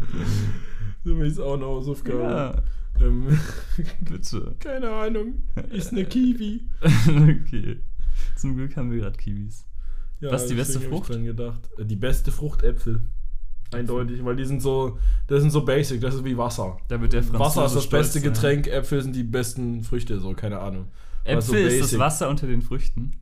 so 1.03 1.16
ist 1.22 1.41
auch 1.41 1.55
eine 1.55 1.64
Hausaufgabe. 1.64 2.22
Ja, 2.22 2.62
Ähm, 3.01 3.38
bitte. 4.01 4.55
keine 4.61 4.90
Ahnung. 4.90 5.42
Ist 5.70 5.92
eine 5.92 6.05
Kiwi. 6.05 6.62
okay. 6.82 7.80
Zum 8.36 8.57
Glück 8.57 8.76
haben 8.76 8.90
wir 8.92 9.01
gerade 9.01 9.16
Kiwis. 9.18 9.66
Ja, 10.20 10.30
Was 10.30 10.42
ist 10.42 10.51
die 10.51 10.55
beste 10.55 10.74
hab 10.76 10.82
ich 10.82 10.88
Frucht? 10.88 11.11
dran 11.11 11.24
gedacht. 11.24 11.68
Äh, 11.78 11.84
Die 11.84 11.97
beste 11.97 12.30
Frucht 12.32 12.62
Äpfel. 12.62 13.01
Eindeutig, 13.72 14.24
weil 14.24 14.36
die 14.36 14.45
sind 14.45 14.62
so, 14.62 14.99
das 15.26 15.40
sind 15.40 15.51
so 15.51 15.64
basic, 15.64 16.01
das 16.01 16.14
ist 16.14 16.24
wie 16.24 16.36
Wasser. 16.38 16.78
Da 16.88 17.01
wird 17.01 17.12
der 17.12 17.22
Franzose 17.24 17.40
Wasser 17.40 17.66
ist 17.66 17.74
das 17.74 17.84
stolz 17.84 18.07
beste. 18.12 18.20
Getränk, 18.20 18.66
Äpfel 18.68 19.03
sind 19.03 19.16
die 19.16 19.24
besten 19.24 19.82
Früchte, 19.82 20.20
so, 20.20 20.32
keine 20.34 20.61
Ahnung. 20.61 20.86
Aber 21.26 21.42
so 21.42 21.55
Äpfel 21.55 21.66
ist 21.68 21.92
das. 21.92 21.99
Wasser 21.99 22.28
unter 22.28 22.47
den 22.47 22.62
Früchten. 22.62 23.12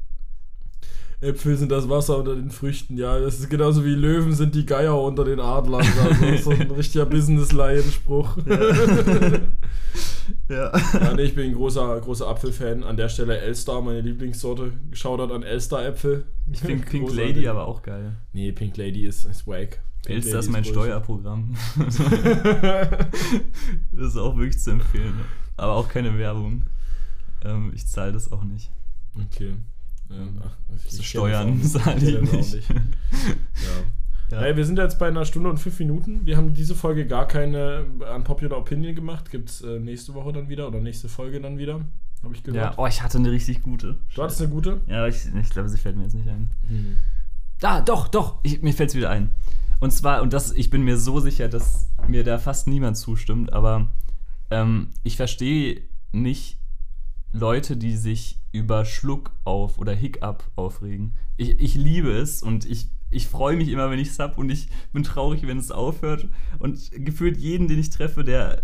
Äpfel 1.23 1.57
sind 1.57 1.71
das 1.71 1.89
Wasser 1.89 2.19
unter 2.19 2.35
den 2.35 2.51
Früchten, 2.51 2.99
ja. 2.99 3.19
Das 3.19 3.39
ist 3.39 3.49
genauso 3.49 3.85
wie 3.85 3.95
Löwen 3.95 4.33
sind 4.33 4.55
die 4.55 4.67
Geier 4.67 5.01
unter 5.01 5.25
den 5.25 5.39
Adlern. 5.41 5.87
Also 6.21 6.37
so 6.37 6.51
ein 6.51 6.71
richtiger 6.77 7.07
Business-Laien-Spruch. 7.07 8.39
Ja. 10.49 10.73
Ja, 10.95 11.15
nee, 11.15 11.23
ich 11.23 11.35
bin 11.35 11.51
ein 11.51 11.55
großer, 11.55 12.01
großer 12.01 12.27
Apfelfan. 12.29 12.85
An 12.85 12.97
der 12.97 13.09
Stelle 13.09 13.39
Elstar, 13.39 13.83
meine 13.83 14.01
Lieblingssorte. 14.01 14.73
Shoutout 14.93 15.33
an 15.35 15.43
Elstar-Äpfel. 15.43 16.25
Ich 16.51 16.61
finde 16.61 16.85
Pink 16.87 17.09
Großartig. 17.09 17.35
Lady 17.37 17.49
aber 17.49 17.67
auch 17.67 17.83
geil. 17.83 18.17
Nee, 18.33 18.53
Pink 18.53 18.77
Lady 18.77 19.05
ist, 19.05 19.25
ist 19.25 19.47
wack. 19.47 19.81
Pink 20.05 20.17
Elster 20.17 20.35
Lady 20.35 20.39
ist 20.47 20.51
mein 20.51 20.63
größer. 20.63 20.75
Steuerprogramm. 20.75 21.57
das 23.93 24.09
ist 24.09 24.17
auch 24.17 24.37
wirklich 24.37 24.59
zu 24.59 24.71
empfehlen. 24.71 25.15
Aber 25.57 25.75
auch 25.75 25.89
keine 25.89 26.17
Werbung. 26.19 26.63
Ähm, 27.45 27.73
ich 27.75 27.87
zahle 27.87 28.13
das 28.13 28.31
auch 28.31 28.45
nicht. 28.45 28.71
Okay. 29.17 29.55
Ähm, 30.11 30.41
ach, 30.45 30.57
ich 30.77 30.91
kenn 30.91 31.03
Steuern 31.03 31.61
auch 31.61 31.69
zahle 31.69 32.23
nicht. 32.23 32.55
ich. 32.55 32.69
Ja. 32.69 32.77
Ja. 34.31 34.41
Hey, 34.41 34.57
wir 34.57 34.65
sind 34.65 34.79
jetzt 34.79 34.99
bei 34.99 35.09
einer 35.09 35.27
Stunde 35.27 35.51
und 35.51 35.59
fünf 35.59 35.79
Minuten. 35.79 36.25
Wir 36.25 36.39
haben 36.39 36.55
diese 36.55 36.75
Folge 36.75 37.07
gar 37.07 37.29
keine 37.29 37.85
Unpopular 38.15 38.59
Opinion 38.59 38.95
gemacht. 38.95 39.31
Gibt 39.31 39.51
es 39.51 39.61
äh, 39.61 39.79
nächste 39.79 40.15
Woche 40.15 40.33
dann 40.33 40.49
wieder 40.49 40.69
oder 40.69 40.81
nächste 40.81 41.11
Folge 41.11 41.39
dann 41.39 41.59
wieder? 41.59 41.83
Habe 42.23 42.35
ich 42.35 42.47
ja. 42.47 42.53
gehört. 42.53 42.79
Oh, 42.79 42.87
ich 42.87 43.03
hatte 43.03 43.19
eine 43.19 43.31
richtig 43.31 43.63
gute. 43.63 43.97
Du 44.15 44.23
hattest 44.23 44.41
eine 44.41 44.49
gute? 44.49 44.81
Ja, 44.87 45.07
ich, 45.07 45.27
ich 45.39 45.51
glaube, 45.51 45.69
sie 45.69 45.77
fällt 45.77 45.97
mir 45.97 46.05
jetzt 46.05 46.15
nicht 46.15 46.29
ein. 46.29 46.51
Hm. 46.67 46.97
Ah, 47.61 47.83
doch, 47.83 48.09
doch, 48.09 48.39
ich, 48.43 48.63
mir 48.63 48.73
fällt 48.73 48.89
es 48.89 48.97
wieder 48.97 49.11
ein. 49.11 49.31
Und 49.81 49.93
zwar, 49.93 50.23
und 50.23 50.33
das, 50.33 50.53
ich 50.53 50.71
bin 50.71 50.83
mir 50.83 50.97
so 50.97 51.21
sicher, 51.21 51.49
dass 51.49 51.89
mir 52.07 52.25
da 52.25 52.39
fast 52.39 52.69
niemand 52.69 52.97
zustimmt, 52.97 53.53
aber 53.53 53.89
ähm, 54.51 54.89
ich 55.03 55.17
verstehe 55.17 55.83
nicht 56.13 56.59
Leute, 57.33 57.77
die 57.77 57.97
sich 57.97 58.39
über 58.53 58.85
Schluck 58.85 59.33
auf 59.45 59.79
oder 59.79 59.95
Hiccup 59.95 60.45
aufregen. 60.55 61.17
Ich, 61.37 61.59
ich 61.61 61.75
liebe 61.75 62.11
es 62.11 62.43
und 62.43 62.65
ich 62.67 62.89
ich 63.13 63.29
freue 63.29 63.57
mich 63.57 63.69
immer, 63.69 63.91
wenn 63.91 63.99
ich 63.99 64.15
sub 64.15 64.39
und 64.39 64.51
ich 64.51 64.69
bin 64.93 65.03
traurig, 65.03 65.47
wenn 65.47 65.59
es 65.59 65.71
aufhört. 65.71 66.29
Und 66.59 66.91
gefühlt 66.93 67.37
jeden, 67.37 67.69
den 67.69 67.79
ich 67.79 67.91
treffe, 67.91 68.25
der, 68.25 68.63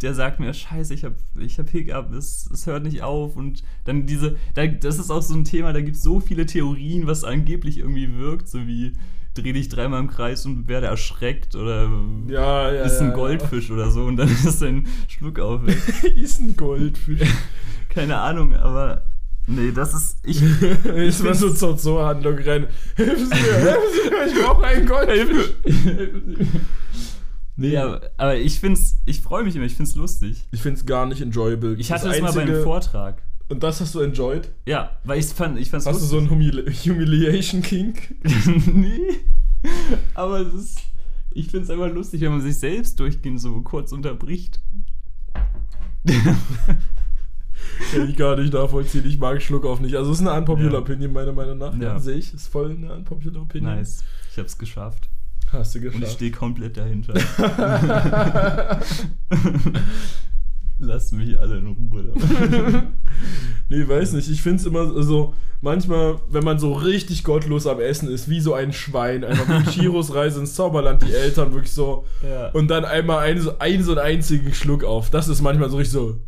der 0.00 0.14
sagt 0.14 0.40
mir, 0.40 0.52
scheiße, 0.52 0.94
ich 0.94 1.04
habe 1.04 1.16
ich 1.38 1.58
hab 1.58 1.68
Hiccup, 1.68 2.12
es, 2.12 2.48
es 2.50 2.66
hört 2.66 2.84
nicht 2.84 3.02
auf. 3.02 3.36
Und 3.36 3.62
dann 3.84 4.06
diese, 4.06 4.36
da, 4.54 4.66
das 4.66 4.98
ist 4.98 5.10
auch 5.10 5.22
so 5.22 5.34
ein 5.34 5.44
Thema, 5.44 5.72
da 5.72 5.82
gibt 5.82 5.96
es 5.96 6.02
so 6.02 6.20
viele 6.20 6.46
Theorien, 6.46 7.06
was 7.06 7.22
angeblich 7.22 7.78
irgendwie 7.78 8.16
wirkt, 8.16 8.48
so 8.48 8.66
wie 8.66 8.94
dreh 9.34 9.52
dich 9.52 9.68
dreimal 9.68 10.00
im 10.00 10.08
Kreis 10.08 10.44
und 10.46 10.66
werde 10.68 10.86
erschreckt 10.88 11.54
oder 11.54 11.88
Ja, 12.28 12.72
ja, 12.72 12.82
ist 12.82 13.00
ein 13.00 13.10
ja, 13.10 13.14
Goldfisch 13.14 13.70
oder 13.70 13.90
so 13.90 14.04
und 14.04 14.16
dann 14.16 14.28
ist 14.44 14.60
dein 14.62 14.86
Schluck 15.08 15.38
auf 15.38 15.60
ist 16.16 16.40
ein 16.40 16.56
Goldfisch. 16.56 17.20
Keine 17.88 18.18
Ahnung, 18.18 18.54
aber 18.54 19.04
nee, 19.46 19.72
das 19.72 19.94
ist, 19.94 20.18
ich, 20.24 20.42
ich 20.42 21.22
will 21.22 21.34
so 21.34 21.50
zur 21.52 21.76
Zoohandlung 21.76 22.34
rennen. 22.34 22.66
Helfen 22.96 23.26
Sie 23.26 23.34
mir, 23.34 23.52
helfen 23.54 23.82
Sie 24.04 24.10
mir, 24.10 24.26
ich 24.26 24.44
brauche 24.44 24.64
einen 24.64 24.86
Goldfisch. 24.86 25.54
nee, 27.56 27.70
ja, 27.70 28.00
aber 28.16 28.36
ich 28.36 28.60
find's, 28.60 28.96
ich 29.06 29.20
freue 29.20 29.44
mich 29.44 29.56
immer, 29.56 29.64
ich 29.64 29.74
find's 29.74 29.94
lustig. 29.94 30.46
ich 30.52 30.62
finde 30.62 30.78
es 30.80 30.86
gar 30.86 31.06
nicht 31.06 31.20
enjoyable. 31.20 31.74
Ich 31.78 31.90
hatte 31.92 32.06
Das 32.08 32.16
es 32.16 32.22
mal 32.22 32.32
beim 32.32 32.40
Einzige- 32.42 32.62
Vortrag. 32.62 33.22
Und 33.50 33.62
das 33.62 33.80
hast 33.80 33.94
du 33.94 34.00
enjoyed? 34.00 34.48
Ja, 34.66 34.96
weil 35.04 35.18
ich 35.18 35.26
fand, 35.26 35.58
ich 35.58 35.68
fand's 35.70 35.84
Hast 35.86 36.00
du 36.00 36.04
so 36.06 36.18
einen 36.18 36.30
Humili 36.30 36.72
Humiliation 36.84 37.60
Kink? 37.62 38.14
nee. 38.72 39.18
Aber 40.14 40.40
es 40.40 40.54
ist. 40.54 40.78
Ich 41.32 41.46
finde 41.48 41.64
es 41.64 41.70
einfach 41.70 41.90
lustig, 41.92 42.22
wenn 42.22 42.30
man 42.32 42.40
sich 42.40 42.56
selbst 42.56 42.98
durchgehend 42.98 43.40
so 43.40 43.60
kurz 43.62 43.92
unterbricht. 43.92 44.60
Kann 47.92 48.08
ich 48.08 48.16
gar 48.16 48.36
nicht 48.36 48.52
nachvollziehen. 48.52 49.04
Ich 49.06 49.18
mag 49.18 49.40
Schluck 49.42 49.64
auf 49.66 49.80
nicht. 49.80 49.94
Also, 49.96 50.10
es 50.12 50.20
ist 50.20 50.26
eine 50.26 50.36
unpopular 50.38 50.72
Ja. 50.72 50.78
Opinion, 50.78 51.12
meiner 51.12 51.32
Meinung 51.32 51.58
nach. 51.58 51.76
Ja. 51.76 51.98
Sehe 51.98 52.16
ich. 52.16 52.32
Ist 52.34 52.48
voll 52.48 52.70
eine 52.70 52.92
unpopular 52.94 53.42
Opinion. 53.42 53.74
nice. 53.76 54.02
Ich 54.32 54.38
hab's 54.38 54.56
geschafft. 54.58 55.08
Hast 55.52 55.74
du 55.74 55.78
Und 55.80 55.86
ich 55.86 55.92
geschafft. 55.94 56.12
stehe 56.14 56.30
komplett 56.30 56.76
dahinter. 56.76 57.14
Lass 60.82 61.12
mich 61.12 61.38
alle 61.38 61.58
in 61.58 61.66
Ruhe. 61.66 62.12
nee, 63.68 63.86
weiß 63.86 64.14
nicht. 64.14 64.30
Ich 64.30 64.40
finde 64.40 64.56
es 64.56 64.66
immer 64.66 65.02
so, 65.02 65.34
manchmal, 65.60 66.16
wenn 66.30 66.42
man 66.42 66.58
so 66.58 66.72
richtig 66.72 67.22
gottlos 67.22 67.66
am 67.66 67.80
Essen 67.80 68.08
ist, 68.08 68.30
wie 68.30 68.40
so 68.40 68.54
ein 68.54 68.72
Schwein, 68.72 69.22
einfach 69.22 69.46
wie 69.46 69.70
Chiros 69.70 70.14
Reise 70.14 70.40
ins 70.40 70.54
Zauberland, 70.54 71.02
die 71.02 71.12
Eltern 71.12 71.52
wirklich 71.52 71.72
so. 71.72 72.06
Ja. 72.22 72.48
Und 72.52 72.68
dann 72.68 72.86
einmal 72.86 73.18
einen 73.18 73.42
so, 73.42 73.58
einen 73.58 73.84
so 73.84 73.92
einen 73.92 74.00
einzigen 74.00 74.54
Schluck 74.54 74.82
auf. 74.82 75.10
Das 75.10 75.28
ist 75.28 75.42
manchmal 75.42 75.68
so 75.68 75.76
richtig 75.76 75.92
so. 75.92 76.18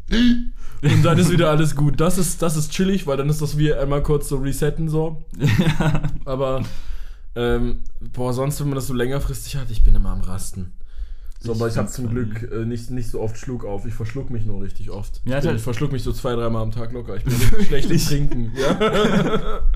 Und 0.83 1.03
dann 1.03 1.17
ist 1.17 1.31
wieder 1.31 1.49
alles 1.49 1.75
gut. 1.75 1.99
Das 1.99 2.19
ist, 2.19 2.43
das 2.43 2.57
ist 2.57 2.73
chillig, 2.73 3.07
weil 3.07 3.17
dann 3.17 3.31
ist 3.31 3.41
das 3.41 3.57
wie 3.57 3.73
einmal 3.73 4.03
kurz 4.03 4.29
so 4.29 4.37
resetten 4.37 4.91
so. 4.91 5.25
ja. 5.39 6.03
Aber, 6.27 6.63
ähm, 7.35 7.81
boah, 8.13 8.35
sonst, 8.35 8.61
wenn 8.61 8.69
man 8.69 8.77
das 8.77 8.89
so 8.89 8.95
längerfristig 8.95 9.57
hat, 9.57 9.71
ich 9.71 9.83
bin 9.83 9.95
immer 9.95 10.11
am 10.11 10.21
Rasten. 10.21 10.73
So, 11.43 11.53
Ich 11.53 11.59
aber 11.59 11.69
ich 11.69 11.77
habe 11.77 11.89
zum. 11.89 12.09
Glück 12.09 12.49
äh, 12.53 12.65
nicht, 12.65 12.91
nicht 12.91 13.11
so 13.11 13.21
oft 13.21 13.37
Schluck 13.37 13.65
auf. 13.65 13.85
Ich 13.87 13.95
verschluck 13.95 14.31
mich 14.31 14.45
nur 14.47 14.63
richtig 14.63 14.91
oft. 14.91 15.21
Ja, 15.25 15.37
ich, 15.39 15.41
bin, 15.43 15.49
halt- 15.51 15.59
ich 15.59 15.65
verschluck 15.65 15.91
mich 15.93 16.03
so 16.03 16.13
zwei, 16.13 16.35
dreimal 16.35 16.63
am 16.63 16.71
Tag 16.71 16.93
locker. 16.93 17.17
Ich 17.17 17.25
bin 17.25 17.35
schlecht 17.67 17.91
im? 17.91 17.99
Trinken. 17.99 18.53
Ja. 18.57 19.61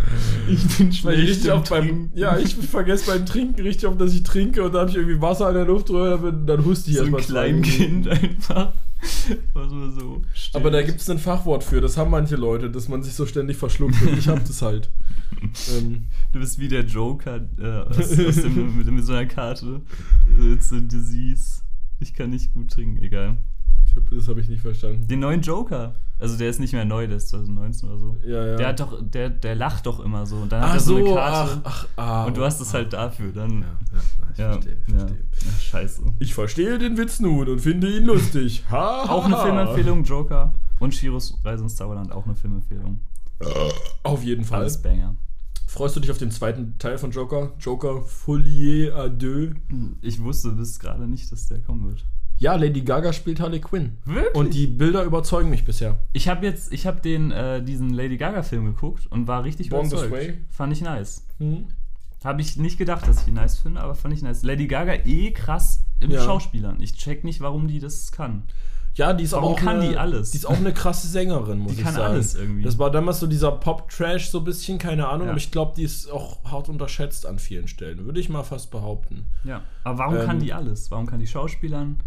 Ich 0.49 0.79
bin 0.79 0.91
ich 0.91 1.01
schlecht 1.01 1.45
im 1.45 1.53
oft 1.53 1.71
beim, 1.71 1.85
Trinken. 1.89 2.11
ja, 2.15 2.39
ich 2.39 2.55
vergesse 2.55 3.07
beim 3.11 3.27
Trinken 3.27 3.61
richtig 3.63 3.89
oft, 3.89 4.01
dass 4.01 4.15
ich 4.15 4.23
trinke 4.23 4.63
und 4.63 4.73
dann 4.73 4.83
habe 4.83 4.91
ich 4.91 4.97
irgendwie 4.97 5.21
Wasser 5.21 5.49
in 5.49 5.55
der 5.57 5.65
Luftröhre, 5.65 6.21
dann- 6.23 6.47
dann 6.47 6.65
huste 6.65 6.91
ich 6.91 6.97
so 6.99 7.03
ein 7.05 7.13
erstmal 7.15 7.23
zwei 7.25 7.53
Minuten. 7.53 8.03
Kleinkind 8.03 8.09
einfach. 8.09 8.73
So. 9.07 10.23
Aber 10.53 10.71
da 10.71 10.83
gibt 10.83 11.01
es 11.01 11.11
ein 11.11 11.19
Fachwort 11.19 11.65
für, 11.65 11.81
das 11.81 11.97
haben 11.97 12.11
manche 12.11 12.37
Leute, 12.37 12.71
dass 12.71 12.89
man 12.89 13.03
sich 13.03 13.15
so 13.15 13.27
ständig 13.27 13.57
verschluckt. 13.57 14.01
Und 14.03 14.19
ich 14.19 14.29
hab 14.29 14.45
das 14.45 14.63
halt. 14.63 14.91
ähm, 15.77 16.07
Du 16.33 16.41
bist 16.41 16.59
wie 16.59 16.69
der 16.69 16.85
Joker 16.85 17.41
äh, 17.59 17.89
aus, 17.89 18.19
aus 18.19 18.37
dem, 18.37 18.77
mit, 18.77 18.91
mit 18.91 19.05
so 19.05 19.13
einer 19.13 19.27
Karte. 19.27 19.81
It's 20.53 20.73
a 20.73 20.81
disease. 20.81 21.63
Ich 22.01 22.15
kann 22.15 22.31
nicht 22.31 22.53
gut 22.53 22.71
trinken, 22.71 23.03
egal. 23.03 23.39
ich 23.87 23.97
hab, 23.97 24.11
das 24.11 24.29
habe 24.29 24.41
ich 24.41 24.49
nicht 24.49 24.61
verstanden. 24.61 25.07
Den 25.09 25.21
neuen 25.21 25.41
Joker. 25.41 25.95
Also 26.19 26.39
der 26.39 26.49
ist 26.49 26.61
nicht 26.61 26.73
mehr 26.73 26.87
neu, 26.87 27.07
der 27.07 27.19
ist 27.19 27.29
2019 27.29 27.89
oder 27.91 27.99
so. 27.99 28.17
Ja, 28.25 28.47
ja. 28.47 28.57
Der 28.57 28.69
hat 28.69 28.81
doch, 28.81 28.99
der, 29.03 29.29
der 29.29 29.55
lacht 29.55 29.85
doch 29.85 30.01
immer 30.01 30.25
so. 30.25 30.37
Und 30.37 30.51
dann 30.51 30.63
hat 30.63 30.71
ach 30.71 30.75
er 30.75 30.81
so, 30.81 30.99
so, 30.99 31.05
eine 31.05 31.15
Karte. 31.15 31.61
ach, 31.65 31.87
ach, 31.95 31.97
ah, 31.97 32.25
und 32.25 32.37
du 32.37 32.43
hast 32.43 32.61
es 32.61 32.73
halt 32.73 32.93
dafür. 32.95 33.33
Dann. 33.33 33.65
Ja, 34.37 34.51
ja, 34.53 34.57
ich 34.57 34.63
verstehe, 34.65 34.79
ja. 34.89 34.99
verstehe. 34.99 35.19
scheiße. 35.61 36.03
Ich 36.19 36.35
verstehe 36.35 36.79
den 36.79 36.97
Witz 36.97 37.21
nun 37.21 37.49
und 37.49 37.61
finde 37.61 37.95
ihn 37.95 38.05
lustig. 38.05 38.65
Ha, 38.71 39.07
ha, 39.07 39.13
Auch 39.13 39.27
eine. 39.27 39.37
Filmempfehlung, 39.37 40.05
Joker. 40.05 40.53
Und 40.79 40.95
Shiros 40.95 41.39
Reise 41.45 41.63
ins 41.65 41.77
Zauberland, 41.77 42.13
auch 42.13 42.25
eine 42.25 42.35
Filmempfehlung. 42.35 43.01
Auf 44.03 44.23
jeden 44.23 44.45
Fall. 44.45 44.61
Alles 44.61 44.81
Banger. 44.81 45.17
Freust 45.67 45.97
du 45.97 46.01
dich 46.01 46.11
auf 46.11 46.19
den 46.19 46.31
zweiten 46.31 46.79
Teil 46.79 46.97
von 46.97 47.11
Joker? 47.11 47.53
Joker 47.59 48.01
Folie 48.01 48.95
à 48.95 49.09
deux. 49.09 49.55
Ich 50.01 50.23
wusste 50.23 50.53
bis 50.53 50.79
gerade 50.79 51.07
nicht, 51.07 51.31
dass 51.31 51.49
der 51.49 51.61
kommen 51.61 51.87
wird. 51.89 52.05
Ja, 52.39 52.55
Lady 52.57 52.83
Gaga 52.83 53.13
spielt 53.13 53.41
Harley 53.41 53.61
Quinn. 53.61 53.99
Wirklich? 54.05 54.35
Und 54.35 54.55
die 54.55 54.67
Bilder 54.67 55.05
überzeugen 55.05 55.49
mich 55.51 55.65
bisher. 55.65 55.99
Ich 56.13 56.29
habe 56.29 56.45
jetzt, 56.45 56.73
ich 56.73 56.87
habe 56.87 57.01
den, 57.01 57.31
äh, 57.31 57.63
diesen 57.63 57.91
Lady 57.91 58.17
Gaga 58.19 58.43
Film 58.43 58.67
geguckt 58.67 59.07
und 59.11 59.27
war 59.27 59.45
richtig 59.45 59.71
Born 59.71 59.85
This 59.85 59.93
überzeugt. 59.93 60.13
Way? 60.13 60.39
Fand 60.51 60.73
ich 60.73 60.83
nice. 60.83 61.27
Mhm. 61.39 61.67
Habe 62.25 62.41
ich 62.43 62.57
nicht 62.57 62.77
gedacht, 62.79 63.07
dass 63.09 63.23
ich 63.23 63.29
ihn 63.29 63.35
nice 63.35 63.59
finde, 63.59 63.81
aber 63.81 63.95
fand 63.95 64.13
ich 64.13 64.23
nice. 64.23 64.43
Lady 64.43 64.67
Gaga 64.67 64.95
eh 65.05 65.31
krass 65.33 65.83
im 66.01 66.11
Ja. 66.11 66.23
Schauspielern. 66.23 66.77
Ich 66.81 66.95
check 66.97 67.25
nicht, 67.25 67.41
warum 67.41 67.69
die 67.69 67.79
das 67.79 68.13
kann. 68.13 68.43
Ja, 68.97 69.13
die 69.13 69.25
ist 69.25 69.33
Warum 69.33 69.53
auch 69.53 69.59
kann 69.59 69.81
eine, 69.81 69.91
die 69.91 69.97
alles? 69.99 70.31
Die 70.31 70.39
ist 70.39 70.47
auch 70.47 70.57
eine 70.57 70.73
krasse 70.73 71.07
Sängerin, 71.07 71.59
muss 71.59 71.73
Die 71.73 71.79
ich 71.81 71.85
kann 71.85 71.93
sagen. 71.95 72.15
alles 72.15 72.35
irgendwie. 72.35 72.63
Das 72.63 72.79
war 72.79 72.91
damals 72.91 73.21
so 73.21 73.27
dieser 73.27 73.53
Pop-Trash 73.53 74.31
so 74.31 74.39
ein 74.39 74.45
bisschen, 74.45 74.79
keine 74.79 75.07
Ahnung, 75.09 75.27
Ja. 75.27 75.33
aber 75.33 75.39
ich 75.39 75.51
glaube, 75.51 75.75
die 75.77 75.83
ist 75.83 76.11
auch 76.11 76.43
hart 76.51 76.71
unterschätzt 76.71 77.27
an 77.27 77.39
vielen 77.39 77.69
Stellen. 77.69 78.07
Würde 78.07 78.21
ich 78.21 78.31
mal 78.31 78.43
fast 78.43 78.71
behaupten. 78.71 79.27
Ja. 79.45 79.63
Aber 79.85 79.99
warum 79.99 80.17
Ähm, 80.17 80.27
kann 80.27 80.39
die 80.41 80.55
alles? 80.55 80.91
Warum 80.91 81.05
kann 81.05 81.21
die 81.21 81.27
Schauspielern 81.27 82.01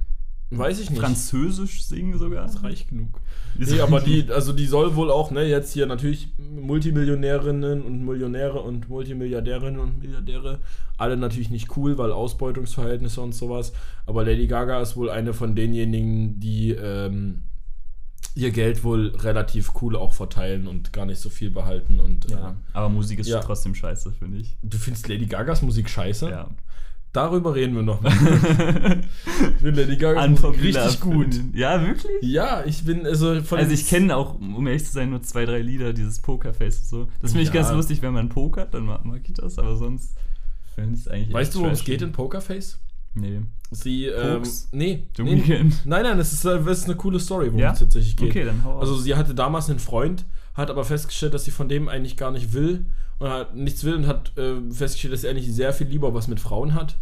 Weiß 0.52 0.80
ich 0.80 0.90
nicht. 0.90 1.00
Französisch 1.00 1.84
singen 1.84 2.18
sogar? 2.18 2.44
Das 2.48 2.64
reicht 2.64 2.90
genug. 2.90 3.22
Nee, 3.56 3.82
aber 3.82 4.00
die, 4.00 4.26
also 4.32 4.52
die 4.54 4.66
soll 4.66 4.96
wohl 4.96 5.12
auch, 5.12 5.30
ne, 5.32 5.44
jetzt 5.44 5.74
hier 5.74 5.86
natürlich 5.86 6.30
Multimillionärinnen 6.38 7.82
und 7.84 8.04
Millionäre 8.06 8.62
und 8.62 8.90
Multimilliardärinnen 8.90 9.80
und 9.80 10.00
Milliardäre, 10.00 10.60
alle 10.98 11.18
natürlich 11.18 11.50
nicht 11.50 11.76
cool, 11.78 11.98
weil 11.98 12.12
Ausbeutungsverhältnisse 12.12 13.22
und 13.22 13.34
sowas. 13.36 13.74
Aber 14.06 14.24
Lady 14.26 14.48
Gaga 14.48 14.82
ist 14.82 14.96
wohl 14.98 15.10
eine 15.10 15.34
von 15.34 15.56
denjenigen, 15.56 16.40
die 16.40 16.72
ähm, 16.72 17.44
ihr 18.36 18.52
Geld 18.52 18.84
wohl 18.84 19.08
relativ 19.18 19.72
cool 19.82 19.96
auch 19.96 20.14
verteilen 20.14 20.68
und 20.68 20.94
gar 20.94 21.06
nicht 21.06 21.20
so 21.20 21.30
viel 21.30 21.52
behalten. 21.52 22.00
Und 22.00 22.30
Ja, 22.32 22.52
äh, 22.52 22.54
aber 22.74 22.90
Musik 22.90 23.20
ist 23.20 23.28
Ja. 23.28 23.40
trotzdem 23.40 23.76
scheiße, 23.76 24.14
finde 24.14 24.38
ich. 24.40 24.58
du 24.64 24.78
findest 24.78 25.08
Lady 25.08 25.26
Gagas 25.26 25.62
Musik 25.62 25.90
scheiße? 25.90 26.30
Ja. 26.30 26.50
Darüber 27.12 27.56
reden 27.56 27.76
wir 27.76 27.82
noch. 27.82 28.04
ich 28.06 29.62
finde 29.62 29.84
Lady 29.84 30.06
Unpopular 30.06 30.86
richtig 30.86 31.00
gut. 31.00 31.42
Ja, 31.54 31.82
wirklich? 31.82 32.12
Ja, 32.22 32.64
ich 32.66 32.86
bin 32.86 33.06
also 33.06 33.42
von 33.42 33.58
Also 33.58 33.72
ich 33.72 33.88
kenne 33.88 34.16
auch, 34.16 34.36
um 34.40 34.68
ehrlich 34.68 34.86
zu 34.86 34.92
sein, 34.92 35.10
nur 35.10 35.22
zwei, 35.24 35.46
drei 35.46 35.60
Lieder, 35.60 35.94
dieses 35.94 36.20
Pokerface 36.20 36.80
und 36.82 36.88
so. 36.88 37.08
Das 37.22 37.32
finde 37.32 37.44
ich 37.44 37.50
Ja. 37.50 37.62
ganz 37.62 37.72
lustig, 37.72 38.04
wenn 38.04 38.14
man 38.14 38.30
pokert, 38.30 38.76
dann 38.76 38.86
mag 38.86 39.02
ich 39.24 39.34
das, 39.34 39.58
aber 39.58 39.76
sonst 39.76 40.16
finde 40.76 40.94
ich 40.94 41.02
es 41.02 41.08
eigentlich 41.08 41.34
Weißt 41.34 41.56
du, 41.56 41.60
worum 41.60 41.72
es 41.74 41.84
geht 41.84 42.04
in 42.04 42.12
Pokerface? 42.12 42.80
Nee. 43.16 43.42
Sie, 43.72 44.06
ähm, 44.06 44.44
nee, 44.72 45.08
nee. 45.18 45.64
Nein, 45.86 46.04
nein, 46.04 46.18
das 46.18 46.32
ist, 46.32 46.46
äh, 46.46 46.64
das 46.64 46.80
ist 46.80 46.86
eine 46.86 46.96
coole 46.96 47.20
Story, 47.20 47.48
worum 47.48 47.60
Ja? 47.60 47.74
es 47.74 47.80
tatsächlich 47.80 48.16
geht. 48.16 48.30
Okay, 48.30 48.46
dann 48.46 48.64
hau 48.64 48.74
auf. 48.76 48.82
Also 48.82 48.98
sie 48.98 49.16
hatte 49.16 49.34
damals 49.34 49.70
einen 49.70 49.80
Freund, 49.80 50.26
hat 50.54 50.70
aber 50.70 50.84
festgestellt, 50.86 51.34
dass 51.34 51.46
sie 51.46 51.52
von 51.52 51.70
dem 51.70 51.88
eigentlich 51.90 52.18
gar 52.18 52.32
nicht 52.32 52.54
will 52.54 52.86
und 53.20 53.30
hat 53.30 53.56
nichts 53.56 53.84
will 53.84 53.96
und 53.96 54.08
hat 54.08 54.38
äh, 54.38 54.56
festgestellt, 54.72 55.14
dass 55.14 55.24
er 55.24 55.32
eigentlich 55.32 55.54
sehr 55.54 55.74
viel 55.74 55.88
lieber 55.88 56.14
was 56.14 56.28
mit 56.28 56.40
Frauen 56.40 56.74
hat 56.74 56.98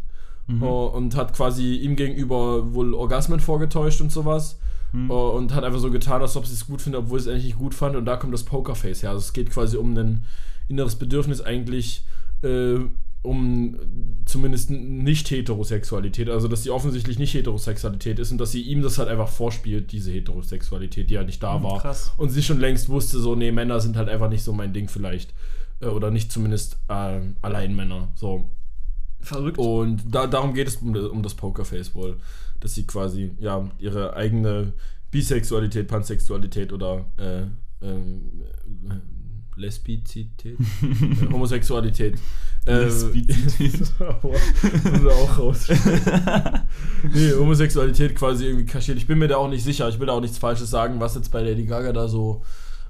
Mhm. 0.49 0.63
äh, 0.63 0.65
und 0.65 1.15
hat 1.15 1.33
quasi 1.35 1.75
ihm 1.75 1.95
gegenüber 1.97 2.73
wohl 2.73 2.93
Orgasmen 2.93 3.39
vorgetäuscht 3.41 3.99
und 4.01 4.11
sowas. 4.11 4.57
Mhm. 4.93 5.09
äh, 5.11 5.13
Und 5.13 5.53
hat 5.53 5.63
einfach 5.65 5.79
so 5.79 5.91
getan, 5.91 6.21
als 6.21 6.37
ob 6.37 6.45
sie 6.45 6.53
es 6.53 6.65
gut 6.67 6.81
findet, 6.81 7.01
obwohl 7.01 7.19
sie 7.19 7.27
es 7.29 7.33
eigentlich 7.33 7.45
nicht 7.47 7.59
gut 7.59 7.75
fand. 7.75 7.95
Und 7.97 8.05
da 8.05 8.15
kommt 8.15 8.33
das 8.33 8.43
Pokerface 8.43 9.03
her. 9.03 9.09
Also 9.09 9.19
es 9.19 9.33
geht 9.33 9.49
quasi 9.49 9.75
um 9.75 9.95
ein 9.97 10.23
inneres 10.69 10.95
Bedürfnis 10.95 11.41
eigentlich 11.41 12.03
äh, 12.43 12.79
um 13.23 13.77
zumindest 14.25 14.69
nicht 14.69 15.29
Heterosexualität. 15.31 16.29
Also 16.29 16.47
dass 16.47 16.63
sie 16.63 16.69
offensichtlich 16.69 17.19
nicht 17.19 17.33
Heterosexualität 17.33 18.17
ist 18.19 18.31
und 18.31 18.37
dass 18.37 18.51
sie 18.53 18.61
ihm 18.61 18.81
das 18.81 18.97
halt 18.99 19.09
einfach 19.09 19.27
vorspielt, 19.27 19.91
diese 19.91 20.11
Heterosexualität, 20.11 21.09
die 21.09 21.17
halt 21.17 21.27
nicht 21.27 21.43
da 21.43 21.57
Mhm, 21.57 21.63
war. 21.63 21.81
krass. 21.81 22.13
Und 22.15 22.29
sie 22.29 22.41
schon 22.43 22.59
längst 22.61 22.87
wusste, 22.89 23.19
so, 23.19 23.35
nee, 23.35 23.51
Männer 23.51 23.79
sind 23.81 23.97
halt 23.97 24.07
einfach 24.07 24.29
nicht 24.29 24.43
so 24.43 24.53
mein 24.53 24.71
Ding 24.71 24.87
vielleicht. 24.87 25.33
Äh, 25.79 25.87
Oder 25.87 26.11
nicht 26.11 26.31
zumindest 26.31 26.77
äh, 26.87 27.19
allein 27.41 27.75
Männer. 27.75 28.09
So. 28.15 28.49
Verrückt. 29.19 29.57
Und 29.57 30.03
da, 30.09 30.27
darum 30.27 30.53
geht 30.53 30.67
es 30.67 30.77
um, 30.77 30.95
um 30.95 31.23
das 31.23 31.33
Pokerface 31.35 31.95
wohl. 31.95 32.17
Dass 32.59 32.73
sie 32.75 32.85
quasi, 32.85 33.31
ja, 33.39 33.69
ihre 33.77 34.15
eigene 34.15 34.73
Bisexualität, 35.11 35.87
Pansexualität 35.87 36.73
oder 36.73 37.05
äh, 37.17 37.43
ähm, 37.85 38.31
äh, 38.89 39.59
Lesbizität, 39.59 40.59
äh, 40.59 41.25
Homosexualität. 41.31 42.15
äh, 42.65 42.83
Lesbizität. 42.85 43.91
Auch 43.99 45.37
raus. 45.39 45.67
nee, 47.13 47.33
Homosexualität 47.33 48.15
quasi 48.15 48.45
irgendwie 48.45 48.65
kaschiert. 48.65 48.97
Ich 48.97 49.07
bin 49.07 49.17
mir 49.19 49.27
da 49.27 49.37
auch 49.37 49.49
nicht 49.49 49.63
sicher. 49.63 49.87
Ich 49.89 49.99
will 49.99 50.07
da 50.07 50.13
auch 50.13 50.21
nichts 50.21 50.37
Falsches 50.37 50.69
sagen, 50.69 50.99
was 50.99 51.15
jetzt 51.15 51.31
bei 51.31 51.41
Lady 51.41 51.65
Gaga 51.65 51.93
da 51.93 52.07
so 52.07 52.43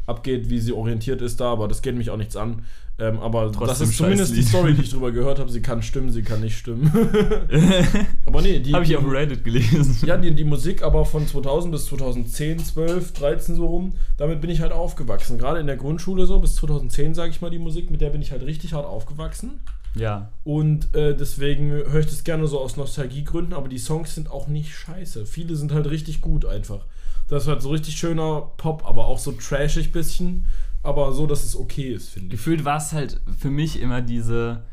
abgeht, 0.08 0.50
wie 0.50 0.60
sie 0.60 0.74
orientiert 0.74 1.22
ist 1.22 1.40
da, 1.40 1.52
aber 1.52 1.68
das 1.68 1.84
geht 1.84 1.96
mich 1.96 2.10
auch 2.10 2.18
nichts 2.18 2.36
an. 2.36 2.64
Ähm, 3.00 3.20
aber 3.20 3.52
Trotzdem 3.52 3.68
das 3.68 3.82
ist 3.82 3.98
zumindest 3.98 4.36
die. 4.36 4.42
Story, 4.42 4.74
die 4.74 4.82
ich 4.82 4.90
drüber 4.90 5.12
gehört 5.14 5.38
habe. 5.38 5.52
Sie 5.52 5.62
kann 5.62 5.84
stimmen, 5.84 6.12
sie 6.12 6.24
kann 6.24 6.42
nicht 6.42 6.58
stimmen. 6.58 6.92
aber 8.26 8.42
nee, 8.42 8.60
die. 8.60 8.74
Habe 8.74 8.86
ich 8.86 8.98
auf 8.98 9.06
Reddit 9.08 9.44
gelesen. 9.44 9.96
ja, 10.04 10.18
die, 10.18 10.34
die 10.34 10.44
Musik 10.44 10.82
aber 10.82 11.06
von 11.06 11.28
2000 11.28 11.72
bis 11.72 11.86
2010, 11.86 12.58
12, 12.58 13.14
13 13.14 13.56
so 13.56 13.68
rum, 13.68 13.94
damit 14.18 14.42
bin 14.42 14.50
ich 14.50 14.62
halt 14.62 14.72
aufgewachsen. 14.72 15.38
Gerade 15.38 15.60
in 15.60 15.68
der 15.68 15.78
Grundschule 15.78 16.26
so, 16.26 16.40
bis 16.40 16.56
2010, 16.56 17.14
sage 17.14 17.30
ich 17.30 17.40
mal, 17.40 17.52
die 17.52 17.60
Musik, 17.60 17.92
mit 17.92 18.02
der 18.02 18.10
bin 18.10 18.22
ich 18.24 18.32
halt 18.32 18.44
richtig 18.44 18.74
hart 18.74 18.88
aufgewachsen. 18.88 19.60
Ja. 19.94 20.32
Und 20.44 20.96
äh, 20.96 21.16
deswegen 21.16 21.70
höre 21.70 22.00
ich 22.00 22.08
das 22.08 22.24
gerne 22.24 22.48
so 22.48 22.60
aus 22.60 22.78
Nostalgiegründen, 22.78 23.54
aber 23.54 23.68
die 23.68 23.78
Songs 23.78 24.16
sind 24.16 24.32
auch 24.32 24.48
nicht 24.48 24.74
scheiße. 24.76 25.26
Viele 25.28 25.56
sind 25.56 25.72
halt 25.72 25.88
richtig 25.90 26.22
gut 26.22 26.46
einfach. 26.46 26.86
Das 27.28 27.44
ist 27.44 27.50
halt 27.50 27.62
so 27.62 27.70
richtig 27.70 27.96
schöner 27.98 28.52
Pop, 28.58 28.86
aber 28.86 29.06
auch 29.08 29.20
so 29.20 29.32
trashig 29.34 29.92
bisschen, 29.92 30.46
aber 30.84 31.12
so, 31.12 31.28
dass 31.28 31.44
es 31.44 31.56
okay 31.56 31.94
ist, 31.94 32.10
finde 32.10 32.28
ich. 32.28 32.32
Gefühlt 32.32 32.64
war 32.64 32.78
es 32.78 32.94
halt 32.94 33.20
für 33.38 33.50
mich 33.50 33.80
immer 33.82 34.02
diese. 34.02 34.64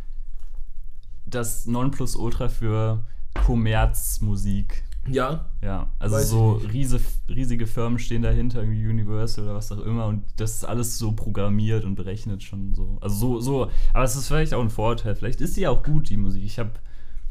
das 1.26 1.66
Nonplusultra 1.66 2.48
für 2.48 3.04
Kommerzmusik. 3.34 4.84
Ja, 5.06 5.50
Ja, 5.60 5.90
also 5.98 6.16
Weiß 6.16 6.30
so 6.30 6.52
riese, 6.72 6.98
riesige 7.28 7.66
Firmen 7.66 7.98
stehen 7.98 8.22
dahinter, 8.22 8.60
irgendwie 8.62 8.88
Universal 8.88 9.44
oder 9.44 9.54
was 9.54 9.70
auch 9.70 9.80
immer, 9.80 10.06
und 10.06 10.24
das 10.36 10.54
ist 10.54 10.64
alles 10.64 10.96
so 10.96 11.12
programmiert 11.12 11.84
und 11.84 11.94
berechnet 11.94 12.42
schon 12.42 12.74
so. 12.74 12.96
Also 13.02 13.16
so, 13.16 13.40
so, 13.40 13.70
aber 13.92 14.04
es 14.04 14.16
ist 14.16 14.28
vielleicht 14.28 14.54
auch 14.54 14.62
ein 14.62 14.70
Vorteil. 14.70 15.14
Vielleicht 15.14 15.40
ist 15.42 15.54
sie 15.54 15.62
ja 15.62 15.70
auch 15.70 15.82
gut, 15.82 16.08
die 16.08 16.16
Musik. 16.16 16.44
Ich 16.44 16.58
habe 16.58 16.70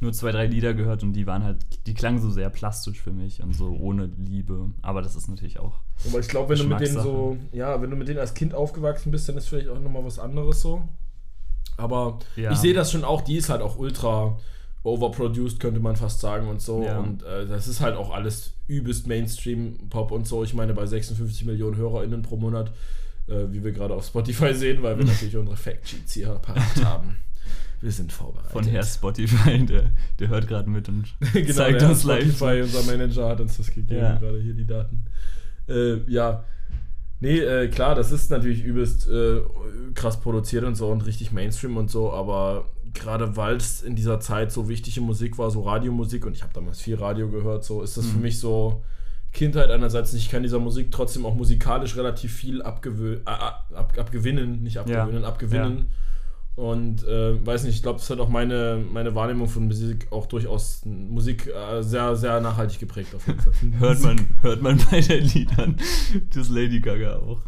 nur 0.04 0.14
zwei, 0.14 0.32
drei 0.32 0.46
Lieder 0.46 0.74
gehört 0.76 1.02
und 1.04 1.14
die 1.14 1.26
waren 1.26 1.44
halt, 1.44 1.66
die 1.88 1.94
klangen 1.96 2.22
so 2.22 2.30
sehr 2.30 2.50
plastisch 2.52 3.02
für 3.02 3.12
mich 3.12 3.42
und 3.42 3.54
so 3.56 3.70
ohne 3.76 4.06
Liebe. 4.18 4.70
Aber 4.84 5.02
das 5.02 5.16
ist 5.16 5.28
natürlich 5.28 5.60
auch. 5.60 5.74
aber 6.08 6.20
ich 6.20 6.28
glaube, 6.28 6.50
wenn 6.50 6.60
du 6.60 6.74
mit 6.76 6.80
denen 6.82 7.02
so, 7.02 7.38
ja, 7.52 7.82
wenn 7.82 7.90
du 7.90 7.96
mit 7.96 8.08
denen 8.08 8.20
als 8.20 8.34
Kind 8.36 8.54
aufgewachsen 8.54 9.12
bist, 9.12 9.28
dann 9.28 9.38
ist 9.38 9.48
vielleicht 9.50 9.70
auch 9.70 9.80
nochmal 9.80 10.06
was 10.06 10.20
anderes 10.20 10.62
so. 10.62 10.88
Aber 11.78 12.20
Ja. 12.36 12.52
ich 12.52 12.58
sehe 12.60 12.74
das 12.74 12.92
schon 12.92 13.04
auch, 13.04 13.22
die 13.22 13.38
ist 13.38 13.50
halt 13.50 13.62
auch 13.62 13.78
ultra 13.78 14.38
overproduced, 14.84 15.60
könnte 15.60 15.80
man 15.80 15.96
fast 15.96 16.20
sagen 16.20 16.48
und 16.48 16.62
so. 16.62 16.84
Ja. 16.84 17.00
Und 17.00 17.24
äh, 17.24 17.48
das 17.48 17.68
ist 17.68 17.82
halt 17.82 17.96
auch 17.96 18.12
alles 18.12 18.54
übelst 18.68 19.08
Mainstream-Pop 19.08 20.12
und 20.12 20.28
so. 20.28 20.44
Ich 20.44 20.54
meine, 20.54 20.74
bei 20.74 20.86
56 20.86 21.46
Millionen 21.46 21.78
HörerInnen 21.78 22.22
pro 22.22 22.36
Monat, 22.38 22.72
äh, 23.28 23.46
wie 23.52 23.64
wir 23.64 23.72
gerade 23.72 23.94
auf 23.94 24.06
Spotify 24.06 24.54
sehen, 24.54 24.84
weil 24.84 24.98
wir 24.98 25.06
natürlich 25.08 25.38
unsere 25.38 25.58
Fact-Sheets 25.58 26.14
hier 26.14 26.30
parat 26.36 26.84
haben. 26.84 27.16
Wir 27.84 27.91
sind 27.91 28.11
vorbereitet. 28.14 28.51
Von 28.53 28.64
Herr 28.64 28.84
Spotify, 28.84 29.65
der, 29.65 29.91
der 30.19 30.27
hört 30.30 30.47
gerade 30.47 30.69
mit 30.69 30.88
und 30.89 31.03
genau, 31.34 31.51
zeigt 31.53 31.81
der 31.81 31.89
uns 31.89 32.03
live. 32.05 32.23
Spotify, 32.35 32.61
unser 32.61 32.84
Manager 32.91 33.27
hat 33.30 33.41
uns 33.41 33.57
das 33.57 33.68
gegeben, 33.72 33.99
Ja. 33.99 34.15
gerade 34.15 34.39
hier 34.39 34.53
die 34.53 34.65
Daten. 34.65 35.05
Äh, 35.68 35.97
ja. 36.10 36.43
Nee, 37.19 37.39
äh, 37.39 37.68
klar, 37.69 37.95
das 37.95 38.11
ist 38.11 38.31
natürlich 38.31 38.64
übelst 38.64 39.07
äh, 39.10 39.41
krass 39.93 40.19
produziert 40.19 40.64
und 40.65 40.76
so 40.76 40.89
und 40.89 41.05
richtig 41.05 41.31
Mainstream 41.31 41.77
und 41.77 41.89
so, 41.91 42.11
aber 42.11 42.65
gerade 42.93 43.35
weil 43.38 43.55
es 43.57 43.81
in 43.81 43.95
dieser 43.95 44.19
Zeit 44.19 44.51
so 44.51 44.68
wichtige 44.69 45.01
Musik 45.01 45.38
war, 45.38 45.49
so 45.51 45.61
Radiomusik 45.61 46.26
und 46.26 46.34
ich 46.34 46.43
habe 46.43 46.53
damals 46.53 46.80
viel 46.81 46.95
Radio 46.95 47.30
gehört, 47.30 47.64
so 47.64 47.81
ist 47.81 47.97
das 47.97 48.05
für 48.07 48.18
Mhm. 48.18 48.22
mich 48.23 48.39
so 48.39 48.84
Kindheit 49.31 49.72
einerseits. 49.72 50.14
Ich 50.14 50.30
kann 50.30 50.43
dieser 50.43 50.60
Musik 50.60 50.91
trotzdem 50.91 51.26
auch 51.26 51.34
musikalisch 51.35 51.95
relativ 51.97 52.34
viel 52.34 52.61
abgewö 52.61 53.15
äh, 53.26 53.30
ab, 53.30 53.73
abgewinnen, 53.97 54.61
nicht 54.61 54.77
abgewöhnen, 54.77 55.23
abgewinnen. 55.26 55.88
Und 56.56 57.04
äh, 57.08 57.44
weiß 57.46 57.64
nicht, 57.64 57.76
ich 57.76 57.82
glaube, 57.82 58.00
das 58.00 58.10
hat 58.12 58.20
auch 58.20 58.30
meine, 58.30 58.84
meine 58.92 59.16
Wahrnehmung 59.16 59.48
von 59.48 59.66
Musik 59.66 60.08
auch 60.12 60.28
durchaus 60.28 60.82
Musik 60.86 61.48
äh, 61.48 61.82
sehr, 61.82 62.16
sehr 62.16 62.40
nachhaltig 62.42 62.80
geprägt 62.80 63.16
auf 63.16 63.26
jeden 63.26 63.40
Fall. 63.40 63.54
Hört 63.80 64.02
man, 64.02 64.28
hört 64.42 64.62
man 64.62 64.80
bei 64.92 65.02
den 65.02 65.24
Liedern 65.24 65.78
das 66.36 66.50
Lady 66.50 66.80
Gaga 66.80 67.18
auch. 67.18 67.42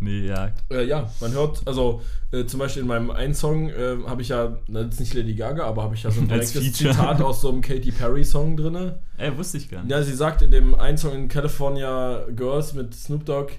Nee, 0.00 0.26
ja. 0.26 0.52
Äh, 0.70 0.84
ja, 0.84 1.10
man 1.20 1.32
hört, 1.32 1.62
also 1.66 2.02
äh, 2.32 2.44
zum 2.44 2.58
Beispiel 2.58 2.82
in 2.82 2.88
meinem 2.88 3.10
einen 3.10 3.34
Song 3.34 3.68
äh, 3.68 3.96
habe 4.06 4.22
ich 4.22 4.28
ja, 4.28 4.58
na, 4.66 4.82
das 4.82 4.94
ist 4.94 5.00
nicht 5.00 5.14
Lady 5.14 5.34
Gaga, 5.34 5.64
aber 5.64 5.84
habe 5.84 5.94
ich 5.94 6.02
ja 6.02 6.10
so 6.10 6.20
ein 6.20 6.28
direktes. 6.28 6.72
Zitat 6.72 7.22
aus 7.22 7.40
so 7.40 7.50
einem 7.50 7.60
Katy 7.60 7.92
Perry 7.92 8.24
Song 8.24 8.56
drin. 8.56 8.92
Ey, 9.16 9.36
wusste 9.38 9.58
ich 9.58 9.70
gar 9.70 9.82
nicht. 9.82 9.92
Ja, 9.92 10.02
sie 10.02 10.14
sagt 10.14 10.42
in 10.42 10.50
dem 10.50 10.74
einen 10.74 10.98
Song 10.98 11.14
in 11.14 11.28
California 11.28 12.26
Girls 12.34 12.74
mit 12.74 12.94
Snoop 12.94 13.24
Dogg, 13.24 13.52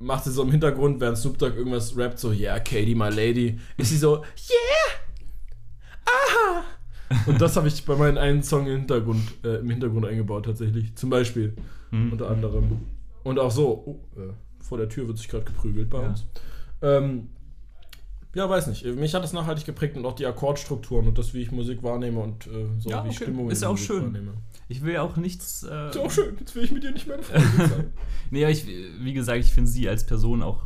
macht 0.00 0.24
sie 0.24 0.32
so 0.32 0.42
im 0.42 0.50
Hintergrund, 0.50 0.98
während 1.00 1.16
Snoop 1.18 1.38
Dogg 1.38 1.54
irgendwas 1.56 1.96
rappt, 1.96 2.18
so, 2.18 2.32
yeah, 2.32 2.58
Katy, 2.58 2.94
my 2.94 3.08
lady, 3.10 3.58
ist 3.76 3.90
sie 3.90 3.98
so, 3.98 4.16
yeah, 4.16 4.96
aha. 6.06 6.64
Und 7.26 7.40
das 7.40 7.56
habe 7.56 7.68
ich 7.68 7.84
bei 7.84 7.96
meinem 7.96 8.18
einen 8.18 8.42
Song 8.42 8.66
im 8.66 8.78
Hintergrund, 8.78 9.22
äh, 9.44 9.56
im 9.58 9.70
Hintergrund 9.70 10.06
eingebaut 10.06 10.44
tatsächlich. 10.46 10.94
Zum 10.96 11.10
Beispiel, 11.10 11.54
Hm. 11.90 12.12
unter 12.12 12.30
anderem. 12.30 12.78
Und 13.24 13.38
auch 13.38 13.50
so, 13.50 13.68
oh, 13.86 14.20
äh, 14.20 14.32
vor 14.62 14.78
der 14.78 14.88
Tür 14.88 15.08
wird 15.08 15.18
sich 15.18 15.28
gerade 15.28 15.44
geprügelt 15.44 15.90
bei 15.90 16.00
Ja. 16.02 16.08
uns. 16.08 16.24
Ähm, 16.82 17.28
ja, 18.34 18.48
weiß 18.48 18.68
nicht. 18.68 18.84
Mich 18.86 19.12
hat 19.14 19.24
das 19.24 19.32
nachhaltig 19.32 19.66
geprägt 19.66 19.96
und 19.96 20.06
auch 20.06 20.14
die 20.14 20.24
Akkordstrukturen 20.24 21.08
und 21.08 21.18
das, 21.18 21.34
wie 21.34 21.42
ich 21.42 21.50
Musik 21.50 21.82
wahrnehme 21.82 22.20
und 22.20 22.46
äh, 22.46 22.66
so 22.78 22.88
Ja, 22.90 23.04
wie 23.04 23.08
ich 23.08 23.16
okay. 23.16 23.24
Stimmung 23.24 23.50
Ist 23.50 23.64
auch 23.64 23.72
Musik 23.72 23.86
schön. 23.88 24.02
wahrnehme. 24.04 24.32
Ich 24.70 24.82
will 24.82 24.94
ja 24.94 25.02
auch 25.02 25.16
nichts. 25.16 25.64
Äh, 25.64 25.90
Ist 25.90 25.98
auch 25.98 26.10
schön, 26.10 26.36
jetzt 26.38 26.54
will 26.54 26.62
ich 26.62 26.70
mit 26.70 26.84
dir 26.84 26.92
nicht 26.92 27.06
mehr 27.08 27.20
Freund 27.22 27.44
sein. 27.70 27.92
Nee, 28.30 28.44
aber 28.44 28.52
ich, 28.52 28.64
wie 28.66 29.12
gesagt, 29.12 29.40
ich 29.40 29.52
finde 29.52 29.68
sie 29.68 29.88
als 29.88 30.06
Person 30.06 30.42
auch, 30.42 30.62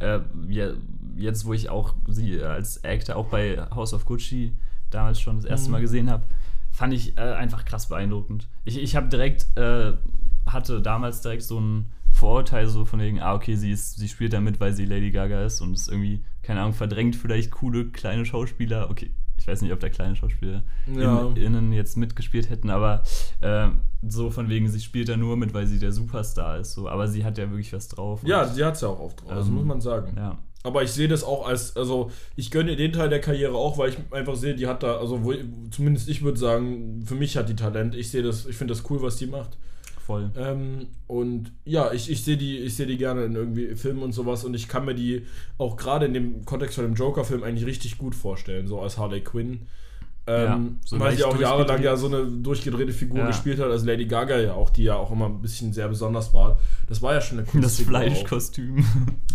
äh, 0.00 0.18
ja, 0.48 0.72
jetzt 1.16 1.44
wo 1.44 1.52
ich 1.52 1.68
auch 1.68 1.94
sie 2.08 2.42
als 2.42 2.82
Actor 2.82 3.14
auch 3.14 3.28
bei 3.28 3.64
House 3.70 3.94
of 3.94 4.04
Gucci 4.04 4.56
damals 4.90 5.20
schon 5.20 5.36
das 5.36 5.44
erste 5.44 5.68
Mhm. 5.68 5.72
Mal 5.72 5.80
gesehen 5.82 6.10
habe, 6.10 6.24
fand 6.72 6.92
ich 6.92 7.16
äh, 7.16 7.20
einfach 7.20 7.64
krass 7.64 7.88
beeindruckend. 7.88 8.48
Ich, 8.64 8.76
ich 8.76 8.96
habe 8.96 9.08
direkt, 9.08 9.46
äh, 9.56 9.92
hatte 10.46 10.82
damals 10.82 11.20
direkt 11.20 11.44
so 11.44 11.60
ein 11.60 11.86
Vorurteil 12.10 12.66
so 12.66 12.84
von 12.84 12.98
wegen, 12.98 13.20
ah, 13.20 13.34
okay, 13.34 13.54
sie, 13.54 13.70
ist, 13.70 13.96
sie 13.96 14.08
spielt 14.08 14.32
da 14.32 14.40
mit, 14.40 14.58
weil 14.58 14.72
sie 14.74 14.86
Lady 14.86 15.12
Gaga 15.12 15.44
ist 15.44 15.60
und 15.60 15.74
ist 15.74 15.86
irgendwie, 15.88 16.24
keine 16.42 16.60
Ahnung, 16.62 16.72
verdrängt 16.72 17.14
vielleicht 17.14 17.52
coole 17.52 17.86
kleine 17.90 18.24
Schauspieler. 18.24 18.90
Okay, 18.90 19.10
ich 19.46 19.52
weiß 19.52 19.62
nicht, 19.62 19.72
ob 19.72 19.78
da 19.78 19.88
kleine 19.88 20.16
Schauspieler 20.16 20.64
Ja. 20.92 21.32
jetzt 21.72 21.96
mitgespielt 21.96 22.50
hätten, 22.50 22.68
aber 22.68 23.04
äh, 23.40 23.68
so 24.02 24.30
von 24.30 24.48
wegen, 24.48 24.68
sie 24.68 24.80
spielt 24.80 25.08
da 25.08 25.16
nur 25.16 25.36
mit, 25.36 25.54
weil 25.54 25.68
sie 25.68 25.78
der 25.78 25.92
Superstar 25.92 26.58
ist. 26.58 26.72
So. 26.72 26.88
Aber 26.88 27.06
sie 27.06 27.24
hat 27.24 27.38
ja 27.38 27.48
wirklich 27.48 27.72
was 27.72 27.86
drauf. 27.86 28.22
Ja, 28.24 28.44
sie 28.46 28.64
hat 28.64 28.74
es 28.74 28.80
ja 28.80 28.88
auch 28.88 28.98
oft 28.98 29.20
drauf, 29.22 29.30
das 29.30 29.46
Ähm, 29.46 29.54
muss 29.54 29.64
man 29.64 29.80
sagen. 29.80 30.14
ja. 30.16 30.36
Aber 30.64 30.82
ich 30.82 30.90
sehe 30.90 31.06
das 31.06 31.22
auch 31.22 31.46
als, 31.46 31.76
also 31.76 32.10
ich 32.34 32.50
gönne 32.50 32.72
ihr 32.72 32.76
den 32.76 32.92
Teil 32.92 33.08
der 33.08 33.20
Karriere 33.20 33.54
auch, 33.54 33.78
weil 33.78 33.90
ich 33.90 33.98
einfach 34.10 34.34
sehe, 34.34 34.56
die 34.56 34.66
hat 34.66 34.82
da, 34.82 34.96
also 34.96 35.22
wo, 35.24 35.32
zumindest 35.70 36.08
ich 36.08 36.22
würde 36.22 36.38
sagen, 36.40 37.04
für 37.06 37.14
mich 37.14 37.36
hat 37.36 37.48
die 37.48 37.54
Talent. 37.54 37.94
Ich 37.94 38.10
sehe 38.10 38.24
das, 38.24 38.46
ich 38.46 38.56
finde 38.56 38.74
das 38.74 38.82
cool, 38.90 39.00
was 39.00 39.14
die 39.14 39.28
macht. 39.28 39.56
Voll. 40.06 40.30
Ähm, 40.36 40.86
und 41.06 41.52
ja, 41.64 41.92
ich, 41.92 42.10
ich 42.10 42.22
sehe 42.24 42.36
die, 42.36 42.58
ich 42.58 42.76
sehe 42.76 42.86
die 42.86 42.96
gerne 42.96 43.24
in 43.24 43.34
irgendwie 43.34 43.74
Filmen 43.74 44.02
und 44.02 44.12
sowas 44.12 44.44
und 44.44 44.54
ich 44.54 44.68
kann 44.68 44.84
mir 44.84 44.94
die 44.94 45.26
auch 45.58 45.76
gerade 45.76 46.06
in 46.06 46.14
dem 46.14 46.44
Kontext 46.44 46.76
von 46.76 46.84
dem 46.84 46.94
Joker-Film 46.94 47.42
eigentlich 47.42 47.66
richtig 47.66 47.98
gut 47.98 48.14
vorstellen, 48.14 48.66
so 48.68 48.80
als 48.80 48.98
Harley 48.98 49.20
Quinn. 49.20 49.66
Ähm, 50.28 50.44
Ja, 50.44 50.60
so 50.84 50.98
weil 51.00 51.16
sie 51.16 51.22
auch 51.24 51.38
jahrelang 51.38 51.80
ja 51.82 51.96
so 51.96 52.06
eine 52.08 52.24
durchgedrehte 52.26 52.92
Figur 52.92 53.20
Ja. 53.20 53.26
gespielt 53.28 53.60
hat, 53.60 53.70
als 53.70 53.84
Lady 53.84 54.06
Gaga 54.06 54.38
ja 54.40 54.54
auch, 54.54 54.70
die 54.70 54.82
ja 54.84 54.96
auch 54.96 55.12
immer 55.12 55.26
ein 55.26 55.40
bisschen 55.40 55.72
sehr 55.72 55.86
besonders 55.88 56.34
war. 56.34 56.58
Das 56.88 57.00
war 57.02 57.14
ja 57.14 57.20
schon 57.20 57.38
eine 57.38 57.44
Das 57.46 57.52
Kunstfigur 57.52 57.94
auch. 57.98 58.02
Fleischkostüm. 58.02 58.84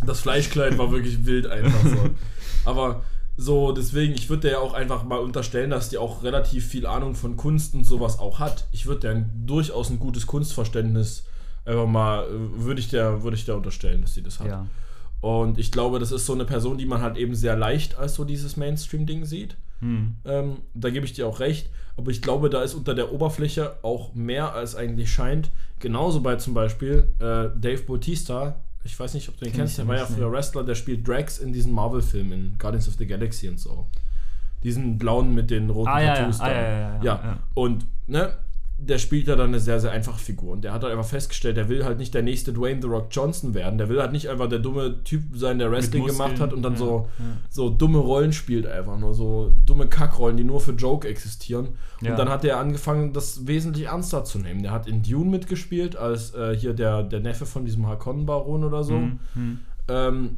Das 0.05 0.19
Fleischkleid 0.21 0.77
war 0.77 0.91
wirklich 0.91 1.25
wild 1.25 1.47
einfach 1.47 1.85
so. 1.87 2.09
Aber 2.65 3.03
so, 3.37 3.71
deswegen, 3.71 4.13
ich 4.13 4.29
würde 4.29 4.41
der 4.41 4.51
ja 4.51 4.59
auch 4.59 4.73
einfach 4.73 5.03
mal 5.03 5.19
unterstellen, 5.19 5.69
dass 5.69 5.89
die 5.89 5.97
auch 5.97 6.23
relativ 6.23 6.67
viel 6.67 6.85
Ahnung 6.85 7.15
von 7.15 7.37
Kunst 7.37 7.73
und 7.73 7.85
sowas 7.85 8.19
auch 8.19 8.39
hat. 8.39 8.67
Ich 8.71 8.85
würde 8.85 9.01
der 9.01 9.25
durchaus 9.45 9.89
ein 9.89 9.99
gutes 9.99 10.27
Kunstverständnis 10.27 11.25
einfach 11.65 11.87
mal, 11.87 12.25
äh, 12.25 12.63
würde 12.63 12.79
ich 12.79 12.89
der, 12.89 13.23
würde 13.23 13.37
ich 13.37 13.45
der 13.45 13.55
unterstellen, 13.55 14.01
dass 14.01 14.13
sie 14.13 14.23
das 14.23 14.39
hat. 14.39 14.47
ja. 14.47 14.67
Und 15.21 15.59
ich 15.59 15.71
glaube, 15.71 15.99
das 15.99 16.11
ist 16.11 16.25
so 16.25 16.33
eine 16.33 16.45
Person, 16.45 16.79
die 16.79 16.87
man 16.87 17.01
halt 17.01 17.15
eben 17.15 17.35
sehr 17.35 17.55
leicht 17.55 17.97
als 17.97 18.15
so 18.15 18.23
dieses 18.25 18.57
Mainstream-Ding 18.57 19.25
sieht. 19.25 19.55
Hm. 19.79 20.15
Ähm, 20.25 20.57
da 20.73 20.89
gebe 20.89 21.05
ich 21.05 21.13
dir 21.13 21.27
auch 21.27 21.39
recht. 21.39 21.69
Aber 21.95 22.09
ich 22.09 22.23
glaube, 22.23 22.49
da 22.49 22.63
ist 22.63 22.73
unter 22.73 22.95
der 22.95 23.11
Oberfläche 23.11 23.75
auch 23.83 24.15
mehr 24.15 24.53
als 24.53 24.75
eigentlich 24.75 25.11
scheint. 25.11 25.51
Genauso 25.79 26.21
bei 26.21 26.37
zum 26.37 26.55
Beispiel 26.55 27.07
äh, 27.19 27.49
Dave 27.55 27.83
Bautista. 27.85 28.63
Ich 28.83 28.99
weiß 28.99 29.13
nicht, 29.13 29.29
ob 29.29 29.37
du 29.37 29.45
den 29.45 29.51
Kenn 29.51 29.61
kennst. 29.61 29.77
Der 29.77 29.87
war 29.87 29.95
ja 29.97 30.05
früher. 30.05 30.31
Wrestler. 30.31 30.63
Der 30.63 30.75
spielt 30.75 31.07
Drax 31.07 31.37
in 31.39 31.53
diesen 31.53 31.71
Marvel-Filmen, 31.73 32.31
in 32.31 32.55
Guardians 32.57 32.87
of 32.87 32.95
the 32.95 33.05
Galaxy 33.05 33.47
und 33.47 33.59
so. 33.59 33.87
Diesen 34.63 34.97
blauen 34.97 35.33
mit 35.35 35.49
den 35.51 35.69
roten 35.69 35.89
Ah, 35.89 35.99
ja, 35.99 36.05
ja. 36.07 36.15
Tattoos 36.15 36.39
Ah, 36.41 36.47
da. 36.47 36.53
ja, 36.53 36.61
ja, 36.61 36.79
ja, 36.79 36.99
ja. 37.03 37.39
Und, 37.53 37.85
ne, 38.07 38.33
der 38.83 38.97
spielt 38.97 39.27
ja 39.27 39.35
dann 39.35 39.49
eine 39.49 39.59
sehr, 39.59 39.79
sehr 39.79 39.91
einfache 39.91 40.19
Figur. 40.19 40.53
Und 40.53 40.63
der 40.63 40.73
hat 40.73 40.81
halt 40.81 40.91
einfach 40.91 41.07
festgestellt, 41.07 41.55
der 41.55 41.69
will 41.69 41.85
halt 41.85 41.99
nicht 41.99 42.13
der 42.15 42.23
nächste 42.23 42.51
Dwayne 42.51 42.81
The 42.81 42.87
Rock 42.87 43.07
Johnson 43.11 43.53
werden. 43.53 43.77
Der 43.77 43.89
will 43.89 44.01
halt 44.01 44.11
nicht 44.11 44.27
einfach 44.27 44.49
der 44.49 44.57
dumme 44.57 45.03
Typ 45.03 45.21
sein, 45.35 45.59
der 45.59 45.71
Wrestling 45.71 46.05
gemacht 46.05 46.39
hat 46.39 46.51
und 46.51 46.63
dann 46.63 46.73
ja, 46.73 46.79
so, 46.79 47.07
ja. 47.19 47.25
so 47.49 47.69
dumme 47.69 47.99
Rollen 47.99 48.33
spielt 48.33 48.65
einfach 48.65 48.97
nur. 48.97 49.13
So 49.13 49.53
dumme 49.65 49.87
Kackrollen, 49.87 50.35
die 50.35 50.43
nur 50.43 50.59
für 50.59 50.71
Joke 50.71 51.07
existieren. 51.07 51.69
Ja. 52.01 52.11
Und 52.11 52.19
dann 52.19 52.29
hat 52.29 52.43
er 52.43 52.57
angefangen, 52.57 53.13
das 53.13 53.45
wesentlich 53.45 53.85
ernster 53.85 54.23
zu 54.23 54.39
nehmen. 54.39 54.63
Der 54.63 54.71
hat 54.71 54.87
in 54.87 55.03
Dune 55.03 55.29
mitgespielt, 55.29 55.95
als 55.95 56.33
äh, 56.33 56.55
hier 56.57 56.73
der, 56.73 57.03
der 57.03 57.19
Neffe 57.19 57.45
von 57.45 57.65
diesem 57.65 57.85
Harkonnen-Baron 57.87 58.63
oder 58.63 58.83
so. 58.83 58.95
Hm, 58.95 59.19
hm. 59.33 59.59
Ähm, 59.89 60.37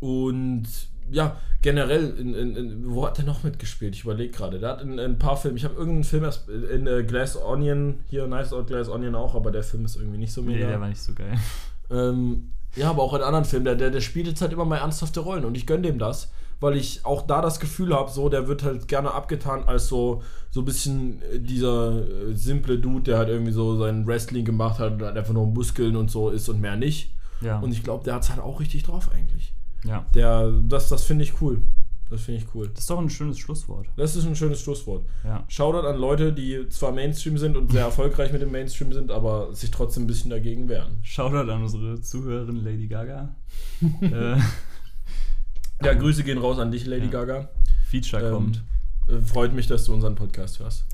und 0.00 0.66
ja, 1.10 1.36
generell, 1.62 2.14
in, 2.18 2.34
in, 2.34 2.56
in, 2.56 2.94
wo 2.94 3.06
hat 3.06 3.18
er 3.18 3.24
noch 3.24 3.42
mitgespielt? 3.42 3.94
Ich 3.94 4.04
überlege 4.04 4.32
gerade. 4.32 4.58
Der 4.58 4.70
hat 4.70 4.82
in, 4.82 4.92
in 4.92 5.00
ein 5.00 5.18
paar 5.18 5.36
Filmen, 5.36 5.56
ich 5.56 5.64
habe 5.64 5.74
irgendeinen 5.74 6.04
Film 6.04 6.24
erst 6.24 6.48
in 6.48 6.86
äh, 6.86 7.02
Glass 7.04 7.36
Onion, 7.36 8.00
hier 8.08 8.26
Nice 8.26 8.52
Out 8.52 8.66
Glass 8.68 8.88
Onion 8.88 9.14
auch, 9.14 9.34
aber 9.34 9.50
der 9.50 9.62
Film 9.62 9.84
ist 9.84 9.96
irgendwie 9.96 10.18
nicht 10.18 10.32
so 10.32 10.42
Nee, 10.42 10.54
mega. 10.54 10.68
der 10.68 10.80
war 10.80 10.88
nicht 10.88 11.00
so 11.02 11.12
geil. 11.14 11.32
ähm, 11.90 12.50
Ja, 12.76 12.90
aber 12.90 13.02
auch 13.02 13.14
in 13.14 13.22
anderen 13.22 13.44
Filmen. 13.44 13.64
Der, 13.64 13.74
der, 13.74 13.90
der 13.90 14.00
spielt 14.00 14.26
jetzt 14.26 14.40
halt 14.40 14.52
immer 14.52 14.64
mal 14.64 14.76
ernsthafte 14.78 15.20
Rollen 15.20 15.44
und 15.44 15.56
ich 15.56 15.66
gönne 15.66 15.82
dem 15.82 15.98
das, 15.98 16.30
weil 16.60 16.76
ich 16.76 17.04
auch 17.04 17.22
da 17.22 17.40
das 17.40 17.60
Gefühl 17.60 17.94
habe, 17.94 18.10
so, 18.10 18.28
der 18.28 18.48
wird 18.48 18.62
halt 18.62 18.88
gerne 18.88 19.12
abgetan 19.14 19.64
als 19.64 19.86
so, 19.88 20.22
so 20.50 20.60
ein 20.60 20.64
bisschen 20.64 21.22
äh, 21.22 21.38
dieser 21.38 22.02
äh, 22.06 22.32
simple 22.34 22.78
Dude, 22.78 23.02
der 23.04 23.18
halt 23.18 23.28
irgendwie 23.28 23.52
so 23.52 23.78
sein 23.78 24.06
Wrestling 24.06 24.44
gemacht 24.44 24.78
hat 24.78 24.92
und 24.92 25.02
halt 25.02 25.16
einfach 25.16 25.34
nur 25.34 25.46
Muskeln 25.46 25.96
und 25.96 26.10
so 26.10 26.30
ist 26.30 26.48
und 26.48 26.60
mehr 26.60 26.76
nicht. 26.76 27.12
Ja. 27.40 27.60
Und 27.60 27.70
ich 27.72 27.84
glaube, 27.84 28.02
der 28.04 28.14
hat 28.14 28.22
es 28.24 28.30
halt 28.30 28.40
auch 28.40 28.58
richtig 28.60 28.82
drauf 28.82 29.10
eigentlich. 29.14 29.52
Ja. 29.84 30.06
Der, 30.14 30.50
das, 30.68 30.88
das 30.88 31.04
finde 31.04 31.24
ich 31.24 31.40
cool. 31.40 31.62
Das 32.10 32.22
finde 32.22 32.40
ich 32.40 32.54
cool. 32.54 32.68
Das 32.68 32.80
ist 32.80 32.90
doch 32.90 32.98
ein 32.98 33.10
schönes 33.10 33.38
Schlusswort. 33.38 33.86
Das 33.96 34.16
ist 34.16 34.24
ein 34.24 34.34
schönes 34.34 34.62
Schlusswort. 34.62 35.04
Ja. 35.24 35.44
Shoutout 35.48 35.86
an 35.86 35.98
Leute, 35.98 36.32
die 36.32 36.66
zwar 36.70 36.90
Mainstream 36.92 37.36
sind 37.36 37.54
und 37.56 37.70
sehr 37.70 37.82
erfolgreich 37.86 38.32
mit 38.32 38.40
dem 38.40 38.50
Mainstream 38.50 38.92
sind, 38.94 39.10
aber 39.10 39.54
sich 39.54 39.70
trotzdem 39.70 40.04
ein 40.04 40.06
bisschen 40.06 40.30
dagegen 40.30 40.68
wehren. 40.70 40.98
Shoutout 41.02 41.50
an 41.52 41.62
unsere 41.62 42.00
Zuhörerin 42.00 42.64
Lady 42.64 42.86
Gaga. 42.88 43.34
äh, 44.00 44.36
Ja, 45.84 45.94
Grüße 45.94 46.24
gehen 46.24 46.38
raus 46.38 46.58
an 46.58 46.70
dich, 46.72 46.86
Lady 46.86 47.04
Ja. 47.06 47.10
Gaga. 47.24 47.50
Feature 47.90 48.26
Ähm, 48.26 48.32
kommt. 48.34 48.64
Äh, 49.06 49.18
Freut 49.20 49.52
mich, 49.52 49.66
dass 49.66 49.84
du 49.84 49.92
unseren 49.92 50.14
Podcast 50.14 50.58
hörst. 50.60 50.86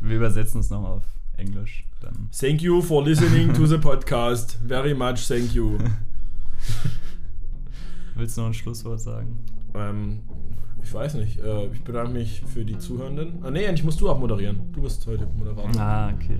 Wir 0.00 0.16
übersetzen 0.16 0.60
es 0.60 0.68
noch 0.70 0.84
auf 0.84 1.02
Englisch. 1.38 1.84
Dann. 2.02 2.28
Thank 2.38 2.60
you 2.60 2.82
for 2.82 3.02
listening 3.04 3.52
to 3.54 3.64
the 3.66 3.78
podcast. 3.78 4.58
Very 4.66 4.94
much 4.94 5.26
thank 5.26 5.54
you. 5.54 5.78
Willst 8.20 8.36
du 8.36 8.42
noch 8.42 8.48
ein 8.48 8.54
Schlusswort 8.54 9.00
sagen? 9.00 9.38
ähm, 9.74 10.18
ich 10.82 10.92
weiß 10.92 11.14
nicht. 11.14 11.40
Äh, 11.40 11.68
ich 11.68 11.82
bedanke 11.82 12.12
mich 12.12 12.42
für 12.42 12.66
die 12.66 12.76
Zuhörenden. 12.76 13.38
Ah, 13.42 13.50
nee, 13.50 13.66
eigentlich 13.66 13.82
musst 13.82 13.98
du 14.02 14.10
abmoderieren. 14.10 14.58
Du 14.72 14.82
bist 14.82 15.06
heute 15.06 15.26
Moderator. 15.38 15.70
Ah, 15.80 16.10
okay. 16.12 16.36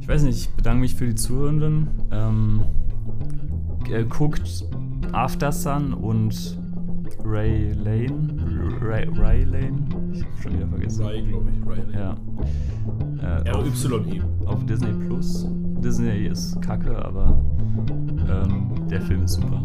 Ich 0.00 0.06
weiß 0.06 0.22
nicht, 0.22 0.38
ich 0.38 0.50
bedanke 0.50 0.82
mich 0.82 0.94
für 0.94 1.06
die 1.06 1.16
Zuhörenden. 1.16 1.88
Ähm, 2.12 2.62
äh, 3.90 4.04
guckt 4.04 4.64
After 5.10 5.50
Sun 5.50 5.92
und 5.92 6.56
Ray 7.24 7.72
Lane. 7.72 8.78
Ray, 8.80 9.08
Ray 9.18 9.42
Lane? 9.42 9.88
Ich 10.12 10.22
hab 10.22 10.38
schon 10.40 10.52
wieder 10.52 10.68
vergessen. 10.68 11.04
Ray, 11.04 11.22
glaube 11.22 11.50
ich. 11.50 11.66
Ray. 11.68 11.82
Ja. 11.92 12.16
Äh, 13.44 13.50
auf, 13.50 13.64
R-Y-E. 13.64 14.22
auf 14.46 14.64
Disney 14.66 14.92
Plus. 15.04 15.48
Disney 15.82 16.26
ist 16.26 16.62
kacke, 16.62 16.96
aber 17.04 17.44
ähm, 18.28 18.86
der 18.88 19.00
Film 19.00 19.24
ist 19.24 19.32
super. 19.32 19.64